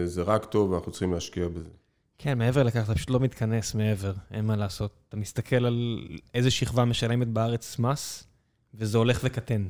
זה 0.06 0.22
רק 0.22 0.46
טוב 0.46 0.72
ואנחנו 0.72 0.92
צריכים 0.92 1.14
להשקיע 1.14 1.48
בזה. 1.48 1.70
כן, 2.18 2.38
מעבר 2.38 2.64
לכך, 2.64 2.84
אתה 2.84 2.96
פשוט 2.96 3.10
לא 3.10 3.20
מתכנס 3.20 3.76
מעבר, 3.76 4.14
אין 4.32 4.46
מה 4.46 4.56
לעשות. 4.56 4.92
אתה 5.10 5.18
מסתכל 5.18 5.66
על 5.66 6.08
איזה 6.34 6.52
שכבה 6.52 6.86
משלמת 6.86 7.28
בארץ 7.28 7.80
מס, 7.80 8.28
וזה 8.74 8.98
הולך 8.98 9.20
וקטן. 9.24 9.68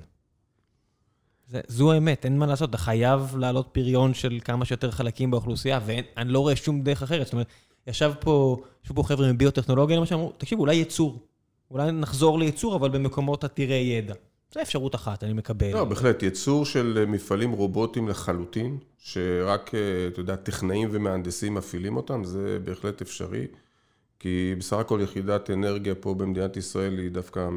זה, 1.48 1.62
זו 1.68 1.92
האמת, 1.92 2.26
אין 2.26 2.38
מה 2.38 2.46
לעשות, 2.46 2.70
אתה 2.70 2.78
חייב 2.78 3.38
להעלות 3.38 3.70
פריון 3.72 4.14
של 4.14 4.40
כמה 4.44 4.66
שיותר 4.66 4.92
חלקים 4.92 5.32
באוכלוסייה, 5.32 5.80
ואני 5.86 6.30
לא 6.32 6.40
רואה 6.40 6.56
שום 6.56 6.82
דרך 6.82 7.04
אחרת. 7.04 7.26
זאת 7.26 7.34
אומרת, 7.34 7.48
ישב 7.88 8.12
פה, 8.20 8.58
ישבו 8.86 9.04
פה 9.04 9.08
חבר'ה 9.08 9.34
מביוטכנולוגיה, 9.34 9.98
למשל, 9.98 10.16
אמרו, 10.16 10.34
תקשיבו, 10.38 10.62
אולי 10.62 10.76
ייצור. 10.76 11.29
אולי 11.72 11.92
נחזור 11.92 12.40
לייצור, 12.40 12.76
אבל 12.76 12.90
במקומות 12.90 13.44
עתירי 13.44 13.76
ידע. 13.76 14.14
זו 14.54 14.62
אפשרות 14.62 14.96
אחת, 14.96 15.24
אני 15.24 15.34
מקבל. 15.34 15.74
לא, 15.74 15.86
בהחלט, 15.86 16.24
ייצור 16.24 16.66
של 16.66 17.06
מפעלים 17.08 17.52
רובוטיים 17.52 18.08
לחלוטין, 18.08 18.78
שרק, 18.98 19.76
אה, 19.76 19.80
אתה 20.08 20.20
יודע, 20.20 20.36
טכנאים 20.36 20.90
ומהנדסים 20.92 21.54
מפעילים 21.54 21.98
אותם, 21.98 22.24
זה 22.24 22.60
בהחלט 22.64 23.02
אפשרי. 23.02 23.48
כי 24.20 24.56
בסך 24.58 24.78
הכל 24.78 25.00
יחידת 25.04 25.50
אנרגיה 25.50 25.96
פה 25.96 26.14
במדינת 26.14 26.58
ישראל 26.58 26.98
היא 26.98 27.12
דווקא 27.12 27.50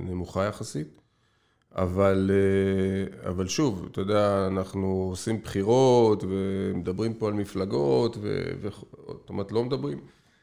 נמוכה 0.00 0.44
יחסית. 0.44 1.00
אבל, 1.72 2.30
אה, 2.30 3.30
אבל 3.30 3.48
שוב, 3.48 3.88
אתה 3.92 4.00
יודע, 4.00 4.46
אנחנו 4.46 5.06
עושים 5.10 5.42
בחירות 5.42 6.24
ומדברים 6.28 7.14
פה 7.14 7.28
על 7.28 7.34
מפלגות. 7.34 8.16
ו... 8.20 8.52
זאת 9.06 9.28
אומרת, 9.28 9.52
לא 9.52 9.64
מדברים. 9.64 10.00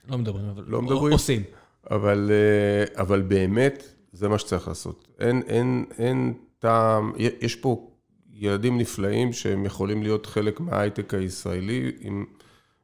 לא 0.09 0.17
מדברים, 0.17 0.45
אבל 0.45 0.63
לא 0.67 0.81
מדברים. 0.81 1.13
עושים. 1.13 1.43
אבל, 1.91 2.31
אה, 2.31 3.01
אבל 3.01 3.21
באמת, 3.21 3.83
זה 4.11 4.29
מה 4.29 4.37
שצריך 4.37 4.67
לעשות. 4.67 5.07
אין, 5.19 5.41
אין, 5.47 5.85
אין 5.97 6.33
טעם, 6.59 7.13
יש 7.17 7.55
פה 7.55 7.87
ילדים 8.33 8.77
נפלאים 8.77 9.33
שהם 9.33 9.65
יכולים 9.65 10.03
להיות 10.03 10.25
חלק 10.25 10.59
מההייטק 10.59 11.13
הישראלי, 11.13 11.91
עם 11.99 12.25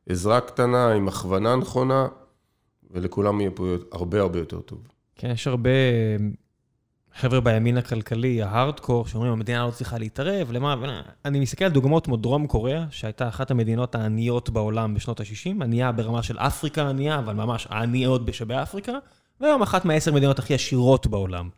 עזרה 0.09 0.41
קטנה, 0.41 0.93
עם 0.93 1.07
הכוונה 1.07 1.55
נכונה, 1.55 2.07
ולכולם 2.91 3.41
יהיה 3.41 3.51
פה 3.51 3.75
הרבה 3.91 4.21
הרבה 4.21 4.39
יותר 4.39 4.61
טוב. 4.61 4.87
כן, 5.15 5.31
יש 5.31 5.47
הרבה 5.47 5.69
חבר'ה 7.19 7.39
בימין 7.39 7.77
הכלכלי, 7.77 8.41
ההארדקור, 8.41 9.07
שאומרים, 9.07 9.31
המדינה 9.31 9.65
לא 9.65 9.71
צריכה 9.71 9.97
להתערב, 9.97 10.51
למה? 10.51 11.01
אני 11.25 11.39
מסתכל 11.39 11.65
על 11.65 11.71
דוגמאות 11.71 12.05
כמו 12.05 12.17
דרום 12.17 12.47
קוריאה, 12.47 12.85
שהייתה 12.89 13.27
אחת 13.27 13.51
המדינות 13.51 13.95
העניות 13.95 14.49
בעולם 14.49 14.93
בשנות 14.93 15.19
ה-60, 15.19 15.63
ענייה 15.63 15.91
ברמה 15.91 16.23
של 16.23 16.37
אפריקה 16.37 16.89
ענייה, 16.89 17.19
אבל 17.19 17.33
ממש 17.33 17.67
העניות 17.69 18.21
שבאפריקה. 18.31 18.91
והיום 19.41 19.61
אחת 19.61 19.85
מהעשר 19.85 20.13
מדינות 20.13 20.39
הכי 20.39 20.53
עשירות 20.53 21.07
בעולם. 21.07 21.49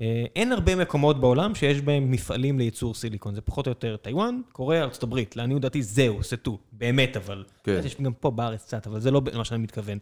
אה, 0.00 0.24
אין 0.36 0.52
הרבה 0.52 0.76
מקומות 0.76 1.20
בעולם 1.20 1.54
שיש 1.54 1.80
בהם 1.80 2.10
מפעלים 2.10 2.58
לייצור 2.58 2.94
סיליקון, 2.94 3.34
זה 3.34 3.40
פחות 3.40 3.66
או 3.66 3.70
יותר 3.70 3.96
טיוואן, 3.96 4.40
קוריאה, 4.52 4.82
ארה"ב, 4.82 5.20
לעניות 5.36 5.62
דעתי 5.62 5.82
זהו, 5.82 6.22
זה 6.22 6.36
טו, 6.36 6.58
באמת 6.72 7.16
אבל. 7.16 7.44
כן. 7.64 7.80
יש 7.84 8.00
גם 8.00 8.12
פה 8.12 8.30
בארץ 8.30 8.64
קצת, 8.64 8.86
אבל 8.86 9.00
זה 9.00 9.10
לא 9.10 9.22
מה 9.34 9.44
שאני 9.44 9.62
מתכוון. 9.62 9.98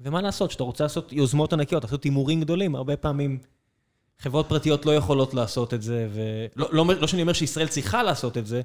ומה 0.00 0.22
לעשות, 0.22 0.48
כשאתה 0.48 0.64
רוצה 0.64 0.84
לעשות 0.84 1.12
יוזמות 1.12 1.52
ענקיות, 1.52 1.84
לעשות 1.84 2.04
הימורים 2.04 2.40
גדולים, 2.40 2.74
הרבה 2.74 2.96
פעמים 2.96 3.38
חברות 4.18 4.48
פרטיות 4.48 4.86
לא 4.86 4.94
יכולות 4.94 5.34
לעשות 5.34 5.74
את 5.74 5.82
זה, 5.82 6.08
ולא 6.12 6.68
לא, 6.72 6.94
לא 7.00 7.06
שאני 7.06 7.22
אומר 7.22 7.32
שישראל 7.32 7.68
צריכה 7.68 8.02
לעשות 8.02 8.38
את 8.38 8.46
זה, 8.46 8.60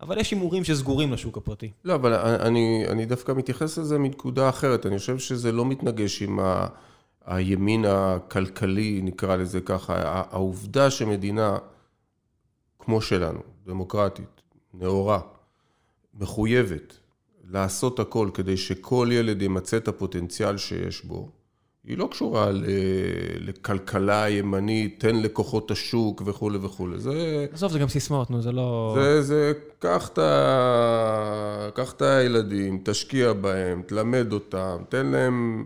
אבל 0.00 0.18
יש 0.18 0.30
הימורים 0.30 0.64
שסגורים 0.64 1.12
לשוק 1.12 1.36
הפרטי. 1.36 1.70
לא, 1.84 1.94
אבל 1.94 2.14
אני, 2.14 2.84
אני 2.88 3.06
דווקא 3.06 3.32
מתייחס 3.32 3.78
לזה 3.78 3.98
מנקודה 3.98 4.48
אחרת, 4.48 4.86
אני 4.86 4.98
חושב 4.98 5.18
שזה 5.18 5.52
לא 5.52 5.64
מתנגש 5.64 6.22
עם 6.22 6.40
ה... 6.40 6.66
הימין 7.26 7.84
הכלכלי, 7.84 9.00
נקרא 9.02 9.36
לזה 9.36 9.60
ככה, 9.60 9.94
העובדה 10.30 10.90
שמדינה 10.90 11.58
כמו 12.78 13.00
שלנו, 13.00 13.40
דמוקרטית, 13.66 14.42
נאורה, 14.74 15.20
מחויבת 16.14 16.98
לעשות 17.44 18.00
הכל 18.00 18.30
כדי 18.34 18.56
שכל 18.56 19.08
ילד 19.12 19.42
ימצה 19.42 19.76
את 19.76 19.88
הפוטנציאל 19.88 20.56
שיש 20.56 21.04
בו, 21.04 21.30
היא 21.86 21.98
לא 21.98 22.08
קשורה 22.10 22.50
לכלכלה 23.40 24.28
ימנית, 24.28 25.00
תן 25.00 25.16
לכוחות 25.16 25.70
השוק 25.70 26.22
וכולי 26.26 26.58
וכולי. 26.58 26.98
זה... 26.98 27.46
עזוב, 27.52 27.72
זה 27.72 27.78
גם 27.78 27.88
סיסמאות, 27.88 28.30
נו, 28.30 28.42
זה 28.42 28.52
לא... 28.52 28.96
זה, 28.98 29.22
זה, 29.22 29.52
קח 29.78 30.08
את 31.92 32.02
הילדים, 32.02 32.80
תשקיע 32.84 33.32
בהם, 33.32 33.82
תלמד 33.86 34.32
אותם, 34.32 34.76
תן 34.88 35.06
להם... 35.06 35.64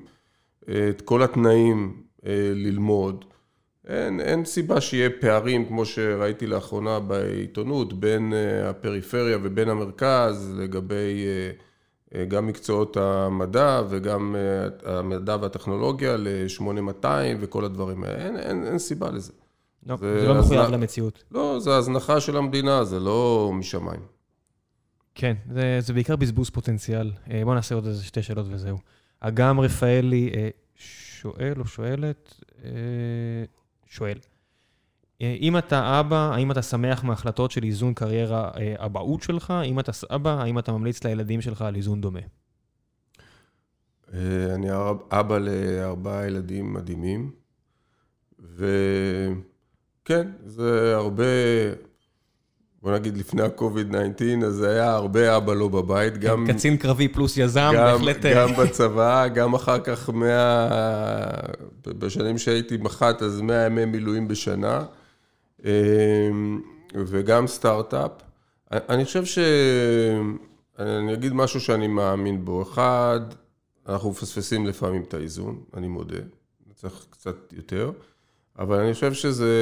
את 0.90 1.00
כל 1.00 1.22
התנאים 1.22 2.02
אה, 2.26 2.52
ללמוד. 2.54 3.24
אין, 3.86 4.20
אין 4.20 4.44
סיבה 4.44 4.80
שיהיה 4.80 5.10
פערים, 5.20 5.64
כמו 5.64 5.84
שראיתי 5.84 6.46
לאחרונה 6.46 7.00
בעיתונות, 7.00 7.92
בין 7.92 8.32
אה, 8.32 8.70
הפריפריה 8.70 9.38
ובין 9.42 9.68
המרכז, 9.68 10.54
לגבי 10.58 11.24
אה, 11.26 11.50
גם 12.28 12.46
מקצועות 12.46 12.96
המדע 12.96 13.82
וגם 13.88 14.36
המדע 14.84 15.36
והטכנולוגיה 15.40 16.16
ל-8200 16.16 17.06
וכל 17.40 17.64
הדברים 17.64 18.04
האלה. 18.04 18.18
אין, 18.18 18.36
אין, 18.36 18.66
אין 18.66 18.78
סיבה 18.78 19.10
לזה. 19.10 19.32
לא, 19.86 19.96
זה, 19.96 20.20
זה 20.20 20.28
לא 20.28 20.34
מחויב 20.34 20.60
הזנ... 20.60 20.72
למציאות. 20.72 21.24
לא, 21.30 21.56
זה 21.60 21.76
הזנחה 21.76 22.20
של 22.20 22.36
המדינה, 22.36 22.84
זה 22.84 23.00
לא 23.00 23.50
משמיים. 23.54 24.00
כן, 25.14 25.34
זה, 25.52 25.78
זה 25.80 25.92
בעיקר 25.92 26.16
בזבוז 26.16 26.50
פוטנציאל. 26.50 27.12
בואו 27.44 27.54
נעשה 27.54 27.74
עוד 27.74 27.86
איזה 27.86 28.04
שתי 28.04 28.22
שאלות 28.22 28.46
וזהו. 28.50 28.78
אגם 29.20 29.60
רפאלי 29.60 30.30
אה, 30.36 30.48
שואל 31.20 31.54
או 31.58 31.66
שואלת, 31.66 32.34
אה, 32.64 32.70
שואל, 33.86 34.16
אה, 34.16 34.39
אם 35.20 35.58
אתה 35.58 36.00
אבא, 36.00 36.30
האם 36.34 36.50
אתה 36.50 36.62
שמח 36.62 37.04
מהחלטות 37.04 37.50
של 37.50 37.62
איזון 37.62 37.94
קריירה 37.94 38.50
אבהות 38.76 39.22
שלך? 39.22 39.54
אם 39.64 39.80
אתה 39.80 39.92
סבא, 39.92 40.30
האם 40.42 40.58
אתה 40.58 40.72
ממליץ 40.72 41.04
לילדים 41.04 41.40
שלך 41.40 41.62
על 41.62 41.76
איזון 41.76 42.00
דומה? 42.00 42.20
אני 44.54 44.68
אבא 45.12 45.38
לארבעה 45.38 46.26
ילדים 46.26 46.72
מדהימים, 46.72 47.30
וכן, 48.56 50.28
זה 50.46 50.96
הרבה, 50.96 51.24
בוא 52.82 52.92
נגיד 52.92 53.16
לפני 53.16 53.42
ה-COVID-19, 53.42 54.44
אז 54.46 54.62
היה 54.62 54.92
הרבה 54.92 55.36
אבא 55.36 55.54
לא 55.54 55.68
בבית, 55.68 56.14
כן, 56.14 56.20
גם... 56.20 56.46
קצין 56.48 56.76
קרבי 56.76 57.08
פלוס 57.08 57.36
יזם, 57.36 57.72
בהחלט... 57.74 58.26
גם 58.36 58.48
בצבא, 58.58 59.28
גם 59.28 59.54
אחר 59.54 59.78
כך 59.78 60.10
100... 60.10 60.68
בשנים 61.86 62.38
שהייתי 62.38 62.76
מח"ט, 62.76 63.22
אז 63.22 63.40
100 63.40 63.66
ימי 63.66 63.84
מילואים 63.84 64.28
בשנה, 64.28 64.84
וגם 66.94 67.46
סטארט-אפ. 67.46 68.10
אני 68.70 69.04
חושב 69.04 69.24
ש... 69.24 69.38
אני 70.78 71.14
אגיד 71.14 71.32
משהו 71.32 71.60
שאני 71.60 71.86
מאמין 71.86 72.44
בו. 72.44 72.62
אחד, 72.62 73.20
אנחנו 73.88 74.10
מפספסים 74.10 74.66
לפעמים 74.66 75.02
את 75.02 75.14
האיזון, 75.14 75.62
אני 75.74 75.88
מודה, 75.88 76.18
צריך 76.74 77.06
קצת 77.10 77.52
יותר, 77.52 77.92
אבל 78.58 78.80
אני 78.80 78.94
חושב 78.94 79.12
שזה, 79.12 79.54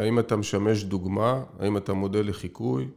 האם 0.00 0.18
אתה 0.18 0.36
משמש 0.36 0.84
דוגמה, 0.84 1.42
האם 1.58 1.76
אתה 1.76 1.92
מודל 1.92 2.28
לחיקוי, 2.28 2.88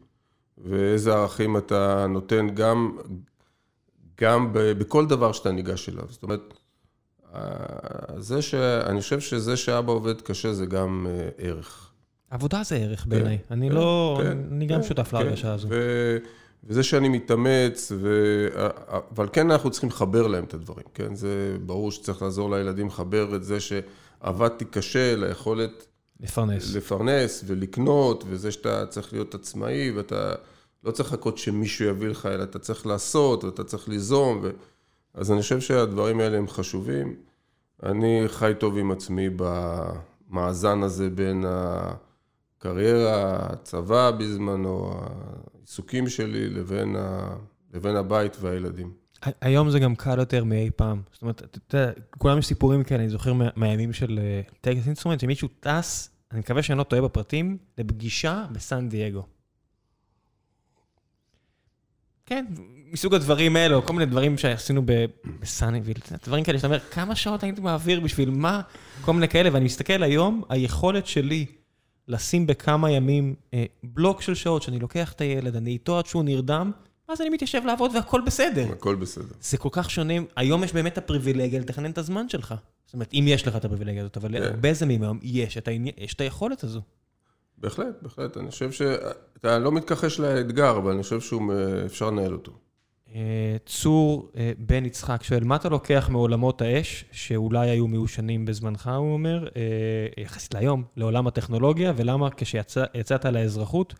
ואיזה 0.58 1.14
ערכים 1.14 1.58
אתה 1.58 2.08
נותן 2.08 2.50
גם, 2.56 2.98
גם 4.22 4.50
בכל 4.54 5.06
דבר 5.06 5.32
שאתה 5.32 5.52
ניגש 5.52 5.90
אליו. 5.90 6.06
זאת 6.10 6.24
אומרת, 6.24 6.54
זה 8.18 8.42
ש... 8.42 8.54
אני 8.56 9.02
חושב 9.02 9.20
שזה 9.20 9.58
שאבא 9.58 9.92
עובד 9.92 10.22
קשה 10.22 10.54
זה 10.54 10.66
גם 10.66 11.08
אה, 11.10 11.30
ערך. 11.38 11.91
עבודה 12.32 12.64
זה 12.64 12.76
ערך 12.76 13.06
בעיניי. 13.06 13.38
כן, 13.38 13.54
אני 13.54 13.70
כן, 13.70 13.76
לא... 13.76 14.20
כן, 14.24 14.38
אני 14.52 14.66
גם 14.66 14.84
שותף 14.84 15.14
להרגשה 15.14 15.54
הזו. 15.54 15.68
וזה 16.64 16.84
שאני 16.84 17.10
מתאמץ, 17.10 17.92
ו... 17.96 18.48
אבל 19.12 19.30
כן 19.34 19.52
אנחנו 19.52 19.72
צריכים 19.72 19.90
לחבר 19.90 20.28
להם 20.28 20.44
את 20.44 20.54
הדברים, 20.54 20.86
כן? 20.94 21.16
זה 21.16 21.58
ברור 21.66 21.92
שצריך 21.92 22.22
לעזור 22.22 22.52
לילדים 22.52 22.88
לחבר 22.88 23.36
את 23.36 23.44
זה 23.44 23.58
שעבדתי 23.60 24.66
קשה 24.66 25.16
ליכולת... 25.16 25.86
לפרנס. 26.20 26.76
לפרנס 26.76 27.44
ולקנות, 27.48 28.24
וזה 28.28 28.52
שאתה 28.52 28.86
צריך 28.86 29.14
להיות 29.14 29.36
עצמאי, 29.36 29.92
ואתה 29.92 30.34
לא 30.84 30.92
צריך 30.92 31.14
לחכות 31.14 31.38
שמישהו 31.38 31.86
יביא 31.86 32.08
לך, 32.08 32.26
אלא 32.26 32.44
אתה 32.44 32.60
צריך 32.60 32.88
לעשות, 32.88 33.44
ואתה 33.44 33.64
צריך 33.64 33.90
ליזום, 33.90 34.40
ו... 34.44 34.50
אז 35.14 35.32
אני 35.32 35.42
חושב 35.42 35.62
שהדברים 35.62 36.20
האלה 36.20 36.38
הם 36.38 36.48
חשובים. 36.48 37.16
אני 37.84 38.24
חי 38.28 38.54
טוב 38.60 38.78
עם 38.78 38.92
עצמי 38.92 39.30
במאזן 39.36 40.84
הזה 40.84 41.10
בין 41.10 41.46
הקריירה, 42.62 43.38
הצבא 43.40 44.12
בזמנו, 44.12 44.94
העיסוקים 45.58 46.10
שלי 46.10 46.50
לבין, 46.50 46.96
ה... 46.96 47.36
לבין 47.74 47.96
הבית 47.96 48.38
והילדים. 48.42 48.94
היום 49.42 49.70
זה 49.70 49.80
גם 49.80 49.96
קל 49.96 50.20
יותר 50.20 50.44
מאי 50.44 50.70
פעם. 50.76 51.02
זאת 51.14 51.22
אומרת, 51.22 51.44
אתה 51.44 51.78
יודע, 51.78 51.92
כולם 52.18 52.38
יש 52.38 52.46
סיפורים 52.46 52.84
כאלה, 52.84 53.00
אני 53.00 53.10
זוכר 53.10 53.34
מהימים 53.56 53.94
של 53.94 54.20
Texas 54.62 54.88
Instruments, 54.88 55.20
שמישהו 55.20 55.48
טס, 55.60 56.10
אני 56.32 56.40
מקווה 56.40 56.64
שאני 56.64 56.80
לא 56.80 56.84
טועה 56.84 57.02
בפרטים, 57.02 57.58
לפגישה 57.78 58.46
בסן 58.52 58.90
דייגו. 58.90 59.26
כן, 62.26 62.46
מסוג 62.92 63.16
הדברים 63.16 63.56
האלו, 63.56 63.86
כל 63.86 63.94
מיני 63.94 64.06
דברים 64.06 64.38
שעשינו 64.38 64.82
בסאניוויל, 65.40 65.98
דברים 66.26 66.44
כאלה 66.44 66.58
שאתה 66.58 66.68
אומר, 66.68 66.80
כמה 66.80 67.16
שעות 67.16 67.44
הייתי 67.44 67.62
מעביר 67.62 68.00
בשביל 68.00 68.30
מה? 68.30 68.62
כל 69.02 69.14
מיני 69.14 69.28
כאלה, 69.28 69.50
ואני 69.54 69.66
מסתכל 69.66 70.04
היום, 70.04 70.44
היכולת 70.50 71.08
שלי 71.08 71.46
לשים 72.08 72.48
בכמה 72.48 72.92
ימים 72.92 73.36
אה, 73.54 73.66
בלוק 73.84 74.22
של 74.22 74.36
שעות, 74.36 74.62
שאני 74.62 74.80
לוקח 74.80 75.14
את 75.14 75.22
הילד, 75.22 75.56
אני 75.56 75.72
איתו 75.72 75.98
עד 75.98 76.06
שהוא 76.06 76.24
נרדם, 76.24 76.72
אז 77.08 77.22
אני 77.22 77.30
מתיישב 77.30 77.62
לעבוד 77.66 77.92
והכל 77.96 78.22
בסדר. 78.26 78.72
הכל 78.72 78.96
בסדר. 78.96 79.36
זה 79.42 79.58
כל 79.58 79.70
כך 79.72 79.90
שונה, 79.90 80.14
היום 80.36 80.64
יש 80.64 80.74
באמת 80.74 80.98
הפריבילגיה 80.98 81.60
לתכנן 81.60 81.92
את 81.92 81.98
הזמן 81.98 82.30
שלך. 82.30 82.56
זאת 82.86 82.94
אומרת, 82.94 83.14
אם 83.14 83.26
יש 83.28 83.48
לך 83.48 83.56
את 83.56 83.66
הפריבילגיה 83.66 84.02
הזאת, 84.02 84.18
אבל 84.18 84.32
כן. 84.32 84.44
הרבה 84.44 84.74
זמים 84.74 85.04
היום 85.04 85.20
יש 85.24 85.58
את, 85.58 85.68
העני... 85.68 85.92
יש 85.98 86.14
את 86.14 86.22
היכולת 86.22 86.64
הזו. 86.64 86.82
בהחלט, 87.58 87.96
בהחלט. 88.02 88.38
אני 88.38 88.52
חושב 88.52 88.72
שאתה 88.72 89.60
לא 89.60 89.72
מתכחש 89.72 90.20
לאתגר, 90.20 90.78
אבל 90.78 90.92
אני 90.92 91.04
חושב 91.04 91.20
שאפשר 91.22 92.10
לנהל 92.10 92.34
אותו. 92.34 92.52
אה, 93.16 93.58
צור 93.66 94.30
אה, 94.38 94.52
בן 94.58 94.86
יצחק 94.86 95.24
שואל, 95.24 95.44
מה 95.44 95.56
אתה 95.56 95.70
לוקח 95.70 96.10
מעולמות 96.12 96.62
האש, 96.62 97.06
שאולי 97.12 97.70
היו 97.70 97.88
מיושנים 97.88 98.46
בזמנך, 98.46 98.92
הוא 98.98 99.14
אומר, 99.14 99.48
אה, 99.56 100.24
יחסית 100.24 100.54
להיום, 100.54 100.84
לעולם 100.98 101.28
הטכנולוגיה, 101.28 101.94
ולמה 101.96 102.30
כשיצאת 102.38 103.26
לאזרחות, 103.26 103.94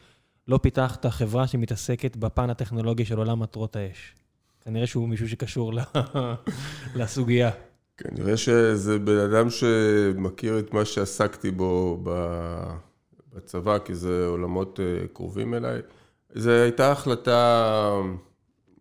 לא 0.48 0.60
פיתחת 0.62 1.06
חברה 1.06 1.48
שמתעסקת 1.48 2.16
בפן 2.16 2.50
הטכנולוגי 2.50 3.06
של 3.06 3.18
עולם 3.18 3.40
מטרות 3.40 3.76
האש? 3.76 4.16
כנראה 4.66 4.88
שהוא 4.88 5.10
מישהו 5.10 5.30
שקשור 5.30 5.74
לסוגיה. 6.96 7.50
כנראה 7.98 8.38
שזה 8.38 9.00
בן 9.00 9.18
אדם 9.18 9.50
שמכיר 9.50 10.60
את 10.60 10.74
מה 10.74 10.86
שעסקתי 10.86 11.52
בו 11.52 12.04
בצבא, 13.34 13.78
כי 13.78 13.96
זה 13.96 14.26
עולמות 14.26 14.80
קרובים 15.14 15.54
אליי. 15.54 15.80
זו 16.36 16.52
הייתה 16.52 16.92
החלטה... 16.92 18.02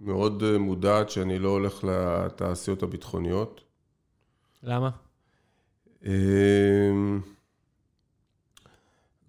מאוד 0.01 0.43
אה, 0.43 0.59
מודעת 0.59 1.11
שאני 1.11 1.39
לא 1.39 1.49
הולך 1.49 1.85
לתעשיות 1.85 2.83
הביטחוניות. 2.83 3.61
למה? 4.63 4.91
אמ, 6.05 7.21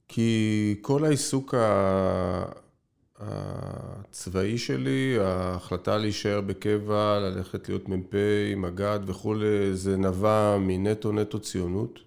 כי 0.08 0.76
כל 0.82 1.06
העיסוק 1.06 1.54
הצבאי 3.20 4.58
שלי, 4.58 5.18
ההחלטה 5.20 5.98
להישאר 5.98 6.42
בקבע, 6.42 7.20
ללכת 7.20 7.70
להיות 7.70 7.90
מ"פ, 7.90 8.16
מג"ד 8.58 9.00
וכולי, 9.06 9.76
זה 9.76 9.98
נבע 9.98 10.58
מנטו 10.60 11.12
נטו 11.12 11.40
ציונות. 11.40 12.00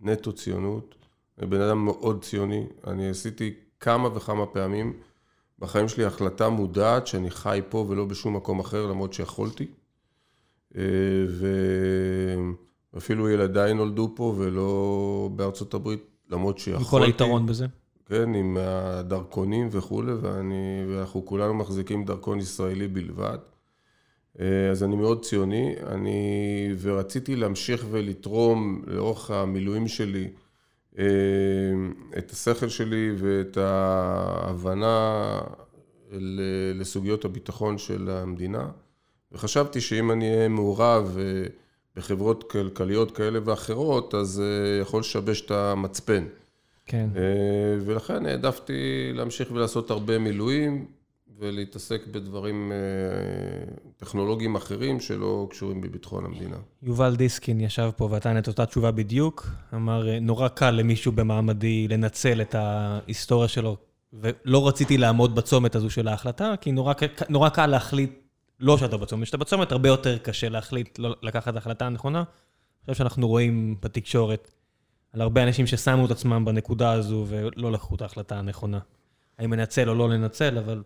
נטו 0.00 0.32
ציונות. 0.32 0.94
אני 1.38 1.46
בן 1.46 1.60
אדם 1.60 1.84
מאוד 1.84 2.24
ציוני. 2.24 2.66
אני 2.86 3.08
עשיתי 3.08 3.54
כמה 3.80 4.16
וכמה 4.16 4.46
פעמים 4.46 4.92
בחיים 5.58 5.88
שלי 5.88 6.04
החלטה 6.04 6.48
מודעת 6.48 7.06
שאני 7.06 7.30
חי 7.30 7.60
פה 7.68 7.86
ולא 7.88 8.04
בשום 8.04 8.36
מקום 8.36 8.60
אחר, 8.60 8.86
למרות 8.86 9.12
שיכולתי. 9.12 9.66
אה, 10.76 10.82
ואפילו 12.92 13.30
ילדיי 13.30 13.74
נולדו 13.74 14.12
פה 14.14 14.34
ולא 14.38 15.30
בארצות 15.36 15.74
הברית, 15.74 16.00
למרות 16.30 16.58
שיכולתי. 16.58 16.84
עם 16.84 16.90
כל 16.90 17.02
היתרון 17.02 17.46
בזה. 17.46 17.66
כן, 18.06 18.34
עם 18.34 18.56
הדרכונים 18.60 19.68
וכולי, 19.70 20.12
ואני, 20.12 20.84
ואנחנו 20.88 21.26
כולנו 21.26 21.54
מחזיקים 21.54 22.04
דרכון 22.04 22.38
ישראלי 22.38 22.88
בלבד. 22.88 23.38
אה, 24.40 24.70
אז 24.70 24.82
אני 24.82 24.96
מאוד 24.96 25.24
ציוני, 25.24 25.74
אני, 25.86 26.68
ורציתי 26.80 27.36
להמשיך 27.36 27.86
ולתרום 27.90 28.82
לאורך 28.86 29.30
המילואים 29.30 29.88
שלי 29.88 30.28
את 32.18 32.30
השכל 32.30 32.68
שלי 32.68 33.10
ואת 33.18 33.56
ההבנה 33.56 35.22
לסוגיות 36.74 37.24
הביטחון 37.24 37.78
של 37.78 38.10
המדינה. 38.10 38.68
וחשבתי 39.32 39.80
שאם 39.80 40.10
אני 40.10 40.34
אהיה 40.34 40.48
מעורב 40.48 41.16
אה, 41.18 41.46
בחברות 41.96 42.50
כלכליות 42.50 43.16
כאלה 43.16 43.38
ואחרות, 43.44 44.14
אז 44.14 44.28
זה 44.28 44.78
יכול 44.82 45.00
לשבש 45.00 45.40
את 45.40 45.50
המצפן. 45.50 46.24
כן. 46.86 47.08
אה, 47.16 47.22
ולכן 47.84 48.26
העדפתי 48.26 49.10
להמשיך 49.14 49.50
ולעשות 49.50 49.90
הרבה 49.90 50.18
מילואים, 50.18 50.86
ולהתעסק 51.38 52.06
בדברים 52.06 52.72
אה, 52.72 52.76
טכנולוגיים 53.96 54.54
אחרים 54.54 55.00
שלא 55.00 55.46
קשורים 55.50 55.80
בביטחון 55.80 56.24
המדינה. 56.24 56.56
יובל 56.82 57.16
דיסקין 57.16 57.60
ישב 57.60 57.90
פה 57.96 58.04
ונתן 58.04 58.38
את 58.38 58.48
אותה 58.48 58.66
תשובה 58.66 58.90
בדיוק, 58.90 59.46
אמר, 59.74 60.20
נורא 60.20 60.48
קל 60.48 60.70
למישהו 60.70 61.12
במעמדי 61.12 61.88
לנצל 61.88 62.40
את 62.40 62.54
ההיסטוריה 62.54 63.48
שלו, 63.48 63.76
ולא 64.12 64.68
רציתי 64.68 64.98
לעמוד 64.98 65.34
בצומת 65.34 65.74
הזו 65.74 65.90
של 65.90 66.08
ההחלטה, 66.08 66.54
כי 66.60 66.72
נורא, 66.72 66.94
נורא 67.28 67.48
קל 67.48 67.66
להחליט, 67.66 68.10
לא 68.60 68.78
שאתה 68.78 68.96
בצומת, 68.96 69.22
כשאתה 69.22 69.36
בצומת 69.36 69.72
הרבה 69.72 69.88
יותר 69.88 70.18
קשה 70.18 70.48
להחליט, 70.48 70.98
לא 70.98 71.16
לקחת 71.22 71.48
את 71.48 71.54
ההחלטה 71.54 71.86
הנכונה. 71.86 72.18
אני 72.18 72.92
חושב 72.92 72.98
שאנחנו 72.98 73.28
רואים 73.28 73.76
בתקשורת 73.82 74.50
על 75.12 75.20
הרבה 75.20 75.42
אנשים 75.42 75.66
ששמו 75.66 76.06
את 76.06 76.10
עצמם 76.10 76.44
בנקודה 76.44 76.92
הזו 76.92 77.24
ולא 77.28 77.72
לקחו 77.72 77.94
את 77.94 78.02
ההחלטה 78.02 78.38
הנכונה. 78.38 78.78
האם 79.38 79.52
לנצל 79.52 79.88
או 79.88 79.94
לא 79.94 80.08
לנצל, 80.08 80.58
אבל 80.58 80.82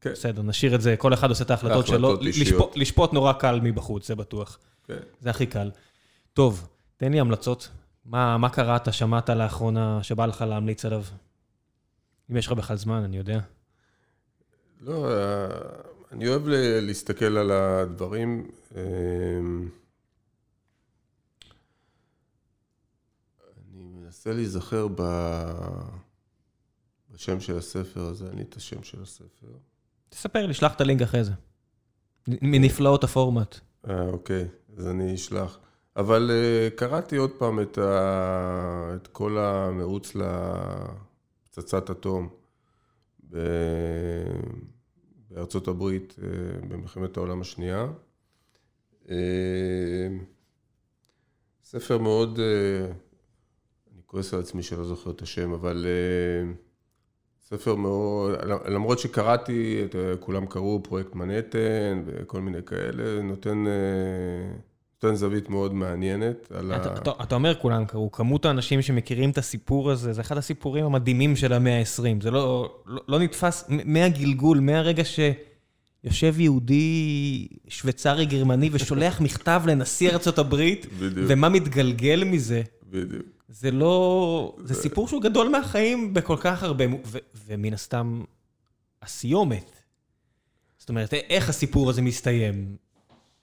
כן. 0.00 0.12
בסדר, 0.12 0.42
נשאיר 0.42 0.74
את 0.74 0.80
זה, 0.80 0.96
כל 0.96 1.14
אחד 1.14 1.28
עושה 1.28 1.44
את 1.44 1.50
ההחלטות 1.50 1.86
שלו. 1.86 2.16
לשפוט, 2.20 2.76
לשפוט 2.76 3.12
נורא 3.12 3.32
קל 3.32 3.60
מבחוץ, 3.62 4.08
זה 4.08 4.14
בטוח. 4.14 4.58
כן. 4.84 4.98
זה 5.20 5.30
הכי 5.30 5.46
קל. 5.46 5.70
טוב, 6.32 6.68
תן 6.96 7.12
לי 7.12 7.20
המלצות. 7.20 7.68
מה, 8.04 8.38
מה 8.38 8.48
קראת, 8.48 8.92
שמעת 8.92 9.30
לאחרונה, 9.30 10.02
שבא 10.02 10.26
לך 10.26 10.42
להמליץ 10.42 10.84
עליו? 10.84 11.02
אם 12.30 12.36
יש 12.36 12.46
לך 12.46 12.52
בכלל 12.52 12.76
זמן, 12.76 13.02
אני 13.02 13.16
יודע. 13.16 13.40
לא, 14.80 15.08
אני 16.12 16.28
אוהב 16.28 16.42
להסתכל 16.80 17.36
על 17.36 17.50
הדברים. 17.50 18.50
אמ, 18.74 19.68
אני 23.56 23.82
מנסה 23.82 24.32
להיזכר 24.32 24.86
בשם 27.14 27.40
של 27.40 27.58
הספר 27.58 28.00
הזה, 28.00 28.28
אין 28.28 28.36
לי 28.36 28.42
את 28.42 28.56
השם 28.56 28.82
של 28.82 29.02
הספר. 29.02 29.48
תספר 30.10 30.46
לי, 30.46 30.54
שלח 30.54 30.74
את 30.74 30.80
הלינק 30.80 31.02
אחרי 31.02 31.24
זה. 31.24 31.32
מנפלאות 32.28 33.04
הפורמט. 33.04 33.58
אה, 33.88 34.08
אוקיי, 34.08 34.48
אז 34.76 34.88
אני 34.88 35.14
אשלח. 35.14 35.58
אבל 35.96 36.30
uh, 36.30 36.78
קראתי 36.78 37.16
עוד 37.16 37.30
פעם 37.30 37.60
את, 37.60 37.78
ה... 37.78 38.92
את 38.96 39.06
כל 39.06 39.38
המרוץ 39.38 40.12
לפצצת 40.14 41.90
אטום. 41.90 42.28
בארצות 45.30 45.68
הברית 45.68 46.16
במלחמת 46.68 47.16
העולם 47.16 47.40
השנייה. 47.40 47.86
ספר 51.64 51.98
מאוד, 51.98 52.38
אני 53.92 54.02
כועס 54.06 54.34
על 54.34 54.40
עצמי 54.40 54.62
שלא 54.62 54.84
זוכר 54.84 55.10
את 55.10 55.22
השם, 55.22 55.52
אבל 55.52 55.86
ספר 57.54 57.74
מאוד, 57.74 58.34
למרות 58.68 58.98
שקראתי, 58.98 59.84
כולם 60.20 60.46
קראו 60.46 60.82
פרויקט 60.82 61.14
מנהטן 61.14 62.02
וכל 62.06 62.40
מיני 62.40 62.58
כאלה, 62.66 63.22
נותן, 63.22 63.64
נותן 64.94 65.14
זווית 65.14 65.50
מאוד 65.50 65.74
מעניינת 65.74 66.52
על 66.54 66.72
אתה, 66.72 66.90
ה... 66.90 66.96
אתה, 66.96 67.10
אתה 67.22 67.34
אומר 67.34 67.54
כולם 67.54 67.84
קראו, 67.84 68.10
כמות 68.12 68.44
האנשים 68.44 68.82
שמכירים 68.82 69.30
את 69.30 69.38
הסיפור 69.38 69.90
הזה, 69.90 70.12
זה 70.12 70.20
אחד 70.20 70.36
הסיפורים 70.36 70.84
המדהימים 70.84 71.36
של 71.36 71.52
המאה 71.52 71.78
ה-20, 71.78 72.22
זה 72.22 72.30
לא, 72.30 72.74
לא, 72.86 73.00
לא 73.08 73.18
נתפס 73.18 73.64
מהגלגול, 73.68 74.60
מהרגע 74.60 75.02
שיושב 75.04 76.40
יהודי 76.40 77.46
שוויצרי 77.68 78.26
גרמני 78.26 78.70
ושולח 78.72 79.20
מכתב 79.20 79.62
לנשיא 79.66 80.10
ארצות 80.10 80.38
הברית, 80.38 80.86
ומה 80.98 81.48
מתגלגל 81.48 82.24
מזה. 82.24 82.62
בדיוק. 82.90 83.39
זה 83.50 83.70
לא... 83.70 84.56
זה 84.64 84.74
סיפור 84.74 85.08
שהוא 85.08 85.22
גדול 85.22 85.48
מהחיים 85.48 86.14
בכל 86.14 86.36
כך 86.40 86.62
הרבה... 86.62 86.84
ומן 87.46 87.72
הסתם, 87.72 88.22
הסיומת. 89.02 89.70
זאת 90.78 90.88
אומרת, 90.88 91.14
איך 91.14 91.48
הסיפור 91.48 91.90
הזה 91.90 92.02
מסתיים? 92.02 92.76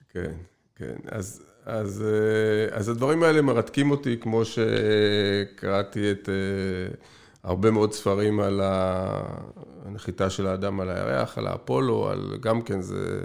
כן, 0.08 0.32
כן. 0.76 0.94
אז, 1.08 1.42
אז, 1.64 2.04
אה, 2.06 2.76
אז 2.76 2.88
הדברים 2.88 3.22
האלה 3.22 3.42
מרתקים 3.42 3.90
אותי, 3.90 4.16
כמו 4.20 4.42
שקראתי 4.44 6.10
את 6.10 6.28
אה, 6.28 6.94
הרבה 7.42 7.70
מאוד 7.70 7.92
ספרים 7.92 8.40
על 8.40 8.60
הנחיתה 9.84 10.30
של 10.30 10.46
האדם 10.46 10.80
על 10.80 10.90
הירח, 10.90 11.38
על 11.38 11.46
האפולו, 11.46 12.08
על 12.08 12.36
גם 12.40 12.62
כן 12.62 12.80
זה 12.80 13.20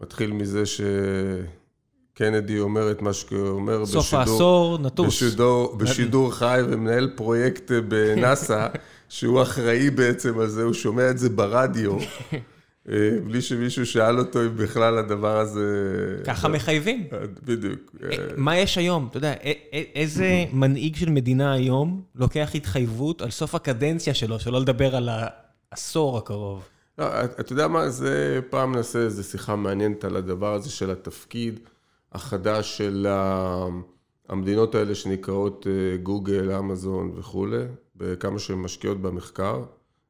מתחיל 0.00 0.32
מזה 0.32 0.66
ש... 0.66 0.80
קנדי 2.14 2.58
אומר 2.58 2.90
את 2.90 3.02
מה 3.02 3.12
שהוא 3.12 3.48
אומר 3.48 3.82
בשידור... 3.82 4.02
סוף 4.02 4.14
העשור, 4.14 4.78
נטוס. 4.78 5.06
בשידור, 5.06 5.76
בשידור 5.76 6.34
חי 6.34 6.60
ומנהל 6.68 7.10
פרויקט 7.16 7.70
בנאסא, 7.88 8.66
שהוא 9.08 9.42
אחראי 9.42 9.90
בעצם 9.90 10.38
על 10.40 10.48
זה, 10.48 10.62
הוא 10.62 10.72
שומע 10.72 11.10
את 11.10 11.18
זה 11.18 11.28
ברדיו, 11.28 11.96
אה, 12.88 13.10
בלי 13.24 13.42
שמישהו 13.42 13.86
שאל 13.86 14.18
אותו 14.18 14.42
אם 14.42 14.56
בכלל 14.56 14.98
הדבר 14.98 15.38
הזה... 15.38 15.62
ככה 16.24 16.48
מחייבים. 16.48 17.06
אה, 17.12 17.18
בדיוק. 17.44 17.80
אה, 18.04 18.16
מה 18.36 18.58
יש 18.58 18.78
היום? 18.78 19.06
אתה 19.10 19.16
יודע, 19.16 19.34
איזה 19.94 20.44
מנהיג 20.52 20.96
של 20.96 21.10
מדינה 21.10 21.52
היום 21.52 22.02
לוקח 22.14 22.50
התחייבות 22.54 23.22
על 23.22 23.30
סוף 23.30 23.54
הקדנציה 23.54 24.14
שלו, 24.14 24.40
שלא 24.40 24.60
לדבר 24.60 24.96
על 24.96 25.08
העשור 25.72 26.18
הקרוב? 26.18 26.68
לא, 26.98 27.24
אתה 27.24 27.52
יודע 27.52 27.68
מה, 27.68 27.88
זה 27.88 28.40
פעם 28.50 28.74
נעשה 28.74 28.98
איזו 28.98 29.24
שיחה 29.24 29.56
מעניינת 29.56 30.04
על 30.04 30.16
הדבר 30.16 30.54
הזה 30.54 30.70
של 30.70 30.90
התפקיד. 30.90 31.60
החדש 32.14 32.78
של 32.78 33.06
המדינות 34.28 34.74
האלה 34.74 34.94
שנקראות 34.94 35.66
אה, 35.66 35.96
גוגל, 35.96 36.52
אמזון 36.52 37.12
וכולי, 37.16 37.64
בכמה 37.96 38.38
שהן 38.38 38.58
משקיעות 38.58 39.00
במחקר, 39.02 39.62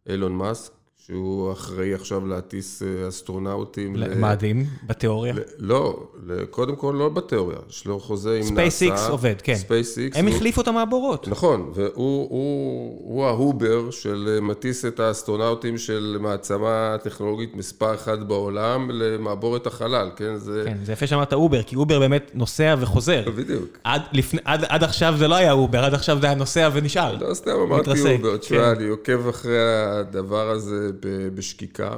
אילון 0.07 0.33
מאסק, 0.33 0.73
שהוא 1.07 1.53
אחראי 1.53 1.95
עכשיו 1.95 2.27
להטיס 2.27 2.83
אה, 2.83 3.09
אסטרונאוטים. 3.09 3.97
למאדים, 3.97 4.67
בתיאוריה? 4.87 5.35
לא, 5.59 6.09
קודם 6.51 6.77
כל 6.77 6.95
לא 6.99 7.09
בתיאוריה, 7.09 7.59
יש 7.71 7.87
לו 7.87 8.01
חוזה 8.01 8.31
עם 8.31 8.39
נאסא. 8.39 8.51
SpaceX 8.51 9.09
עובד, 9.09 9.35
כן. 9.43 9.55
SpaceX. 9.55 10.17
הם 10.17 10.29
החליפו 10.29 10.61
את 10.61 10.69
המעבורות. 10.69 11.29
נכון, 11.29 11.73
והוא 11.75 13.25
האובר 13.25 13.91
של 13.91 14.29
אה, 14.35 14.41
מטיס 14.41 14.85
את 14.85 15.01
האסטרונאוטים 15.01 15.79
של 15.79 16.17
מעצמה 16.21 16.97
טכנולוגית 17.03 17.57
מספר 17.57 17.95
אחת 17.95 18.19
בעולם 18.19 18.91
למעבורת 18.91 19.67
החלל, 19.67 20.11
כן? 20.17 20.37
זה... 20.37 20.63
כן, 20.67 20.79
זה 20.85 20.93
יפה 20.93 21.07
שאמרת 21.07 21.33
אובר, 21.33 21.63
כי 21.63 21.77
אובר 21.77 21.99
באמת 21.99 22.31
נוסע 22.35 22.75
וחוזר. 22.79 23.23
בדיוק. 23.37 23.79
עד, 23.85 24.03
לפני, 24.13 24.41
עד, 24.45 24.65
עד 24.69 24.85
עכשיו 24.85 25.15
זה 25.19 25.29
לא 25.29 25.35
היה 25.35 25.53
אובר, 25.53 25.85
עד 25.85 25.95
עכשיו 25.95 26.19
זה 26.21 26.27
היה 26.27 26.35
נוסע 26.35 26.71
ונשאר. 26.73 27.17
לא 27.21 27.35
סתם 27.35 27.51
אמרתי 27.67 27.91
אובר, 27.91 28.37
תשמע, 28.37 28.59
כן. 28.59 28.65
אני 28.65 28.89
עוקב 28.89 29.29
אחרי 29.29 29.59
הדבר 29.61 30.51
הזה. 30.51 30.92
בשקיקה. 31.35 31.97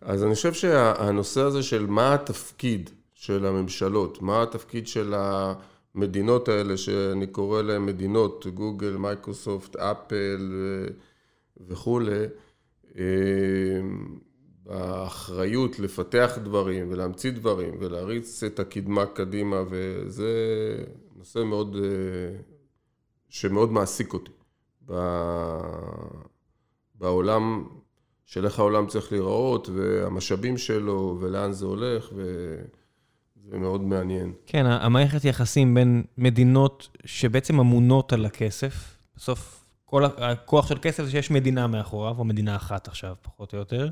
אז 0.00 0.24
אני 0.24 0.34
חושב 0.34 0.52
שהנושא 0.52 1.40
הזה 1.40 1.62
של 1.62 1.86
מה 1.86 2.14
התפקיד 2.14 2.90
של 3.14 3.46
הממשלות, 3.46 4.22
מה 4.22 4.42
התפקיד 4.42 4.86
של 4.86 5.14
המדינות 5.16 6.48
האלה, 6.48 6.76
שאני 6.76 7.26
קורא 7.26 7.62
להן 7.62 7.86
מדינות, 7.86 8.46
גוגל, 8.54 8.96
מייקרוסופט, 8.96 9.76
אפל 9.76 10.52
וכולי, 11.68 12.24
באחריות 14.62 15.78
לפתח 15.78 16.38
דברים 16.44 16.86
ולהמציא 16.90 17.30
דברים 17.30 17.74
ולהריץ 17.80 18.42
את 18.42 18.60
הקדמה 18.60 19.06
קדימה, 19.06 19.62
וזה 19.70 20.28
נושא 21.16 21.38
מאוד, 21.38 21.76
שמאוד 23.28 23.72
מעסיק 23.72 24.12
אותי. 24.12 24.30
בעולם 26.94 27.64
של 28.28 28.44
איך 28.44 28.58
העולם 28.58 28.86
צריך 28.86 29.12
להיראות, 29.12 29.68
והמשאבים 29.68 30.58
שלו, 30.58 31.18
ולאן 31.20 31.52
זה 31.52 31.66
הולך, 31.66 32.08
וזה 32.12 33.58
מאוד 33.58 33.80
מעניין. 33.80 34.32
כן, 34.46 34.66
המערכת 34.66 35.24
יחסים 35.24 35.74
בין 35.74 36.02
מדינות 36.18 36.88
שבעצם 37.04 37.60
אמונות 37.60 38.12
על 38.12 38.26
הכסף, 38.26 38.96
בסוף 39.16 39.64
כל 39.84 40.04
הכוח 40.04 40.68
של 40.68 40.78
כסף 40.82 41.04
זה 41.04 41.10
שיש 41.10 41.30
מדינה 41.30 41.66
מאחוריו, 41.66 42.14
או 42.18 42.24
מדינה 42.24 42.56
אחת 42.56 42.88
עכשיו, 42.88 43.14
פחות 43.22 43.52
או 43.52 43.58
יותר. 43.58 43.90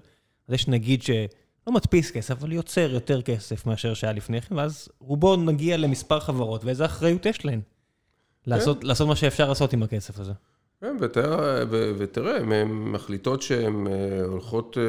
אז 0.49 0.55
יש 0.55 0.69
נגיד 0.69 1.03
שלא 1.03 1.73
מדפיס 1.73 2.11
כסף, 2.11 2.39
אבל 2.39 2.53
יוצר 2.53 2.91
יותר 2.91 3.23
כסף 3.23 3.67
מאשר 3.67 3.95
שהיה 3.95 4.13
לפני 4.13 4.41
כן, 4.41 4.55
ואז 4.55 4.89
רובו 5.01 5.37
נגיע 5.37 5.77
למספר 5.77 6.21
חברות, 6.21 6.65
ואיזה 6.65 6.85
אחריות 6.85 7.27
יש 7.27 7.45
להן. 7.45 7.61
כן. 8.45 8.51
לעשות, 8.51 8.85
לעשות 8.85 9.09
מה 9.09 9.17
שאפשר 9.17 9.49
לעשות 9.49 9.73
עם 9.73 9.83
הכסף 9.83 10.19
הזה. 10.21 10.33
כן, 10.81 10.97
ותראה, 11.01 11.65
ותראה, 11.71 12.37
הן 12.37 12.69
מחליטות 12.69 13.43
שהן 13.43 13.87
אה, 13.87 14.25
הולכות 14.25 14.79
אה, 14.79 14.83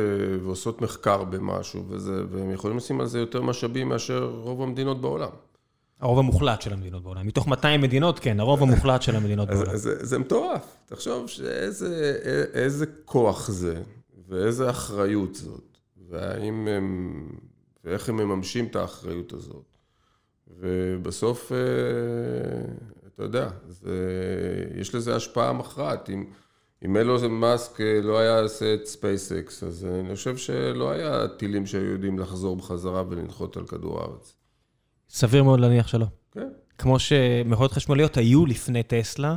ועושות 0.43 0.81
מחקר 0.81 1.23
במשהו, 1.23 1.83
וזה, 1.89 2.23
והן 2.29 2.51
יכולים 2.51 2.77
לשים 2.77 3.01
על 3.01 3.07
זה 3.07 3.19
יותר 3.19 3.41
משאבים 3.41 3.89
מאשר 3.89 4.25
רוב 4.25 4.61
המדינות 4.61 5.01
בעולם. 5.01 5.29
הרוב 5.99 6.19
המוחלט 6.19 6.61
של 6.61 6.73
המדינות 6.73 7.03
בעולם. 7.03 7.27
מתוך 7.27 7.47
200 7.47 7.81
מדינות, 7.81 8.19
כן, 8.19 8.39
הרוב 8.39 8.63
המוחלט 8.63 9.01
של 9.01 9.15
המדינות 9.15 9.47
בעולם. 9.51 9.77
זה, 9.77 10.05
זה 10.05 10.19
מטורף. 10.19 10.77
תחשוב 10.85 11.27
שאיזה, 11.27 12.19
איזה 12.53 12.85
כוח 13.05 13.49
זה, 13.49 13.81
ואיזה 14.27 14.69
אחריות 14.69 15.35
זאת, 15.35 15.77
והאם 16.09 16.67
הם, 16.67 17.27
ואיך 17.83 18.09
הם 18.09 18.17
מממשים 18.17 18.65
את 18.65 18.75
האחריות 18.75 19.33
הזאת. 19.33 19.77
ובסוף 20.59 21.51
אה, 21.51 21.57
אתה 23.17 23.25
יודע, 23.25 23.49
זה, 23.67 23.95
יש 24.75 24.95
לזה 24.95 25.15
השפעה 25.15 25.53
מכרעת. 25.53 26.09
אם, 26.09 26.25
אם 26.85 26.97
אילון 26.97 27.31
מאסק 27.31 27.81
אה, 27.81 28.01
לא 28.01 28.19
היה 28.19 28.39
עושה 28.39 28.73
את 28.73 28.85
SpaceX, 28.85 29.63
אז 29.63 29.85
אני 29.85 30.15
חושב 30.15 30.37
שלא 30.37 30.91
היה 30.91 31.27
טילים 31.27 31.65
שהיו 31.65 31.91
יודעים 31.91 32.19
לחזור 32.19 32.55
בחזרה 32.55 33.03
ולנחות 33.09 33.57
על 33.57 33.65
כדור 33.67 34.01
הארץ. 34.01 34.35
סביר 35.09 35.43
מאוד 35.43 35.59
להניח 35.59 35.87
שלא. 35.87 36.05
כן. 36.31 36.47
כמו 36.77 36.99
שמכוניות 36.99 37.71
חשמליות 37.71 38.17
היו 38.17 38.45
לפני 38.45 38.83
טסלה. 38.83 39.35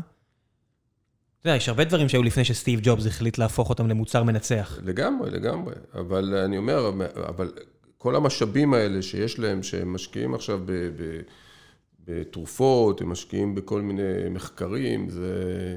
אתה 1.40 1.48
יודע, 1.48 1.56
יש 1.56 1.68
הרבה 1.68 1.84
דברים 1.84 2.08
שהיו 2.08 2.22
לפני 2.22 2.44
שסטיב 2.44 2.80
ג'ובס 2.82 3.06
החליט 3.06 3.38
להפוך 3.38 3.70
אותם 3.70 3.88
למוצר 3.88 4.22
מנצח. 4.22 4.78
לגמרי, 4.82 5.30
לגמרי. 5.30 5.74
אבל 5.94 6.34
אני 6.34 6.58
אומר, 6.58 6.92
אבל 7.28 7.52
כל 7.98 8.16
המשאבים 8.16 8.74
האלה 8.74 9.02
שיש 9.02 9.38
להם, 9.38 9.62
שהם 9.62 9.92
משקיעים 9.92 10.34
עכשיו 10.34 10.60
ב... 10.64 10.72
ב 10.72 11.20
בתרופות, 12.04 13.00
הם 13.00 13.08
משקיעים 13.10 13.54
בכל 13.54 13.80
מיני 13.80 14.28
מחקרים, 14.30 15.08
זה 15.08 15.76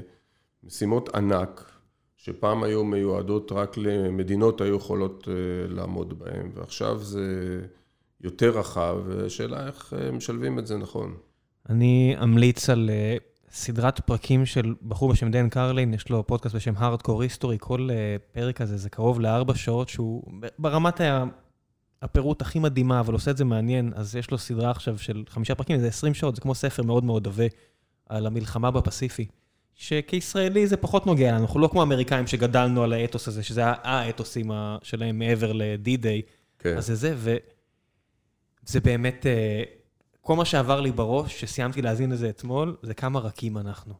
משימות 0.64 1.14
ענק, 1.14 1.74
שפעם 2.24 2.62
היו 2.62 2.84
מיועדות 2.84 3.52
רק 3.52 3.76
למדינות 3.76 4.60
היו 4.60 4.76
יכולות 4.76 5.28
אה, 5.28 5.34
לעמוד 5.74 6.18
בהן, 6.18 6.50
ועכשיו 6.54 6.98
זה 6.98 7.60
יותר 8.20 8.58
רחב, 8.58 8.96
והשאלה 9.06 9.66
איך 9.66 9.94
אה, 9.98 10.10
משלבים 10.10 10.58
את 10.58 10.66
זה 10.66 10.76
נכון. 10.76 11.16
אני 11.68 12.16
אמליץ 12.22 12.70
על 12.70 12.90
אה, 12.92 13.16
סדרת 13.50 14.00
פרקים 14.00 14.46
של 14.46 14.74
בחור 14.88 15.12
בשם 15.12 15.30
דן 15.30 15.48
קרלין, 15.48 15.94
יש 15.94 16.08
לו 16.08 16.26
פודקאסט 16.26 16.54
בשם 16.54 16.74
Hardcore 16.76 17.06
History, 17.06 17.58
כל 17.58 17.88
פרק 18.32 18.60
הזה 18.60 18.76
זה 18.76 18.90
קרוב 18.90 19.20
לארבע 19.20 19.54
שעות, 19.54 19.88
שהוא 19.88 20.22
ברמת 20.58 21.00
הפירוט 22.04 22.42
הכי 22.42 22.58
מדהימה, 22.58 23.00
אבל 23.00 23.14
עושה 23.14 23.30
את 23.30 23.36
זה 23.36 23.44
מעניין, 23.44 23.92
אז 23.94 24.16
יש 24.16 24.30
לו 24.30 24.38
סדרה 24.38 24.70
עכשיו 24.70 24.98
של 24.98 25.24
חמישה 25.28 25.54
פרקים, 25.54 25.80
זה 25.80 25.88
20 25.88 26.14
שעות, 26.14 26.34
זה 26.34 26.40
כמו 26.40 26.54
ספר 26.54 26.82
מאוד 26.82 27.04
מאוד 27.04 27.26
עבה 27.26 27.44
על 28.08 28.26
המלחמה 28.26 28.70
בפסיפי. 28.70 29.26
שכישראלי 29.74 30.66
זה 30.66 30.76
פחות 30.76 31.06
נוגע 31.06 31.32
לנו, 31.32 31.42
אנחנו 31.42 31.60
לא 31.60 31.68
כמו 31.68 31.82
אמריקאים 31.82 32.26
שגדלנו 32.26 32.82
על 32.82 32.92
האתוס 32.92 33.28
הזה, 33.28 33.42
שזה 33.42 33.62
האתוסים 33.66 34.50
שלהם 34.82 35.18
מעבר 35.18 35.52
ל-D-Day. 35.52 36.30
כן. 36.58 36.76
אז 36.76 36.86
זה 36.86 36.94
זה, 36.94 37.14
וזה 38.64 38.80
באמת, 38.80 39.26
אה, 39.26 39.62
כל 40.20 40.36
מה 40.36 40.44
שעבר 40.44 40.80
לי 40.80 40.92
בראש, 40.92 41.40
שסיימתי 41.40 41.82
להאזין 41.82 42.10
לזה 42.10 42.28
אתמול, 42.28 42.76
זה 42.82 42.94
כמה 42.94 43.18
רכים 43.20 43.58
אנחנו. 43.58 43.94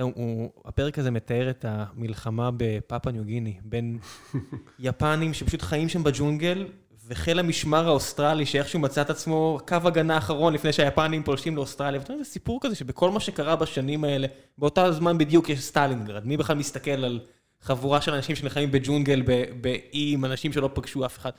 הוא, 0.00 0.50
הפרק 0.64 0.98
הזה 0.98 1.10
מתאר 1.10 1.50
את 1.50 1.64
המלחמה 1.68 2.50
בפפואה 2.56 3.10
ניו 3.10 3.24
גיני, 3.24 3.58
בין 3.64 3.98
יפנים 4.78 5.34
שפשוט 5.34 5.62
חיים 5.62 5.88
שם 5.88 6.02
בג'ונגל, 6.02 6.66
וחיל 7.08 7.38
המשמר 7.38 7.88
האוסטרלי 7.88 8.46
שאיכשהו 8.46 8.78
מצא 8.80 9.02
את 9.02 9.10
עצמו 9.10 9.58
קו 9.68 9.76
הגנה 9.84 10.18
אחרון 10.18 10.52
לפני 10.52 10.72
שהיפנים 10.72 11.22
פולשים 11.22 11.56
לאוסטרליה. 11.56 12.00
ואתה 12.00 12.12
יודע, 12.12 12.24
זה 12.24 12.30
סיפור 12.30 12.58
כזה 12.62 12.74
שבכל 12.74 13.10
מה 13.10 13.20
שקרה 13.20 13.56
בשנים 13.56 14.04
האלה, 14.04 14.26
באותה 14.58 14.92
זמן 14.92 15.18
בדיוק 15.18 15.48
יש 15.48 15.64
סטלינגרד. 15.64 16.26
מי 16.26 16.36
בכלל 16.36 16.56
מסתכל 16.56 16.90
על 16.90 17.20
חבורה 17.60 18.00
של 18.00 18.14
אנשים 18.14 18.36
שנלחמים 18.36 18.70
בג'ונגל, 18.70 19.22
באי 19.60 20.10
עם 20.14 20.24
אנשים 20.24 20.52
שלא 20.52 20.70
פגשו 20.74 21.06
אף 21.06 21.18
אחד? 21.18 21.30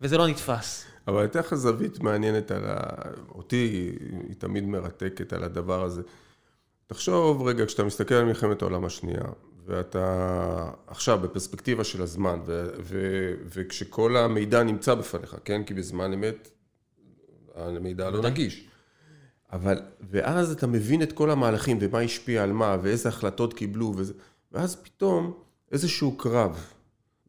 וזה 0.00 0.18
לא 0.18 0.28
נתפס. 0.28 0.86
אבל 1.08 1.24
אתן 1.24 1.38
לך 1.38 1.54
זווית 1.54 2.00
מעניינת 2.00 2.50
על 2.50 2.64
ה... 2.66 2.76
אותי 3.28 3.92
היא 4.28 4.34
תמיד 4.38 4.64
מרתקת 4.64 5.32
על 5.32 5.44
הדבר 5.44 5.82
הזה. 5.82 6.02
תחשוב 6.86 7.42
רגע, 7.42 7.66
כשאתה 7.66 7.84
מסתכל 7.84 8.14
על 8.14 8.24
מלחמת 8.24 8.62
העולם 8.62 8.84
השנייה, 8.84 9.24
ואתה 9.66 10.70
עכשיו 10.86 11.18
בפרספקטיבה 11.18 11.84
של 11.84 12.02
הזמן, 12.02 12.40
ו- 12.46 12.68
ו- 12.82 13.34
וכשכל 13.54 14.16
המידע 14.16 14.62
נמצא 14.62 14.94
בפניך, 14.94 15.36
כן? 15.44 15.64
כי 15.64 15.74
בזמן 15.74 16.12
אמת 16.12 16.50
המידע 17.54 18.10
לא 18.10 18.22
נגיש. 18.22 18.68
אבל, 19.52 19.80
ואז 20.10 20.52
אתה 20.52 20.66
מבין 20.66 21.02
את 21.02 21.12
כל 21.12 21.30
המהלכים, 21.30 21.78
ומה 21.80 22.00
השפיע 22.00 22.42
על 22.42 22.52
מה, 22.52 22.76
ואיזה 22.82 23.08
החלטות 23.08 23.54
קיבלו, 23.54 23.92
וזה, 23.96 24.12
ואז 24.52 24.76
פתאום 24.76 25.32
איזשהו 25.72 26.16
קרב, 26.16 26.64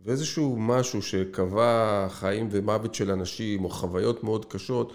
ואיזשהו 0.02 0.58
משהו 0.60 1.02
שקבע 1.02 2.08
חיים 2.10 2.48
ומוות 2.52 2.96
של 2.96 3.12
אנשים, 3.12 3.64
או 3.64 3.70
חוויות 3.70 4.24
מאוד 4.24 4.46
קשות, 4.46 4.94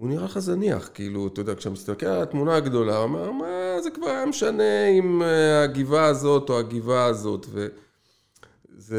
הוא 0.00 0.08
נראה 0.08 0.24
לך 0.24 0.38
זניח, 0.38 0.90
כאילו, 0.94 1.26
אתה 1.26 1.40
יודע, 1.40 1.54
כשאתה 1.54 1.70
מסתכל 1.70 2.06
על 2.06 2.22
התמונה 2.22 2.56
הגדולה, 2.56 2.96
הוא 2.96 3.04
אומר, 3.04 3.30
מה, 3.30 3.82
זה 3.82 3.90
כבר 3.90 4.06
היה 4.06 4.26
משנה 4.26 4.86
אם 4.86 5.22
אה, 5.22 5.62
הגבעה 5.62 6.06
הזאת 6.06 6.50
או 6.50 6.58
הגבעה 6.58 7.04
הזאת, 7.04 7.46
וזה... 7.50 8.98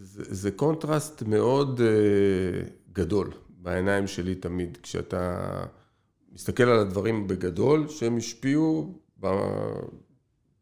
זה, 0.00 0.24
זה 0.34 0.50
קונטרסט 0.50 1.22
מאוד 1.22 1.80
uh, 1.80 2.68
גדול 2.92 3.30
בעיניים 3.48 4.06
שלי 4.06 4.34
תמיד, 4.34 4.78
כשאתה 4.82 5.64
מסתכל 6.32 6.62
על 6.62 6.78
הדברים 6.78 7.26
בגדול, 7.26 7.88
שהם 7.88 8.16
השפיעו 8.16 8.98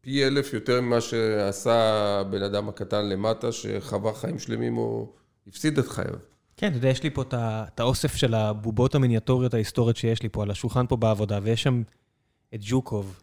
פי 0.00 0.26
אלף 0.26 0.52
יותר 0.52 0.80
ממה 0.80 1.00
שעשה 1.00 1.74
הבן 2.20 2.42
אדם 2.42 2.68
הקטן 2.68 3.08
למטה, 3.08 3.52
שחווה 3.52 4.14
חיים 4.14 4.38
שלמים 4.38 4.78
או 4.78 5.12
הפסיד 5.46 5.78
את 5.78 5.88
חייו. 5.88 6.29
כן, 6.60 6.68
אתה 6.68 6.76
יודע, 6.76 6.88
יש 6.88 7.02
לי 7.02 7.10
פה 7.10 7.22
את 7.32 7.80
האוסף 7.80 8.16
של 8.16 8.34
הבובות 8.34 8.94
המיניאטוריות 8.94 9.54
ההיסטוריות 9.54 9.96
שיש 9.96 10.22
לי 10.22 10.28
פה 10.28 10.42
על 10.42 10.50
השולחן 10.50 10.86
פה 10.86 10.96
בעבודה, 10.96 11.38
ויש 11.42 11.62
שם 11.62 11.82
את 12.54 12.60
ז'וקוב. 12.62 13.20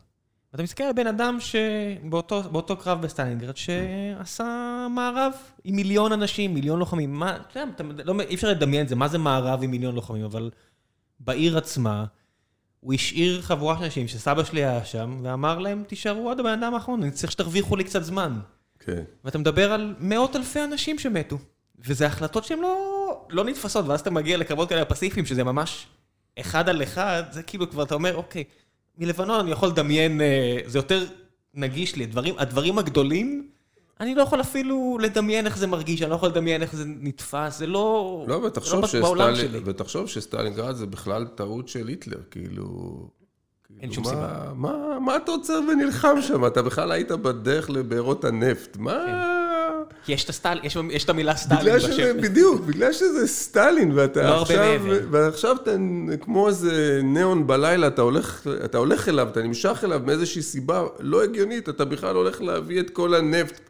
ואתה 0.54 0.64
מסתכל 0.64 0.84
על 0.84 0.94
בן 0.94 1.08
אדם 1.08 1.38
שבאותו 1.40 2.78
קרב 2.78 3.02
בסטלינגרד, 3.02 3.58
שעשה 3.58 4.88
מארב 4.90 5.34
עם 5.64 5.76
מיליון 5.76 6.12
אנשים, 6.12 6.54
מיליון 6.54 6.80
לוחמים. 6.80 7.14
מה, 7.14 7.38
אתה 7.52 7.60
יודע, 7.84 8.04
לא, 8.04 8.22
אי 8.22 8.36
אפשר 8.36 8.50
לדמיין 8.50 8.84
את 8.84 8.90
זה, 8.90 8.96
מה 8.96 9.08
זה 9.08 9.18
מארב 9.18 9.64
עם 9.64 9.72
מיליון 9.72 9.96
לוחמים, 9.96 10.24
אבל 10.24 10.52
בעיר 11.20 11.58
עצמה, 11.58 12.06
הוא 12.80 12.94
השאיר 12.94 13.42
חבורה 13.42 13.78
של 13.78 13.84
אנשים 13.84 14.08
שסבא 14.08 14.44
שלי 14.44 14.66
היה 14.66 14.86
שם, 14.86 15.20
ואמר 15.24 15.60
להם, 15.60 15.84
תישארו 15.88 16.32
עד 16.32 16.40
הבן 16.40 16.64
אדם 16.64 16.74
האחרון, 16.74 17.04
אני 17.04 17.12
צריך 17.12 17.32
שתרוויחו 17.32 17.76
לי 17.76 17.84
קצת 17.84 18.04
זמן. 18.04 18.40
כן. 18.80 19.04
ואתה 19.24 19.38
מדבר 19.38 19.72
על 19.72 19.96
מאות 20.00 20.36
אלפי 20.36 20.64
אנשים 20.64 21.00
שמתו. 21.00 21.38
וזה 21.80 22.06
החלטות 22.06 22.44
שהן 22.44 22.60
לא, 22.60 22.97
לא 23.30 23.44
נתפסות, 23.44 23.85
ואז 23.88 23.99
אתה 23.99 24.11
מגיע 24.11 24.38
לקרבות 24.38 24.69
כאלה 24.69 24.85
פסיפיים, 24.85 25.26
שזה 25.26 25.44
ממש 25.44 25.88
אחד 26.39 26.69
על 26.69 26.84
אחד, 26.84 27.23
זה 27.31 27.44
כאילו 27.44 27.69
כבר 27.69 27.84
אתה 27.84 27.95
אומר, 27.95 28.15
אוקיי, 28.15 28.44
מלבנון 28.98 29.39
אני 29.39 29.52
יכול 29.52 29.69
לדמיין, 29.69 30.22
אה, 30.22 30.57
זה 30.65 30.80
יותר 30.80 31.06
נגיש 31.53 31.95
לי, 31.95 32.03
הדברים, 32.03 32.35
הדברים 32.38 32.77
הגדולים, 32.77 33.49
אני 33.99 34.15
לא 34.15 34.22
יכול 34.22 34.41
אפילו 34.41 34.98
לדמיין 35.02 35.45
איך 35.45 35.57
זה 35.57 35.68
מרגיש, 35.68 36.02
אני 36.02 36.10
לא 36.10 36.15
יכול 36.15 36.30
לדמיין 36.30 36.61
איך 36.61 36.76
זה 36.76 36.84
נתפס, 36.85 37.57
זה 37.57 37.68
לא, 37.68 38.26
לא, 38.27 38.35
ותחשוב 38.35 38.81
לא 38.94 39.02
בעולם 39.02 39.35
שלי. 39.35 39.60
ותחשוב 39.65 40.07
שסטלינגרד 40.07 40.76
זה 40.76 40.85
בכלל 40.85 41.27
טעות 41.35 41.68
של 41.68 41.88
היטלר, 41.88 42.19
כאילו... 42.31 43.07
אין 43.80 43.91
שום 43.91 44.03
סיבה. 44.03 44.52
מה, 44.56 44.99
מה 44.99 45.15
אתה 45.15 45.31
עוצר 45.31 45.60
ונלחם 45.72 46.22
שם? 46.22 46.45
אתה 46.45 46.61
בכלל 46.61 46.91
היית 46.91 47.11
בדרך 47.11 47.69
לבארות 47.69 48.26
הנפט, 48.26 48.77
מה... 48.77 49.03
כן. 49.06 49.37
כי 50.08 50.14
יש 50.14 50.24
את 50.24 50.30
הסטל, 50.30 50.60
יש, 50.64 50.78
יש 50.92 51.04
את 51.04 51.10
המילה 51.10 51.36
סטלין 51.36 51.76
בשם. 51.76 52.22
בדיוק, 52.22 52.62
בגלל 52.62 52.94
שזה 52.94 53.28
סטלין, 53.28 53.92
ואתה 53.96 54.24
לא 54.24 54.42
עכשיו, 54.42 54.82
ועכשיו 55.12 55.56
אתה 55.64 55.72
כמו 56.22 56.48
איזה 56.48 57.00
ניאון 57.04 57.48
בלילה, 57.48 57.88
אתה 57.88 58.02
הולך, 58.02 58.48
אתה 58.66 58.78
הולך 58.78 59.10
אליו, 59.10 59.28
אתה 59.32 59.42
נמשך 59.42 59.82
אליו 59.84 60.02
מאיזושהי 60.06 60.42
סיבה 60.42 60.84
לא 61.00 61.24
הגיונית, 61.24 61.70
אתה 61.70 61.86
בכלל 61.86 62.16
הולך 62.16 62.42
להביא 62.42 62.80
את 62.80 62.90
כל 62.90 63.14
הנפט 63.14 63.62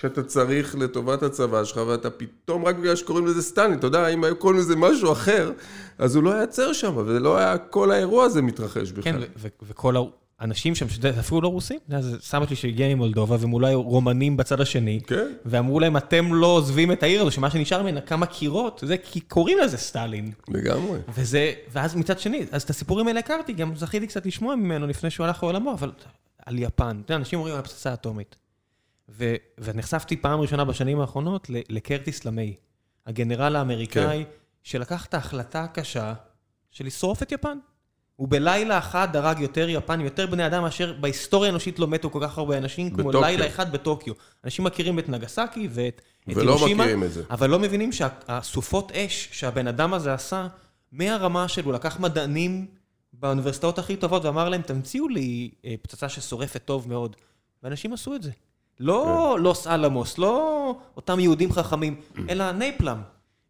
שאתה 0.00 0.22
צריך 0.22 0.76
לטובת 0.78 1.22
הצבא 1.22 1.64
שלך, 1.64 1.80
ואתה 1.86 2.10
פתאום, 2.10 2.64
רק 2.64 2.76
בגלל 2.76 2.96
שקוראים 2.96 3.26
לזה 3.26 3.42
סטלין, 3.42 3.78
אתה 3.78 3.86
יודע, 3.86 4.08
אם 4.08 4.24
היו 4.24 4.36
קוראים 4.36 4.58
לזה 4.58 4.76
משהו 4.76 5.12
אחר, 5.12 5.52
אז 5.98 6.16
הוא 6.16 6.24
לא 6.24 6.32
היה 6.32 6.42
עצר 6.42 6.72
שם, 6.72 6.96
ולא 6.96 7.36
היה 7.36 7.58
כל 7.58 7.90
האירוע 7.90 8.24
הזה 8.24 8.42
מתרחש 8.42 8.90
בכלל. 8.90 9.12
כן, 9.12 9.48
וכל 9.62 9.96
אנשים 10.44 10.74
שם, 10.74 10.88
שזה 10.88 11.20
אפילו 11.20 11.40
לא 11.40 11.48
רוסים, 11.48 11.78
זה 12.00 12.20
סבא 12.20 12.46
שלי 12.46 12.56
שהגיע 12.56 12.94
ממולדובה, 12.94 13.36
והם 13.40 13.52
אולי 13.52 13.74
רומנים 13.74 14.36
בצד 14.36 14.60
השני, 14.60 15.00
כן. 15.06 15.32
ואמרו 15.44 15.80
להם, 15.80 15.96
אתם 15.96 16.34
לא 16.34 16.46
עוזבים 16.46 16.92
את 16.92 17.02
העיר 17.02 17.20
הזו, 17.20 17.30
שמה 17.30 17.50
שנשאר 17.50 17.82
ממנה 17.82 18.00
כמה 18.00 18.26
קירות, 18.26 18.82
זה 18.86 18.96
כי 18.96 19.20
קוראים 19.20 19.58
לזה 19.58 19.76
סטלין. 19.76 20.32
לגמרי. 20.48 20.98
וזה, 21.14 21.52
ואז 21.72 21.96
מצד 21.96 22.18
שני, 22.18 22.46
אז 22.52 22.62
את 22.62 22.70
הסיפורים 22.70 23.08
האלה 23.08 23.20
הכרתי, 23.20 23.52
גם 23.52 23.76
זכיתי 23.76 24.06
קצת 24.06 24.26
לשמוע 24.26 24.56
ממנו 24.56 24.86
לפני 24.86 25.10
שהוא 25.10 25.26
הלך 25.26 25.42
לעולמו, 25.42 25.72
אבל 25.72 25.92
על 26.46 26.58
יפן, 26.58 27.00
אתה 27.04 27.12
יודע, 27.12 27.16
אנשים 27.16 27.38
אומרים 27.38 27.54
על 27.54 27.60
הפצצה 27.60 27.90
האטומית. 27.90 28.36
ונחשפתי 29.58 30.16
פעם 30.16 30.40
ראשונה 30.40 30.64
בשנים 30.64 31.00
האחרונות 31.00 31.46
לקרטיס 31.50 32.24
למי, 32.24 32.54
הגנרל 33.06 33.56
האמריקאי, 33.56 34.24
כן. 34.24 34.30
שלקח 34.62 35.06
את 35.06 35.14
ההחלטה 35.14 35.64
הקשה 35.64 36.14
של 36.70 36.86
לשרוף 36.86 37.22
את 37.22 37.32
יפן. 37.32 37.58
הוא 38.16 38.28
בלילה 38.28 38.78
אחד 38.78 39.16
הרג 39.16 39.40
יותר 39.40 39.68
יפנים, 39.68 40.06
יותר 40.06 40.26
בני 40.26 40.46
אדם, 40.46 40.62
מאשר 40.62 40.92
בהיסטוריה 41.00 41.50
האנושית 41.50 41.78
לא 41.78 41.88
מתו 41.88 42.10
כל 42.10 42.18
כך 42.22 42.38
הרבה 42.38 42.58
אנשים, 42.58 42.90
כמו 42.90 43.08
בטוקיו. 43.08 43.20
לילה 43.20 43.46
אחד 43.46 43.72
בטוקיו. 43.72 44.14
אנשים 44.44 44.64
מכירים 44.64 44.98
את 44.98 45.08
נגסקי 45.08 45.68
ואת 45.70 46.00
הירושימה, 46.26 46.84
אבל 47.30 47.50
לא 47.50 47.58
מבינים 47.58 47.92
שהסופות 47.92 48.92
אש 48.92 49.28
שהבן 49.32 49.66
אדם 49.66 49.94
הזה 49.94 50.14
עשה, 50.14 50.46
מהרמה 50.92 51.48
שלו, 51.48 51.72
לקח 51.72 52.00
מדענים 52.00 52.66
באוניברסיטאות 53.12 53.78
הכי 53.78 53.96
טובות 53.96 54.24
ואמר 54.24 54.48
להם, 54.48 54.62
תמציאו 54.62 55.08
לי 55.08 55.50
אה, 55.64 55.74
פצצה 55.82 56.08
ששורפת 56.08 56.64
טוב 56.64 56.88
מאוד. 56.88 57.16
ואנשים 57.62 57.92
עשו 57.92 58.14
את 58.14 58.22
זה. 58.22 58.30
לא 58.80 59.34
כן. 59.36 59.42
לוס 59.42 59.66
אלמוס, 59.66 60.18
לא 60.18 60.76
אותם 60.96 61.20
יהודים 61.20 61.52
חכמים, 61.52 62.00
אלא 62.30 62.52
נייפלם. 62.52 63.02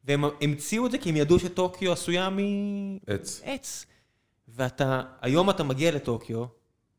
והם 0.04 0.24
המציאו 0.40 0.86
את 0.86 0.90
זה 0.90 0.98
כי 0.98 1.08
הם 1.08 1.16
ידעו 1.16 1.38
שטוקיו 1.38 1.92
עשויה 1.92 2.30
מעץ. 2.30 3.40
עץ. 3.44 3.86
ואתה, 4.48 5.02
היום 5.20 5.50
אתה 5.50 5.62
מגיע 5.62 5.90
לטוקיו, 5.90 6.44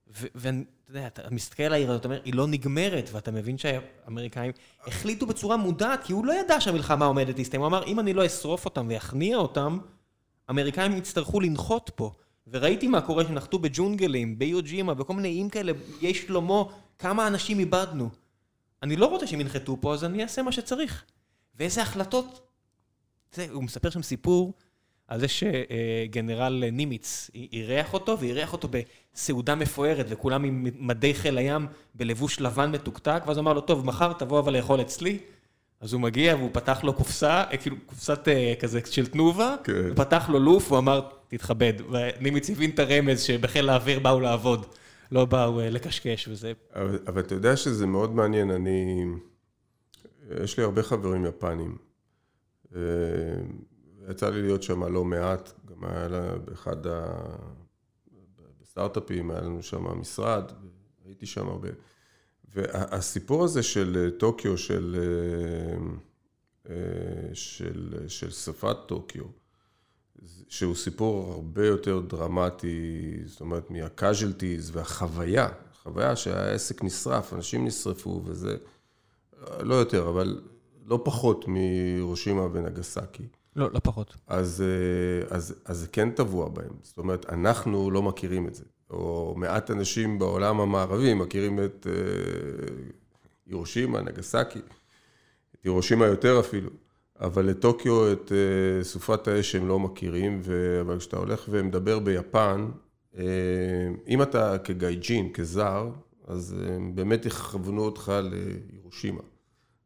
ואתה 0.08 0.50
יודע, 0.90 1.08
אתה 1.08 1.22
מסתכל 1.32 1.64
על 1.64 1.74
העיר 1.74 1.90
הזאת, 1.92 2.00
אתה 2.00 2.08
אומר, 2.08 2.22
היא 2.26 2.34
לא 2.34 2.48
נגמרת, 2.48 3.10
ואתה 3.14 3.32
מבין 3.32 3.58
שהאמריקאים 3.58 4.52
החליטו 4.88 5.26
בצורה 5.26 5.58
מודעת, 5.58 6.04
כי 6.04 6.14
הוא 6.14 6.26
לא 6.26 6.34
ידע 6.34 6.62
שהמלחמה 6.62 7.06
עומדת 7.06 7.38
להסתיים, 7.38 7.62
הוא 7.62 7.68
אמר, 7.68 7.86
אם 7.86 8.00
אני 8.00 8.14
לא 8.14 8.26
אשרוף 8.26 8.66
אותם 8.66 8.88
ואכניע 8.90 9.38
אותם, 9.38 9.80
האמריקאים 10.48 10.98
יצטרכו 10.98 11.40
לנחות 11.40 11.92
פה. 11.96 12.12
וראיתי 12.48 12.88
מה 12.88 13.02
קורה 13.02 13.26
שנחתו 13.26 13.60
בג'ונגלים, 13.60 14.40
ביוג'ימה, 14.40 14.94
בכל 14.94 15.14
מיני 15.14 15.28
איים 15.28 15.50
כאלה, 15.50 15.72
יש 16.02 16.22
שלמה, 16.22 16.64
כמה 17.00 17.28
אנשים 17.28 17.60
איבדנו. 17.60 18.10
אני 18.84 18.96
לא 18.96 19.06
רוצה 19.06 19.28
שהם 19.28 19.42
ינחתו 19.42 19.78
פה, 19.82 19.94
אז 19.94 20.04
אני 20.04 20.24
אעשה 20.24 20.42
מה 20.42 20.52
שצריך. 20.52 21.04
ואיזה 21.56 21.82
החלטות. 21.82 22.48
זה, 23.34 23.48
הוא 23.52 23.64
מספר 23.64 23.90
שם 23.90 24.04
סיפור 24.04 24.54
על 25.08 25.20
זה 25.20 25.28
שגנרל 25.28 26.64
נימיץ 26.72 27.30
אירח 27.54 27.94
אותו, 27.94 28.20
ואירח 28.20 28.54
אותו 28.54 28.68
בסעודה 28.68 29.56
מפוארת, 29.56 30.06
וכולם 30.10 30.44
עם 30.44 30.68
מדי 30.80 31.14
חיל 31.14 31.38
הים 31.38 31.68
בלבוש 31.96 32.42
לבן 32.42 32.72
מתוקתק, 32.72 33.24
ואז 33.26 33.38
הוא 33.38 33.44
אמר 33.44 33.54
לו, 33.54 33.62
טוב, 33.62 33.86
מחר 33.86 34.14
תבוא 34.14 34.40
אבל 34.40 34.58
לאכול 34.58 34.82
אצלי. 34.82 35.18
אז 35.82 35.94
הוא 35.94 36.02
מגיע 36.02 36.36
והוא 36.36 36.50
פתח 36.54 36.84
לו 36.84 36.94
קופסה, 36.94 37.44
אה, 37.52 37.58
כאילו 37.58 37.76
קופסת 37.86 38.28
אה, 38.28 38.54
כזה 38.60 38.80
של 38.86 39.08
תנובה, 39.08 39.56
כן. 39.64 39.74
הוא 39.74 39.96
פתח 39.96 40.30
לו 40.30 40.40
לוף, 40.40 40.72
הוא 40.72 40.78
אמר, 40.78 41.02
תתכבד. 41.28 41.74
ונימיץ 41.92 42.50
הבין 42.50 42.70
את 42.70 42.80
הרמז 42.80 43.22
שבחיל 43.22 43.70
האוויר 43.70 44.00
באו 44.00 44.20
לעבוד, 44.20 44.66
לא 45.12 45.26
באו 45.26 45.60
אה, 45.60 45.70
לקשקש 45.70 46.28
וזה. 46.28 46.54
אבל, 46.76 47.00
אבל 47.08 47.22
אתה 47.22 47.36
יודע 47.36 47.58
שזה 47.58 47.86
מאוד 47.86 48.16
מעניין, 48.16 48.52
אני... 48.52 49.06
יש 50.44 50.58
לי 50.58 50.64
הרבה 50.64 50.84
חברים 50.84 51.26
יפנים. 51.26 51.78
יצא 54.10 54.30
לי 54.30 54.42
להיות 54.42 54.64
שם 54.64 54.84
לא 54.84 55.04
מעט, 55.04 55.52
גם 55.66 55.86
היה 55.86 56.08
לה 56.08 56.38
באחד 56.38 56.88
ה... 56.88 57.16
בסטארט-אפים, 58.62 59.32
היה 59.32 59.42
לנו 59.42 59.64
שם 59.64 60.00
משרד, 60.00 60.52
הייתי 61.06 61.26
שם 61.26 61.48
הרבה. 61.48 61.70
והסיפור 62.56 63.44
הזה 63.44 63.64
של 63.64 64.12
טוקיו, 64.18 64.58
של, 64.58 64.96
של, 67.34 67.94
של 68.08 68.32
שפת 68.32 68.78
טוקיו, 68.86 69.24
שהוא 70.50 70.76
סיפור 70.76 71.34
הרבה 71.34 71.66
יותר 71.66 72.00
דרמטי, 72.00 73.12
זאת 73.26 73.42
אומרת, 73.42 73.72
מה-casualties 73.72 74.72
והחוויה, 74.72 75.50
חוויה 75.84 76.16
שהעסק 76.16 76.84
נשרף, 76.84 77.34
אנשים 77.34 77.66
נשרפו 77.66 78.22
וזה, 78.26 78.58
לא 79.60 79.76
יותר, 79.76 80.10
אבל 80.10 80.42
לא 80.86 81.02
פחות 81.06 81.46
מראשימה 81.48 82.42
ונגסקי. 82.42 83.28
לא, 83.56 83.72
לא 83.74 83.80
פחות. 83.80 84.16
אז, 84.28 84.64
אז, 85.30 85.56
זה 85.80 85.88
כן 85.88 86.12
טבוע 86.12 86.50
בהם. 86.50 86.72
זאת 86.82 86.98
אומרת, 86.98 87.26
אנחנו 87.30 87.92
לא 87.92 88.02
מכירים 88.04 88.48
את 88.48 88.56
זה. 88.56 88.64
או 88.90 89.34
מעט 89.38 89.72
אנשים 89.72 90.20
בעולם 90.20 90.60
המערבי 90.60 91.14
מכירים 91.14 91.60
את 91.60 91.88
ירושימה, 93.48 94.02
נגסקי, 94.02 94.60
את 95.56 95.66
ירושימה 95.66 96.06
יותר 96.06 96.40
אפילו. 96.40 96.70
אבל 97.20 97.46
לטוקיו 97.46 98.12
את 98.12 98.32
uh, 98.32 98.84
סופת 98.84 99.28
האש 99.28 99.56
הם 99.56 99.68
לא 99.68 99.80
מכירים, 99.80 100.40
ו... 100.44 100.82
אבל 100.82 101.00
כשאתה 101.00 101.18
הולך 101.18 101.46
ומדבר 101.50 102.00
ביפן, 102.00 102.68
uh, 103.14 103.18
אם 104.08 104.22
אתה 104.22 104.58
כגייג'ין, 104.58 105.34
כזר, 105.34 105.90
אז 106.28 106.56
הם 106.68 106.92
uh, 106.92 106.96
באמת 106.96 107.26
יכוונו 107.26 107.82
אותך 107.86 108.14
לירושימה. 108.72 109.22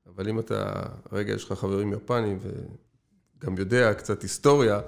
אבל 0.07 0.29
אם 0.29 0.39
אתה, 0.39 0.83
רגע, 1.11 1.33
יש 1.33 1.43
לך 1.43 1.53
חברים 1.53 1.93
יפנים 1.93 2.39
וגם 3.43 3.57
יודע 3.57 3.93
קצת 3.93 4.21
היסטוריה, 4.21 4.79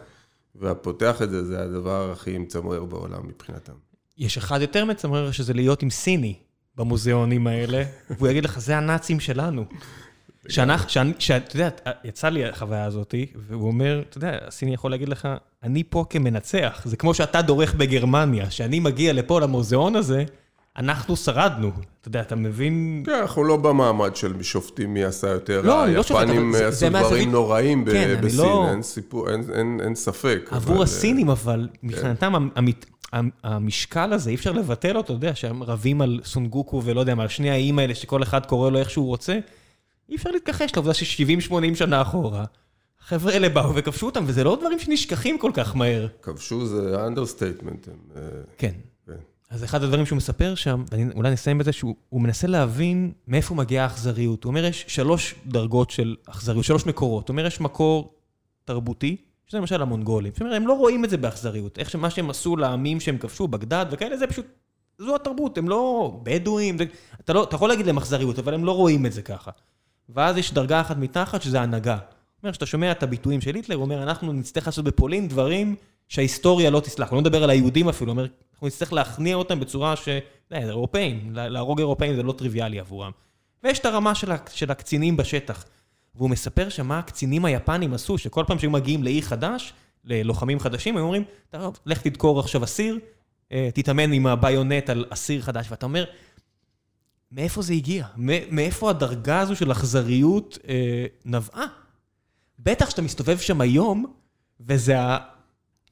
והפותח 0.56 1.22
את 1.22 1.30
זה, 1.30 1.44
זה 1.44 1.64
הדבר 1.64 2.11
הכי 2.11 2.38
מצמרר 2.38 2.86
בעולם 2.86 3.28
מבחינתם. 3.28 3.73
יש 4.18 4.38
אחד 4.38 4.61
יותר 4.61 4.86
מצמרר, 4.86 5.32
שזה 5.32 5.53
להיות 5.53 5.84
עם 5.84 5.90
סיני 5.90 6.36
במוזיאונים 6.76 7.48
האלה, 7.48 7.84
והוא 8.10 8.28
יגיד 8.28 8.44
לך, 8.44 8.60
זה 8.60 8.78
הנאצים 8.78 9.19
שלנו. 9.19 9.65
שאנחנו, 10.49 10.90
שאתה 11.19 11.56
יודע, 11.56 11.69
יצא 12.03 12.30
לי 12.30 12.45
החוויה 12.45 12.86
הזאת, 12.86 13.15
והוא 13.48 13.68
אומר, 13.68 14.03
אתה 14.10 14.18
יודע, 14.18 14.38
הסיני 14.48 14.73
יכול 14.73 14.91
להגיד 14.91 15.10
לך, 15.10 15.28
אני 15.64 15.84
פה 15.90 16.06
כמנצח, 16.10 16.82
זה 16.86 16.98
כמו 16.98 17.14
שאתה 17.14 17.41
דורך 17.41 17.73
בגרמניה, 17.73 18.52
שאני 18.52 18.80
מגיע 18.80 19.14
לפה 19.14 19.40
למוזיאון 19.41 19.95
הזה, 19.95 20.26
אנחנו 20.77 21.15
שרדנו. 21.15 21.72
אתה 22.02 22.07
יודע, 22.07 22.22
אתה 22.22 22.35
מבין... 22.35 23.03
כן, 23.06 23.11
אנחנו 23.11 23.43
לא 23.43 23.57
במעמד 23.57 24.15
של 24.15 24.43
שופטים 24.43 24.93
מי 24.93 25.03
עשה 25.03 25.27
יותר. 25.27 25.61
לא, 25.61 25.88
לא 25.88 26.03
שופט, 26.03 26.19
היפנים 26.19 26.56
עשו 26.68 26.89
דברים 26.89 27.31
נוראים 27.31 27.85
כן, 27.85 28.19
בסין, 28.22 28.39
לא... 28.39 28.69
אין 28.69 28.81
סיפור, 28.81 29.30
אין, 29.30 29.95
ספק. 29.95 30.49
עבור 30.52 30.76
אבל... 30.76 30.84
הסינים, 30.84 31.30
אבל 31.30 31.68
כן. 31.72 31.88
מבחינתם, 31.88 32.49
המשקל 33.43 34.14
הזה, 34.14 34.30
אי 34.30 34.35
אפשר 34.35 34.52
לבטל 34.52 34.98
אותו, 34.98 35.14
אתה 35.14 35.26
יודע, 35.26 35.35
שהם 35.35 35.64
רבים 35.64 36.02
על 36.02 36.19
סנקאקו 36.24 36.82
ולא 36.85 36.99
יודע, 36.99 37.14
על 37.19 37.27
שני 37.27 37.49
האיים 37.49 37.80
האלה, 37.80 37.95
שכל 37.95 38.23
אחד 38.23 38.45
קורא 38.45 38.69
לו 38.69 38.80
איך 38.80 38.89
שהוא 38.89 39.07
רוצה. 39.07 39.39
אי 40.10 40.15
אפשר 40.15 40.31
להתכחש 40.31 40.72
לעובדה 40.76 40.93
ש-70-80 40.93 41.76
שנה 41.76 42.02
אחורה, 42.02 42.45
החבר'ה 43.03 43.34
האלה 43.34 43.49
באו 43.49 43.76
וכבשו 43.76 44.06
אותם, 44.06 44.23
וזה 44.27 44.43
לא 44.43 44.57
דברים 44.60 44.80
שנשכחים 44.80 45.38
כל 45.38 45.52
כך 45.53 45.76
מהר. 45.76 46.07
כבשו 46.22 46.65
זה 46.65 47.07
understatement. 47.08 47.88
אה, 47.88 48.22
כן. 48.57 48.72
אז 49.52 49.64
אחד 49.64 49.84
הדברים 49.84 50.06
שהוא 50.06 50.18
מספר 50.18 50.56
שם, 50.56 50.84
ואולי 50.91 51.32
נסיים 51.32 51.57
בזה, 51.57 51.72
שהוא 51.72 51.95
מנסה 52.11 52.48
להבין 52.48 53.11
מאיפה 53.28 53.56
מגיעה 53.56 53.84
האכזריות. 53.84 54.44
הוא 54.44 54.49
אומר, 54.49 54.65
יש 54.65 54.86
שלוש 54.88 55.36
דרגות 55.48 55.91
של 55.91 56.15
אכזריות, 56.26 56.65
שלוש 56.65 56.86
מקורות. 56.86 57.30
הוא 57.30 57.34
אומר, 57.34 57.45
יש 57.45 57.61
מקור 57.61 58.14
תרבותי, 58.65 59.18
שזה 59.48 59.57
למשל 59.57 59.82
המונגולים. 59.82 60.32
זאת 60.32 60.41
אומרת, 60.41 60.56
הם 60.56 60.68
לא 60.68 60.73
רואים 60.73 61.06
את 61.06 61.10
זה 61.10 61.18
באכזריות. 61.18 61.80
איך 61.80 61.90
שמה 61.90 62.10
שהם 62.10 62.30
עשו 62.30 62.57
לעמים 62.57 62.99
שהם 62.99 63.18
כבשו, 63.18 63.48
בגדד 63.48 63.86
וכאלה, 63.91 64.18
זה 64.18 64.28
פשוט, 64.28 64.45
זו 64.98 65.15
התרבות, 65.15 65.57
הם 65.57 65.69
לא 65.69 66.11
בדואים. 66.23 66.78
אתה, 67.19 67.34
לא, 67.34 67.44
אתה 67.44 67.56
יכול 67.56 67.69
להגיד 67.69 67.86
להם 67.86 67.98
אכזריות, 67.98 68.40
אבל 68.40 68.53
הם 68.53 68.65
לא 68.65 68.72
רואים 68.72 69.06
את 69.06 69.14
זה 69.14 69.22
ככה. 69.22 69.52
ואז 70.10 70.38
יש 70.38 70.53
דרגה 70.53 70.82
אחת 70.82 70.98
מתחת, 70.98 71.41
שזה 71.41 71.61
הנהגה. 71.61 71.98
זאת 71.98 72.44
אומרת, 72.44 72.53
כשאתה 72.53 72.65
שומע 72.65 72.91
את 72.91 73.03
הביטויים 73.03 73.41
של 73.41 73.56
היטלר, 73.56 73.76
הוא 73.76 73.84
אומר, 73.84 74.03
אנחנו 74.03 74.34
נצטרך 74.34 74.65
לעשות 74.65 74.86
בפולין 74.86 75.28
דברים 75.28 75.76
שההיסטוריה 76.12 76.70
לא 76.70 76.80
תסלח. 76.80 77.10
הוא 77.10 77.16
לא 77.16 77.22
מדבר 77.22 77.44
על 77.44 77.50
היהודים 77.50 77.90
אפילו, 77.90 78.12
אומר, 78.12 78.28
אנחנו 78.54 78.68
נצטרך 78.68 78.94
להכניע 78.94 79.36
אותם 79.36 79.60
בצורה 79.60 79.96
ש... 79.96 80.10
זה 80.50 80.58
אירופאים, 80.58 81.30
להרוג 81.34 81.80
אירופאים 81.80 82.16
זה 82.16 82.24
לא 82.24 82.32
טריוויאלי 82.32 82.80
עבורם. 82.80 83.12
ויש 83.64 83.80
את 83.80 83.86
הרמה 83.86 84.16
של, 84.16 84.32
של 84.50 84.72
הקצינים 84.72 85.18
בשטח. 85.18 85.66
והוא 86.16 86.30
מספר 86.30 86.70
שמה 86.70 87.00
הקצינים 87.00 87.46
היפנים 87.46 87.94
עשו, 87.94 88.18
שכל 88.18 88.44
פעם 88.48 88.60
שהיו 88.60 88.72
מגיעים 88.72 89.04
לאי 89.04 89.22
חדש, 89.22 89.74
ללוחמים 90.06 90.60
חדשים, 90.60 90.98
הם 90.98 91.04
אומרים, 91.04 91.24
לך 91.86 92.02
תדקור 92.02 92.40
עכשיו 92.40 92.64
אסיר, 92.64 93.00
אה, 93.52 93.70
תתאמן 93.74 94.12
עם 94.12 94.28
הביונט 94.28 94.90
על 94.90 95.06
אסיר 95.10 95.42
חדש, 95.42 95.68
ואתה 95.72 95.86
אומר, 95.86 96.06
מאיפה 97.32 97.62
זה 97.62 97.74
הגיע? 97.74 98.06
מאיפה 98.52 98.90
הדרגה 98.90 99.40
הזו 99.40 99.56
של 99.56 99.72
אכזריות 99.72 100.58
אה, 100.68 101.06
נבעה? 101.26 101.66
בטח 102.60 102.90
שאתה 102.90 103.02
מסתובב 103.02 103.38
שם 103.38 103.62
היום, 103.62 104.14
וזה 104.60 104.96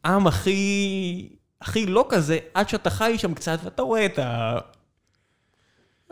העם 0.04 0.28
הכי, 0.28 1.30
הכי 1.62 1.86
לא 1.86 2.06
כזה, 2.10 2.38
עד 2.54 2.70
שאתה 2.70 2.90
חי 2.90 3.18
שם 3.18 3.34
קצת 3.34 3.60
ואתה 3.64 3.82
רואה 3.82 4.06
את 4.06 4.20
ה... 4.20 4.58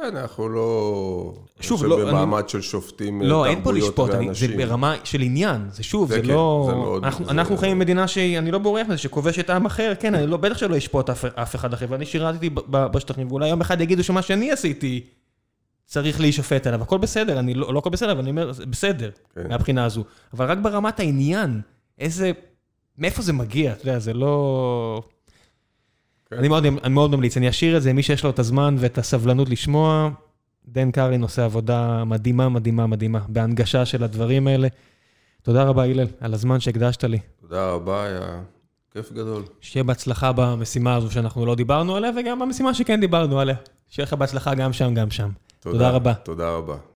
אנחנו 0.04 0.50
לא... 0.50 1.34
שוב, 1.60 1.86
לא... 1.86 2.06
במעמד 2.06 2.40
אני... 2.40 2.50
של 2.50 2.62
שופטים, 2.62 3.22
לא, 3.22 3.46
אין 3.46 3.64
פה 3.64 3.74
לשפוט, 3.74 4.12
אני, 4.12 4.34
זה 4.34 4.48
ברמה 4.58 4.96
של 5.04 5.22
עניין. 5.22 5.68
זה 5.72 5.84
שוב, 5.84 6.10
זה, 6.10 6.16
זה 6.16 6.22
כן, 6.22 6.28
לא... 6.28 6.68
זה 6.70 6.76
מאוד, 6.76 7.04
אנחנו, 7.04 7.26
זה... 7.26 7.32
אנחנו 7.32 7.58
חיים 7.58 7.80
במדינה 7.80 8.08
שאני 8.08 8.52
לא 8.52 8.60
בורח 8.60 8.88
מזה, 8.88 8.98
שכובשת 8.98 9.50
עם 9.50 9.66
אחר, 9.66 9.94
כן, 10.00 10.16
אני 10.16 10.28
לא, 10.28 10.38
בטח 10.38 10.58
שלא 10.58 10.78
אשפוט 10.78 11.10
אף, 11.10 11.26
אף 11.26 11.56
אחד 11.56 11.74
אחר, 11.74 11.86
ואני 11.90 12.06
שירתתי 12.06 12.50
בשטחים, 12.70 13.28
ואולי 13.28 13.50
יום 13.50 13.62
אחד 13.62 13.82
יגידו 13.82 14.04
שמה 14.04 14.22
שאני 14.22 14.52
עשיתי... 14.52 15.06
צריך 15.88 16.22
להישפט 16.22 16.68
עליו, 16.68 16.82
הכל 16.82 16.98
בסדר, 16.98 17.40
אני 17.40 17.54
לא, 17.54 17.74
לא 17.74 17.80
הכל 17.80 17.90
בסדר, 17.90 18.12
אבל 18.12 18.22
אני 18.22 18.30
אומר, 18.30 18.52
בסדר, 18.70 19.10
כן. 19.36 19.48
מהבחינה 19.50 19.86
הזו. 19.86 20.04
אבל 20.34 20.46
רק 20.46 20.58
ברמת 20.58 21.00
העניין, 21.00 21.62
איזה, 22.00 22.32
מאיפה 22.98 23.22
זה 23.22 23.34
מגיע, 23.34 23.72
אתה 23.72 23.82
יודע, 23.82 24.00
זה 24.00 24.14
לא... 24.14 25.02
כן. 26.30 26.38
אני 26.38 26.48
מאוד, 26.90 27.16
ממליץ, 27.16 27.38
אני 27.38 27.50
אשאיר 27.50 27.78
את 27.78 27.82
זה, 27.82 27.94
מי 27.94 28.04
שיש 28.04 28.24
לו 28.24 28.30
את 28.30 28.40
הזמן 28.40 28.76
ואת 28.80 28.98
הסבלנות 28.98 29.50
לשמוע, 29.50 30.10
דן 30.68 30.92
קארין 30.92 31.22
עושה 31.22 31.46
עבודה 31.46 32.04
מדהימה, 32.04 32.50
מדהימה, 32.50 32.88
מדהימה, 32.88 33.20
בהנגשה 33.28 33.86
של 33.86 34.04
הדברים 34.04 34.48
האלה. 34.48 34.68
תודה 35.42 35.64
רבה, 35.64 35.84
הלל, 35.84 36.08
על 36.20 36.34
הזמן 36.34 36.60
שהקדשת 36.60 37.04
לי. 37.04 37.20
תודה 37.42 37.72
רבה, 37.72 38.04
היה 38.04 38.42
כיף 38.94 39.12
גדול. 39.12 39.44
שיהיה 39.62 39.84
בהצלחה 39.84 40.32
במשימה 40.36 40.96
הזו 40.96 41.12
שאנחנו 41.12 41.46
לא 41.46 41.56
דיברנו 41.56 41.96
עליה, 41.96 42.12
וגם 42.18 42.40
במשימה 42.40 42.74
שכן 42.74 43.00
דיברנו 43.00 43.40
עליה. 43.40 43.56
שיהיה 43.90 44.06
לך 44.06 44.14
בהצלחה 44.14 44.56
גם 44.56 44.74
שם, 44.74 44.94
גם 44.94 45.12
שם. 45.12 45.30
תודה 45.60 45.90
רבה. 45.90 46.14
תודה 46.14 46.50
רבה. 46.50 46.78